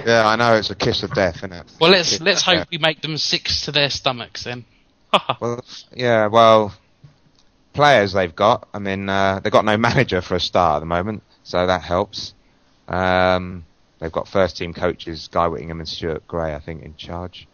Yeah, 0.06 0.26
I 0.26 0.36
know 0.36 0.54
it's 0.56 0.68
a 0.70 0.74
kiss 0.74 1.02
of 1.02 1.12
death, 1.14 1.38
isn't 1.38 1.52
it? 1.52 1.66
Well, 1.80 1.90
let's 1.90 2.20
let's 2.20 2.42
hope 2.42 2.58
death. 2.58 2.68
we 2.70 2.78
make 2.78 3.00
them 3.00 3.16
six 3.16 3.62
to 3.64 3.72
their 3.72 3.88
stomachs 3.90 4.44
then. 4.44 4.64
Well, 5.40 5.64
yeah, 5.92 6.26
well, 6.28 6.72
players 7.72 8.12
they've 8.12 8.34
got. 8.36 8.68
I 8.74 8.78
mean, 8.78 9.08
uh, 9.08 9.40
they've 9.42 9.52
got 9.52 9.64
no 9.64 9.76
manager 9.76 10.20
for 10.22 10.36
a 10.36 10.40
start 10.40 10.76
at 10.76 10.80
the 10.80 10.86
moment, 10.86 11.22
so 11.42 11.66
that 11.66 11.82
helps. 11.82 12.34
Um, 12.88 13.64
they've 13.98 14.12
got 14.12 14.28
first 14.28 14.56
team 14.56 14.72
coaches 14.74 15.28
Guy 15.32 15.48
Whittingham 15.48 15.80
and 15.80 15.88
Stuart 15.88 16.28
Gray, 16.28 16.54
I 16.54 16.60
think, 16.60 16.82
in 16.82 16.94
charge. 16.96 17.48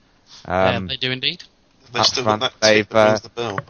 yeah, 0.47 0.77
Um, 0.77 0.87
they 0.89 0.97
do 0.97 1.11
indeed. 1.11 1.45
They 1.93 2.01
Up 2.01 2.07
still 2.07 2.25
front, 2.25 2.41
that 2.43 2.53
they've, 2.61 2.85
tip 2.85 2.91
that 2.91 3.07
rings 3.09 3.21
uh, 3.21 3.23
the 3.23 3.29
bell. 3.31 3.61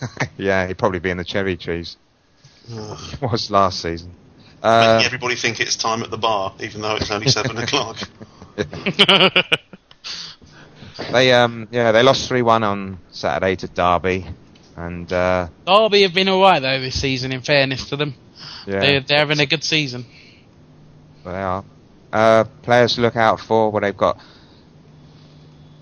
yeah, 0.36 0.66
he'd 0.66 0.78
probably 0.78 0.98
be 1.00 1.10
in 1.10 1.16
the 1.16 1.24
cherry 1.24 1.56
trees. 1.56 1.96
Ugh. 2.72 2.98
He 2.98 3.26
was 3.26 3.50
last 3.50 3.80
season. 3.80 4.14
Making 4.62 4.70
Uh, 4.70 5.02
everybody 5.04 5.36
think 5.36 5.60
it's 5.60 5.76
time 5.76 6.02
at 6.02 6.10
the 6.10 6.18
bar, 6.18 6.54
even 6.60 6.80
though 6.80 6.96
it's 6.96 7.10
only 7.10 7.28
seven 7.28 7.58
o'clock. 7.62 7.98
they 11.12 11.32
um, 11.32 11.68
yeah, 11.70 11.92
they 11.92 12.02
lost 12.02 12.26
three 12.28 12.42
one 12.42 12.64
on 12.64 12.98
Saturday 13.10 13.54
to 13.56 13.68
Derby, 13.68 14.26
and 14.76 15.12
uh, 15.12 15.48
Derby 15.66 16.02
have 16.02 16.14
been 16.14 16.28
all 16.28 16.40
right 16.40 16.60
though 16.60 16.80
this 16.80 17.00
season. 17.00 17.32
In 17.32 17.42
fairness 17.42 17.88
to 17.90 17.96
them, 17.96 18.14
yeah, 18.66 18.80
they're 18.80 19.00
they're 19.00 19.18
having 19.18 19.40
a 19.40 19.46
good 19.46 19.62
season. 19.62 20.06
Well, 21.24 21.34
they 21.34 21.40
are. 21.40 21.64
Uh, 22.12 22.44
players 22.62 22.94
to 22.94 23.02
look 23.02 23.16
out 23.16 23.40
for. 23.40 23.70
Well, 23.70 23.82
they've 23.82 23.96
got 23.96 24.18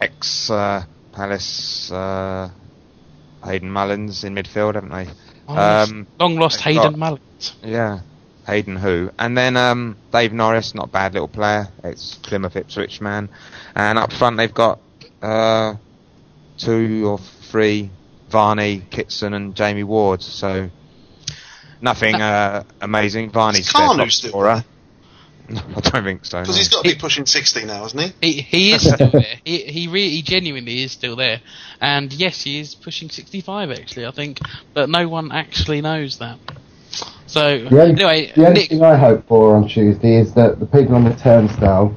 ex 0.01 0.51
uh, 0.51 0.85
Palace 1.13 1.93
uh, 1.93 2.51
Hayden 3.45 3.71
Mullins 3.71 4.25
in 4.25 4.35
midfield, 4.35 4.75
haven't 4.75 4.91
they? 4.91 5.09
Oh. 5.49 5.57
Um, 5.57 6.07
Long 6.19 6.37
lost 6.37 6.61
Hayden 6.63 6.83
got- 6.93 6.99
Mallet. 6.99 7.55
Yeah, 7.63 8.01
Hayden 8.47 8.77
who, 8.77 9.11
and 9.19 9.37
then 9.37 9.57
um, 9.57 9.97
Dave 10.13 10.33
Norris, 10.33 10.75
not 10.75 10.87
a 10.87 10.91
bad 10.91 11.13
little 11.13 11.29
player. 11.29 11.69
It's 11.83 12.15
Plymouth 12.17 12.57
Ipswich 12.57 13.01
man, 13.01 13.29
and 13.75 13.99
up 13.99 14.13
front 14.13 14.37
they've 14.37 14.53
got 14.53 14.81
uh, 15.23 15.75
two 16.59 17.07
or 17.07 17.19
three 17.19 17.91
Varney, 18.31 18.83
Kitson, 18.91 19.35
and 19.35 19.55
Jamie 19.55 19.85
Ward. 19.85 20.23
So 20.23 20.71
nothing 21.81 22.15
uh, 22.17 22.65
amazing. 22.81 23.31
Varney's 23.31 23.67
Is 23.67 23.73
their 23.73 23.83
Kanu 23.83 23.97
top 23.99 24.11
still 24.11 24.31
scorer. 24.31 24.65
I 25.77 25.81
don't 25.81 26.05
think 26.05 26.25
so. 26.25 26.41
Because 26.41 26.57
no. 26.57 26.59
he's 26.59 26.69
got 26.69 26.85
to 26.85 26.95
be 26.95 26.99
pushing 26.99 27.27
60 27.27 27.65
now, 27.65 27.83
hasn't 27.83 28.15
he? 28.21 28.33
He 28.33 28.41
he 28.43 28.73
is 28.73 28.83
still 28.93 29.11
there. 29.11 29.37
He 29.45 29.59
he 29.65 29.89
really 29.89 30.11
he 30.11 30.23
genuinely 30.23 30.83
is 30.83 30.93
still 30.93 31.17
there. 31.17 31.41
And 31.81 32.13
yes, 32.13 32.43
he 32.43 32.61
is 32.61 32.75
pushing 32.75 33.11
65 33.11 33.71
actually. 33.71 34.07
I 34.07 34.11
think, 34.11 34.39
but 34.73 34.89
no 34.89 35.09
one 35.09 35.33
actually 35.33 35.81
knows 35.81 36.19
that. 36.19 36.39
So 37.27 37.59
The 37.59 37.81
only, 37.81 37.93
anyway, 37.93 38.33
the 38.35 38.47
only 38.47 38.61
Nick, 38.61 38.71
thing 38.71 38.83
I 38.83 38.97
hope 38.97 39.27
for 39.27 39.57
on 39.57 39.69
Tuesday 39.69 40.17
is 40.17 40.35
that 40.35 40.61
the 40.61 40.67
people 40.67 40.95
on 40.95 41.05
the 41.05 41.15
turnstile 41.15 41.93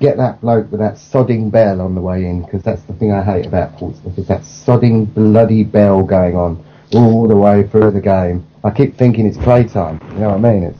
get 0.00 0.16
that 0.16 0.40
bloke 0.40 0.70
with 0.70 0.80
that 0.80 0.94
sodding 0.94 1.50
bell 1.50 1.80
on 1.80 1.94
the 1.94 2.00
way 2.00 2.24
in, 2.24 2.42
because 2.42 2.62
that's 2.62 2.82
the 2.84 2.94
thing 2.94 3.12
I 3.12 3.22
hate 3.22 3.46
about 3.46 3.76
Portsmouth, 3.76 4.18
is 4.18 4.26
that 4.28 4.40
sodding 4.40 5.12
bloody 5.12 5.62
bell 5.62 6.02
going 6.02 6.34
on 6.36 6.64
all 6.94 7.28
the 7.28 7.36
way 7.36 7.66
through 7.68 7.92
the 7.92 8.00
game. 8.00 8.46
I 8.64 8.70
keep 8.70 8.96
thinking 8.96 9.26
it's 9.26 9.36
playtime, 9.38 10.00
you 10.12 10.20
know 10.20 10.30
what 10.30 10.44
I 10.44 10.52
mean? 10.52 10.64
It's 10.64 10.79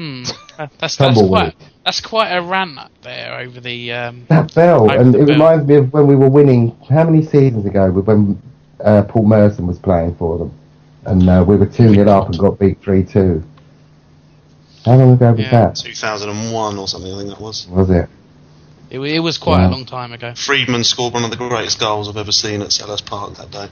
hmm, 0.00 0.22
that- 0.58 0.70
that's 0.78 0.96
that's 0.96 1.20
quite 1.20 1.54
that's 1.84 2.00
quite 2.00 2.30
a 2.30 2.42
rant 2.42 2.78
up 2.78 2.90
there 3.02 3.38
over 3.40 3.60
the 3.60 3.92
um. 3.92 4.26
that 4.28 4.54
bell, 4.54 4.90
and 4.90 5.14
it 5.14 5.18
bell. 5.18 5.26
reminds 5.26 5.66
me 5.66 5.76
of 5.76 5.92
when 5.92 6.06
we 6.06 6.16
were 6.16 6.28
winning, 6.28 6.76
how 6.88 7.04
many 7.04 7.22
seasons 7.24 7.64
ago, 7.66 7.90
when 7.90 8.40
uh, 8.84 9.02
Paul 9.04 9.26
Merson 9.26 9.66
was 9.66 9.78
playing 9.78 10.14
for 10.16 10.38
them, 10.38 10.52
and 11.06 11.28
uh, 11.28 11.44
we 11.46 11.56
were 11.56 11.66
2 11.66 11.94
0 11.94 12.08
up 12.10 12.26
and 12.28 12.38
got 12.38 12.58
beat 12.58 12.80
3 12.82 13.04
2. 13.04 13.42
How 14.84 14.96
long 14.96 15.12
ago 15.12 15.32
was 15.32 15.40
Yeah. 15.40 15.50
that? 15.50 15.76
2001 15.76 16.78
or 16.78 16.88
something, 16.88 17.12
I 17.12 17.18
think 17.18 17.28
that 17.30 17.40
was. 17.40 17.66
Was 17.68 17.90
it? 17.90 18.08
It, 18.90 18.98
it 18.98 19.20
was 19.20 19.38
quite 19.38 19.60
Yeah. 19.60 19.68
a 19.68 19.70
long 19.70 19.84
time 19.86 20.12
ago. 20.12 20.32
Freedman 20.34 20.84
scored 20.84 21.12
one 21.14 21.22
of 21.24 21.30
the 21.30 21.36
greatest 21.36 21.78
goals 21.78 22.08
I've 22.08 22.16
ever 22.16 22.32
seen 22.32 22.62
at 22.62 22.68
Selhurst 22.68 23.04
Park 23.06 23.34
that 23.36 23.50
day. 23.50 23.68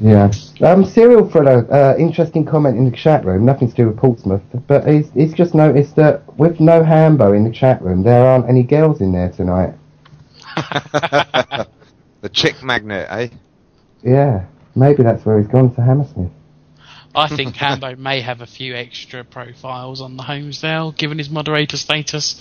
Yeah. 0.00 0.32
Um, 0.62 0.84
Serial 0.84 1.28
Thriller, 1.28 1.70
uh, 1.72 1.96
interesting 1.98 2.46
comment 2.46 2.78
in 2.78 2.90
the 2.90 2.96
chat 2.96 3.24
room, 3.24 3.44
nothing 3.44 3.68
to 3.68 3.74
do 3.74 3.86
with 3.88 3.98
Portsmouth, 3.98 4.42
but 4.66 4.88
he's, 4.88 5.10
he's 5.12 5.34
just 5.34 5.54
noticed 5.54 5.94
that 5.96 6.22
with 6.38 6.58
no 6.58 6.82
Hambo 6.82 7.34
in 7.34 7.44
the 7.44 7.50
chat 7.52 7.82
room, 7.82 8.02
there 8.02 8.26
aren't 8.26 8.48
any 8.48 8.62
girls 8.62 9.02
in 9.02 9.12
there 9.12 9.30
tonight. 9.30 9.74
the 12.22 12.28
chick 12.32 12.62
magnet, 12.62 13.06
eh? 13.10 13.28
Yeah. 14.02 14.46
Maybe 14.74 15.02
that's 15.02 15.26
where 15.26 15.38
he's 15.38 15.48
gone 15.48 15.74
to 15.74 15.82
Hammersmith. 15.82 16.30
I 17.14 17.28
think 17.28 17.56
Hambo 17.56 17.96
may 17.96 18.20
have 18.20 18.40
a 18.40 18.46
few 18.46 18.74
extra 18.74 19.24
profiles 19.24 20.00
on 20.00 20.16
the 20.16 20.22
homes 20.22 20.62
Holmesdale, 20.62 20.96
given 20.96 21.18
his 21.18 21.28
moderator 21.28 21.76
status. 21.76 22.40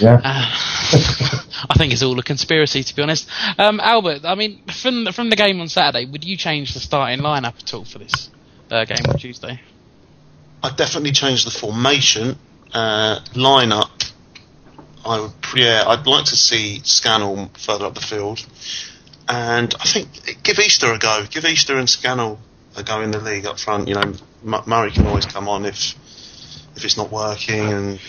Yeah. 0.00 0.20
Uh, 0.22 0.22
I 1.68 1.74
think 1.76 1.92
it's 1.92 2.02
all 2.02 2.18
a 2.18 2.22
conspiracy, 2.22 2.84
to 2.84 2.96
be 2.96 3.02
honest. 3.02 3.28
Um, 3.58 3.80
Albert, 3.80 4.24
I 4.24 4.34
mean, 4.34 4.62
from 4.66 5.06
from 5.12 5.30
the 5.30 5.36
game 5.36 5.60
on 5.60 5.68
Saturday, 5.68 6.06
would 6.06 6.24
you 6.24 6.36
change 6.36 6.74
the 6.74 6.80
starting 6.80 7.20
lineup 7.20 7.60
at 7.60 7.74
all 7.74 7.84
for 7.84 7.98
this 7.98 8.30
uh, 8.70 8.84
game 8.84 9.04
on 9.08 9.18
Tuesday? 9.18 9.60
I'd 10.62 10.76
definitely 10.76 11.12
change 11.12 11.44
the 11.44 11.50
formation, 11.50 12.36
uh, 12.72 13.20
lineup. 13.34 14.10
I 15.04 15.20
would, 15.20 15.32
yeah, 15.56 15.84
I'd 15.86 16.06
like 16.06 16.26
to 16.26 16.36
see 16.36 16.80
Scannell 16.84 17.50
further 17.58 17.86
up 17.86 17.94
the 17.94 18.00
field, 18.00 18.46
and 19.28 19.74
I 19.80 19.84
think 19.84 20.44
give 20.44 20.60
Easter 20.60 20.92
a 20.92 20.98
go. 20.98 21.24
Give 21.28 21.44
Easter 21.44 21.76
and 21.76 21.90
Scannell 21.90 22.38
a 22.76 22.82
go 22.82 23.00
in 23.02 23.10
the 23.10 23.20
league 23.20 23.46
up 23.46 23.58
front. 23.58 23.88
You 23.88 23.94
know, 23.94 24.12
M- 24.44 24.62
Murray 24.66 24.90
can 24.90 25.06
always 25.06 25.26
come 25.26 25.48
on 25.48 25.64
if 25.64 25.94
if 26.76 26.84
it's 26.84 26.96
not 26.96 27.10
working, 27.10 27.60
and 27.60 28.00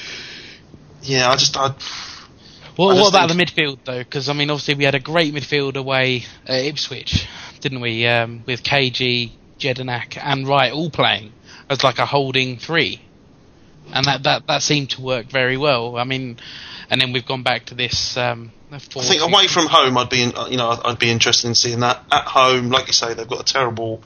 yeah, 1.01 1.29
I 1.29 1.35
just 1.35 1.55
I. 1.57 1.69
Just 1.69 2.77
what 2.77 3.09
about 3.09 3.29
the 3.29 3.35
midfield 3.35 3.79
though? 3.83 3.99
Because 3.99 4.29
I 4.29 4.33
mean, 4.33 4.49
obviously 4.49 4.75
we 4.75 4.83
had 4.85 4.95
a 4.95 4.99
great 4.99 5.33
midfield 5.33 5.75
away 5.75 6.25
at 6.47 6.65
Ipswich, 6.65 7.27
didn't 7.59 7.81
we? 7.81 8.07
Um, 8.07 8.43
with 8.47 8.63
KG, 8.63 9.31
Jedinak, 9.59 10.17
and 10.21 10.47
Wright 10.47 10.71
all 10.73 10.89
playing 10.89 11.33
as 11.69 11.83
like 11.83 11.99
a 11.99 12.05
holding 12.05 12.57
three, 12.57 13.01
and 13.93 14.05
that 14.05 14.23
that 14.23 14.47
that 14.47 14.63
seemed 14.63 14.89
to 14.91 15.01
work 15.01 15.27
very 15.27 15.57
well. 15.57 15.97
I 15.97 16.03
mean, 16.03 16.39
and 16.89 16.99
then 16.99 17.13
we've 17.13 17.25
gone 17.25 17.43
back 17.43 17.65
to 17.65 17.75
this. 17.75 18.17
Um, 18.17 18.51
I 18.73 19.03
think 19.03 19.21
away 19.21 19.47
from 19.47 19.67
home, 19.67 19.97
I'd 19.97 20.09
be, 20.09 20.23
in, 20.23 20.35
uh, 20.35 20.47
you 20.49 20.57
know, 20.57 20.69
I'd, 20.69 20.79
I'd 20.83 20.99
be 20.99 21.11
interested 21.11 21.47
in 21.47 21.55
seeing 21.55 21.81
that. 21.81 22.03
At 22.11 22.25
home, 22.25 22.69
like 22.69 22.87
you 22.87 22.93
say, 22.93 23.13
they've 23.13 23.27
got 23.27 23.41
a 23.41 23.53
terrible, 23.53 24.01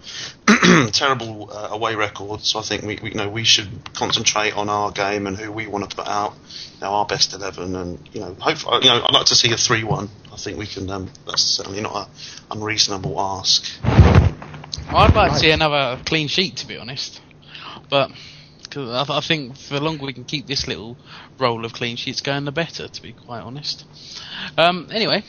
terrible 0.91 1.49
uh, 1.51 1.69
away 1.71 1.95
record. 1.95 2.41
So 2.41 2.59
I 2.59 2.63
think 2.63 2.83
we, 2.83 2.99
we, 3.01 3.09
you 3.11 3.15
know, 3.15 3.29
we 3.29 3.45
should 3.45 3.69
concentrate 3.93 4.55
on 4.55 4.67
our 4.67 4.91
game 4.91 5.25
and 5.25 5.37
who 5.37 5.51
we 5.51 5.67
want 5.67 5.89
to 5.89 5.95
put 5.95 6.07
out, 6.07 6.33
you 6.75 6.81
know, 6.81 6.91
our 6.91 7.05
best 7.05 7.33
eleven, 7.33 7.75
and 7.75 8.09
you 8.11 8.19
know, 8.19 8.35
hopefully, 8.39 8.79
you 8.83 8.89
know, 8.89 9.03
I'd 9.05 9.13
like 9.13 9.27
to 9.27 9.35
see 9.35 9.51
a 9.53 9.57
three-one. 9.57 10.09
I 10.33 10.37
think 10.37 10.57
we 10.57 10.67
can. 10.67 10.89
Um, 10.89 11.09
that's 11.25 11.43
certainly 11.43 11.81
not 11.81 11.95
an 11.95 12.11
unreasonable 12.51 13.19
ask. 13.19 13.65
I'd 13.83 15.15
like 15.15 15.33
to 15.33 15.39
see 15.39 15.51
another 15.51 16.01
clean 16.05 16.27
sheet, 16.27 16.57
to 16.57 16.67
be 16.67 16.77
honest. 16.77 17.21
But 17.89 18.11
cause 18.71 18.89
I, 18.89 19.03
th- 19.05 19.17
I 19.17 19.21
think 19.25 19.57
the 19.69 19.79
longer 19.79 20.05
we 20.05 20.13
can 20.13 20.23
keep 20.25 20.47
this 20.47 20.67
little 20.67 20.97
roll 21.39 21.65
of 21.65 21.73
clean 21.73 21.95
sheets 21.95 22.21
going, 22.21 22.45
the 22.45 22.51
better, 22.51 22.87
to 22.87 23.01
be 23.01 23.13
quite 23.13 23.41
honest. 23.41 23.85
Um, 24.57 24.87
anyway, 24.91 25.23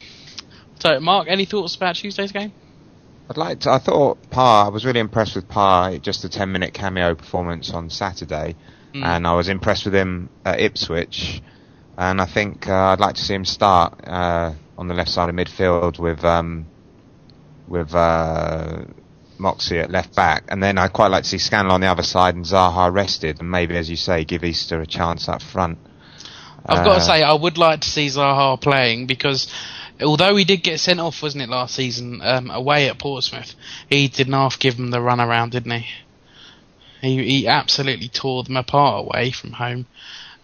so 0.81 1.01
Mark, 1.01 1.27
any 1.28 1.44
thoughts 1.44 1.74
about 1.77 1.97
Tuesday's 1.97 2.32
game? 2.32 2.52
I'd 3.31 3.36
like 3.36 3.60
to. 3.60 3.70
I 3.70 3.78
thought 3.78 4.31
Parr. 4.31 4.66
I 4.66 4.69
was 4.70 4.85
really 4.86 5.01
impressed 5.01 5.36
with 5.36 5.48
Parr. 5.48 5.98
Just 5.98 6.24
a 6.24 6.28
ten 6.31 6.51
minute 6.51 6.73
cameo 6.73 7.15
performance 7.15 7.70
on 7.73 7.90
Saturday, 7.90 8.56
Mm. 8.94 9.05
and 9.05 9.27
I 9.27 9.35
was 9.35 9.51
impressed 9.51 9.85
with 9.85 9.94
him 9.94 10.31
at 10.47 10.60
Ipswich. 10.60 11.43
And 11.98 12.23
I 12.23 12.24
think 12.27 12.66
uh, 12.69 12.73
I'd 12.93 13.01
like 13.01 13.16
to 13.16 13.20
see 13.23 13.35
him 13.35 13.44
start 13.44 14.01
uh, 14.06 14.55
on 14.78 14.89
the 14.89 14.94
left 14.94 15.10
side 15.10 15.28
of 15.28 15.35
midfield 15.35 15.98
with 15.98 16.24
um, 16.24 16.65
with 17.66 17.94
uh, 17.94 18.85
Moxey 19.40 19.78
at 19.78 19.90
left 19.90 20.15
back, 20.15 20.44
and 20.48 20.62
then 20.62 20.78
I'd 20.78 20.93
quite 20.93 21.10
like 21.10 21.24
to 21.24 21.28
see 21.28 21.39
Scannell 21.39 21.73
on 21.73 21.81
the 21.81 21.86
other 21.86 22.02
side 22.02 22.35
and 22.35 22.44
Zaha 22.44 22.93
rested, 22.93 23.40
and 23.40 23.51
maybe, 23.51 23.77
as 23.77 23.89
you 23.89 23.97
say, 23.97 24.24
give 24.24 24.44
Easter 24.44 24.81
a 24.81 24.86
chance 24.86 25.28
up 25.28 25.43
front. 25.43 25.78
I've 26.66 26.85
got 26.85 26.97
Uh, 26.97 26.98
to 26.98 27.05
say, 27.05 27.23
I 27.23 27.32
would 27.32 27.56
like 27.59 27.81
to 27.81 27.89
see 27.89 28.09
Zaha 28.09 28.60
playing 28.60 29.06
because 29.06 29.47
although 30.02 30.36
he 30.36 30.44
did 30.44 30.62
get 30.62 30.81
sent 30.81 31.01
off, 31.01 31.23
wasn't 31.23 31.43
it, 31.44 31.48
last 31.48 31.74
season 31.74 32.20
um, 32.23 32.51
away 32.51 32.89
at 32.89 32.98
Portsmouth, 32.98 33.55
he 33.89 34.09
did 34.09 34.28
half 34.28 34.59
give 34.59 34.77
them 34.77 34.90
the 34.90 35.01
run 35.01 35.20
around, 35.20 35.52
didn't 35.52 35.70
he? 35.70 35.86
He 37.01 37.23
he 37.40 37.47
absolutely 37.48 38.09
tore 38.09 38.43
them 38.43 38.56
apart 38.56 39.06
away 39.06 39.31
from 39.31 39.52
home, 39.52 39.86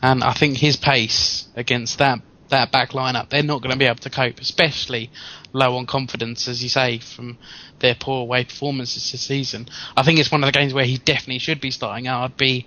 and 0.00 0.22
I 0.22 0.32
think 0.32 0.56
his 0.56 0.76
pace 0.76 1.46
against 1.56 1.98
that 1.98 2.20
that 2.48 2.72
back 2.72 2.90
lineup, 2.90 3.30
they're 3.30 3.42
not 3.42 3.62
going 3.62 3.72
to 3.72 3.78
be 3.78 3.86
able 3.86 3.96
to 3.96 4.10
cope, 4.10 4.38
especially 4.38 5.10
low 5.52 5.76
on 5.76 5.86
confidence, 5.86 6.48
as 6.48 6.62
you 6.62 6.68
say, 6.68 6.98
from 6.98 7.38
their 7.80 7.94
poor 7.98 8.22
away 8.22 8.44
performances 8.44 9.10
this 9.12 9.22
season. 9.22 9.68
I 9.96 10.02
think 10.02 10.18
it's 10.18 10.30
one 10.30 10.42
of 10.42 10.48
the 10.48 10.52
games 10.58 10.74
where 10.74 10.84
he 10.84 10.98
definitely 10.98 11.38
should 11.38 11.60
be 11.60 11.70
starting 11.70 12.06
out. 12.06 12.24
I'd 12.24 12.36
be 12.36 12.66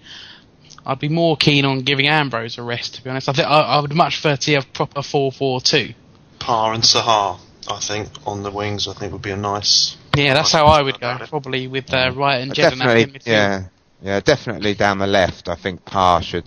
I'd 0.86 1.00
be 1.00 1.10
more 1.10 1.36
keen 1.36 1.66
on 1.66 1.82
giving 1.82 2.08
Ambrose 2.08 2.58
a 2.58 2.64
rest, 2.64 2.96
to 2.96 3.04
be 3.04 3.10
honest. 3.10 3.28
I 3.28 3.34
think 3.34 3.48
I, 3.48 3.60
I 3.60 3.82
would 3.82 3.94
much 3.94 4.22
prefer 4.22 4.38
to 4.38 4.42
see 4.42 4.56
a 4.56 4.62
proper 4.62 5.02
four-four-two. 5.02 5.94
Parr 6.40 6.74
and 6.74 6.84
Zaha, 6.84 7.40
I 7.70 7.80
think, 7.80 8.08
on 8.26 8.44
the 8.44 8.52
wings, 8.52 8.88
I 8.88 8.94
think 8.94 9.12
would 9.12 9.22
be 9.22 9.32
a 9.32 9.38
nice. 9.38 9.98
Yeah, 10.16 10.34
that's 10.34 10.54
how 10.54 10.66
I 10.66 10.82
would 10.82 11.00
go. 11.00 11.18
Probably 11.28 11.68
with 11.68 11.94
uh, 11.94 12.12
Wright 12.16 12.42
and 12.42 12.54
Jedinak 12.54 12.72
in 12.72 12.78
definitely, 12.80 13.06
midfield. 13.06 13.26
yeah, 13.26 13.64
yeah, 14.02 14.20
definitely 14.22 14.74
down 14.76 15.00
the 15.00 15.08
left. 15.08 15.50
I 15.50 15.56
think 15.56 15.84
Parr 15.84 16.22
should 16.22 16.46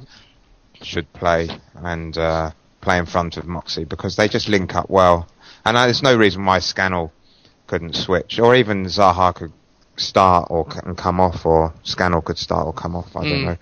should 0.83 1.13
play 1.13 1.49
and 1.75 2.17
uh, 2.17 2.51
play 2.81 2.99
in 2.99 3.07
front 3.07 3.37
of 3.37 3.47
Moxey 3.47 3.85
because 3.85 4.17
they 4.17 4.29
just 4.29 4.49
link 4.49 4.75
up 4.75 4.89
well. 4.91 5.29
And 5.65 5.77
uh, 5.77 5.85
there's 5.85 6.03
no 6.03 6.17
reason 6.17 6.45
why 6.45 6.59
Scannell 6.61 7.13
couldn't 7.67 7.95
switch, 7.95 8.39
or 8.39 8.55
even 8.55 8.85
Zaha 8.87 9.35
could 9.35 9.53
start 9.97 10.49
or 10.51 10.67
and 10.85 10.97
come 10.97 11.21
off, 11.21 11.45
or 11.45 11.75
Scannell 11.83 12.23
could 12.23 12.39
start 12.39 12.67
or 12.67 12.73
come 12.73 12.97
off. 12.97 13.15
I 13.17 13.21
don't 13.21 13.43
Mm. 13.43 13.45
know. 13.45 13.57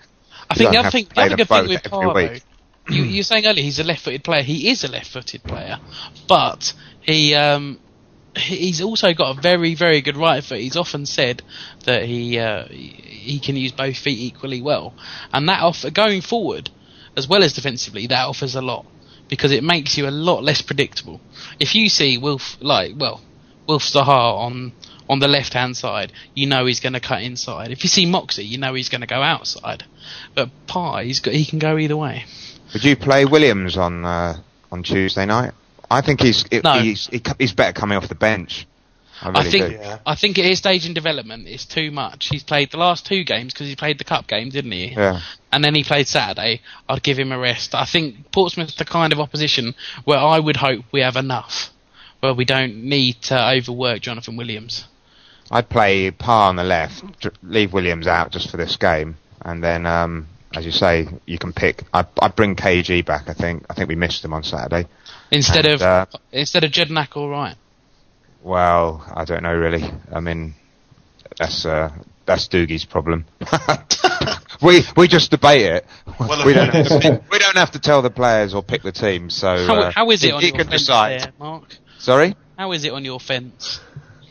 I 0.49 0.55
think 0.55 0.71
the 0.71 0.77
other 0.77 0.89
thing, 0.89 1.07
the 1.13 1.21
other 1.21 1.35
good 1.35 1.47
thing 1.47 1.67
with 1.67 1.85
every 1.85 1.89
Parr, 1.89 2.13
though, 2.13 2.33
week. 2.33 2.43
you, 2.87 3.03
you 3.03 3.19
were 3.19 3.23
saying 3.23 3.45
earlier 3.45 3.63
he's 3.63 3.79
a 3.79 3.83
left-footed 3.83 4.23
player. 4.23 4.41
He 4.41 4.69
is 4.69 4.83
a 4.83 4.87
left-footed 4.87 5.45
player, 5.45 5.79
but 6.27 6.73
he 7.01 7.35
um, 7.35 7.79
he's 8.35 8.81
also 8.81 9.13
got 9.13 9.37
a 9.37 9.41
very 9.41 9.75
very 9.75 10.01
good 10.01 10.17
right 10.17 10.43
foot. 10.43 10.59
He's 10.59 10.77
often 10.77 11.05
said 11.05 11.43
that 11.85 12.05
he 12.05 12.39
uh, 12.39 12.65
he 12.69 12.87
he 13.05 13.39
can 13.41 13.57
use 13.57 13.73
both 13.73 13.97
feet 13.97 14.17
equally 14.17 14.61
well, 14.61 14.95
and 15.33 15.47
that 15.49 15.61
off 15.61 15.85
going 15.93 16.21
forward 16.21 16.71
as 17.17 17.27
well 17.27 17.43
as 17.43 17.53
defensively, 17.53 18.07
that 18.07 18.25
offers 18.25 18.55
a 18.55 18.61
lot 18.61 18.85
because 19.29 19.51
it 19.51 19.63
makes 19.63 19.97
you 19.97 20.07
a 20.07 20.11
lot 20.11 20.43
less 20.43 20.61
predictable. 20.61 21.21
If 21.59 21.75
you 21.75 21.87
see 21.89 22.17
Wilf 22.17 22.57
like 22.61 22.93
well 22.97 23.21
Wilf 23.67 23.83
Zaha 23.83 24.07
on 24.37 24.73
on 25.09 25.19
the 25.19 25.27
left 25.27 25.53
hand 25.53 25.75
side, 25.77 26.11
you 26.35 26.47
know 26.47 26.65
he's 26.65 26.79
going 26.79 26.93
to 26.93 26.99
cut 26.99 27.23
inside. 27.23 27.71
If 27.71 27.83
you 27.83 27.89
see 27.89 28.05
Moxey, 28.05 28.45
you 28.45 28.57
know 28.57 28.73
he's 28.73 28.89
going 28.89 29.01
to 29.01 29.07
go 29.07 29.21
outside. 29.21 29.83
But 30.35 30.49
Pie, 30.67 31.05
he's 31.05 31.19
got, 31.19 31.33
he 31.33 31.45
can 31.45 31.57
go 31.57 31.77
either 31.77 31.97
way. 31.97 32.25
Would 32.73 32.83
you 32.83 32.95
play 32.95 33.25
Williams 33.25 33.77
on 33.77 34.05
uh, 34.05 34.37
on 34.71 34.83
Tuesday 34.83 35.25
night? 35.25 35.53
I 35.89 36.01
think 36.01 36.21
he's 36.21 36.45
it, 36.51 36.63
No. 36.63 36.79
he's 36.79 37.07
he, 37.07 37.21
he's 37.39 37.53
better 37.53 37.73
coming 37.73 37.97
off 37.97 38.07
the 38.07 38.15
bench. 38.15 38.67
I 39.21 39.29
really 39.29 39.47
I 39.47 39.49
think 39.51 39.69
do. 39.81 39.93
I 40.05 40.15
think 40.15 40.39
at 40.39 40.45
his 40.45 40.57
stage 40.59 40.85
in 40.85 40.93
development, 40.93 41.47
it's 41.47 41.65
too 41.65 41.91
much. 41.91 42.27
He's 42.29 42.43
played 42.43 42.71
the 42.71 42.77
last 42.77 43.05
two 43.05 43.23
games 43.23 43.53
because 43.53 43.67
he 43.67 43.75
played 43.75 43.97
the 43.97 44.03
cup 44.03 44.27
game, 44.27 44.49
didn't 44.49 44.71
he? 44.71 44.87
Yeah. 44.93 45.21
And 45.51 45.63
then 45.63 45.75
he 45.75 45.83
played 45.83 46.07
Saturday. 46.07 46.61
I'd 46.87 47.03
give 47.03 47.19
him 47.19 47.31
a 47.31 47.39
rest. 47.39 47.75
I 47.75 47.85
think 47.85 48.31
Portsmouth's 48.31 48.75
the 48.75 48.85
kind 48.85 49.11
of 49.13 49.19
opposition 49.19 49.75
where 50.05 50.19
I 50.19 50.39
would 50.39 50.57
hope 50.57 50.85
we 50.91 51.01
have 51.01 51.15
enough, 51.17 51.69
where 52.21 52.33
we 52.33 52.45
don't 52.45 52.83
need 52.83 53.21
to 53.23 53.49
overwork 53.55 54.01
Jonathan 54.01 54.37
Williams. 54.37 54.85
I'd 55.51 55.69
play 55.69 56.11
Parr 56.11 56.49
on 56.49 56.55
the 56.55 56.63
left, 56.63 57.03
leave 57.43 57.73
Williams 57.73 58.07
out 58.07 58.31
just 58.31 58.49
for 58.51 58.57
this 58.57 58.77
game, 58.77 59.17
and 59.41 59.63
then, 59.63 59.85
um, 59.87 60.27
as 60.55 60.63
you 60.65 60.71
say, 60.71 61.07
you 61.25 61.39
can 61.39 61.53
pick. 61.53 61.83
I'd, 61.93 62.05
I'd 62.21 62.35
bring 62.35 62.55
KG 62.55 63.03
back. 63.05 63.27
I 63.29 63.33
think. 63.33 63.65
I 63.69 63.73
think 63.73 63.89
we 63.89 63.95
missed 63.95 64.23
him 64.23 64.33
on 64.33 64.43
Saturday. 64.43 64.87
Instead 65.31 65.65
And, 65.65 65.73
of 65.75 65.81
uh, 65.81 66.05
instead 66.31 66.63
of 66.63 66.71
Jedinak, 66.71 67.15
all 67.17 67.29
right. 67.29 67.55
Well, 68.41 69.03
I 69.13 69.25
don't 69.25 69.43
know 69.43 69.53
really. 69.55 69.83
I 70.11 70.19
mean, 70.19 70.55
that's 71.37 71.65
uh, 71.65 71.91
that's 72.25 72.47
Dougie's 72.47 72.85
problem. 72.85 73.25
we 74.61 74.83
we 74.95 75.07
just 75.07 75.31
debate 75.31 75.61
it. 75.61 75.85
Well, 76.19 76.45
we 76.45 76.53
don't 76.53 76.73
have 76.73 76.87
to 76.87 76.99
pick, 76.99 77.31
we 77.31 77.39
don't 77.39 77.57
have 77.57 77.71
to 77.71 77.79
tell 77.79 78.01
the 78.01 78.09
players 78.09 78.53
or 78.53 78.63
pick 78.63 78.81
the 78.83 78.91
team. 78.91 79.29
So 79.29 79.47
How, 79.65 79.75
uh, 79.75 79.91
how 79.91 80.09
is 80.11 80.23
it 80.23 80.27
he, 80.27 80.31
on 80.33 80.41
he 80.41 80.47
your 80.47 80.57
can 80.57 80.67
fence 80.67 80.81
decide. 80.81 81.19
there, 81.21 81.33
Mark? 81.39 81.75
Sorry, 81.97 82.35
How 82.57 82.71
is 82.71 82.85
it 82.85 82.93
on 82.93 83.03
your 83.05 83.19
fence? 83.19 83.81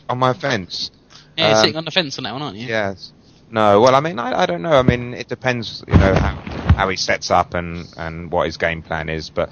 on 0.09 0.17
my 0.17 0.33
fence. 0.33 0.89
Yeah, 1.37 1.47
you're 1.49 1.55
Um, 1.57 1.61
sitting 1.63 1.77
on 1.77 1.85
the 1.85 1.91
fence 1.91 2.17
on 2.17 2.23
that 2.23 2.33
one, 2.33 2.41
aren't 2.41 2.57
you? 2.57 2.67
Yes. 2.67 3.11
No. 3.51 3.79
Well, 3.81 3.95
I 3.95 3.99
mean, 3.99 4.17
I, 4.19 4.41
I 4.41 4.45
don't 4.47 4.61
know. 4.63 4.71
I 4.73 4.81
mean, 4.83 5.13
it 5.13 5.27
depends. 5.27 5.83
You 5.87 5.93
know 5.97 6.13
how 6.15 6.35
how 6.75 6.89
he 6.89 6.95
sets 6.95 7.29
up 7.31 7.53
and 7.53 7.85
and 7.97 8.31
what 8.31 8.45
his 8.47 8.57
game 8.57 8.81
plan 8.81 9.07
is. 9.09 9.29
But 9.29 9.49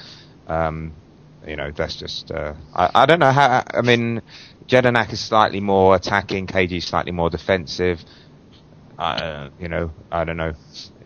um, 0.47 0.93
you 1.47 1.55
know, 1.55 1.71
that's 1.71 1.95
just. 1.95 2.31
Uh, 2.31 2.53
I 2.75 2.89
I 2.93 3.05
don't 3.05 3.19
know 3.19 3.31
how. 3.31 3.63
I 3.73 3.81
mean, 3.81 4.21
Jedinak 4.67 5.11
is 5.13 5.19
slightly 5.19 5.59
more 5.59 5.95
attacking. 5.95 6.47
KG 6.47 6.81
slightly 6.83 7.11
more 7.11 7.29
defensive. 7.29 8.03
Uh, 8.97 9.49
you 9.59 9.67
know, 9.67 9.91
I 10.11 10.23
don't 10.23 10.37
know. 10.37 10.53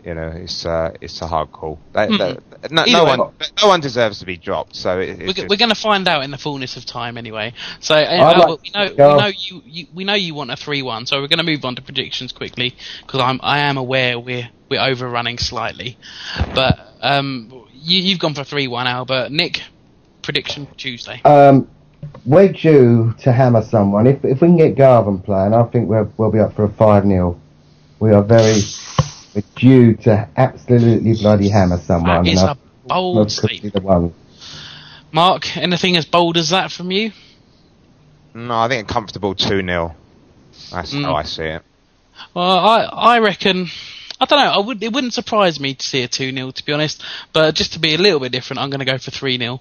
You 0.04 0.16
know, 0.16 0.30
it's 0.30 0.66
uh, 0.66 0.94
it's 1.00 1.22
a 1.22 1.28
hard 1.28 1.52
call. 1.52 1.78
They- 1.94 2.08
Hmm. 2.08 2.18
they- 2.18 2.38
no, 2.72 2.86
no 2.86 3.04
way- 3.06 3.18
one, 3.18 3.34
no 3.62 3.68
one 3.68 3.82
deserves 3.82 4.20
to 4.20 4.26
be 4.26 4.38
dropped. 4.38 4.76
So 4.76 5.00
it, 5.00 5.10
it's 5.10 5.20
We're, 5.20 5.34
just- 5.34 5.50
we're 5.50 5.58
going 5.58 5.70
to 5.70 5.76
find 5.76 6.08
out 6.08 6.24
in 6.24 6.32
the 6.32 6.38
fullness 6.40 6.76
of 6.78 6.86
time, 6.86 7.18
anyway. 7.18 7.54
So, 7.82 7.94
uh, 7.96 8.00
I'd 8.00 8.20
Albert, 8.20 8.50
like 8.50 8.62
we 8.64 8.70
know 8.74 8.90
we 8.92 9.20
know 9.22 9.28
you, 9.38 9.62
you 9.66 9.88
we 9.94 10.04
know 10.06 10.14
you 10.16 10.34
want 10.34 10.50
a 10.52 10.56
three-one. 10.56 11.06
So 11.06 11.22
we're 11.22 11.28
going 11.28 11.38
to 11.40 11.44
move 11.46 11.64
on 11.66 11.76
to 11.76 11.82
predictions 11.84 12.32
quickly 12.32 12.74
because 13.06 13.20
I'm 13.20 13.40
I 13.44 13.60
am 13.60 13.78
aware 13.78 14.18
we're 14.20 14.50
we're 14.70 14.82
overrunning 14.82 15.38
slightly, 15.38 15.98
but 16.56 16.80
um, 17.02 17.52
you 17.74 18.02
you've 18.02 18.20
gone 18.20 18.34
for 18.34 18.44
three-one, 18.44 18.88
Albert. 18.88 19.32
Nick, 19.32 19.62
prediction 20.22 20.68
Tuesday. 20.78 21.22
Um, 21.24 21.68
we're 22.26 22.52
due 22.52 23.14
to 23.20 23.32
hammer 23.32 23.62
someone. 23.64 24.08
If 24.08 24.24
if 24.26 24.42
we 24.42 24.48
can 24.48 24.58
get 24.58 24.76
Garvin 24.76 25.20
playing, 25.20 25.54
I 25.54 25.64
think 25.64 25.90
we'll 25.90 26.12
we'll 26.18 26.32
be 26.32 26.40
up 26.40 26.56
for 26.56 26.64
a 26.66 26.70
five 26.70 27.04
0 27.06 27.40
We 28.00 28.12
are 28.12 28.24
very 28.24 28.62
we're 29.36 29.44
due 29.56 29.96
to 29.98 30.28
absolutely 30.38 31.14
bloody 31.14 31.50
hammer 31.50 31.78
someone. 31.78 32.24
That 32.26 32.32
is 32.32 32.42
and 32.42 32.50
I 32.50 32.54
a 32.54 32.58
bold 32.88 33.16
Portsmouth 33.18 33.52
statement. 33.52 33.74
the 33.76 33.82
one. 33.82 34.14
Mark, 35.12 35.58
anything 35.58 35.98
as 35.98 36.06
bold 36.06 36.38
as 36.38 36.50
that 36.50 36.72
from 36.72 36.92
you? 36.92 37.12
No, 38.34 38.56
I 38.56 38.68
think 38.70 38.90
a 38.90 38.94
comfortable 38.94 39.36
2 39.36 39.62
0. 39.62 39.96
That's 40.72 40.94
Mm. 40.94 41.04
how 41.04 41.16
I 41.16 41.24
see 41.24 41.44
it. 41.44 41.62
Well, 42.34 42.46
I 42.46 42.84
I 42.84 43.20
reckon. 43.20 43.68
I 44.22 44.26
don't 44.26 44.38
know. 44.38 44.52
I 44.52 44.60
would. 44.60 44.84
It 44.84 44.94
wouldn't 44.94 45.16
surprise 45.16 45.60
me 45.60 45.74
to 45.74 45.84
see 45.84 46.04
a 46.04 46.08
two 46.08 46.32
0 46.32 46.52
to 46.52 46.64
be 46.64 46.72
honest. 46.72 47.04
But 47.34 47.56
just 47.56 47.74
to 47.74 47.80
be 47.80 47.96
a 47.96 47.98
little 47.98 48.20
bit 48.20 48.32
different, 48.32 48.60
I'm 48.60 48.70
going 48.70 48.80
to 48.80 48.86
go 48.86 49.00
for 49.00 49.10
three 49.10 49.40
0 49.40 49.60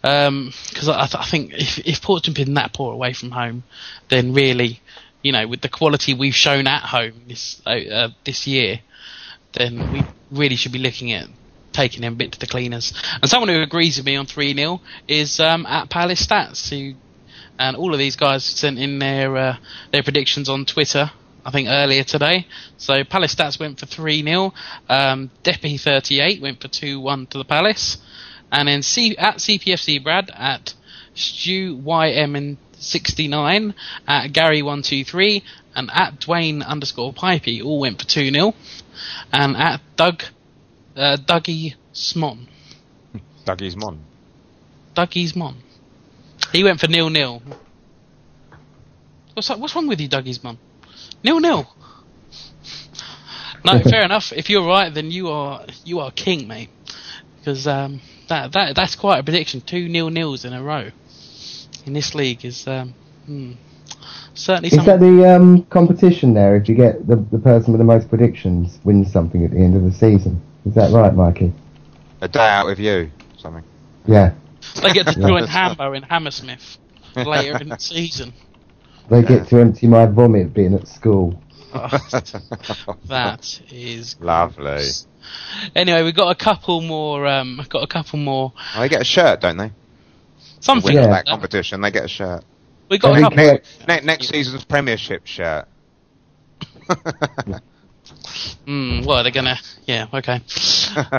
Because 0.00 0.88
I, 0.88 1.08
I 1.12 1.26
think 1.30 1.52
if 1.52 1.78
if 1.80 2.00
Portsmouth 2.00 2.36
been 2.36 2.54
that 2.54 2.72
poor 2.72 2.94
away 2.94 3.12
from 3.12 3.32
home, 3.32 3.64
then 4.08 4.32
really, 4.32 4.80
you 5.22 5.32
know, 5.32 5.46
with 5.46 5.60
the 5.60 5.68
quality 5.68 6.14
we've 6.14 6.34
shown 6.34 6.66
at 6.66 6.82
home 6.82 7.12
this 7.28 7.60
uh, 7.66 7.70
uh, 7.70 8.08
this 8.24 8.46
year, 8.46 8.80
then 9.52 9.92
we 9.92 10.02
really 10.30 10.56
should 10.56 10.72
be 10.72 10.78
looking 10.78 11.12
at 11.12 11.28
taking 11.74 12.00
them 12.00 12.14
a 12.14 12.16
bit 12.16 12.32
to 12.32 12.40
the 12.40 12.46
cleaners. 12.46 12.94
And 13.20 13.30
someone 13.30 13.50
who 13.50 13.60
agrees 13.60 13.98
with 13.98 14.06
me 14.06 14.16
on 14.16 14.24
three 14.24 14.54
0 14.54 14.80
is 15.06 15.38
um, 15.38 15.66
at 15.66 15.90
Palace 15.90 16.26
Stats, 16.26 16.70
who 16.70 16.96
and 17.58 17.76
all 17.76 17.92
of 17.92 17.98
these 17.98 18.16
guys 18.16 18.42
sent 18.42 18.78
in 18.78 18.98
their 18.98 19.36
uh, 19.36 19.56
their 19.92 20.02
predictions 20.02 20.48
on 20.48 20.64
Twitter. 20.64 21.10
I 21.44 21.50
think 21.50 21.68
earlier 21.68 22.04
today. 22.04 22.46
So 22.76 23.04
Palace 23.04 23.34
stats 23.34 23.58
went 23.58 23.80
for 23.80 23.86
three 23.86 24.22
0 24.22 24.52
um, 24.88 25.30
thirty 25.44 26.20
eight 26.20 26.40
went 26.40 26.60
for 26.60 26.68
two 26.68 27.00
one 27.00 27.26
to 27.28 27.38
the 27.38 27.44
Palace, 27.44 27.98
and 28.50 28.68
then 28.68 28.82
C- 28.82 29.16
at 29.16 29.36
CPFC 29.36 30.02
Brad 30.02 30.30
at 30.34 30.74
Stu 31.14 31.76
YM 31.78 32.56
sixty 32.78 33.28
nine 33.28 33.74
at 34.06 34.32
Gary 34.32 34.62
one 34.62 34.82
two 34.82 35.04
three 35.04 35.42
and 35.74 35.90
at 35.92 36.20
Dwayne 36.20 36.64
underscore 36.64 37.12
Pipey 37.12 37.62
all 37.64 37.80
went 37.80 38.00
for 38.00 38.06
two 38.06 38.30
0 38.30 38.54
and 39.32 39.56
at 39.56 39.80
Doug 39.96 40.22
uh, 40.96 41.16
Dougie 41.16 41.74
Smon 41.94 42.46
Dougie's 43.44 43.76
Mon. 43.76 43.98
Dougie's 44.94 45.34
Mon. 45.34 45.56
He 46.52 46.62
went 46.62 46.80
for 46.80 46.86
nil 46.88 47.10
nil. 47.10 47.42
What's 49.34 49.48
that, 49.48 49.58
what's 49.58 49.74
wrong 49.74 49.88
with 49.88 50.00
you, 50.00 50.08
Dougie's 50.08 50.42
Mon? 50.44 50.58
Nil 51.24 51.40
nil. 51.40 51.66
No, 53.64 53.78
fair 53.90 54.02
enough. 54.02 54.32
If 54.32 54.50
you're 54.50 54.66
right, 54.66 54.92
then 54.92 55.10
you 55.10 55.28
are 55.28 55.66
you 55.84 56.00
are 56.00 56.10
king, 56.10 56.48
mate. 56.48 56.70
Because 57.38 57.66
um, 57.66 58.00
that 58.28 58.52
that 58.52 58.76
that's 58.76 58.96
quite 58.96 59.18
a 59.18 59.22
prediction. 59.22 59.60
Two 59.60 59.88
nil 59.88 60.10
nils 60.10 60.44
in 60.44 60.52
a 60.52 60.62
row 60.62 60.90
in 61.86 61.92
this 61.92 62.14
league 62.14 62.44
is 62.44 62.66
um, 62.66 62.94
hmm, 63.26 63.52
certainly 64.34 64.68
Is 64.68 64.84
that 64.84 65.00
the 65.00 65.34
um, 65.34 65.64
competition 65.64 66.34
there? 66.34 66.56
If 66.56 66.68
you 66.68 66.74
get 66.74 67.06
the, 67.06 67.16
the 67.16 67.38
person 67.38 67.72
with 67.72 67.80
the 67.80 67.84
most 67.84 68.08
predictions 68.08 68.78
wins 68.84 69.12
something 69.12 69.44
at 69.44 69.50
the 69.50 69.58
end 69.58 69.76
of 69.76 69.82
the 69.82 69.92
season. 69.92 70.40
Is 70.64 70.74
that 70.74 70.92
right, 70.92 71.12
Mikey? 71.12 71.52
A 72.20 72.28
day 72.28 72.48
out 72.48 72.66
with 72.66 72.78
you. 72.78 73.10
Something. 73.36 73.64
Yeah. 74.06 74.34
They 74.80 74.92
get 74.92 75.06
to 75.08 75.14
join 75.20 75.46
Hambo 75.46 75.92
in 75.92 76.04
Hammersmith 76.04 76.78
later 77.16 77.58
in 77.60 77.68
the 77.68 77.78
season. 77.78 78.32
They 79.10 79.22
get 79.22 79.48
to 79.48 79.58
empty 79.60 79.86
my 79.86 80.06
vomit 80.06 80.54
bin 80.54 80.74
at 80.74 80.88
school. 80.88 81.40
That 83.08 83.60
is 83.70 84.16
Lovely. 84.20 84.84
Anyway, 85.74 86.02
we've 86.02 86.14
got 86.14 86.30
a 86.30 86.34
couple 86.34 86.80
more. 86.82 87.26
Um, 87.26 87.60
got 87.68 87.82
a 87.82 87.86
couple 87.86 88.18
more. 88.18 88.52
Oh, 88.74 88.80
they 88.80 88.88
get 88.88 89.00
a 89.00 89.04
shirt, 89.04 89.40
don't 89.40 89.56
they? 89.56 89.70
Something 90.60 90.94
Win 90.94 91.02
like 91.04 91.10
that 91.10 91.24
that. 91.26 91.30
competition, 91.30 91.80
they 91.80 91.90
get 91.90 92.04
a 92.04 92.08
shirt. 92.08 92.44
We 92.88 92.98
got 92.98 93.12
I 93.12 93.12
a 93.12 93.30
think 93.30 93.62
couple. 93.62 93.86
they- 93.86 94.00
Ne- 94.00 94.04
next 94.06 94.28
season's 94.28 94.64
Premiership 94.64 95.26
shirt. 95.26 95.66
Mm, 98.66 99.04
what 99.06 99.18
are 99.18 99.22
they 99.24 99.30
gonna? 99.30 99.56
Yeah, 99.86 100.06
okay. 100.12 100.40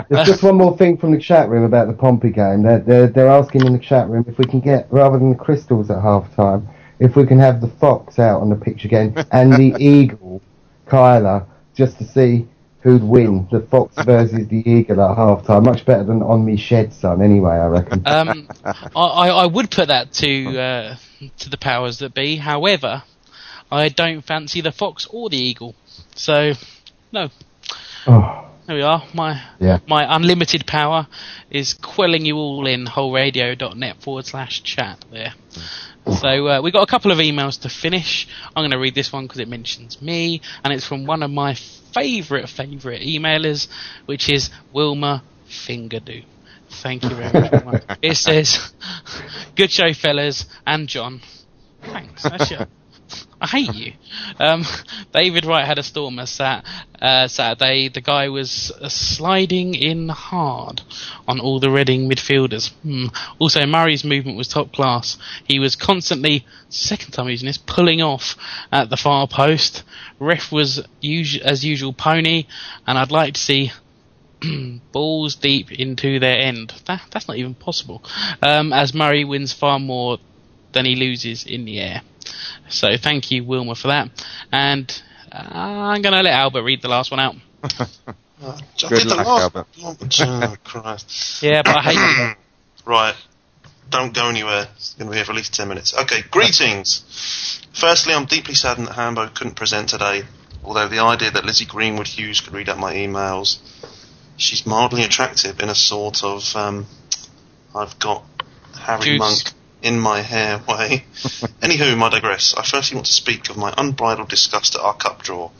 There's 0.08 0.26
just 0.26 0.42
one 0.42 0.56
more 0.56 0.76
thing 0.76 0.96
from 0.96 1.12
the 1.12 1.18
chat 1.20 1.48
room 1.48 1.64
about 1.64 1.88
the 1.88 1.92
Pompey 1.94 2.30
game. 2.30 2.62
They're, 2.62 2.78
they're, 2.80 3.06
they're 3.08 3.28
asking 3.28 3.66
in 3.66 3.72
the 3.72 3.78
chat 3.78 4.08
room 4.08 4.24
if 4.28 4.38
we 4.38 4.44
can 4.44 4.60
get, 4.60 4.86
rather 4.90 5.18
than 5.18 5.30
the 5.30 5.36
crystals 5.36 5.90
at 5.90 6.00
half 6.00 6.34
time, 6.36 6.68
if 6.98 7.16
we 7.16 7.26
can 7.26 7.38
have 7.38 7.60
the 7.60 7.68
fox 7.68 8.18
out 8.18 8.40
on 8.40 8.50
the 8.50 8.56
pitch 8.56 8.84
again 8.84 9.14
and 9.32 9.52
the 9.52 9.74
eagle, 9.82 10.40
Kyler, 10.86 11.46
just 11.74 11.98
to 11.98 12.04
see 12.04 12.46
who'd 12.80 13.02
win, 13.02 13.48
the 13.50 13.60
fox 13.60 13.94
versus 14.04 14.46
the 14.48 14.62
eagle 14.68 15.00
at 15.00 15.16
half 15.16 15.46
time. 15.46 15.64
Much 15.64 15.86
better 15.86 16.04
than 16.04 16.22
on 16.22 16.44
me 16.44 16.56
shed, 16.56 16.92
son, 16.92 17.22
anyway, 17.22 17.52
I 17.52 17.66
reckon. 17.66 18.02
Um, 18.06 18.48
I, 18.64 19.00
I, 19.00 19.28
I 19.28 19.46
would 19.46 19.70
put 19.70 19.88
that 19.88 20.12
to 20.14 20.58
uh, 20.58 20.96
to 21.38 21.48
the 21.50 21.56
powers 21.56 21.98
that 21.98 22.12
be. 22.14 22.36
However, 22.36 23.02
I 23.70 23.88
don't 23.88 24.20
fancy 24.22 24.60
the 24.60 24.72
fox 24.72 25.06
or 25.10 25.30
the 25.30 25.38
eagle. 25.38 25.74
So, 26.14 26.52
no. 27.10 27.30
Oh, 28.06 28.50
There 28.66 28.76
we 28.76 28.82
are. 28.82 29.02
My 29.14 29.42
Yeah. 29.58 29.78
my 29.86 30.14
unlimited 30.14 30.66
power 30.66 31.06
is 31.50 31.72
quelling 31.74 32.26
you 32.26 32.36
all 32.36 32.66
in 32.66 32.84
wholeradio.net 32.86 34.02
forward 34.02 34.26
slash 34.26 34.62
chat 34.62 35.02
there. 35.10 35.32
So 36.06 36.48
uh, 36.48 36.60
we 36.62 36.70
got 36.70 36.82
a 36.82 36.86
couple 36.90 37.10
of 37.12 37.18
emails 37.18 37.60
to 37.62 37.68
finish. 37.68 38.28
I'm 38.54 38.60
going 38.62 38.70
to 38.72 38.78
read 38.78 38.94
this 38.94 39.12
one 39.12 39.24
because 39.24 39.40
it 39.40 39.48
mentions 39.48 40.02
me, 40.02 40.42
and 40.62 40.72
it's 40.72 40.86
from 40.86 41.06
one 41.06 41.22
of 41.22 41.30
my 41.30 41.54
favourite 41.54 42.48
favourite 42.48 43.00
emailers, 43.00 43.68
which 44.06 44.28
is 44.28 44.50
Wilma 44.72 45.22
Fingerdo. 45.48 46.24
Thank 46.70 47.04
you 47.04 47.10
very 47.10 47.32
much. 47.32 47.52
Wilma. 47.52 47.80
it 48.02 48.16
says, 48.16 48.72
"Good 49.56 49.70
show, 49.70 49.92
fellas, 49.94 50.44
and 50.66 50.88
John." 50.88 51.22
Thanks. 51.82 52.22
That's 52.22 52.50
I 53.44 53.46
hate 53.46 53.74
you. 53.74 53.92
Um, 54.38 54.64
David 55.12 55.44
Wright 55.44 55.66
had 55.66 55.78
a 55.78 55.82
stormer 55.82 56.24
sat 56.24 56.64
uh, 57.02 57.28
Saturday. 57.28 57.88
The 57.88 58.00
guy 58.00 58.30
was 58.30 58.72
uh, 58.80 58.88
sliding 58.88 59.74
in 59.74 60.08
hard 60.08 60.80
on 61.28 61.40
all 61.40 61.60
the 61.60 61.70
Reading 61.70 62.08
midfielders. 62.08 62.72
Hmm. 62.80 63.08
Also, 63.38 63.66
Murray's 63.66 64.02
movement 64.02 64.38
was 64.38 64.48
top 64.48 64.72
class. 64.72 65.18
He 65.46 65.58
was 65.58 65.76
constantly, 65.76 66.46
second 66.70 67.10
time 67.10 67.28
using 67.28 67.44
this, 67.44 67.58
pulling 67.58 68.00
off 68.00 68.34
at 68.72 68.88
the 68.88 68.96
far 68.96 69.28
post. 69.28 69.82
Ref 70.18 70.50
was 70.50 70.78
us- 70.78 71.38
as 71.44 71.66
usual 71.66 71.92
pony, 71.92 72.46
and 72.86 72.96
I'd 72.96 73.10
like 73.10 73.34
to 73.34 73.40
see 73.40 73.72
balls 74.92 75.34
deep 75.34 75.70
into 75.70 76.18
their 76.18 76.38
end. 76.38 76.72
That, 76.86 77.02
that's 77.10 77.28
not 77.28 77.36
even 77.36 77.54
possible. 77.54 78.02
Um, 78.40 78.72
as 78.72 78.94
Murray 78.94 79.24
wins 79.24 79.52
far 79.52 79.78
more 79.78 80.16
than 80.72 80.86
he 80.86 80.96
loses 80.96 81.44
in 81.44 81.66
the 81.66 81.78
air. 81.78 82.00
So 82.68 82.96
thank 82.96 83.30
you, 83.30 83.44
Wilma, 83.44 83.74
for 83.74 83.88
that. 83.88 84.08
And 84.52 85.02
uh, 85.32 85.36
I'm 85.52 86.02
going 86.02 86.14
to 86.14 86.22
let 86.22 86.32
Albert 86.32 86.62
read 86.62 86.82
the 86.82 86.88
last 86.88 87.10
one 87.10 87.20
out. 87.20 87.34
Uh, 87.62 87.86
Good 88.88 89.06
luck, 89.06 89.26
Albert. 89.26 89.66
oh, 89.82 90.56
Christ. 90.64 91.38
Yeah, 91.42 91.62
but 91.62 91.76
I 91.76 91.82
hate 91.82 91.94
you. 92.28 92.34
Right. 92.86 93.14
Don't 93.88 94.12
go 94.14 94.28
anywhere. 94.28 94.68
It's 94.76 94.92
going 94.94 95.06
to 95.06 95.12
be 95.12 95.16
here 95.16 95.24
for 95.24 95.32
at 95.32 95.36
least 95.36 95.54
10 95.54 95.68
minutes. 95.68 95.94
Okay, 95.96 96.20
greetings. 96.30 97.60
Firstly, 97.72 98.12
I'm 98.12 98.26
deeply 98.26 98.52
saddened 98.54 98.88
that 98.88 98.94
Hambo 98.94 99.26
couldn't 99.28 99.54
present 99.54 99.88
today, 99.88 100.24
although 100.62 100.86
the 100.88 100.98
idea 100.98 101.30
that 101.30 101.46
Lizzie 101.46 101.64
Greenwood 101.64 102.06
Hughes 102.08 102.42
could 102.42 102.52
read 102.52 102.68
out 102.68 102.76
my 102.78 102.92
emails, 102.94 103.58
she's 104.36 104.66
mildly 104.66 105.02
attractive 105.02 105.60
in 105.60 105.70
a 105.70 105.74
sort 105.74 106.22
of, 106.22 106.54
um, 106.54 106.86
I've 107.74 107.98
got 107.98 108.24
Harry 108.78 109.02
Juice. 109.02 109.18
Monk 109.18 109.52
in 109.84 110.00
my 110.00 110.22
hair 110.22 110.58
way. 110.66 111.04
Anywho, 111.60 112.02
I 112.02 112.08
digress. 112.08 112.54
I 112.56 112.64
firstly 112.64 112.96
want 112.96 113.06
to 113.06 113.12
speak 113.12 113.50
of 113.50 113.58
my 113.58 113.72
unbridled 113.76 114.30
disgust 114.30 114.74
at 114.74 114.80
our 114.80 114.94
cup 114.94 115.22
draw. 115.22 115.50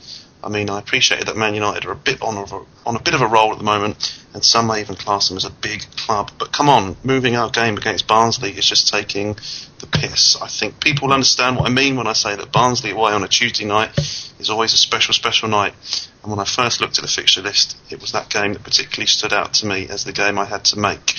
I 0.43 0.49
mean, 0.49 0.69
I 0.69 0.79
appreciate 0.79 1.25
that 1.25 1.37
Man 1.37 1.53
United 1.53 1.85
are 1.85 1.91
a 1.91 1.95
bit 1.95 2.21
on, 2.21 2.37
a, 2.37 2.87
on 2.87 2.95
a 2.95 3.01
bit 3.01 3.13
of 3.13 3.21
a 3.21 3.27
roll 3.27 3.51
at 3.51 3.57
the 3.57 3.63
moment, 3.63 4.19
and 4.33 4.43
some 4.43 4.67
may 4.67 4.81
even 4.81 4.95
class 4.95 5.27
them 5.27 5.37
as 5.37 5.45
a 5.45 5.49
big 5.49 5.81
club. 5.95 6.31
But 6.37 6.51
come 6.51 6.69
on, 6.69 6.97
moving 7.03 7.35
our 7.35 7.49
game 7.49 7.77
against 7.77 8.07
Barnsley 8.07 8.51
is 8.51 8.65
just 8.65 8.87
taking 8.87 9.37
the 9.79 9.87
piss. 9.87 10.39
I 10.41 10.47
think 10.47 10.79
people 10.79 11.13
understand 11.13 11.55
what 11.55 11.67
I 11.67 11.73
mean 11.73 11.95
when 11.95 12.07
I 12.07 12.13
say 12.13 12.35
that 12.35 12.51
Barnsley 12.51 12.91
away 12.91 13.13
on 13.13 13.23
a 13.23 13.27
Tuesday 13.27 13.65
night 13.65 13.97
is 14.39 14.49
always 14.49 14.73
a 14.73 14.77
special, 14.77 15.13
special 15.13 15.49
night. 15.49 15.73
And 16.21 16.31
when 16.31 16.39
I 16.39 16.45
first 16.45 16.81
looked 16.81 16.97
at 16.97 17.03
the 17.03 17.07
fixture 17.07 17.41
list, 17.41 17.77
it 17.89 18.01
was 18.01 18.11
that 18.11 18.29
game 18.29 18.53
that 18.53 18.63
particularly 18.63 19.07
stood 19.07 19.33
out 19.33 19.53
to 19.55 19.67
me 19.67 19.87
as 19.87 20.03
the 20.03 20.13
game 20.13 20.37
I 20.37 20.45
had 20.45 20.65
to 20.65 20.79
make. 20.79 21.15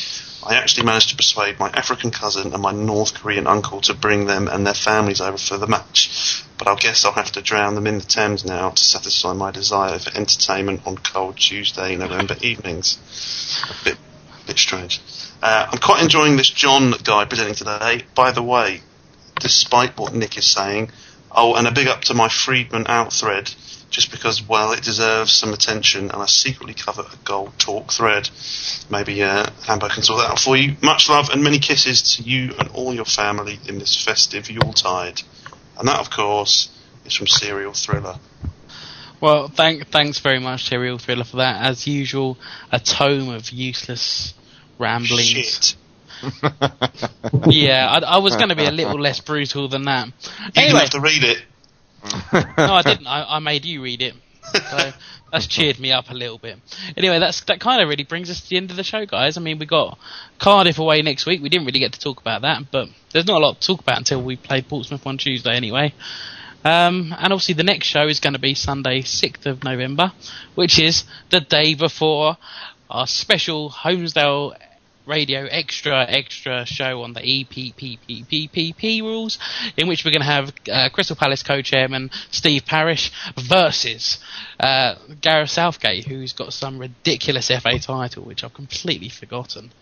I 0.46 0.54
actually 0.54 0.86
managed 0.86 1.08
to 1.08 1.16
persuade 1.16 1.58
my 1.58 1.70
African 1.70 2.12
cousin 2.12 2.52
and 2.52 2.62
my 2.62 2.70
North 2.70 3.14
Korean 3.14 3.48
uncle 3.48 3.80
to 3.80 3.94
bring 3.94 4.26
them 4.26 4.46
and 4.46 4.64
their 4.64 4.74
families 4.74 5.20
over 5.20 5.36
for 5.36 5.58
the 5.58 5.66
match. 5.66 6.44
But 6.56 6.68
I 6.68 6.76
guess 6.76 7.04
I'll 7.04 7.12
have 7.12 7.32
to 7.32 7.42
drown 7.42 7.74
them 7.74 7.88
in 7.88 7.98
the 7.98 8.04
Thames 8.04 8.44
now 8.44 8.70
to 8.70 8.84
satisfy 8.84 9.32
my 9.32 9.50
desire 9.50 9.98
for 9.98 10.16
entertainment 10.16 10.86
on 10.86 10.98
cold 10.98 11.36
Tuesday, 11.36 11.96
November 11.96 12.36
evenings. 12.42 12.96
A 13.68 13.84
bit, 13.84 13.98
bit 14.46 14.56
strange. 14.56 15.00
Uh, 15.42 15.66
I'm 15.68 15.78
quite 15.78 16.04
enjoying 16.04 16.36
this 16.36 16.50
John 16.50 16.94
guy 17.02 17.24
presenting 17.24 17.56
today. 17.56 18.04
By 18.14 18.30
the 18.30 18.42
way, 18.42 18.82
despite 19.40 19.98
what 19.98 20.14
Nick 20.14 20.38
is 20.38 20.46
saying, 20.46 20.92
oh, 21.32 21.56
and 21.56 21.66
a 21.66 21.72
big 21.72 21.88
up 21.88 22.02
to 22.02 22.14
my 22.14 22.28
Freedman 22.28 22.86
out 22.86 23.12
thread, 23.12 23.52
just 23.90 24.10
because, 24.10 24.46
well, 24.46 24.72
it 24.72 24.82
deserves 24.82 25.32
some 25.32 25.52
attention, 25.52 26.10
and 26.10 26.22
I 26.22 26.26
secretly 26.26 26.74
cover 26.74 27.02
a 27.02 27.16
gold 27.24 27.58
talk 27.58 27.92
thread. 27.92 28.28
Maybe 28.90 29.22
uh, 29.22 29.48
Hambo 29.66 29.88
can 29.88 30.02
sort 30.02 30.20
that 30.22 30.32
out 30.32 30.38
for 30.38 30.56
you. 30.56 30.76
Much 30.82 31.08
love 31.08 31.30
and 31.30 31.42
many 31.42 31.58
kisses 31.58 32.16
to 32.16 32.22
you 32.22 32.52
and 32.58 32.68
all 32.70 32.92
your 32.92 33.04
family 33.04 33.58
in 33.68 33.78
this 33.78 34.02
festive 34.02 34.50
Yuletide. 34.50 35.22
And 35.78 35.88
that, 35.88 36.00
of 36.00 36.10
course, 36.10 36.68
is 37.04 37.14
from 37.14 37.26
Serial 37.26 37.72
Thriller. 37.72 38.16
Well, 39.20 39.48
thank, 39.48 39.88
thanks 39.88 40.18
very 40.18 40.40
much, 40.40 40.68
Serial 40.68 40.98
Thriller, 40.98 41.24
for 41.24 41.38
that. 41.38 41.64
As 41.64 41.86
usual, 41.86 42.36
a 42.70 42.78
tome 42.78 43.28
of 43.30 43.50
useless 43.50 44.34
ramblings. 44.78 45.26
Shit. 45.26 45.76
yeah, 47.46 47.88
I, 47.90 48.16
I 48.16 48.18
was 48.18 48.36
going 48.36 48.48
to 48.48 48.56
be 48.56 48.64
a 48.64 48.70
little 48.70 48.98
less 48.98 49.20
brutal 49.20 49.68
than 49.68 49.84
that. 49.84 50.06
You 50.06 50.12
Anyway, 50.56 50.80
have 50.80 50.90
to 50.90 51.00
read 51.00 51.24
it. 51.24 51.42
No, 52.32 52.74
I 52.74 52.82
didn't. 52.82 53.06
I, 53.06 53.36
I 53.36 53.38
made 53.38 53.64
you 53.64 53.82
read 53.82 54.02
it. 54.02 54.14
So 54.52 54.92
that's 55.32 55.46
cheered 55.46 55.78
me 55.80 55.92
up 55.92 56.10
a 56.10 56.14
little 56.14 56.38
bit. 56.38 56.58
Anyway, 56.96 57.18
that's 57.18 57.40
that 57.44 57.60
kind 57.60 57.82
of 57.82 57.88
really 57.88 58.04
brings 58.04 58.30
us 58.30 58.40
to 58.40 58.48
the 58.48 58.56
end 58.56 58.70
of 58.70 58.76
the 58.76 58.84
show, 58.84 59.04
guys. 59.06 59.36
I 59.36 59.40
mean, 59.40 59.58
we 59.58 59.66
got 59.66 59.98
Cardiff 60.38 60.78
away 60.78 61.02
next 61.02 61.26
week. 61.26 61.42
We 61.42 61.48
didn't 61.48 61.66
really 61.66 61.80
get 61.80 61.92
to 61.94 62.00
talk 62.00 62.20
about 62.20 62.42
that, 62.42 62.70
but 62.70 62.88
there's 63.12 63.26
not 63.26 63.40
a 63.40 63.44
lot 63.44 63.60
to 63.60 63.66
talk 63.66 63.80
about 63.80 63.98
until 63.98 64.22
we 64.22 64.36
play 64.36 64.62
Portsmouth 64.62 65.06
on 65.06 65.18
Tuesday, 65.18 65.54
anyway. 65.54 65.92
Um, 66.64 67.14
and 67.18 67.32
obviously, 67.32 67.54
the 67.54 67.64
next 67.64 67.86
show 67.86 68.06
is 68.08 68.20
going 68.20 68.32
to 68.32 68.38
be 68.38 68.54
Sunday, 68.54 69.02
6th 69.02 69.46
of 69.46 69.62
November, 69.62 70.12
which 70.54 70.78
is 70.78 71.04
the 71.30 71.40
day 71.40 71.74
before 71.74 72.36
our 72.90 73.06
special 73.06 73.70
Holmesdale 73.70 74.56
Radio 75.06 75.46
Extra 75.46 76.04
Extra 76.08 76.66
show 76.66 77.02
on 77.02 77.12
the 77.12 77.20
E 77.22 77.44
EPPPPP 77.44 79.02
rules, 79.02 79.38
in 79.76 79.88
which 79.88 80.04
we're 80.04 80.10
going 80.10 80.20
to 80.20 80.26
have 80.26 80.52
uh, 80.70 80.88
Crystal 80.92 81.16
Palace 81.16 81.42
co-chairman 81.42 82.10
Steve 82.30 82.64
Parish 82.66 83.12
versus 83.48 84.18
uh, 84.60 84.94
Gareth 85.20 85.50
Southgate, 85.50 86.06
who's 86.06 86.32
got 86.32 86.52
some 86.52 86.78
ridiculous 86.78 87.48
FA 87.48 87.78
title, 87.78 88.24
which 88.24 88.42
I've 88.44 88.54
completely 88.54 89.08
forgotten. 89.08 89.72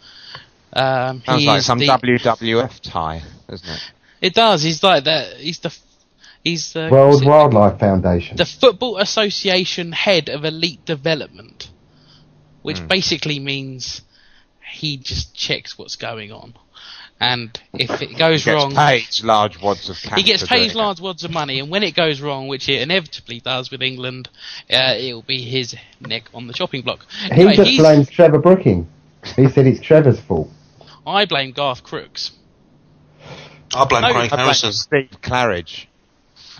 Um, 0.72 1.22
Sounds 1.24 1.40
he 1.40 1.46
like 1.46 1.58
is 1.60 1.66
some 1.66 1.78
the- 1.78 1.86
WWF 1.86 2.80
tie, 2.80 3.22
doesn't 3.48 3.68
it? 3.68 3.80
It 4.20 4.34
does. 4.34 4.62
He's 4.62 4.82
like 4.82 5.04
that. 5.04 5.36
He's 5.36 5.58
the. 5.60 5.76
He's 6.42 6.72
the. 6.72 6.88
World 6.90 7.24
Wildlife 7.24 7.78
Foundation. 7.78 8.36
the 8.36 8.44
Football 8.46 8.98
Association 8.98 9.92
head 9.92 10.28
of 10.28 10.44
elite 10.44 10.84
development, 10.84 11.70
which 12.62 12.78
Hmm. 12.78 12.86
basically 12.88 13.38
means 13.38 14.00
he 14.72 14.96
just 14.96 15.34
checks 15.34 15.78
what's 15.78 15.96
going 15.96 16.32
on, 16.32 16.54
and 17.20 17.58
if 17.72 18.02
it 18.02 18.16
goes 18.18 18.44
He 18.44 18.50
gets 18.50 18.62
wrong, 18.62 18.74
paid 18.74 19.06
large 19.22 19.60
wads 19.60 19.88
of 19.88 19.96
he 19.98 20.22
gets 20.22 20.46
paid 20.46 20.74
large 20.74 21.00
wads 21.00 21.24
of 21.24 21.30
money, 21.30 21.58
and 21.60 21.70
when 21.70 21.82
it 21.82 21.94
goes 21.94 22.20
wrong, 22.20 22.48
which 22.48 22.68
it 22.68 22.82
inevitably 22.82 23.40
does 23.40 23.70
with 23.70 23.82
England, 23.82 24.28
uh, 24.70 24.94
it'll 24.98 25.22
be 25.22 25.42
his 25.42 25.74
neck 26.00 26.24
on 26.34 26.46
the 26.46 26.52
chopping 26.52 26.82
block. 26.82 27.06
He 27.26 27.30
Anyway, 27.32 27.56
just 27.56 27.78
blames 27.78 28.10
Trevor 28.10 28.38
Brooking. 28.38 28.88
He 29.36 29.48
said 29.48 29.66
it's 29.66 29.80
Trevor's 29.80 30.20
fault. 30.20 30.50
I 31.06 31.24
blame 31.24 31.52
Garth 31.52 31.82
Crooks. 31.82 32.32
I 33.74 33.84
blame 33.86 34.02
No, 34.02 34.12
Craig 34.12 34.24
I 34.32 34.36
blame- 34.36 34.40
Harrison. 34.46 34.72
Steve 34.72 35.10
Claridge. 35.22 35.86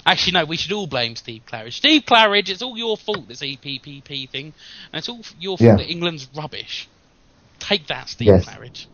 Actually, 0.07 0.33
no, 0.33 0.45
we 0.45 0.57
should 0.57 0.73
all 0.73 0.87
blame 0.87 1.15
Steve 1.17 1.43
Claridge. 1.47 1.75
Steve 1.75 2.03
Claridge, 2.05 2.49
it's 2.49 2.63
all 2.63 2.77
your 2.77 2.97
fault, 2.97 3.29
this 3.29 3.43
E 3.43 3.57
EPPP 3.63 4.29
thing. 4.29 4.53
And 4.93 4.99
it's 4.99 5.09
all 5.09 5.21
your 5.39 5.57
fault 5.57 5.67
Yeah. 5.69 5.77
that 5.77 5.91
England's 5.91 6.29
rubbish. 6.35 6.89
Take 7.69 7.87
that, 7.89 8.09
Steve 8.09 8.29
Yes. 8.29 8.47
Claridge. 8.47 8.87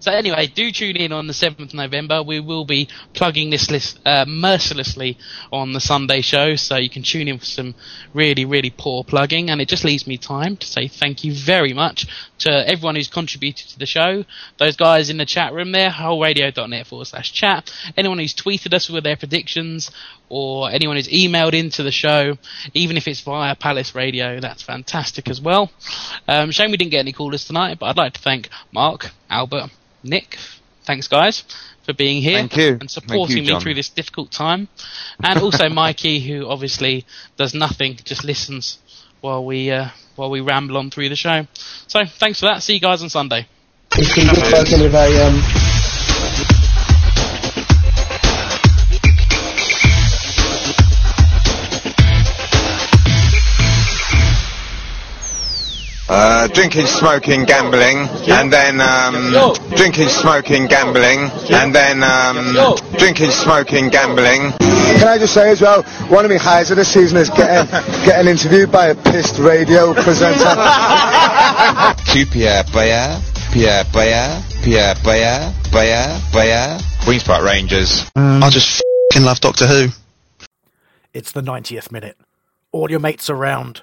So 0.00 0.12
anyway, 0.12 0.46
do 0.46 0.70
tune 0.70 0.96
in 0.96 1.12
on 1.12 1.26
the 1.26 1.32
7th 1.32 1.60
of 1.60 1.74
November. 1.74 2.22
We 2.22 2.38
will 2.38 2.64
be 2.64 2.88
plugging 3.14 3.50
this 3.50 3.70
list 3.70 3.98
uh, 4.06 4.24
mercilessly 4.28 5.18
on 5.52 5.72
the 5.72 5.80
Sunday 5.80 6.20
show, 6.20 6.54
so 6.54 6.76
you 6.76 6.88
can 6.88 7.02
tune 7.02 7.26
in 7.26 7.38
for 7.38 7.44
some 7.44 7.74
really, 8.14 8.44
really 8.44 8.70
poor 8.70 9.02
plugging. 9.02 9.50
And 9.50 9.60
it 9.60 9.68
just 9.68 9.84
leaves 9.84 10.06
me 10.06 10.16
time 10.16 10.56
to 10.56 10.66
say 10.66 10.86
thank 10.86 11.24
you 11.24 11.32
very 11.34 11.72
much 11.72 12.06
to 12.38 12.68
everyone 12.68 12.94
who's 12.94 13.08
contributed 13.08 13.68
to 13.70 13.78
the 13.78 13.86
show. 13.86 14.24
Those 14.58 14.76
guys 14.76 15.10
in 15.10 15.16
the 15.16 15.26
chat 15.26 15.52
room 15.52 15.72
there, 15.72 15.90
wholeradio.net 15.90 16.86
forward 16.86 17.06
slash 17.06 17.32
chat. 17.32 17.72
Anyone 17.96 18.18
who's 18.18 18.34
tweeted 18.34 18.74
us 18.74 18.88
with 18.88 19.02
their 19.02 19.16
predictions, 19.16 19.90
or 20.28 20.70
anyone 20.70 20.96
who's 20.96 21.08
emailed 21.08 21.54
into 21.54 21.82
the 21.82 21.90
show, 21.90 22.36
even 22.74 22.96
if 22.96 23.08
it's 23.08 23.20
via 23.20 23.54
Palace 23.56 23.94
Radio, 23.94 24.40
that's 24.40 24.62
fantastic 24.62 25.28
as 25.28 25.40
well. 25.40 25.70
Um, 26.26 26.50
shame 26.50 26.70
we 26.70 26.76
didn't 26.76 26.90
get 26.90 27.00
any 27.00 27.12
callers 27.12 27.44
tonight, 27.44 27.78
but 27.78 27.86
I'd 27.86 27.96
like 27.96 28.12
to 28.14 28.20
thank 28.20 28.48
Mark, 28.72 29.10
Albert, 29.30 29.70
Nick. 30.02 30.36
Thanks, 30.84 31.06
guys, 31.08 31.44
for 31.84 31.92
being 31.92 32.22
here 32.22 32.38
Thank 32.38 32.56
you. 32.56 32.78
and 32.80 32.90
supporting 32.90 33.36
Thank 33.36 33.48
you, 33.48 33.54
me 33.54 33.60
through 33.60 33.74
this 33.74 33.90
difficult 33.90 34.30
time. 34.30 34.68
And 35.22 35.38
also 35.40 35.68
Mikey, 35.70 36.20
who 36.20 36.48
obviously 36.48 37.04
does 37.36 37.54
nothing, 37.54 37.96
just 38.04 38.24
listens 38.24 38.78
while 39.20 39.44
we 39.44 39.70
uh, 39.70 39.88
while 40.16 40.30
we 40.30 40.40
ramble 40.40 40.76
on 40.76 40.90
through 40.90 41.08
the 41.08 41.16
show. 41.16 41.46
So 41.86 42.04
thanks 42.06 42.40
for 42.40 42.46
that. 42.46 42.62
See 42.62 42.74
you 42.74 42.80
guys 42.80 43.02
on 43.02 43.08
Sunday. 43.10 43.46
It's 43.92 44.14
been 44.14 44.28
good 44.32 44.52
working 44.52 44.80
with 44.80 44.94
um, 44.94 45.57
Uh, 56.10 56.48
drinking, 56.48 56.86
smoking, 56.86 57.44
gambling, 57.44 58.08
and 58.32 58.50
then 58.50 58.80
um, 58.80 59.30
drinking, 59.76 60.08
smoking, 60.08 60.66
gambling, 60.66 61.28
and 61.52 61.74
then 61.74 62.02
um, 62.02 62.54
drinking, 62.96 63.30
smoking, 63.30 63.90
gambling. 63.90 64.50
Can 64.58 65.06
I 65.06 65.18
just 65.18 65.34
say 65.34 65.50
as 65.50 65.60
well, 65.60 65.82
one 66.08 66.24
of 66.24 66.30
my 66.30 66.38
highs 66.38 66.70
of 66.70 66.78
the 66.78 66.84
season 66.84 67.18
is 67.18 67.28
getting 67.28 67.70
getting 68.06 68.30
interviewed 68.30 68.72
by 68.72 68.86
a 68.86 68.94
pissed 68.94 69.38
radio 69.38 69.92
presenter. 70.02 70.48
To 70.48 72.26
Pierre 72.32 72.64
Bayer, 72.72 73.20
Pierre 73.52 73.84
Bayer, 73.92 74.42
Pierre 74.62 74.94
Bayer, 75.04 75.52
Bayer, 75.70 76.20
Bayer, 76.32 76.78
Queen's 77.04 77.22
Park 77.24 77.44
Rangers. 77.44 78.10
I 78.16 78.48
just 78.48 78.80
f***ing 78.80 79.24
love 79.24 79.40
Doctor 79.40 79.66
Who. 79.66 79.88
It's 81.12 81.32
the 81.32 81.42
90th 81.42 81.92
minute. 81.92 82.16
All 82.72 82.90
your 82.90 83.00
mates 83.00 83.28
around. 83.28 83.82